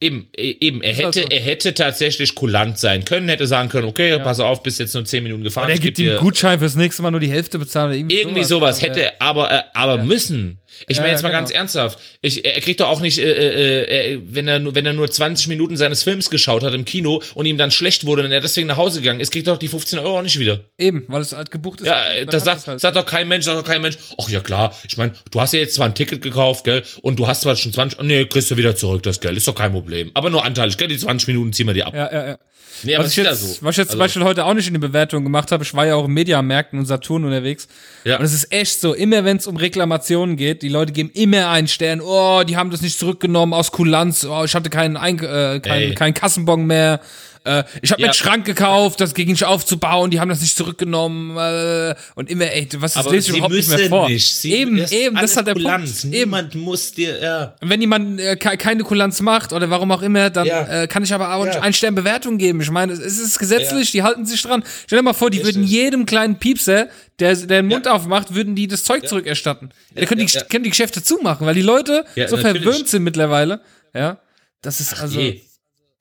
Eben, 0.00 0.28
e- 0.36 0.56
eben, 0.60 0.82
er 0.82 0.92
hätte, 0.94 1.04
halt 1.04 1.14
so. 1.14 1.20
er 1.30 1.40
hätte 1.40 1.74
tatsächlich 1.74 2.34
kulant 2.34 2.76
sein 2.78 3.04
können, 3.04 3.28
hätte 3.28 3.46
sagen 3.46 3.68
können, 3.68 3.86
okay, 3.86 4.18
pass 4.18 4.40
auf, 4.40 4.64
bis 4.64 4.78
jetzt 4.78 4.94
nur 4.94 5.04
10 5.04 5.22
Minuten 5.22 5.44
gefahren. 5.44 5.68
Der 5.68 5.76
ich 5.76 5.80
gibt 5.80 6.00
ihm 6.00 6.10
einen 6.10 6.18
Gutschein 6.18 6.58
fürs 6.58 6.74
nächste 6.74 7.02
Mal 7.02 7.12
nur 7.12 7.20
die 7.20 7.30
Hälfte 7.30 7.60
bezahlen. 7.60 7.90
Oder 7.90 7.96
irgendwie, 7.98 8.18
Irgendwie 8.18 8.42
sowas 8.44 8.80
Ja. 8.80 8.88
hätte 8.88 9.02
er 9.02 9.12
aber, 9.20 9.50
äh, 9.52 9.62
aber 9.74 9.98
müssen. 10.02 10.58
Ich 10.88 10.96
meine 10.98 11.08
Ja, 11.08 11.12
jetzt 11.14 11.22
mal 11.22 11.28
genau. 11.30 11.40
ganz 11.40 11.50
ernsthaft. 11.50 11.98
Ich, 12.22 12.44
er 12.44 12.60
kriegt 12.60 12.80
doch 12.80 12.88
auch 12.88 13.00
nicht, 13.00 13.18
äh, 13.18 13.22
äh, 13.32 14.14
äh, 14.14 14.20
wenn 14.28 14.46
er 14.48 14.58
nur, 14.58 14.74
wenn 14.74 14.84
er 14.86 14.92
nur 14.92 15.10
20 15.10 15.48
Minuten 15.48 15.76
seines 15.76 16.02
Films 16.02 16.30
geschaut 16.30 16.62
hat 16.62 16.74
im 16.74 16.84
Kino 16.84 17.22
und 17.34 17.46
ihm 17.46 17.56
dann 17.58 17.70
schlecht 17.70 18.06
wurde 18.06 18.24
und 18.24 18.32
er 18.32 18.40
deswegen 18.40 18.66
nach 18.66 18.76
Hause 18.76 19.00
gegangen 19.00 19.20
ist, 19.20 19.30
kriegt 19.30 19.46
er 19.46 19.54
doch 19.54 19.58
die 19.58 19.68
15 19.68 19.98
Euro 19.98 20.18
auch 20.18 20.22
nicht 20.22 20.38
wieder. 20.38 20.60
Eben, 20.78 21.04
weil 21.08 21.22
es 21.22 21.32
halt 21.32 21.50
gebucht 21.50 21.80
ist. 21.80 21.86
Ja, 21.86 22.24
das 22.24 22.44
sagt, 22.44 22.66
halt. 22.66 22.80
sagt 22.80 22.96
doch 22.96 23.06
kein 23.06 23.28
Mensch, 23.28 23.44
sagt 23.44 23.58
doch 23.58 23.64
kein 23.64 23.82
Mensch. 23.82 23.96
Ach 24.20 24.28
ja 24.28 24.40
klar, 24.40 24.76
ich 24.88 24.96
meine, 24.96 25.12
du 25.30 25.40
hast 25.40 25.52
ja 25.52 25.60
jetzt 25.60 25.74
zwar 25.74 25.86
ein 25.86 25.94
Ticket 25.94 26.22
gekauft, 26.22 26.64
gell, 26.64 26.82
und 27.02 27.18
du 27.18 27.26
hast 27.26 27.42
zwar 27.42 27.56
schon 27.56 27.72
20, 27.72 27.98
oh, 27.98 28.02
nee, 28.02 28.24
kriegst 28.26 28.50
du 28.50 28.56
wieder 28.56 28.76
zurück 28.76 29.02
das 29.02 29.20
Geld, 29.20 29.36
ist 29.36 29.48
doch 29.48 29.54
kein 29.54 29.72
Problem. 29.72 30.10
Aber 30.14 30.30
nur 30.30 30.44
anteilig, 30.44 30.76
gell, 30.76 30.88
die 30.88 30.98
20 30.98 31.28
Minuten 31.28 31.52
ziehen 31.52 31.66
wir 31.66 31.74
dir 31.74 31.86
ab. 31.86 31.94
Ja, 31.94 32.12
ja, 32.12 32.26
ja. 32.28 32.38
Nee, 32.82 32.94
aber 32.94 33.04
Was 33.06 33.16
ich, 33.16 33.24
jetzt, 33.24 33.40
so. 33.40 33.64
was 33.64 33.72
ich 33.74 33.78
jetzt 33.78 33.92
zum 33.92 34.00
Also- 34.02 34.04
Beispiel 34.04 34.24
heute 34.24 34.44
auch 34.44 34.52
nicht 34.52 34.66
in 34.68 34.74
die 34.74 34.78
Bewertung 34.80 35.24
gemacht 35.24 35.50
habe, 35.50 35.64
ich 35.64 35.72
war 35.72 35.86
ja 35.86 35.94
auch 35.94 36.04
im 36.04 36.12
Mediamärkten 36.12 36.78
und 36.78 36.84
Saturn 36.84 37.24
unterwegs. 37.24 37.68
Ja. 38.04 38.18
Und 38.18 38.24
es 38.26 38.34
ist 38.34 38.52
echt 38.52 38.82
so, 38.82 38.92
immer 38.92 39.24
wenn 39.24 39.38
es 39.38 39.46
um 39.46 39.56
Reklamationen 39.56 40.36
geht, 40.36 40.62
die 40.66 40.72
Leute 40.72 40.92
geben 40.92 41.10
immer 41.14 41.48
einen 41.50 41.68
Stern, 41.68 42.00
oh, 42.00 42.42
die 42.42 42.56
haben 42.56 42.70
das 42.70 42.82
nicht 42.82 42.98
zurückgenommen 42.98 43.54
aus 43.54 43.70
Kulanz, 43.70 44.24
oh, 44.24 44.42
ich 44.44 44.54
hatte 44.54 44.68
keinen, 44.68 44.96
Ein 44.96 45.20
äh, 45.20 45.60
keinen, 45.60 45.94
keinen 45.94 46.14
Kassenbon 46.14 46.66
mehr. 46.66 47.00
Äh, 47.46 47.64
ich 47.80 47.92
habe 47.92 48.00
mir 48.02 48.06
Ja. 48.06 48.10
einen 48.10 48.14
Schrank 48.14 48.44
gekauft, 48.44 49.00
das 49.00 49.14
ging 49.14 49.28
nicht 49.28 49.44
aufzubauen, 49.44 50.10
die 50.10 50.18
haben 50.20 50.28
das 50.28 50.40
nicht 50.40 50.56
zurückgenommen. 50.56 51.36
Äh, 51.36 51.94
und 52.16 52.28
immer, 52.28 52.44
ey, 52.50 52.68
was 52.78 52.94
das 52.94 53.04
lese 53.06 53.16
ich 53.16 53.24
sie 53.26 53.30
überhaupt 53.38 53.54
nicht 53.54 53.68
mehr 53.68 53.88
vor. 53.88 54.08
nicht. 54.08 54.36
Sie, 54.36 54.52
eben, 54.52 54.78
ist 54.78 54.92
eben, 54.92 55.14
das 55.16 55.30
ist 55.30 55.36
halt 55.36 55.46
der 55.46 55.54
Kulanz. 55.54 56.00
Punkt. 56.02 56.16
Eben. 56.16 56.30
Niemand 56.30 56.54
muss 56.56 56.92
dir, 56.92 57.20
ja. 57.22 57.54
Wenn 57.60 57.80
jemand 57.80 58.20
äh, 58.20 58.36
ke 58.36 58.56
keine 58.56 58.82
Kulanz 58.82 59.20
macht 59.20 59.52
oder 59.52 59.70
warum 59.70 59.90
auch 59.92 60.02
immer, 60.02 60.28
dann 60.30 60.46
Ja. 60.46 60.82
äh, 60.82 60.86
kann 60.88 61.02
ich 61.04 61.14
aber 61.14 61.34
auch 61.34 61.46
Ja. 61.46 61.60
einen 61.60 61.72
Stern 61.72 61.94
Bewertung 61.94 62.36
geben. 62.38 62.60
Ich 62.60 62.70
meine, 62.70 62.92
es 62.92 63.18
ist 63.18 63.38
gesetzlich, 63.38 63.90
die 63.92 64.02
halten 64.02 64.26
sich 64.26 64.42
dran. 64.42 64.64
Stell 64.86 64.98
dir 64.98 65.02
mal 65.04 65.12
vor, 65.12 65.30
die 65.30 65.38
Richtig. 65.38 65.54
würden 65.56 65.66
jedem 65.66 66.06
kleinen 66.06 66.38
Piepser, 66.38 66.88
der, 67.18 67.34
der 67.36 67.62
den 67.62 67.68
Mund 67.68 67.88
aufmacht, 67.88 68.34
würden 68.34 68.54
die 68.54 68.66
das 68.66 68.84
Zeug 68.84 69.08
zurückerstatten. 69.08 69.70
Ja, 69.94 70.00
da 70.02 70.06
können, 70.06 70.26
die, 70.26 70.38
können 70.50 70.64
die 70.64 70.70
Geschäfte 70.70 71.02
zumachen, 71.02 71.46
weil 71.46 71.54
die 71.54 71.62
Leute 71.62 72.04
so 72.14 72.36
natürlich. 72.36 72.62
verwöhnt 72.62 72.88
sind 72.88 73.04
mittlerweile. 73.04 73.60
Ja, 73.94 74.18
das 74.62 74.80
ist 74.80 75.00
also 75.00 75.18
je. 75.20 75.40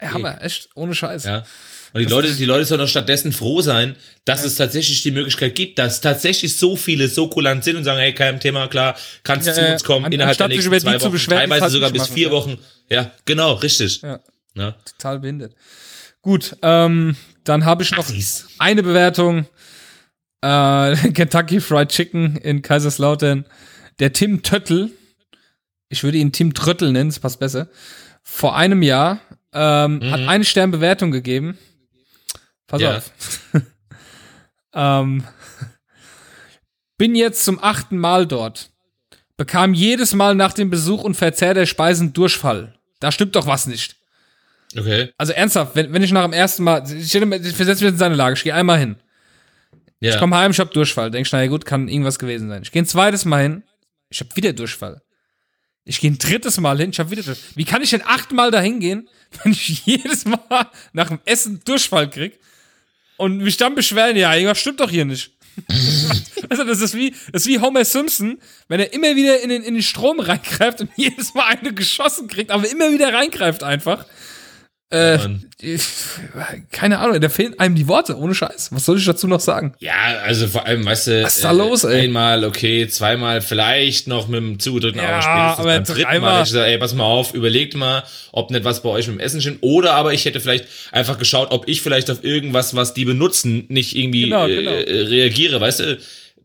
Ja, 0.02 0.12
Hammer, 0.14 0.42
echt, 0.44 0.70
ohne 0.76 0.94
Scheiß. 0.96 1.24
Ja. 1.26 1.44
Und 1.94 2.02
die 2.02 2.06
Leute, 2.08 2.34
die 2.36 2.44
Leute 2.46 2.66
sollen 2.66 2.82
doch 2.82 2.88
stattdessen 2.90 3.32
froh 3.32 3.62
sein, 3.62 3.96
dass 4.26 4.44
es 4.44 4.56
tatsächlich 4.56 5.02
die 5.04 5.12
Möglichkeit 5.12 5.56
gibt, 5.56 5.80
dass 5.80 6.02
tatsächlich 6.02 6.58
so 6.58 6.76
viele 6.76 7.08
so 7.08 7.30
kulant 7.30 7.64
sind 7.64 7.78
und 7.78 7.86
sagen, 7.86 8.00
hey, 8.00 8.14
kein 8.14 8.40
Thema, 8.42 8.68
klar, 8.68 8.96
kannst 9.24 9.48
Ja, 9.48 9.54
zu 9.54 9.62
ja, 9.62 9.72
uns 9.72 9.84
kommen, 9.86 10.06
an- 10.06 10.12
innerhalb 10.12 10.38
der 10.38 10.50
nächsten 10.50 10.78
zwei 10.78 10.98
zu 10.98 11.06
Wochen, 11.06 11.12
beschweren, 11.14 11.50
teilweise 11.50 11.70
sogar 11.70 11.92
bis 11.92 12.02
machen, 12.02 12.14
vier 12.14 12.28
ja. 12.28 12.34
Wochen. 12.34 12.58
Ja, 12.90 13.12
genau, 13.24 13.54
richtig. 13.54 14.02
Ja. 14.02 14.20
Ja. 14.56 14.76
Total 14.98 15.20
behindert. 15.20 15.54
Gut, 16.22 16.58
ähm, 16.62 17.16
dann 17.46 17.64
habe 17.64 17.84
ich 17.84 17.92
noch 17.92 18.00
Assis. 18.00 18.48
eine 18.60 18.84
Bewertung. 18.84 19.48
Äh, 20.42 20.96
Kentucky 21.14 21.62
Fried 21.62 21.90
Chicken 21.90 22.36
in 22.38 22.62
Kaiserslautern. 22.62 23.46
Der 24.00 24.12
Tim 24.12 24.44
Töttel, 24.44 24.92
ich 25.88 26.04
würde 26.04 26.18
ihn 26.18 26.32
Tim 26.34 26.54
Tröttel 26.54 26.92
nennen, 26.92 27.10
das 27.10 27.20
passt 27.20 27.40
besser, 27.40 27.70
vor 28.22 28.56
einem 28.58 28.82
Jahr 28.82 29.20
ähm, 29.56 30.12
hat 30.12 30.20
eine 30.28 30.44
Stern 30.46 30.72
Bewertung 30.72 31.12
gegeben. 31.12 31.58
Pass 32.68 32.82
Ja. 32.82 32.98
auf. 32.98 33.12
ähm, 34.74 35.24
bin 36.98 37.16
jetzt 37.16 37.46
zum 37.46 37.62
achten 37.64 37.98
Mal 37.98 38.28
dort. 38.28 38.70
Bekam 39.38 39.74
jedes 39.74 40.14
Mal 40.14 40.36
nach 40.36 40.54
dem 40.54 40.70
Besuch 40.70 41.04
und 41.04 41.16
Verzehr 41.16 41.54
der 41.54 41.66
Speisen 41.66 42.14
Durchfall. 42.14 42.74
Da 43.00 43.12
stimmt 43.12 43.36
doch 43.36 43.48
was 43.48 43.68
nicht. 43.68 43.98
Okay. 44.78 45.12
Also 45.18 45.34
ernsthaft, 45.34 45.76
wenn, 45.76 45.94
wenn 45.94 46.04
ich 46.04 46.12
nach 46.12 46.24
dem 46.24 46.34
ersten 46.34 46.64
Mal, 46.64 46.84
ich, 46.90 47.08
stelle 47.10 47.36
ich 47.38 47.56
versetze 47.56 47.84
mich 47.84 47.94
in 47.94 47.98
seine 47.98 48.16
Lage, 48.16 48.36
ich 48.36 48.44
gehe 48.44 48.54
einmal 48.56 48.80
hin. 48.80 48.96
Ja. 50.00 50.14
Ich 50.14 50.20
komme 50.20 50.36
heim, 50.36 50.52
ich 50.52 50.60
hab 50.60 50.72
Durchfall. 50.72 51.12
Denk 51.12 51.26
ich, 51.26 51.32
na 51.32 51.42
ja 51.42 51.48
gut, 51.50 51.66
kann 51.66 51.88
irgendwas 51.88 52.20
gewesen 52.20 52.50
sein. 52.50 52.62
Ich 52.64 52.72
gehe 52.72 52.82
ein 52.82 52.86
zweites 52.88 53.26
Mal 53.26 53.42
hin, 53.44 53.64
ich 54.10 54.20
hab 54.20 54.36
wieder 54.36 54.54
Durchfall. 54.54 55.02
Ich 55.86 56.00
gehe 56.00 56.10
ein 56.10 56.18
drittes 56.18 56.60
Mal 56.60 56.78
hin, 56.80 56.90
ich 56.90 57.00
hab 57.00 57.12
wieder. 57.12 57.24
Wie 57.54 57.64
kann 57.64 57.84
ich 57.84 57.92
denn 57.92 58.02
achtmal 58.02 58.50
dahin 58.50 58.80
gehen, 58.80 59.08
wenn 59.44 59.52
ich 59.52 59.86
jedes 59.86 60.26
Mal 60.26 60.70
nach 60.94 61.10
dem 61.10 61.20
Essen 61.26 61.62
Durchfall 61.64 62.10
krieg 62.10 62.40
und 63.18 63.38
mich 63.38 63.58
dann 63.58 63.76
beschweren, 63.76 64.18
ja, 64.18 64.34
irgendwas 64.34 64.60
stimmt 64.60 64.80
doch 64.80 64.90
hier 64.90 65.06
nicht. 65.06 65.32
also 66.50 66.66
das 66.66 66.82
ist 66.82 66.96
wie, 66.96 67.12
das 67.32 67.44
ist 67.44 67.48
wie 67.48 67.60
Homer 67.60 67.86
Simpson, 67.86 68.40
wenn 68.68 68.82
er 68.82 68.92
immer 68.92 69.16
wieder 69.16 69.40
in 69.40 69.50
den, 69.50 69.64
in 69.64 69.76
den 69.76 69.84
Strom 69.84 70.20
reingreift 70.20 70.82
und 70.82 70.90
jedes 70.96 71.34
Mal 71.34 71.46
eine 71.46 71.74
geschossen 71.74 72.28
kriegt, 72.28 72.52
aber 72.52 72.70
immer 72.70 72.92
wieder 72.92 73.14
reingreift 73.14 73.64
einfach. 73.64 74.06
Äh, 74.92 75.18
keine 76.72 77.00
Ahnung, 77.00 77.20
da 77.20 77.30
fehlen 77.30 77.58
einem 77.60 77.76
die 77.76 77.88
Worte, 77.88 78.18
ohne 78.18 78.36
Scheiß. 78.36 78.72
Was 78.72 78.86
soll 78.86 78.98
ich 78.98 79.06
dazu 79.06 79.28
noch 79.28 79.40
sagen? 79.40 79.74
Ja, 79.80 79.94
also 80.24 80.48
vor 80.48 80.66
allem, 80.66 80.86
weißt 80.86 81.08
du, 81.08 81.24
Was 81.24 81.38
ist 81.38 81.44
da 81.44 81.52
los, 81.52 81.84
ey? 81.84 82.02
einmal 82.02 82.44
okay, 82.46 82.88
zweimal 82.88 83.42
vielleicht 83.42 84.08
noch 84.08 84.28
mit 84.28 84.40
dem 84.40 84.60
zugedrückten 84.60 85.02
Ja, 85.02 85.14
Auge 85.18 85.22
spätestens 85.24 85.60
aber 85.60 85.64
beim 85.70 85.84
dritten 85.84 86.22
Mal. 86.22 86.42
Ich 86.44 86.50
gesagt, 86.50 86.68
ey, 86.68 86.78
pass 86.78 86.94
mal 86.94 87.04
auf, 87.04 87.34
überlegt 87.34 87.76
mal, 87.76 88.04
ob 88.32 88.52
nicht 88.52 88.64
was 88.64 88.84
bei 88.84 88.90
euch 88.90 89.08
mit 89.08 89.18
dem 89.18 89.20
Essen 89.20 89.42
stimmt. 89.42 89.60
Oder 89.62 89.94
aber 89.94 90.14
ich 90.14 90.24
hätte 90.26 90.40
vielleicht 90.40 90.66
einfach 90.92 91.18
geschaut, 91.18 91.50
ob 91.52 91.68
ich 91.68 91.82
vielleicht 91.82 92.10
auf 92.12 92.24
irgendwas, 92.24 92.76
was 92.76 92.94
die 92.94 93.06
benutzen, 93.06 93.66
nicht 93.70 93.96
irgendwie 93.96 94.24
Genau, 94.26 94.48
genau. 94.48 94.72
Äh, 94.72 95.02
reagiere, 95.08 95.60
weißt 95.62 95.80
du? 95.80 95.98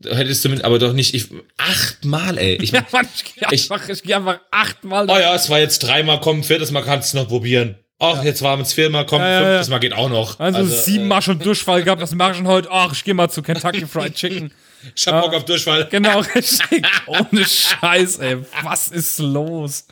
Hättest 0.03 0.43
du 0.43 0.49
mit, 0.49 0.63
aber 0.63 0.79
doch 0.79 0.93
nicht, 0.93 1.13
ich, 1.13 1.25
achtmal, 1.57 2.35
ey. 2.39 2.57
Ich, 2.59 2.71
Ja, 2.71 2.83
Mann, 2.91 3.07
ich 3.13 3.23
geh 3.23 3.45
Ich- 3.51 3.71
einfach, 3.71 3.87
ich 3.87 4.01
geh 4.01 4.15
einfach 4.15 4.39
achtmal. 4.49 5.05
oh 5.07 5.15
ja, 5.19 5.35
es 5.35 5.47
war 5.51 5.59
jetzt 5.59 5.79
dreimal, 5.79 6.19
komm, 6.21 6.43
viertes 6.43 6.71
Mal 6.71 6.81
kannst 6.81 7.13
du 7.13 7.17
noch 7.17 7.27
probieren. 7.27 7.75
Ach, 8.03 8.23
jetzt 8.23 8.41
waren 8.41 8.59
es 8.61 8.73
viermal, 8.73 9.05
komm, 9.05 9.21
Ja, 9.21 9.29
ja, 9.29 9.39
fünftes 9.45 9.67
ja. 9.67 9.71
Mal 9.75 9.79
geht 9.79 9.93
auch 9.93 10.09
noch. 10.09 10.39
Also, 10.39 10.65
siebenmal 10.65 11.21
schon 11.21 11.37
Durchfall 11.37 11.83
gehabt, 11.83 12.01
das 12.01 12.15
mache 12.15 12.31
ich 12.31 12.37
schon 12.37 12.47
heute. 12.47 12.67
Ach, 12.71 12.91
ich 12.91 13.03
gehe 13.03 13.13
mal 13.13 13.29
zu 13.29 13.43
Kentucky 13.43 13.85
Fried 13.85 14.15
Chicken. 14.15 14.51
Ich 14.95 15.05
hab 15.05 15.21
Bock 15.21 15.35
auf 15.35 15.45
Durchfall. 15.45 15.87
Genau, 15.91 16.19
richtig. 16.35 16.83
Ohne 17.05 17.45
Scheiß, 17.45 18.17
ey. 18.17 18.37
Was 18.63 18.87
ist 18.87 19.19
los 19.19 19.85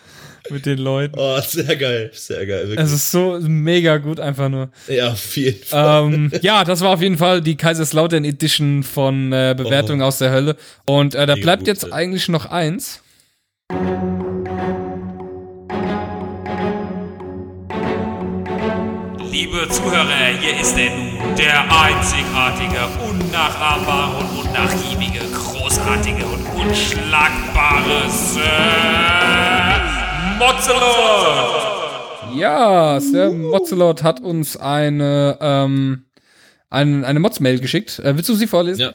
mit 0.49 0.65
den 0.65 0.79
Leuten? 0.79 1.13
Oh, 1.15 1.39
sehr 1.41 1.75
geil, 1.75 2.09
sehr 2.11 2.43
geil. 2.47 2.69
Wirklich. 2.69 2.79
Es 2.79 2.91
ist 2.91 3.11
so 3.11 3.37
mega 3.39 3.97
gut, 3.97 4.19
einfach 4.19 4.49
nur. 4.49 4.69
ja, 4.87 5.09
auf 5.11 5.37
jeden 5.37 5.63
Fall. 5.63 6.11
ähm, 6.11 6.31
ja, 6.41 6.63
das 6.63 6.81
war 6.81 6.89
auf 6.89 7.03
jeden 7.03 7.19
Fall 7.19 7.39
die 7.43 7.55
Kaiserslautern 7.55 8.25
Edition 8.25 8.81
von 8.81 9.31
äh, 9.31 9.53
Bewertungen 9.55 10.01
aus 10.01 10.17
der 10.17 10.31
Hölle. 10.31 10.55
Und 10.85 11.13
äh, 11.13 11.27
da 11.27 11.35
Mega 11.35 11.43
bleibt 11.45 11.59
gut, 11.59 11.67
jetzt 11.67 11.83
ey. 11.83 11.91
eigentlich 11.91 12.27
noch 12.27 12.47
eins. 12.47 13.01
Liebe 19.39 19.69
Zuhörer, 19.69 20.37
hier 20.41 20.59
ist 20.59 20.77
er 20.77 20.89
nun, 20.93 21.17
der 21.37 21.61
einzigartige, 21.71 22.89
unnachahmbare 23.09 24.17
und 24.17 24.39
unnachgiebige, 24.39 25.21
großartige 25.31 26.25
und 26.25 26.45
unschlagbare 26.59 28.09
Sir 28.09 28.43
Mozzelot! 30.39 32.35
Ja, 32.35 32.99
Sir 32.99 33.31
Mozzelot 33.31 34.03
hat 34.03 34.19
uns 34.19 34.57
eine, 34.57 35.37
ähm, 35.39 36.03
ein, 36.69 37.05
eine 37.05 37.21
Mods-Mail 37.21 37.61
geschickt. 37.61 37.99
Äh, 37.99 38.17
willst 38.17 38.27
du 38.27 38.35
sie 38.35 38.45
vorlesen? 38.45 38.81
Ja. 38.81 38.93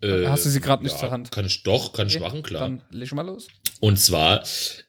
Äh, 0.00 0.28
Hast 0.28 0.44
du 0.44 0.48
sie 0.48 0.60
gerade 0.60 0.84
nicht 0.84 0.92
ja, 0.92 1.00
zur 1.00 1.10
Hand? 1.10 1.32
Kann 1.32 1.44
ich 1.44 1.64
doch, 1.64 1.92
kann 1.92 2.06
ich 2.06 2.20
machen, 2.20 2.44
klar. 2.44 2.60
Dann 2.60 2.82
leg 2.90 3.12
mal 3.12 3.26
los. 3.26 3.48
Und 3.80 3.98
zwar, 3.98 4.44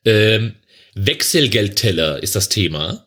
ähm, 0.06 0.54
Wechselgeldteller 0.94 2.22
ist 2.22 2.36
das 2.36 2.50
Thema. 2.50 3.07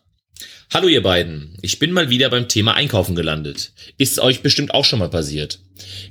Hallo 0.73 0.87
ihr 0.87 1.03
beiden, 1.03 1.57
ich 1.61 1.79
bin 1.79 1.91
mal 1.91 2.09
wieder 2.09 2.29
beim 2.29 2.47
Thema 2.47 2.75
Einkaufen 2.75 3.13
gelandet. 3.13 3.73
Ist 3.97 4.19
euch 4.19 4.41
bestimmt 4.41 4.73
auch 4.73 4.85
schon 4.85 4.99
mal 4.99 5.09
passiert. 5.09 5.59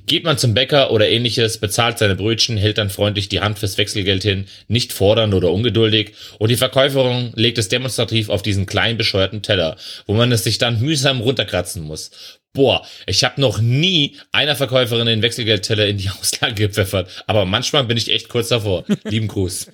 Geht 0.05 0.25
man 0.25 0.37
zum 0.37 0.53
Bäcker 0.53 0.91
oder 0.91 1.09
ähnliches, 1.09 1.57
bezahlt 1.57 1.97
seine 1.97 2.15
Brötchen, 2.15 2.59
hält 2.59 2.77
dann 2.77 2.91
freundlich 2.91 3.31
die 3.31 3.41
Hand 3.41 3.59
fürs 3.59 3.79
Wechselgeld 3.79 4.23
hin, 4.23 4.45
nicht 4.69 4.93
fordernd 4.93 5.33
oder 5.33 5.51
ungeduldig, 5.51 6.13
und 6.39 6.51
die 6.51 6.59
Verkäuferin 6.59 7.33
legt 7.37 7.57
es 7.57 7.71
demonstrativ 7.71 8.29
auf 8.29 8.43
diesen 8.43 8.67
kleinen 8.67 8.99
bescheuerten 8.99 9.41
Teller, 9.41 9.79
wo 10.07 10.13
man 10.13 10.31
es 10.31 10.45
sich 10.45 10.59
dann 10.59 10.79
mühsam 10.79 11.23
runterkratzen 11.23 11.83
muss. 11.83 12.11
Boah, 12.53 12.87
ich 13.07 13.25
habe 13.25 13.41
noch 13.41 13.63
nie 13.63 14.19
einer 14.31 14.57
Verkäuferin 14.57 15.07
den 15.07 15.23
Wechselgeldteller 15.23 15.87
in 15.87 15.97
die 15.97 16.11
Auslage 16.21 16.67
gepfeffert, 16.67 17.09
aber 17.27 17.47
manchmal 17.47 17.85
bin 17.85 17.97
ich 17.97 18.11
echt 18.11 18.29
kurz 18.29 18.49
davor. 18.49 18.85
Lieben 19.05 19.29
Gruß. 19.29 19.69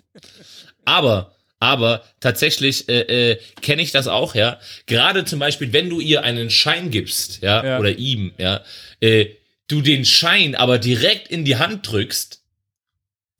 Aber, 0.84 1.35
aber 1.58 2.02
tatsächlich 2.20 2.88
äh, 2.88 3.32
äh, 3.32 3.38
kenne 3.62 3.82
ich 3.82 3.92
das 3.92 4.08
auch, 4.08 4.34
ja. 4.34 4.58
Gerade 4.86 5.24
zum 5.24 5.38
Beispiel, 5.38 5.72
wenn 5.72 5.88
du 5.88 6.00
ihr 6.00 6.22
einen 6.22 6.50
Schein 6.50 6.90
gibst, 6.90 7.42
ja, 7.42 7.64
Ja. 7.64 7.78
oder 7.78 7.90
ihm, 7.96 8.32
ja, 8.38 8.62
äh, 9.00 9.26
du 9.68 9.80
den 9.80 10.04
Schein 10.04 10.54
aber 10.54 10.78
direkt 10.78 11.28
in 11.28 11.44
die 11.44 11.56
Hand 11.56 11.90
drückst 11.90 12.42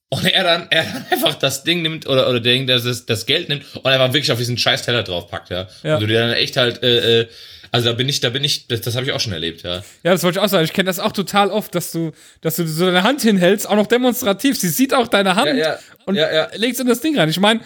und 0.08 0.24
er 0.24 0.44
dann, 0.44 0.66
er 0.70 0.84
dann 0.84 1.06
einfach 1.10 1.34
das 1.34 1.64
Ding 1.64 1.82
nimmt 1.82 2.06
oder 2.08 2.28
oder 2.28 2.40
Ding, 2.40 2.66
dass 2.66 2.84
es 2.84 3.06
das 3.06 3.26
Geld 3.26 3.48
nimmt 3.48 3.64
und 3.76 3.86
einfach 3.86 4.12
wirklich 4.12 4.32
auf 4.32 4.38
diesen 4.38 4.56
scheiß 4.58 4.82
Teller 4.82 5.02
draufpackt, 5.02 5.50
ja. 5.50 5.68
Ja. 5.82 5.94
Und 5.96 6.00
du 6.02 6.06
dir 6.06 6.20
dann 6.20 6.32
echt 6.32 6.56
halt, 6.56 6.82
äh, 6.82 7.20
äh, 7.22 7.28
also 7.72 7.88
da 7.90 7.94
bin 7.94 8.08
ich, 8.08 8.20
da 8.20 8.30
bin 8.30 8.44
ich, 8.44 8.68
das, 8.68 8.80
das 8.80 8.94
habe 8.94 9.04
ich 9.04 9.12
auch 9.12 9.20
schon 9.20 9.32
erlebt, 9.32 9.62
ja. 9.62 9.82
Ja, 10.04 10.12
das 10.12 10.22
wollte 10.22 10.38
ich 10.38 10.44
auch 10.44 10.48
sagen. 10.48 10.64
Ich 10.64 10.72
kenne 10.72 10.86
das 10.86 11.00
auch 11.00 11.12
total 11.12 11.50
oft, 11.50 11.74
dass 11.74 11.90
du, 11.92 12.12
dass 12.40 12.56
du 12.56 12.66
so 12.66 12.86
deine 12.86 13.02
Hand 13.02 13.22
hinhältst, 13.22 13.68
auch 13.68 13.74
noch 13.76 13.88
demonstrativ. 13.88 14.56
Sie 14.58 14.68
sieht 14.68 14.94
auch 14.94 15.08
deine 15.08 15.34
Hand 15.34 15.48
Ja, 15.48 15.54
ja. 15.56 15.78
und 16.06 16.14
ja. 16.14 16.48
legst 16.54 16.80
in 16.80 16.86
das 16.86 17.00
Ding 17.00 17.18
rein. 17.18 17.28
Ich 17.28 17.40
meine, 17.40 17.60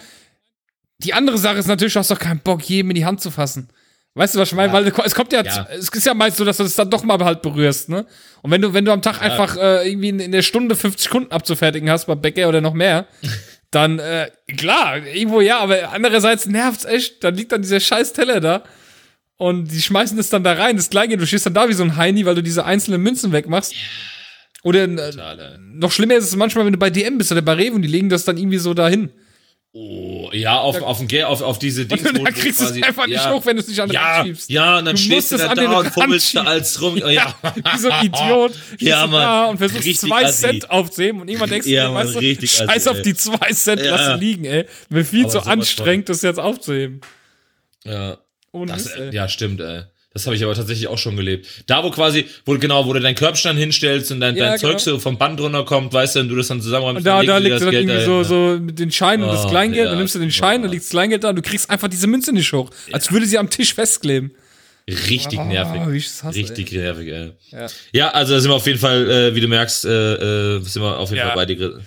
die 1.03 1.13
andere 1.13 1.37
Sache 1.37 1.57
ist 1.57 1.67
natürlich, 1.67 1.93
du 1.93 1.99
hast 1.99 2.11
doch 2.11 2.19
keinen 2.19 2.39
Bock, 2.39 2.61
jedem 2.63 2.91
in 2.91 2.95
die 2.95 3.05
Hand 3.05 3.21
zu 3.21 3.31
fassen. 3.31 3.69
Weißt 4.13 4.35
du, 4.35 4.39
was 4.39 4.49
ich 4.49 4.55
meine? 4.55 4.73
Weil 4.73 4.87
es 5.05 5.15
kommt 5.15 5.31
ja, 5.31 5.41
Ja. 5.43 5.67
es 5.71 5.87
ist 5.87 6.05
ja 6.05 6.13
meist 6.13 6.35
so, 6.37 6.43
dass 6.43 6.57
du 6.57 6.63
das 6.63 6.75
dann 6.75 6.89
doch 6.89 7.03
mal 7.03 7.17
halt 7.23 7.41
berührst, 7.41 7.87
ne? 7.87 8.05
Und 8.41 8.51
wenn 8.51 8.61
du, 8.61 8.73
wenn 8.73 8.83
du 8.83 8.91
am 8.91 9.01
Tag 9.01 9.21
einfach 9.21 9.55
äh, 9.55 9.89
irgendwie 9.89 10.09
in, 10.09 10.19
in 10.19 10.31
der 10.33 10.41
Stunde 10.41 10.75
50 10.75 11.09
Kunden 11.09 11.31
abzufertigen 11.31 11.89
hast 11.89 12.05
beim 12.07 12.19
Bäcker 12.19 12.49
oder 12.49 12.59
noch 12.59 12.73
mehr, 12.73 13.07
dann, 13.71 13.99
äh, 13.99 14.29
klar, 14.57 14.97
irgendwo 14.97 15.39
ja, 15.39 15.59
aber 15.59 15.93
andererseits 15.93 16.45
nervt's 16.45 16.83
echt. 16.83 17.23
Dann 17.23 17.35
liegt 17.35 17.53
dann 17.53 17.61
dieser 17.61 17.79
scheiß 17.79 18.11
Teller 18.11 18.41
da 18.41 18.63
und 19.37 19.69
die 19.71 19.81
schmeißen 19.81 20.17
das 20.17 20.29
dann 20.29 20.43
da 20.43 20.53
rein, 20.53 20.75
das 20.75 20.89
Kleingeld, 20.89 21.21
du 21.21 21.25
stehst 21.25 21.45
dann 21.45 21.53
da 21.53 21.69
wie 21.69 21.73
so 21.73 21.83
ein 21.83 21.95
Heini, 21.95 22.25
weil 22.25 22.35
du 22.35 22.43
diese 22.43 22.65
einzelnen 22.65 23.01
Münzen 23.01 23.31
wegmachst. 23.31 23.73
Oder 24.63 24.83
äh, 24.83 25.57
noch 25.73 25.91
schlimmer 25.91 26.15
ist 26.15 26.25
es 26.25 26.35
manchmal, 26.35 26.65
wenn 26.65 26.73
du 26.73 26.79
bei 26.79 26.89
DM 26.89 27.17
bist 27.17 27.31
oder 27.31 27.41
bei 27.41 27.53
Rewe 27.53 27.75
und 27.75 27.81
die 27.81 27.87
legen 27.87 28.09
das 28.09 28.25
dann 28.25 28.37
irgendwie 28.37 28.57
so 28.59 28.73
dahin. 28.73 29.09
Oh, 29.73 30.29
ja, 30.33 30.57
auf, 30.59 30.81
auf, 30.81 30.97
den 30.97 31.07
Ge- 31.07 31.23
auf, 31.23 31.41
auf 31.41 31.57
diese 31.57 31.85
Dings. 31.85 32.01
Und 32.05 32.17
dann 32.17 32.25
du 32.25 32.31
kriegst 32.33 32.59
du 32.59 32.65
es 32.65 32.83
einfach 32.83 33.07
nicht 33.07 33.15
ja, 33.15 33.31
hoch, 33.31 33.45
wenn 33.45 33.55
du 33.55 33.61
es 33.61 33.69
nicht 33.69 33.79
an 33.79 33.87
den 33.87 33.93
Ja, 33.93 34.15
Rand 34.17 34.27
schiebst. 34.27 34.49
ja, 34.49 34.77
und 34.79 34.85
dann 34.85 34.95
Du 34.97 35.01
stehst 35.01 35.31
du 35.31 35.37
da 35.37 35.55
da 35.55 35.77
und 35.79 35.87
fummelst 35.93 36.35
da 36.35 36.43
als 36.43 36.81
rum. 36.81 36.97
Ja, 37.07 37.33
Wie 37.71 37.77
so 37.79 37.89
ein 37.89 38.05
Idiot. 38.07 38.51
Ja, 38.79 39.05
du 39.05 39.11
Mann. 39.11 39.21
da 39.21 39.45
Und 39.45 39.57
versuchst 39.59 39.85
Richtig 39.85 39.99
zwei 40.09 40.25
assi. 40.25 40.41
Cent 40.41 40.69
aufzuheben 40.69 41.21
und 41.21 41.29
irgendwann 41.29 41.51
denkst 41.51 41.67
du 41.67 41.71
Ja, 41.71 41.87
dir, 41.87 41.93
Mann, 41.93 42.05
weißt 42.05 42.15
du, 42.15 42.19
richtig 42.19 42.51
assi, 42.51 42.65
scheiß 42.67 42.87
auf 42.89 43.01
die 43.01 43.13
zwei 43.13 43.49
Cent, 43.53 43.79
Ja. 43.81 43.91
lass 43.95 44.05
sie 44.19 44.25
liegen, 44.25 44.43
ey. 44.43 44.65
Mir 44.89 45.05
viel 45.05 45.21
Aber 45.23 45.29
zu 45.31 45.41
anstrengend, 45.45 46.09
das 46.09 46.21
jetzt 46.21 46.39
aufzuheben. 46.39 46.99
ja. 47.85 48.17
Ohne 48.53 48.73
Das, 48.73 48.83
Mist, 48.83 49.13
ja, 49.13 49.29
stimmt, 49.29 49.61
ey. 49.61 49.83
Das 50.13 50.25
habe 50.25 50.35
ich 50.35 50.43
aber 50.43 50.53
tatsächlich 50.53 50.87
auch 50.89 50.97
schon 50.97 51.15
gelebt. 51.15 51.47
Da, 51.67 51.83
wo 51.85 51.89
quasi, 51.89 52.25
wo 52.45 52.57
genau, 52.57 52.85
wo 52.85 52.91
du 52.91 52.99
deinen 52.99 53.15
Körbstand 53.15 53.57
hinstellst 53.57 54.11
und 54.11 54.19
dein, 54.19 54.35
Ja, 54.35 54.49
dein 54.49 54.59
Zeug 54.59 54.71
genau. 54.71 54.79
so 54.79 54.99
vom 54.99 55.17
Band 55.17 55.39
runterkommt, 55.39 55.93
weißt 55.93 56.15
du, 56.17 56.19
und 56.19 56.27
du 56.29 56.35
das 56.35 56.47
dann 56.49 56.61
zusammenräumst. 56.61 56.97
Und 56.99 57.05
da, 57.05 57.17
dann 57.19 57.27
da 57.27 57.37
liegt 57.37 57.61
dann 57.61 57.69
Geld 57.69 57.73
irgendwie 57.87 57.93
dahin, 57.93 58.05
so, 58.05 58.17
ja. 58.17 58.23
so 58.55 58.59
mit 58.59 58.77
den 58.77 58.91
Schein 58.91 59.23
und 59.23 59.29
das 59.29 59.45
Oh, 59.45 59.49
Kleingeld, 59.49 59.85
ja. 59.85 59.89
dann 59.91 59.97
nimmst 59.99 60.13
du 60.15 60.19
den 60.19 60.31
Schein, 60.31 60.59
Oh. 60.59 60.63
dann 60.63 60.71
liegt 60.71 60.83
das 60.83 60.89
Kleingeld 60.89 61.23
da 61.23 61.29
und 61.29 61.37
du 61.37 61.41
kriegst 61.41 61.69
einfach 61.69 61.87
diese 61.87 62.07
Münze 62.07 62.33
nicht 62.33 62.51
hoch. 62.51 62.69
Als 62.91 63.09
würde 63.11 63.25
sie 63.25 63.37
am 63.37 63.49
Tisch 63.49 63.73
festkleben. 63.73 64.31
Richtig 64.89 65.39
Oh, 65.39 65.45
nervig. 65.45 66.05
hasse, 66.23 66.35
Richtig 66.35 66.71
nervig, 66.73 67.07
ey. 67.07 67.31
Ja. 67.51 67.67
Ja. 67.93 68.09
also 68.09 68.33
da 68.33 68.39
sind 68.41 68.51
wir 68.51 68.55
auf 68.55 68.67
jeden 68.67 68.79
Fall, 68.79 69.09
äh, 69.09 69.35
wie 69.35 69.39
du 69.39 69.47
merkst, 69.47 69.85
äh, 69.85 70.55
äh, 70.57 70.59
sind 70.61 70.81
wir 70.81 70.97
auf 70.97 71.09
jeden 71.09 71.19
Ja. 71.19 71.27
Fall 71.27 71.35
bei 71.35 71.45
dir. 71.45 71.79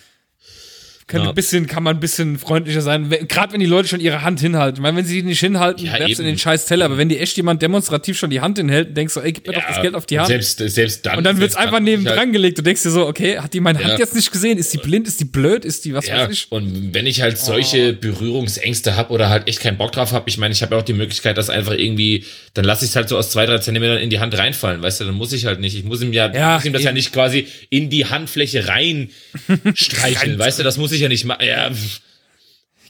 Kann, 1.07 1.21
Ja. 1.23 1.29
ein 1.29 1.35
bisschen, 1.35 1.67
kann 1.67 1.83
man 1.83 1.97
ein 1.97 2.01
bisschen 2.01 2.39
freundlicher 2.39 2.81
sein, 2.81 3.11
gerade 3.29 3.53
wenn 3.53 3.61
die 3.61 3.67
Leute 3.67 3.89
schon 3.89 4.01
ihre 4.01 4.23
Hand 4.23 4.41
hinhalten. 4.41 4.77
Ich 4.79 4.83
meine, 4.83 4.97
wenn 4.97 5.05
sie 5.05 5.21
die 5.21 5.29
nicht 5.29 5.39
hinhalten, 5.41 5.85
Ja, 5.85 5.99
werfst 5.99 6.19
du 6.19 6.23
den 6.23 6.39
scheiß 6.39 6.65
Teller. 6.65 6.87
Aber 6.87 6.97
wenn 6.97 7.11
die 7.11 7.19
echt 7.19 7.37
jemand 7.37 7.61
demonstrativ 7.61 8.17
schon 8.19 8.31
die 8.31 8.41
Hand 8.41 8.57
hinhält 8.57 8.97
denkst 8.97 9.13
so, 9.13 9.21
ey, 9.21 9.33
gib 9.33 9.47
mir 9.47 9.53
doch 9.53 9.67
das 9.69 9.83
Geld 9.83 9.95
auf 9.95 10.07
die 10.07 10.19
Hand. 10.19 10.29
Selbst, 10.29 10.59
selbst 10.67 11.05
dann. 11.05 11.19
und 11.19 11.25
dann 11.25 11.39
wird's 11.41 11.57
einfach 11.57 11.81
neben 11.81 12.07
halt- 12.07 12.17
dran 12.19 12.33
gelegt. 12.33 12.57
Du 12.57 12.63
denkst 12.63 12.83
dir 12.85 12.91
so, 12.91 13.07
okay, 13.07 13.39
hat 13.39 13.53
die 13.53 13.61
meine 13.61 13.81
Hand 13.81 13.89
Ja. 13.93 13.99
jetzt 13.99 14.15
nicht 14.15 14.33
gesehen? 14.33 14.57
Ist 14.57 14.73
die 14.73 14.79
blind? 14.79 15.07
Ist 15.07 15.21
die 15.21 15.27
blöd? 15.27 15.67
Ist 15.67 15.85
die 15.85 15.93
was 15.93 16.07
Ja, 16.07 16.21
weiß 16.21 16.31
ich? 16.33 16.47
und 16.49 16.95
wenn 16.95 17.07
ich 17.07 17.21
halt 17.21 17.37
solche 17.37 17.93
Berührungsängste 17.93 18.97
habe 18.97 19.13
oder 19.13 19.29
halt 19.29 19.47
echt 19.47 19.61
keinen 19.61 19.77
Bock 19.77 19.93
drauf 19.93 20.13
habe, 20.13 20.25
ich 20.31 20.39
meine, 20.39 20.53
ich 20.55 20.63
habe 20.63 20.75
ja 20.75 20.81
auch 20.81 20.85
die 20.87 20.95
Möglichkeit, 20.95 21.37
das 21.37 21.51
einfach 21.51 21.73
irgendwie, 21.75 22.25
dann 22.55 22.65
lasse 22.65 22.87
ich 22.87 22.93
es 22.93 22.97
halt 22.97 23.11
so 23.11 23.19
aus 23.19 23.29
zwei, 23.31 23.45
drei 23.45 23.59
Zentimetern 23.59 23.99
in 23.99 24.09
die 24.09 24.21
Hand 24.21 24.39
reinfallen, 24.39 24.81
weißt 24.81 25.01
du, 25.01 25.05
dann 25.05 25.15
muss 25.15 25.35
ich 25.35 25.45
halt 25.45 25.61
nicht. 25.61 25.77
Ich 25.77 25.85
muss 25.85 26.01
ihm 26.01 26.15
ja, 26.15 26.33
Ja, 26.33 26.55
muss 26.55 26.65
ihm 26.65 26.73
das 26.73 26.83
ja 26.83 26.89
eben. 26.91 26.97
nicht 26.97 27.13
quasi 27.13 27.47
in 27.69 27.91
die 27.91 28.07
Handfläche 28.07 28.69
rein 28.69 29.11
streicheln, 29.75 30.39
weißt 30.39 30.59
du, 30.59 30.63
das 30.63 30.77
muss 30.79 30.93
ich 30.93 31.03
ja 31.05 31.09
nicht 31.09 31.25
machen. 31.25 31.47
Ja. 31.47 31.71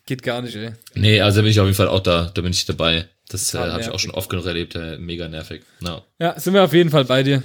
Geht 0.06 0.22
gar 0.22 0.42
nicht, 0.42 0.56
ey. 0.56 0.72
nee, 0.94 1.20
also 1.20 1.42
bin 1.42 1.50
ich 1.50 1.60
auf 1.60 1.66
jeden 1.66 1.76
Fall 1.76 1.88
auch 1.88 2.00
da, 2.00 2.30
da 2.34 2.42
bin 2.42 2.52
ich 2.52 2.66
dabei. 2.66 3.08
Das 3.28 3.54
äh, 3.54 3.58
habe 3.58 3.80
ich 3.80 3.88
auch 3.88 3.98
schon 3.98 4.10
oft 4.10 4.28
genug 4.28 4.44
erlebt, 4.46 4.74
äh, 4.74 4.98
mega 4.98 5.28
nervig. 5.28 5.62
No. 5.80 6.02
Ja, 6.18 6.38
sind 6.38 6.52
wir 6.52 6.62
auf 6.62 6.74
jeden 6.74 6.90
Fall 6.90 7.06
bei 7.06 7.22
dir. 7.22 7.42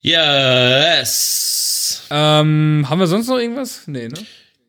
Yes. 0.00 2.06
Ähm, 2.10 2.86
haben 2.88 2.98
wir 2.98 3.06
sonst 3.06 3.28
noch 3.28 3.38
irgendwas? 3.38 3.82
Nee, 3.86 4.08
ne? 4.08 4.14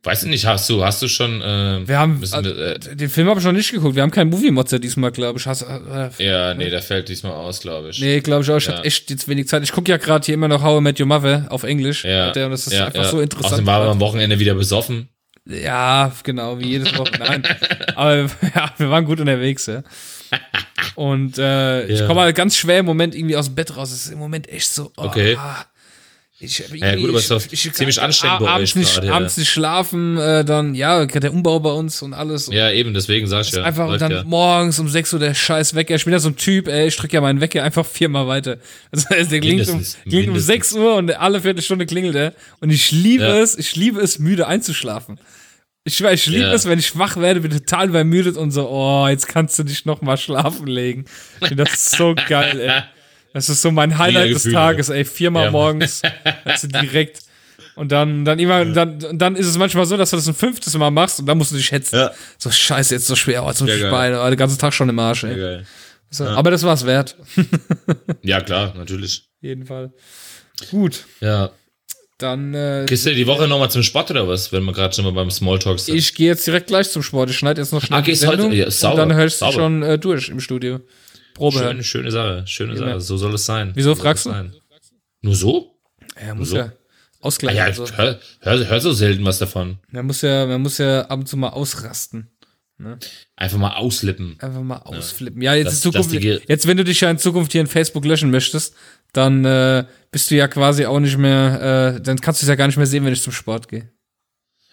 Weiß 0.04 0.24
ich 0.24 0.30
nicht, 0.30 0.46
hast 0.48 0.68
du, 0.68 0.84
hast 0.84 1.00
du 1.04 1.08
schon, 1.08 1.42
äh, 1.44 1.88
Wir 1.88 2.00
haben, 2.00 2.20
müssen 2.20 2.44
wir, 2.44 2.58
äh, 2.58 2.80
den 2.80 3.08
Film 3.10 3.30
habe 3.30 3.40
ich 3.40 3.46
noch 3.46 3.52
nicht 3.52 3.72
geguckt. 3.72 3.96
Wir 3.96 4.02
haben 4.02 4.10
keinen 4.10 4.32
Movie-Mozzer 4.32 4.80
diesmal, 4.80 5.12
glaube 5.12 5.38
ich. 5.38 5.46
Hast, 5.46 5.62
äh, 5.62 6.10
ja, 6.18 6.56
nee, 6.56 6.72
der 6.72 6.82
fällt 6.82 7.08
diesmal 7.08 7.34
aus, 7.34 7.60
glaube 7.62 7.90
ich. 7.90 8.00
Nee, 8.02 8.20
glaube 8.22 8.42
ich 8.44 8.50
auch. 8.50 8.58
Ich 8.58 8.66
Ja. 8.66 8.74
hatte 8.78 8.86
echt 8.88 9.12
jetzt 9.12 9.28
wenig 9.28 9.48
Zeit. 9.48 9.62
Ich 9.62 9.72
gucke 9.72 9.92
ja 9.92 9.98
gerade 9.98 10.26
hier 10.26 10.34
immer 10.34 10.48
noch 10.48 10.64
How 10.64 10.80
I 10.80 10.82
Met 10.82 11.00
Your 11.00 11.06
Mother 11.06 11.46
auf 11.50 11.62
Englisch. 11.62 12.04
Ja, 12.04 12.30
Und 12.30 12.36
das 12.36 12.66
ist 12.66 12.74
ja, 12.74 12.88
einfach 12.88 13.04
ja. 13.04 13.10
so 13.10 13.20
interessant. 13.22 13.46
Außerdem 13.54 13.68
waren 13.68 13.86
wir 13.86 13.92
am 13.92 14.00
Wochenende 14.00 14.40
wieder 14.40 14.56
besoffen. 14.56 15.08
Ja, 15.48 16.12
genau, 16.24 16.58
wie 16.58 16.68
jedes 16.70 16.98
Woche. 16.98 17.12
Nein. 17.20 17.44
Aber 17.96 18.16
ja, 18.22 18.74
wir 18.78 18.90
waren 18.90 19.06
gut 19.06 19.20
unterwegs, 19.20 19.68
ja. 19.68 19.84
Und 20.96 21.38
äh, 21.38 21.86
ich 21.86 22.00
Ja. 22.00 22.08
komme 22.08 22.22
halt 22.22 22.36
ganz 22.36 22.56
schwer 22.58 22.80
im 22.80 22.86
Moment 22.88 23.14
irgendwie 23.16 23.36
aus 23.36 23.46
dem 23.46 23.56
Bett 23.56 23.76
raus. 23.78 23.92
Es 23.92 24.06
ist 24.06 24.12
im 24.14 24.20
Moment 24.20 24.50
echt 24.50 24.70
so. 24.72 24.92
Oh, 24.98 25.04
Okay. 25.06 25.38
Ich, 26.44 26.58
ja, 26.58 26.96
gut, 26.96 27.10
aber 27.10 27.20
es 27.20 27.30
ist 27.30 27.32
doch 27.32 27.74
ziemlich 27.74 28.02
anstrengend 28.02 28.40
bei 28.40 28.48
abends 28.50 28.72
euch 28.72 28.76
nicht, 28.76 28.94
gerade, 28.96 29.08
ja. 29.08 29.14
abends 29.14 29.38
nicht 29.38 29.50
schlafen, 29.52 30.18
äh, 30.18 30.44
dann, 30.44 30.74
ja, 30.74 31.06
der 31.06 31.32
Umbau 31.32 31.60
bei 31.60 31.70
uns 31.72 32.02
und 32.02 32.16
alles. 32.16 32.48
Und 32.48 32.56
Ja, 32.56 32.72
eben, 32.72 32.96
deswegen 32.96 33.28
sag 33.28 33.46
ich 33.46 33.52
ja. 33.52 33.62
einfach 33.62 33.88
läuft 33.88 34.02
dann 34.02 34.12
ja. 34.12 34.24
morgens 34.24 34.80
um 34.80 34.90
6 34.90 35.14
Uhr 35.14 35.20
der 35.20 35.36
scheiß 35.36 35.76
Wecker. 35.76 35.94
Ich 35.94 36.04
bin 36.06 36.14
ja 36.14 36.20
so 36.20 36.30
ein 36.30 36.38
Typ, 36.38 36.68
ey, 36.68 36.88
ich 36.88 36.96
drücke 36.96 37.14
ja 37.14 37.22
meinen 37.22 37.42
Wecker 37.42 37.64
einfach 37.64 37.86
viermal 37.86 38.28
weiter. 38.28 38.58
Das 38.92 39.08
heißt, 39.08 39.32
der 39.32 39.40
klingt 39.40 39.70
um, 39.70 39.84
klingt 39.84 40.28
um 40.30 40.34
mindestens. 40.34 40.46
6 40.48 40.74
Uhr 40.74 40.96
und 40.96 41.16
alle 41.16 41.42
Viertelstunde 41.42 41.86
klingelt 41.86 42.16
er. 42.16 42.34
Und 42.60 42.72
ich 42.72 42.92
liebe 42.92 43.24
Ja. 43.24 43.38
es, 43.38 43.56
ich 43.56 43.76
liebe 43.76 44.02
es, 44.02 44.18
müde 44.18 44.48
einzuschlafen. 44.48 45.20
Ich 45.84 46.02
ich 46.04 46.26
liebe 46.26 46.44
Ja. 46.44 46.54
es, 46.54 46.66
wenn 46.68 46.80
ich 46.80 46.98
wach 46.98 47.18
werde, 47.18 47.42
bin 47.42 47.52
total 47.52 47.90
übermüdet 47.90 48.36
und 48.36 48.50
so, 48.50 48.68
oh, 48.68 49.08
jetzt 49.08 49.28
kannst 49.28 49.60
du 49.60 49.64
dich 49.64 49.86
noch 49.86 50.02
mal 50.02 50.18
schlafen 50.18 50.66
legen. 50.66 51.06
Ich 51.42 51.56
Das 51.56 51.74
ist 51.74 51.92
so 51.92 52.16
geil, 52.28 52.60
ey. 52.60 52.82
Das 53.34 53.48
ist 53.50 53.62
so 53.62 53.72
mein 53.72 53.98
Highlight 53.98 54.30
des 54.30 54.36
Gefühle. 54.44 54.54
Tages, 54.56 54.90
ey. 54.90 55.06
Viermal 55.06 55.46
Ja. 55.46 55.52
morgens, 55.52 56.02
also 56.44 56.68
direkt. 56.68 57.20
Und 57.76 57.92
dann, 57.92 58.26
dann 58.26 58.38
immer, 58.40 58.66
dann, 58.66 59.00
dann 59.18 59.36
ist 59.38 59.48
es 59.48 59.58
manchmal 59.58 59.86
so, 59.86 59.96
dass 59.96 60.10
du 60.10 60.18
das 60.18 60.28
ein 60.28 60.34
fünftes 60.36 60.78
Mal 60.78 60.92
machst 60.92 61.20
und 61.22 61.26
dann 61.26 61.38
musst 61.38 61.52
du 61.52 61.56
dich 61.56 61.72
hetzen. 61.72 61.96
Ja. 61.96 62.12
So 62.38 62.52
scheiße, 62.52 62.94
jetzt 62.96 63.08
so 63.08 63.16
schwer, 63.16 63.44
oh, 63.44 63.48
Ja, 63.52 63.66
ich 63.74 63.82
geil. 63.82 63.92
Beine, 63.92 64.22
oh, 64.22 64.28
den 64.30 64.38
ganzen 64.38 64.60
Tag 64.60 64.74
schon 64.74 64.90
im 64.90 65.00
Arsch, 65.00 65.24
ey. 65.24 65.36
Geil. 65.36 65.66
So, 66.10 66.26
Aber 66.26 66.52
das 66.52 66.64
war's 66.64 66.86
wert. 66.86 67.16
Ja, 68.22 68.42
klar, 68.42 68.74
natürlich. 68.78 69.30
Jeden 69.40 69.66
Fall. 69.66 69.94
Gut, 70.70 71.06
Ja. 71.22 71.52
dann 72.18 72.54
äh, 72.54 72.86
Gehst 72.88 73.06
du 73.06 73.16
die 73.16 73.26
Woche 73.26 73.48
nochmal 73.48 73.72
zum 73.72 73.82
Sport 73.84 74.12
oder 74.12 74.28
was, 74.28 74.52
wenn 74.52 74.64
wir 74.66 74.74
gerade 74.74 74.94
schon 74.94 75.06
mal 75.06 75.14
beim 75.14 75.32
Smalltalk 75.32 75.80
sind? 75.80 75.96
ich 75.96 76.14
gehe 76.14 76.28
jetzt 76.28 76.46
direkt 76.46 76.68
gleich 76.68 76.90
zum 76.92 77.02
Sport. 77.02 77.30
Ich 77.30 77.38
schneide 77.38 77.62
jetzt 77.62 77.72
noch 77.72 77.82
schnell 77.82 77.98
Ah, 78.00 78.02
gehst 78.02 78.28
heute- 78.28 78.54
ja, 78.54 78.66
und 78.66 78.72
sauber, 78.74 78.98
dann 78.98 79.14
hörst 79.14 79.42
du 79.42 79.52
schon 79.54 79.82
äh, 79.82 79.98
durch 79.98 80.28
im 80.30 80.40
Studio. 80.42 80.82
Probe. 81.42 81.58
Schöne, 81.60 81.84
schöne 81.84 82.12
Sache, 82.12 82.44
schöne. 82.48 82.78
Sache. 82.78 83.02
So 83.02 83.18
soll 83.18 83.34
es 83.34 83.46
sein. 83.46 83.72
Wieso 83.74 83.94
so 83.96 84.02
fragst 84.02 84.26
du? 84.26 84.30
sein. 84.30 84.54
Nur 85.22 85.36
so? 85.36 85.76
Ja, 86.26 86.36
muss 86.36 86.50
so. 86.50 86.58
ja 86.58 86.66
Ah, 87.24 87.26
ausgleichen. 87.28 87.58
ja, 87.58 87.66
also. 87.66 87.86
hör, 87.98 88.20
hör, 88.40 88.68
hör 88.68 88.82
so 88.82 88.92
selten 88.94 89.24
was 89.26 89.38
davon. 89.40 89.78
Man 89.92 90.06
muss 90.08 90.22
ja, 90.22 90.46
man 90.48 90.62
muss 90.62 90.78
ja 90.80 91.02
ab 91.02 91.20
und 91.20 91.28
zu 91.28 91.38
mal 91.38 91.50
ausrasten. 91.50 92.28
Einfach 93.36 93.58
mal 93.60 93.76
auslippen. 93.76 94.38
Einfach 94.40 94.62
mal 94.62 94.78
ausflippen. 94.78 95.40
Ja, 95.42 95.54
jetzt 95.54 95.68
Das- 95.68 95.86
in 95.86 95.92
Zukunft, 95.92 96.14
jetzt 96.14 96.66
wenn 96.68 96.78
du 96.78 96.84
dich 96.84 97.00
ja 97.02 97.12
in 97.12 97.20
Zukunft 97.20 97.52
hier 97.52 97.62
in 97.62 97.68
Facebook 97.68 98.06
löschen 98.06 98.32
möchtest, 98.32 98.74
dann 99.14 99.46
äh, 99.46 99.86
bist 100.10 100.32
du 100.32 100.36
ja 100.36 100.48
quasi 100.48 100.86
auch 100.88 101.00
nicht 101.00 101.16
mehr, 101.18 101.96
äh, 101.98 102.02
dann 102.02 102.20
kannst 102.20 102.42
du 102.42 102.46
es 102.46 102.50
ja 102.50 102.56
gar 102.56 102.66
nicht 102.66 102.78
mehr 102.78 102.88
sehen, 102.88 103.06
wenn 103.06 103.14
ich 103.14 103.22
zum 103.22 103.34
Sport 103.34 103.68
gehe. 103.68 103.92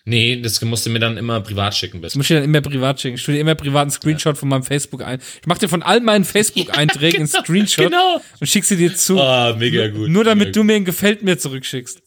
Nee, 0.08 0.40
das 0.40 0.60
musst 0.62 0.86
du 0.86 0.90
mir 0.90 1.00
dann 1.00 1.16
immer 1.18 1.40
privat 1.40 1.74
schicken, 1.76 2.00
Das 2.00 2.12
bitte. 2.12 2.18
muss 2.18 2.30
ich 2.30 2.36
dann 2.36 2.44
immer 2.44 2.60
privat 2.62 3.00
schicken. 3.00 3.16
Ich 3.16 3.22
tue 3.24 3.34
dir 3.34 3.40
immer 3.40 3.54
privat 3.54 3.82
einen 3.82 3.90
Screenshot 3.90 4.38
von 4.38 4.48
meinem 4.48 4.62
Facebook 4.62 5.02
ein. 5.02 5.20
Ich 5.40 5.46
mache 5.46 5.58
dir 5.58 5.68
von 5.68 5.82
all 5.82 6.00
meinen 6.00 6.24
Facebook-Einträgen 6.36 7.18
einen 7.18 7.28
Screenshot 7.28 7.84
Genau. 7.86 8.20
und 8.40 8.46
schick 8.46 8.64
sie 8.64 8.76
dir 8.76 8.94
zu. 8.94 9.20
Ah, 9.20 9.54
mega 9.58 9.88
gut. 9.88 10.08
nur 10.08 10.24
damit 10.24 10.56
du 10.56 10.64
mir 10.64 10.76
ein 10.76 10.84
Gefällt 10.84 11.22
mir 11.22 11.38
zurückschickst. 11.38 12.00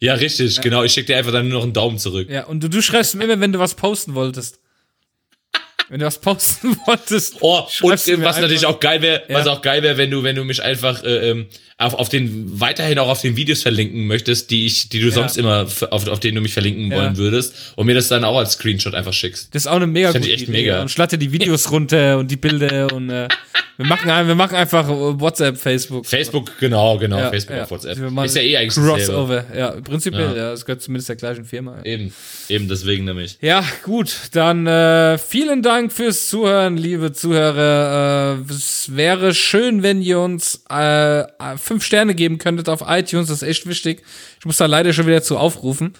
Ja, 0.00 0.14
richtig, 0.14 0.60
genau. 0.60 0.82
Ich 0.82 0.92
schicke 0.92 1.06
dir 1.08 1.16
einfach 1.18 1.32
dann 1.32 1.48
nur 1.48 1.58
noch 1.58 1.64
einen 1.64 1.72
Daumen 1.72 1.98
zurück. 1.98 2.28
Ja, 2.30 2.44
und 2.46 2.62
du, 2.62 2.68
du 2.68 2.80
schreibst 2.82 3.14
mir 3.14 3.24
immer, 3.24 3.38
wenn 3.40 3.52
du 3.52 3.58
was 3.58 3.74
posten 3.74 4.14
wolltest. 4.14 4.58
Wenn 5.88 6.00
du 6.00 6.06
was 6.06 6.20
posten 6.20 6.76
wolltest. 6.86 7.36
Oh, 7.40 7.60
und 7.82 8.06
du 8.08 8.22
was 8.22 8.40
natürlich 8.40 8.66
auch 8.66 8.80
geil 8.80 9.02
wäre, 9.02 9.22
was 9.28 9.46
Ja. 9.46 9.52
auch 9.52 9.62
geil 9.62 9.84
wäre, 9.84 9.96
wenn 9.96 10.10
du, 10.10 10.24
wenn 10.24 10.34
du 10.34 10.42
mich 10.42 10.60
einfach 10.60 11.04
äh, 11.04 11.30
ähm, 11.30 11.46
auf, 11.78 11.92
auf 11.94 12.08
den 12.08 12.58
weiterhin 12.60 12.98
auch 12.98 13.08
auf 13.08 13.20
den 13.20 13.36
Videos 13.36 13.62
verlinken 13.62 14.06
möchtest, 14.06 14.50
die 14.50 14.64
ich, 14.64 14.88
die 14.88 15.00
du 15.00 15.10
sonst 15.10 15.36
immer 15.36 15.66
auf, 15.90 16.08
auf 16.08 16.20
denen 16.20 16.36
du 16.36 16.40
mich 16.40 16.54
verlinken 16.54 16.90
Ja. 16.90 16.96
wollen 16.96 17.16
würdest, 17.18 17.54
und 17.76 17.84
mir 17.86 17.94
das 17.94 18.08
dann 18.08 18.24
auch 18.24 18.38
als 18.38 18.52
Screenshot 18.52 18.94
einfach 18.94 19.12
schickst. 19.12 19.54
Das 19.54 19.62
ist 19.64 19.66
auch 19.66 19.76
eine 19.76 19.86
mega 19.86 20.10
Das 20.12 20.22
gute 20.22 20.32
echt 20.32 20.44
Idee. 20.44 20.52
mega. 20.52 20.80
Und 20.82 20.90
schlatte 20.90 21.18
die 21.18 21.32
Videos 21.32 21.70
runter 21.70 22.16
und 22.18 22.30
die 22.30 22.36
Bilder 22.36 22.92
und 22.94 23.10
äh, 23.10 23.28
wir 23.76 23.84
machen 23.86 24.06
wir 24.06 24.34
machen 24.34 24.54
einfach 24.56 24.88
äh, 24.88 25.20
WhatsApp, 25.20 25.58
Facebook. 25.58 26.06
Facebook, 26.06 26.50
genau, 26.58 26.96
genau, 26.96 27.18
Ja, 27.18 27.28
Facebook 27.30 27.56
ja. 27.58 27.64
auf 27.64 27.70
WhatsApp. 27.70 27.98
Ist 28.24 28.36
ja 28.36 28.42
eh 28.42 28.56
eigentlich 28.56 28.74
dasselbe. 28.74 28.92
Crossover. 28.96 29.44
Ja, 29.54 29.70
prinzipiell, 29.82 30.30
Ja. 30.30 30.36
ja. 30.36 30.52
Es 30.54 30.64
gehört 30.64 30.80
zumindest 30.80 31.10
der 31.10 31.16
gleichen 31.16 31.44
Firma. 31.44 31.82
Eben, 31.84 32.10
eben 32.48 32.68
deswegen 32.68 33.04
nämlich. 33.04 33.36
Ja, 33.42 33.62
gut, 33.82 34.16
dann 34.32 34.66
äh, 34.66 35.18
vielen 35.18 35.60
Dank 35.62 35.92
fürs 35.92 36.30
Zuhören, 36.30 36.78
liebe 36.78 37.12
Zuhörer. 37.12 38.38
Äh, 38.48 38.50
es 38.52 38.96
wäre 38.96 39.34
schön, 39.34 39.82
wenn 39.82 40.00
ihr 40.00 40.20
uns 40.20 40.62
äh, 40.70 41.24
fünf 41.66 41.84
Sterne 41.84 42.14
geben 42.14 42.38
könntet 42.38 42.68
auf 42.68 42.82
iTunes, 42.86 43.28
das 43.28 43.42
ist 43.42 43.48
echt 43.48 43.66
wichtig. 43.66 44.02
Ich 44.38 44.46
muss 44.46 44.56
da 44.56 44.66
leider 44.66 44.92
schon 44.92 45.06
wieder 45.06 45.22
zu 45.22 45.36
aufrufen. 45.38 45.94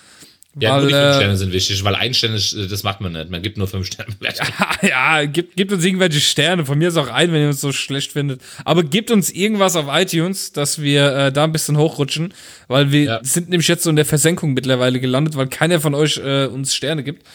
Ja, 0.59 0.71
weil, 0.77 0.81
nur 0.85 0.89
die 0.89 0.95
fünf 0.95 1.05
äh, 1.07 1.15
Sterne 1.17 1.37
sind 1.37 1.53
wichtig, 1.53 1.85
weil 1.85 1.95
ein 1.97 2.15
Stern, 2.15 2.35
ist, 2.35 2.55
äh, 2.55 2.67
das 2.67 2.83
macht 2.83 3.03
man 3.03 3.13
nicht. 3.13 3.29
Man 3.29 3.43
gibt 3.43 3.59
nur 3.59 3.69
fünf 3.69 3.87
Sterne. 3.87 4.15
ja, 4.83 5.27
gebt, 5.27 5.55
gebt 5.55 5.71
uns 5.71 5.85
irgendwelche 5.85 6.21
Sterne. 6.21 6.65
Von 6.65 6.79
mir 6.79 6.89
ist 6.89 6.97
auch 6.97 7.09
ein, 7.09 7.31
wenn 7.33 7.43
ihr 7.43 7.49
uns 7.49 7.61
so 7.61 7.73
schlecht 7.73 8.13
findet. 8.13 8.41
Aber 8.65 8.83
gebt 8.83 9.11
uns 9.11 9.31
irgendwas 9.31 9.77
auf 9.77 9.85
iTunes, 9.91 10.53
dass 10.53 10.81
wir 10.81 11.15
äh, 11.15 11.33
da 11.33 11.45
ein 11.45 11.53
bisschen 11.53 11.77
hochrutschen, 11.77 12.33
weil 12.69 12.91
wir 12.91 13.03
Ja. 13.03 13.21
sind 13.23 13.51
nämlich 13.51 13.69
jetzt 13.69 13.83
so 13.83 13.91
in 13.91 13.97
der 13.97 14.07
Versenkung 14.07 14.55
mittlerweile 14.55 14.99
gelandet, 14.99 15.37
weil 15.37 15.49
keiner 15.49 15.79
von 15.79 15.95
euch 15.95 16.17
äh, 16.17 16.47
uns 16.47 16.75
Sterne 16.75 17.03
gibt. 17.03 17.27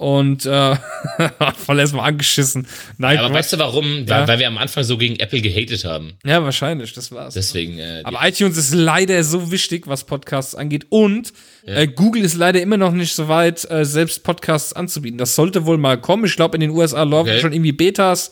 Und 0.00 0.46
äh, 0.46 0.76
voll 1.66 1.78
erstmal 1.78 2.08
angeschissen. 2.08 2.66
Nein, 2.96 3.18
Aber 3.18 3.28
Quatsch. 3.28 3.36
weißt 3.36 3.52
du 3.52 3.58
warum? 3.58 4.06
Ja. 4.06 4.26
Weil, 4.26 4.38
wir 4.38 4.46
am 4.48 4.56
Anfang 4.56 4.82
so 4.82 4.96
gegen 4.96 5.16
Apple 5.16 5.42
gehatet 5.42 5.84
haben. 5.84 6.14
ja, 6.24 6.42
wahrscheinlich, 6.42 6.94
das 6.94 7.12
war's. 7.12 7.34
Deswegen. 7.34 7.78
Äh, 7.78 8.00
Aber 8.04 8.26
iTunes 8.26 8.56
ist 8.56 8.72
leider 8.72 9.22
so 9.24 9.50
wichtig, 9.52 9.86
was 9.88 10.04
Podcasts 10.04 10.54
angeht. 10.54 10.86
Und 10.88 11.34
äh, 11.66 11.86
Google 11.86 12.24
ist 12.24 12.34
leider 12.36 12.62
immer 12.62 12.78
noch 12.78 12.92
nicht 12.92 13.12
so 13.14 13.28
weit, 13.28 13.70
äh, 13.70 13.84
selbst 13.84 14.22
Podcasts 14.24 14.72
anzubieten. 14.72 15.18
Das 15.18 15.34
sollte 15.34 15.66
wohl 15.66 15.76
mal 15.76 16.00
kommen. 16.00 16.24
Ich 16.24 16.34
glaube, 16.34 16.56
in 16.56 16.62
den 16.62 16.70
USA 16.70 17.02
laufen 17.02 17.28
Okay. 17.32 17.40
schon 17.40 17.52
irgendwie 17.52 17.72
Betas. 17.72 18.30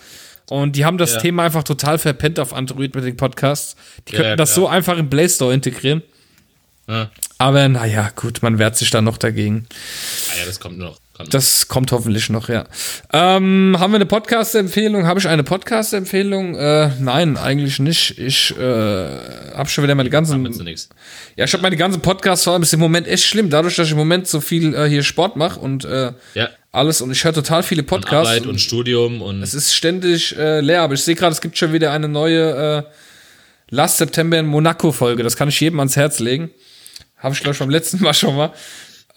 Und 0.49 0.75
die 0.75 0.87
haben 0.87 0.97
das 0.97 1.12
Ja. 1.16 1.21
Thema 1.21 1.43
einfach 1.43 1.64
total 1.64 1.99
verpennt 1.99 2.41
auf 2.41 2.55
Android 2.55 2.95
mit 2.95 3.05
den 3.05 3.19
Podcasts. 3.19 3.77
Die 4.09 4.12
Ja, 4.14 4.23
könnten 4.23 4.39
das 4.39 4.55
so 4.55 4.69
einfach 4.69 4.97
im 4.97 5.11
Play 5.11 5.29
Store 5.29 5.53
integrieren. 5.53 6.03
ja. 6.89 7.11
Aber 7.37 7.69
naja, 7.69 8.11
gut, 8.16 8.43
man 8.43 8.59
wehrt 8.59 8.77
sich 8.79 8.89
da 8.91 9.01
noch 9.03 9.19
dagegen. 9.19 9.66
Ah 10.33 10.39
ja, 10.41 10.47
das 10.47 10.59
kommt 10.59 10.79
noch. 10.79 10.99
Kommt 11.19 11.35
Das 11.35 11.66
kommt 11.66 11.91
hoffentlich 11.91 12.31
noch, 12.31 12.49
ja. 12.49 12.64
Ähm, 13.12 13.75
haben 13.79 13.91
wir 13.93 13.97
eine 13.97 14.07
Podcast-Empfehlung? 14.07 15.05
Habe 15.05 15.19
ich 15.19 15.27
eine 15.27 15.43
Podcast-Empfehlung? 15.43 16.55
Äh, 16.55 16.91
nein, 17.01 17.37
eigentlich 17.37 17.81
nicht. 17.81 18.16
Ich 18.19 18.57
äh, 18.57 18.62
habe 18.62 19.69
schon 19.69 19.83
wieder 19.83 19.97
meine 19.97 20.11
ganzen. 20.11 20.47
Ja, 21.37 21.45
ich 21.45 21.53
habe 21.53 21.62
meine 21.62 21.77
ganzen 21.77 22.01
Podcasts, 22.03 22.45
vor 22.45 22.53
allem 22.53 22.62
ist 22.62 22.73
im 22.73 22.79
Moment 22.79 23.09
echt 23.09 23.25
schlimm, 23.25 23.51
dadurch, 23.51 23.75
dass 23.75 23.87
ich 23.89 23.93
im 23.93 23.99
Moment 23.99 24.29
so 24.29 24.41
viel 24.41 24.73
äh, 24.77 24.89
hier 24.89 25.03
Sport 25.03 25.35
mache 25.37 25.59
und 25.59 25.85
äh, 25.85 26.12
Ja. 26.35 26.51
alles 26.71 27.01
und 27.01 27.11
ich 27.11 27.25
höre 27.25 27.33
total 27.35 27.64
viele 27.64 27.83
Podcasts. 27.83 28.29
Arbeit 28.31 28.47
und 28.47 28.61
Studium 28.61 29.21
und. 29.21 29.43
es 29.43 29.55
ist 29.55 29.75
ständig 29.75 30.37
äh, 30.39 30.61
leer, 30.61 30.83
aber 30.83 30.95
ich 30.95 31.03
sehe 31.03 31.16
gerade, 31.16 31.33
es 31.33 31.41
gibt 31.41 31.59
schon 31.59 31.73
wieder 31.73 31.91
eine 31.91 32.07
neue 32.09 32.85
äh, 32.87 33.75
Last 33.75 33.99
September 33.99 34.39
in 34.39 34.47
Monaco-Folge. 34.47 35.25
Das 35.25 35.37
kann 35.37 35.49
ich 35.49 35.59
jedem 35.61 35.81
ans 35.81 35.97
Herz 35.97 36.21
legen. 36.21 36.51
Habe 37.19 37.35
ich, 37.35 37.41
glaube 37.41 37.55
ich, 37.55 37.59
beim 37.59 37.71
letzten 37.71 38.01
Mal 38.03 38.14
schon 38.14 38.37
mal. 38.37 38.53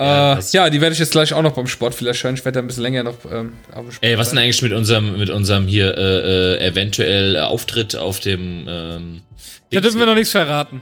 Ja, 0.02 0.34
Äh, 0.40 0.42
ja, 0.52 0.70
die 0.70 0.82
werde 0.82 0.94
ich 0.94 1.00
jetzt 1.00 1.12
gleich 1.12 1.34
auch 1.34 1.42
noch 1.42 1.54
beim 1.54 1.68
Sport 1.68 1.94
vielleicht 1.96 2.24
hören. 2.24 2.36
Ich 2.36 2.44
werde 2.46 2.56
da 2.58 2.64
ein 2.64 2.68
bisschen 2.68 2.84
länger 2.84 3.04
noch 3.04 3.16
ähm, 3.32 3.54
am 3.74 3.92
Sport 3.92 4.04
Ey, 4.04 4.18
was 4.18 4.30
denn 4.30 4.40
eigentlich 4.40 4.62
mit 4.62 4.74
unserem, 4.74 5.18
mit 5.18 5.30
unserem 5.30 5.68
hier 5.68 5.98
äh, 5.98 6.56
äh, 6.56 6.68
eventuell 6.68 7.38
Auftritt 7.38 7.96
auf 7.96 8.20
dem 8.20 8.66
ähm, 8.68 9.22
Da 9.72 9.80
dürfen 9.82 10.00
wir 10.00 10.06
noch 10.06 10.16
nichts 10.16 10.32
verraten. 10.32 10.82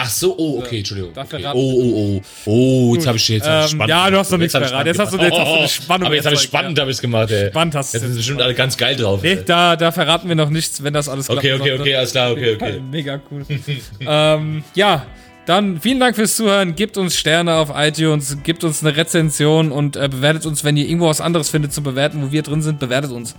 Ach 0.00 0.08
so, 0.08 0.36
oh, 0.38 0.60
okay, 0.60 0.78
Entschuldigung. 0.78 1.10
Okay. 1.16 1.44
Oh, 1.52 1.56
oh, 1.56 2.20
oh. 2.20 2.22
Oh, 2.46 2.94
jetzt 2.94 3.08
habe 3.08 3.16
ich 3.16 3.28
jetzt 3.28 3.48
hab 3.48 3.64
Ähm, 3.64 3.68
spannend 3.68 3.88
ja, 3.88 4.08
du 4.08 4.16
hast 4.18 4.30
noch 4.30 4.38
nichts 4.38 4.54
hab 4.54 4.62
ich 4.62 4.68
verraten. 4.68 4.86
Jetzt 4.86 4.98
hast 5.00 5.12
du- 5.12 5.16
jetzt 5.18 5.32
hast 5.32 5.38
du 5.48 5.52
eine 5.54 5.64
Oh, 5.64 5.66
Spannung 5.66 6.06
Aber 6.06 6.14
jetzt 6.14 6.24
habe 6.26 6.34
ich 6.36 6.40
spannend, 6.42 6.78
habe 6.78 6.90
ich 6.92 7.00
gemacht, 7.00 7.30
ey. 7.32 7.48
Spannend 7.48 7.74
hast 7.74 7.92
du 7.94 7.98
Jetzt 7.98 8.06
sind 8.06 8.14
bestimmt 8.16 8.40
alle 8.42 8.54
ganz 8.54 8.76
geil 8.76 8.94
drauf. 8.94 9.20
Nee, 9.24 9.32
ey. 9.32 9.44
da, 9.44 9.74
da 9.74 9.90
verraten 9.90 10.28
wir 10.28 10.36
noch 10.36 10.50
nichts, 10.50 10.84
wenn 10.84 10.94
das 10.94 11.08
alles 11.08 11.28
Okay, 11.28 11.40
klappen 11.48 11.60
okay, 11.62 11.68
sollte. 11.70 11.82
okay, 11.82 11.94
alles 11.96 12.12
klar, 12.12 12.30
okay, 12.30 12.54
okay. 12.54 12.80
Mega 12.92 13.20
cool. 13.28 13.44
ähm, 14.06 14.62
ja, 14.76 15.04
dann 15.48 15.80
vielen 15.80 15.98
Dank 15.98 16.14
fürs 16.14 16.36
Zuhören. 16.36 16.74
Gebt 16.74 16.98
uns 16.98 17.16
Sterne 17.16 17.54
auf 17.54 17.70
iTunes, 17.74 18.36
gebt 18.42 18.64
uns 18.64 18.84
eine 18.84 18.96
Rezension 18.96 19.72
und 19.72 19.96
äh, 19.96 20.08
bewertet 20.08 20.44
uns, 20.44 20.62
wenn 20.62 20.76
ihr 20.76 20.86
irgendwo 20.86 21.08
was 21.08 21.20
anderes 21.20 21.48
findet 21.48 21.72
zu 21.72 21.82
bewerten, 21.82 22.22
wo 22.22 22.32
wir 22.32 22.42
drin 22.42 22.60
sind, 22.60 22.78
bewertet 22.78 23.12
uns. 23.12 23.34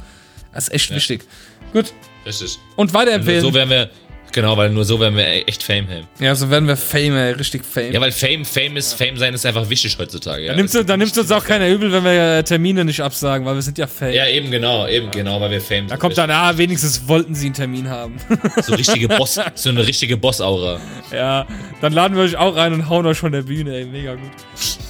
Das 0.52 0.68
ist 0.68 0.74
echt 0.74 0.96
wichtig. 0.96 1.24
Gut. 1.72 1.94
Richtig. 2.26 2.58
Und 2.76 2.94
weiterempfehlen. 2.94 3.42
so 3.42 3.54
werden 3.54 3.70
wir, 3.70 3.90
genau, 4.32 4.58
weil 4.58 4.70
nur 4.70 4.86
so 4.86 5.00
werden 5.00 5.16
wir 5.16 5.26
echt 5.48 5.64
Fame 5.64 5.88
haben. 5.90 6.08
ja, 6.20 6.34
so 6.36 6.50
werden 6.50 6.68
wir 6.68 6.78
Fame, 6.78 7.16
ey, 7.16 7.32
richtig 7.34 7.64
Fame. 7.66 7.92
Ja, 7.92 8.02
weil 8.02 8.12
Fame, 8.12 8.46
Fame 8.46 8.78
ist, 8.78 8.94
Fame 8.94 9.18
sein 9.18 9.34
ist 9.34 9.46
einfach 9.46 9.70
wichtig 9.70 9.98
heutzutage. 10.00 10.46
Ja, 10.46 10.54
du, 10.56 10.86
dann 10.86 11.00
nimmst 11.00 11.16
du 11.18 11.22
uns 11.22 11.32
auch 11.32 11.44
keiner 11.44 11.68
übel, 11.70 11.92
wenn 11.92 12.04
wir 12.04 12.38
äh, 12.38 12.44
Termine 12.44 12.86
nicht 12.86 13.02
absagen, 13.02 13.46
weil 13.46 13.56
wir 13.56 13.62
sind 13.62 13.78
ja 13.78 13.88
Fame. 13.88 14.14
ja, 14.14 14.28
eben 14.28 14.52
genau, 14.52 14.88
eben 14.88 15.12
genau, 15.12 15.40
weil 15.42 15.52
wir 15.52 15.62
Fame 15.62 15.88
da 15.88 15.98
kommt 15.98 16.18
dann, 16.18 16.30
ah, 16.32 16.58
wenigstens 16.58 17.08
wollten 17.08 17.36
sie 17.36 17.48
einen 17.48 17.56
Termin 17.56 17.90
haben. 17.90 18.18
so 18.64 18.74
richtige 18.76 19.08
Boss, 19.08 19.40
so 19.56 19.70
eine 19.70 19.86
richtige 19.86 20.18
Boss-Aura. 20.18 20.80
ja, 21.12 21.46
dann 21.82 21.94
laden 21.94 22.16
wir 22.18 22.24
euch 22.24 22.38
auch 22.38 22.56
rein 22.56 22.74
und 22.74 22.90
hauen 22.90 23.06
euch 23.06 23.18
von 23.20 23.32
der 23.32 23.42
Bühne, 23.44 23.76
ey, 23.76 23.86
mega 23.86 24.16
gut. 24.16 24.32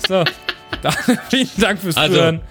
So, 0.08 0.24
dann 0.82 0.94
vielen 1.30 1.50
Dank 1.58 1.80
fürs 1.80 1.98
Also, 1.98 2.16
Zuhören. 2.16 2.42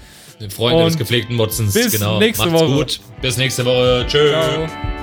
den 0.40 0.50
Freunde 0.50 0.78
Und 0.84 0.86
des 0.90 0.98
gepflegten 0.98 1.36
Motzens, 1.36 1.74
bis 1.74 1.92
genau. 1.92 2.18
nächste 2.18 2.46
Macht's 2.46 2.62
Woche. 2.62 2.72
gut. 2.74 3.00
Bis 3.22 3.36
nächste 3.36 3.64
Woche. 3.64 4.04
Tschö. 4.08 4.28
Ciao. 4.30 4.97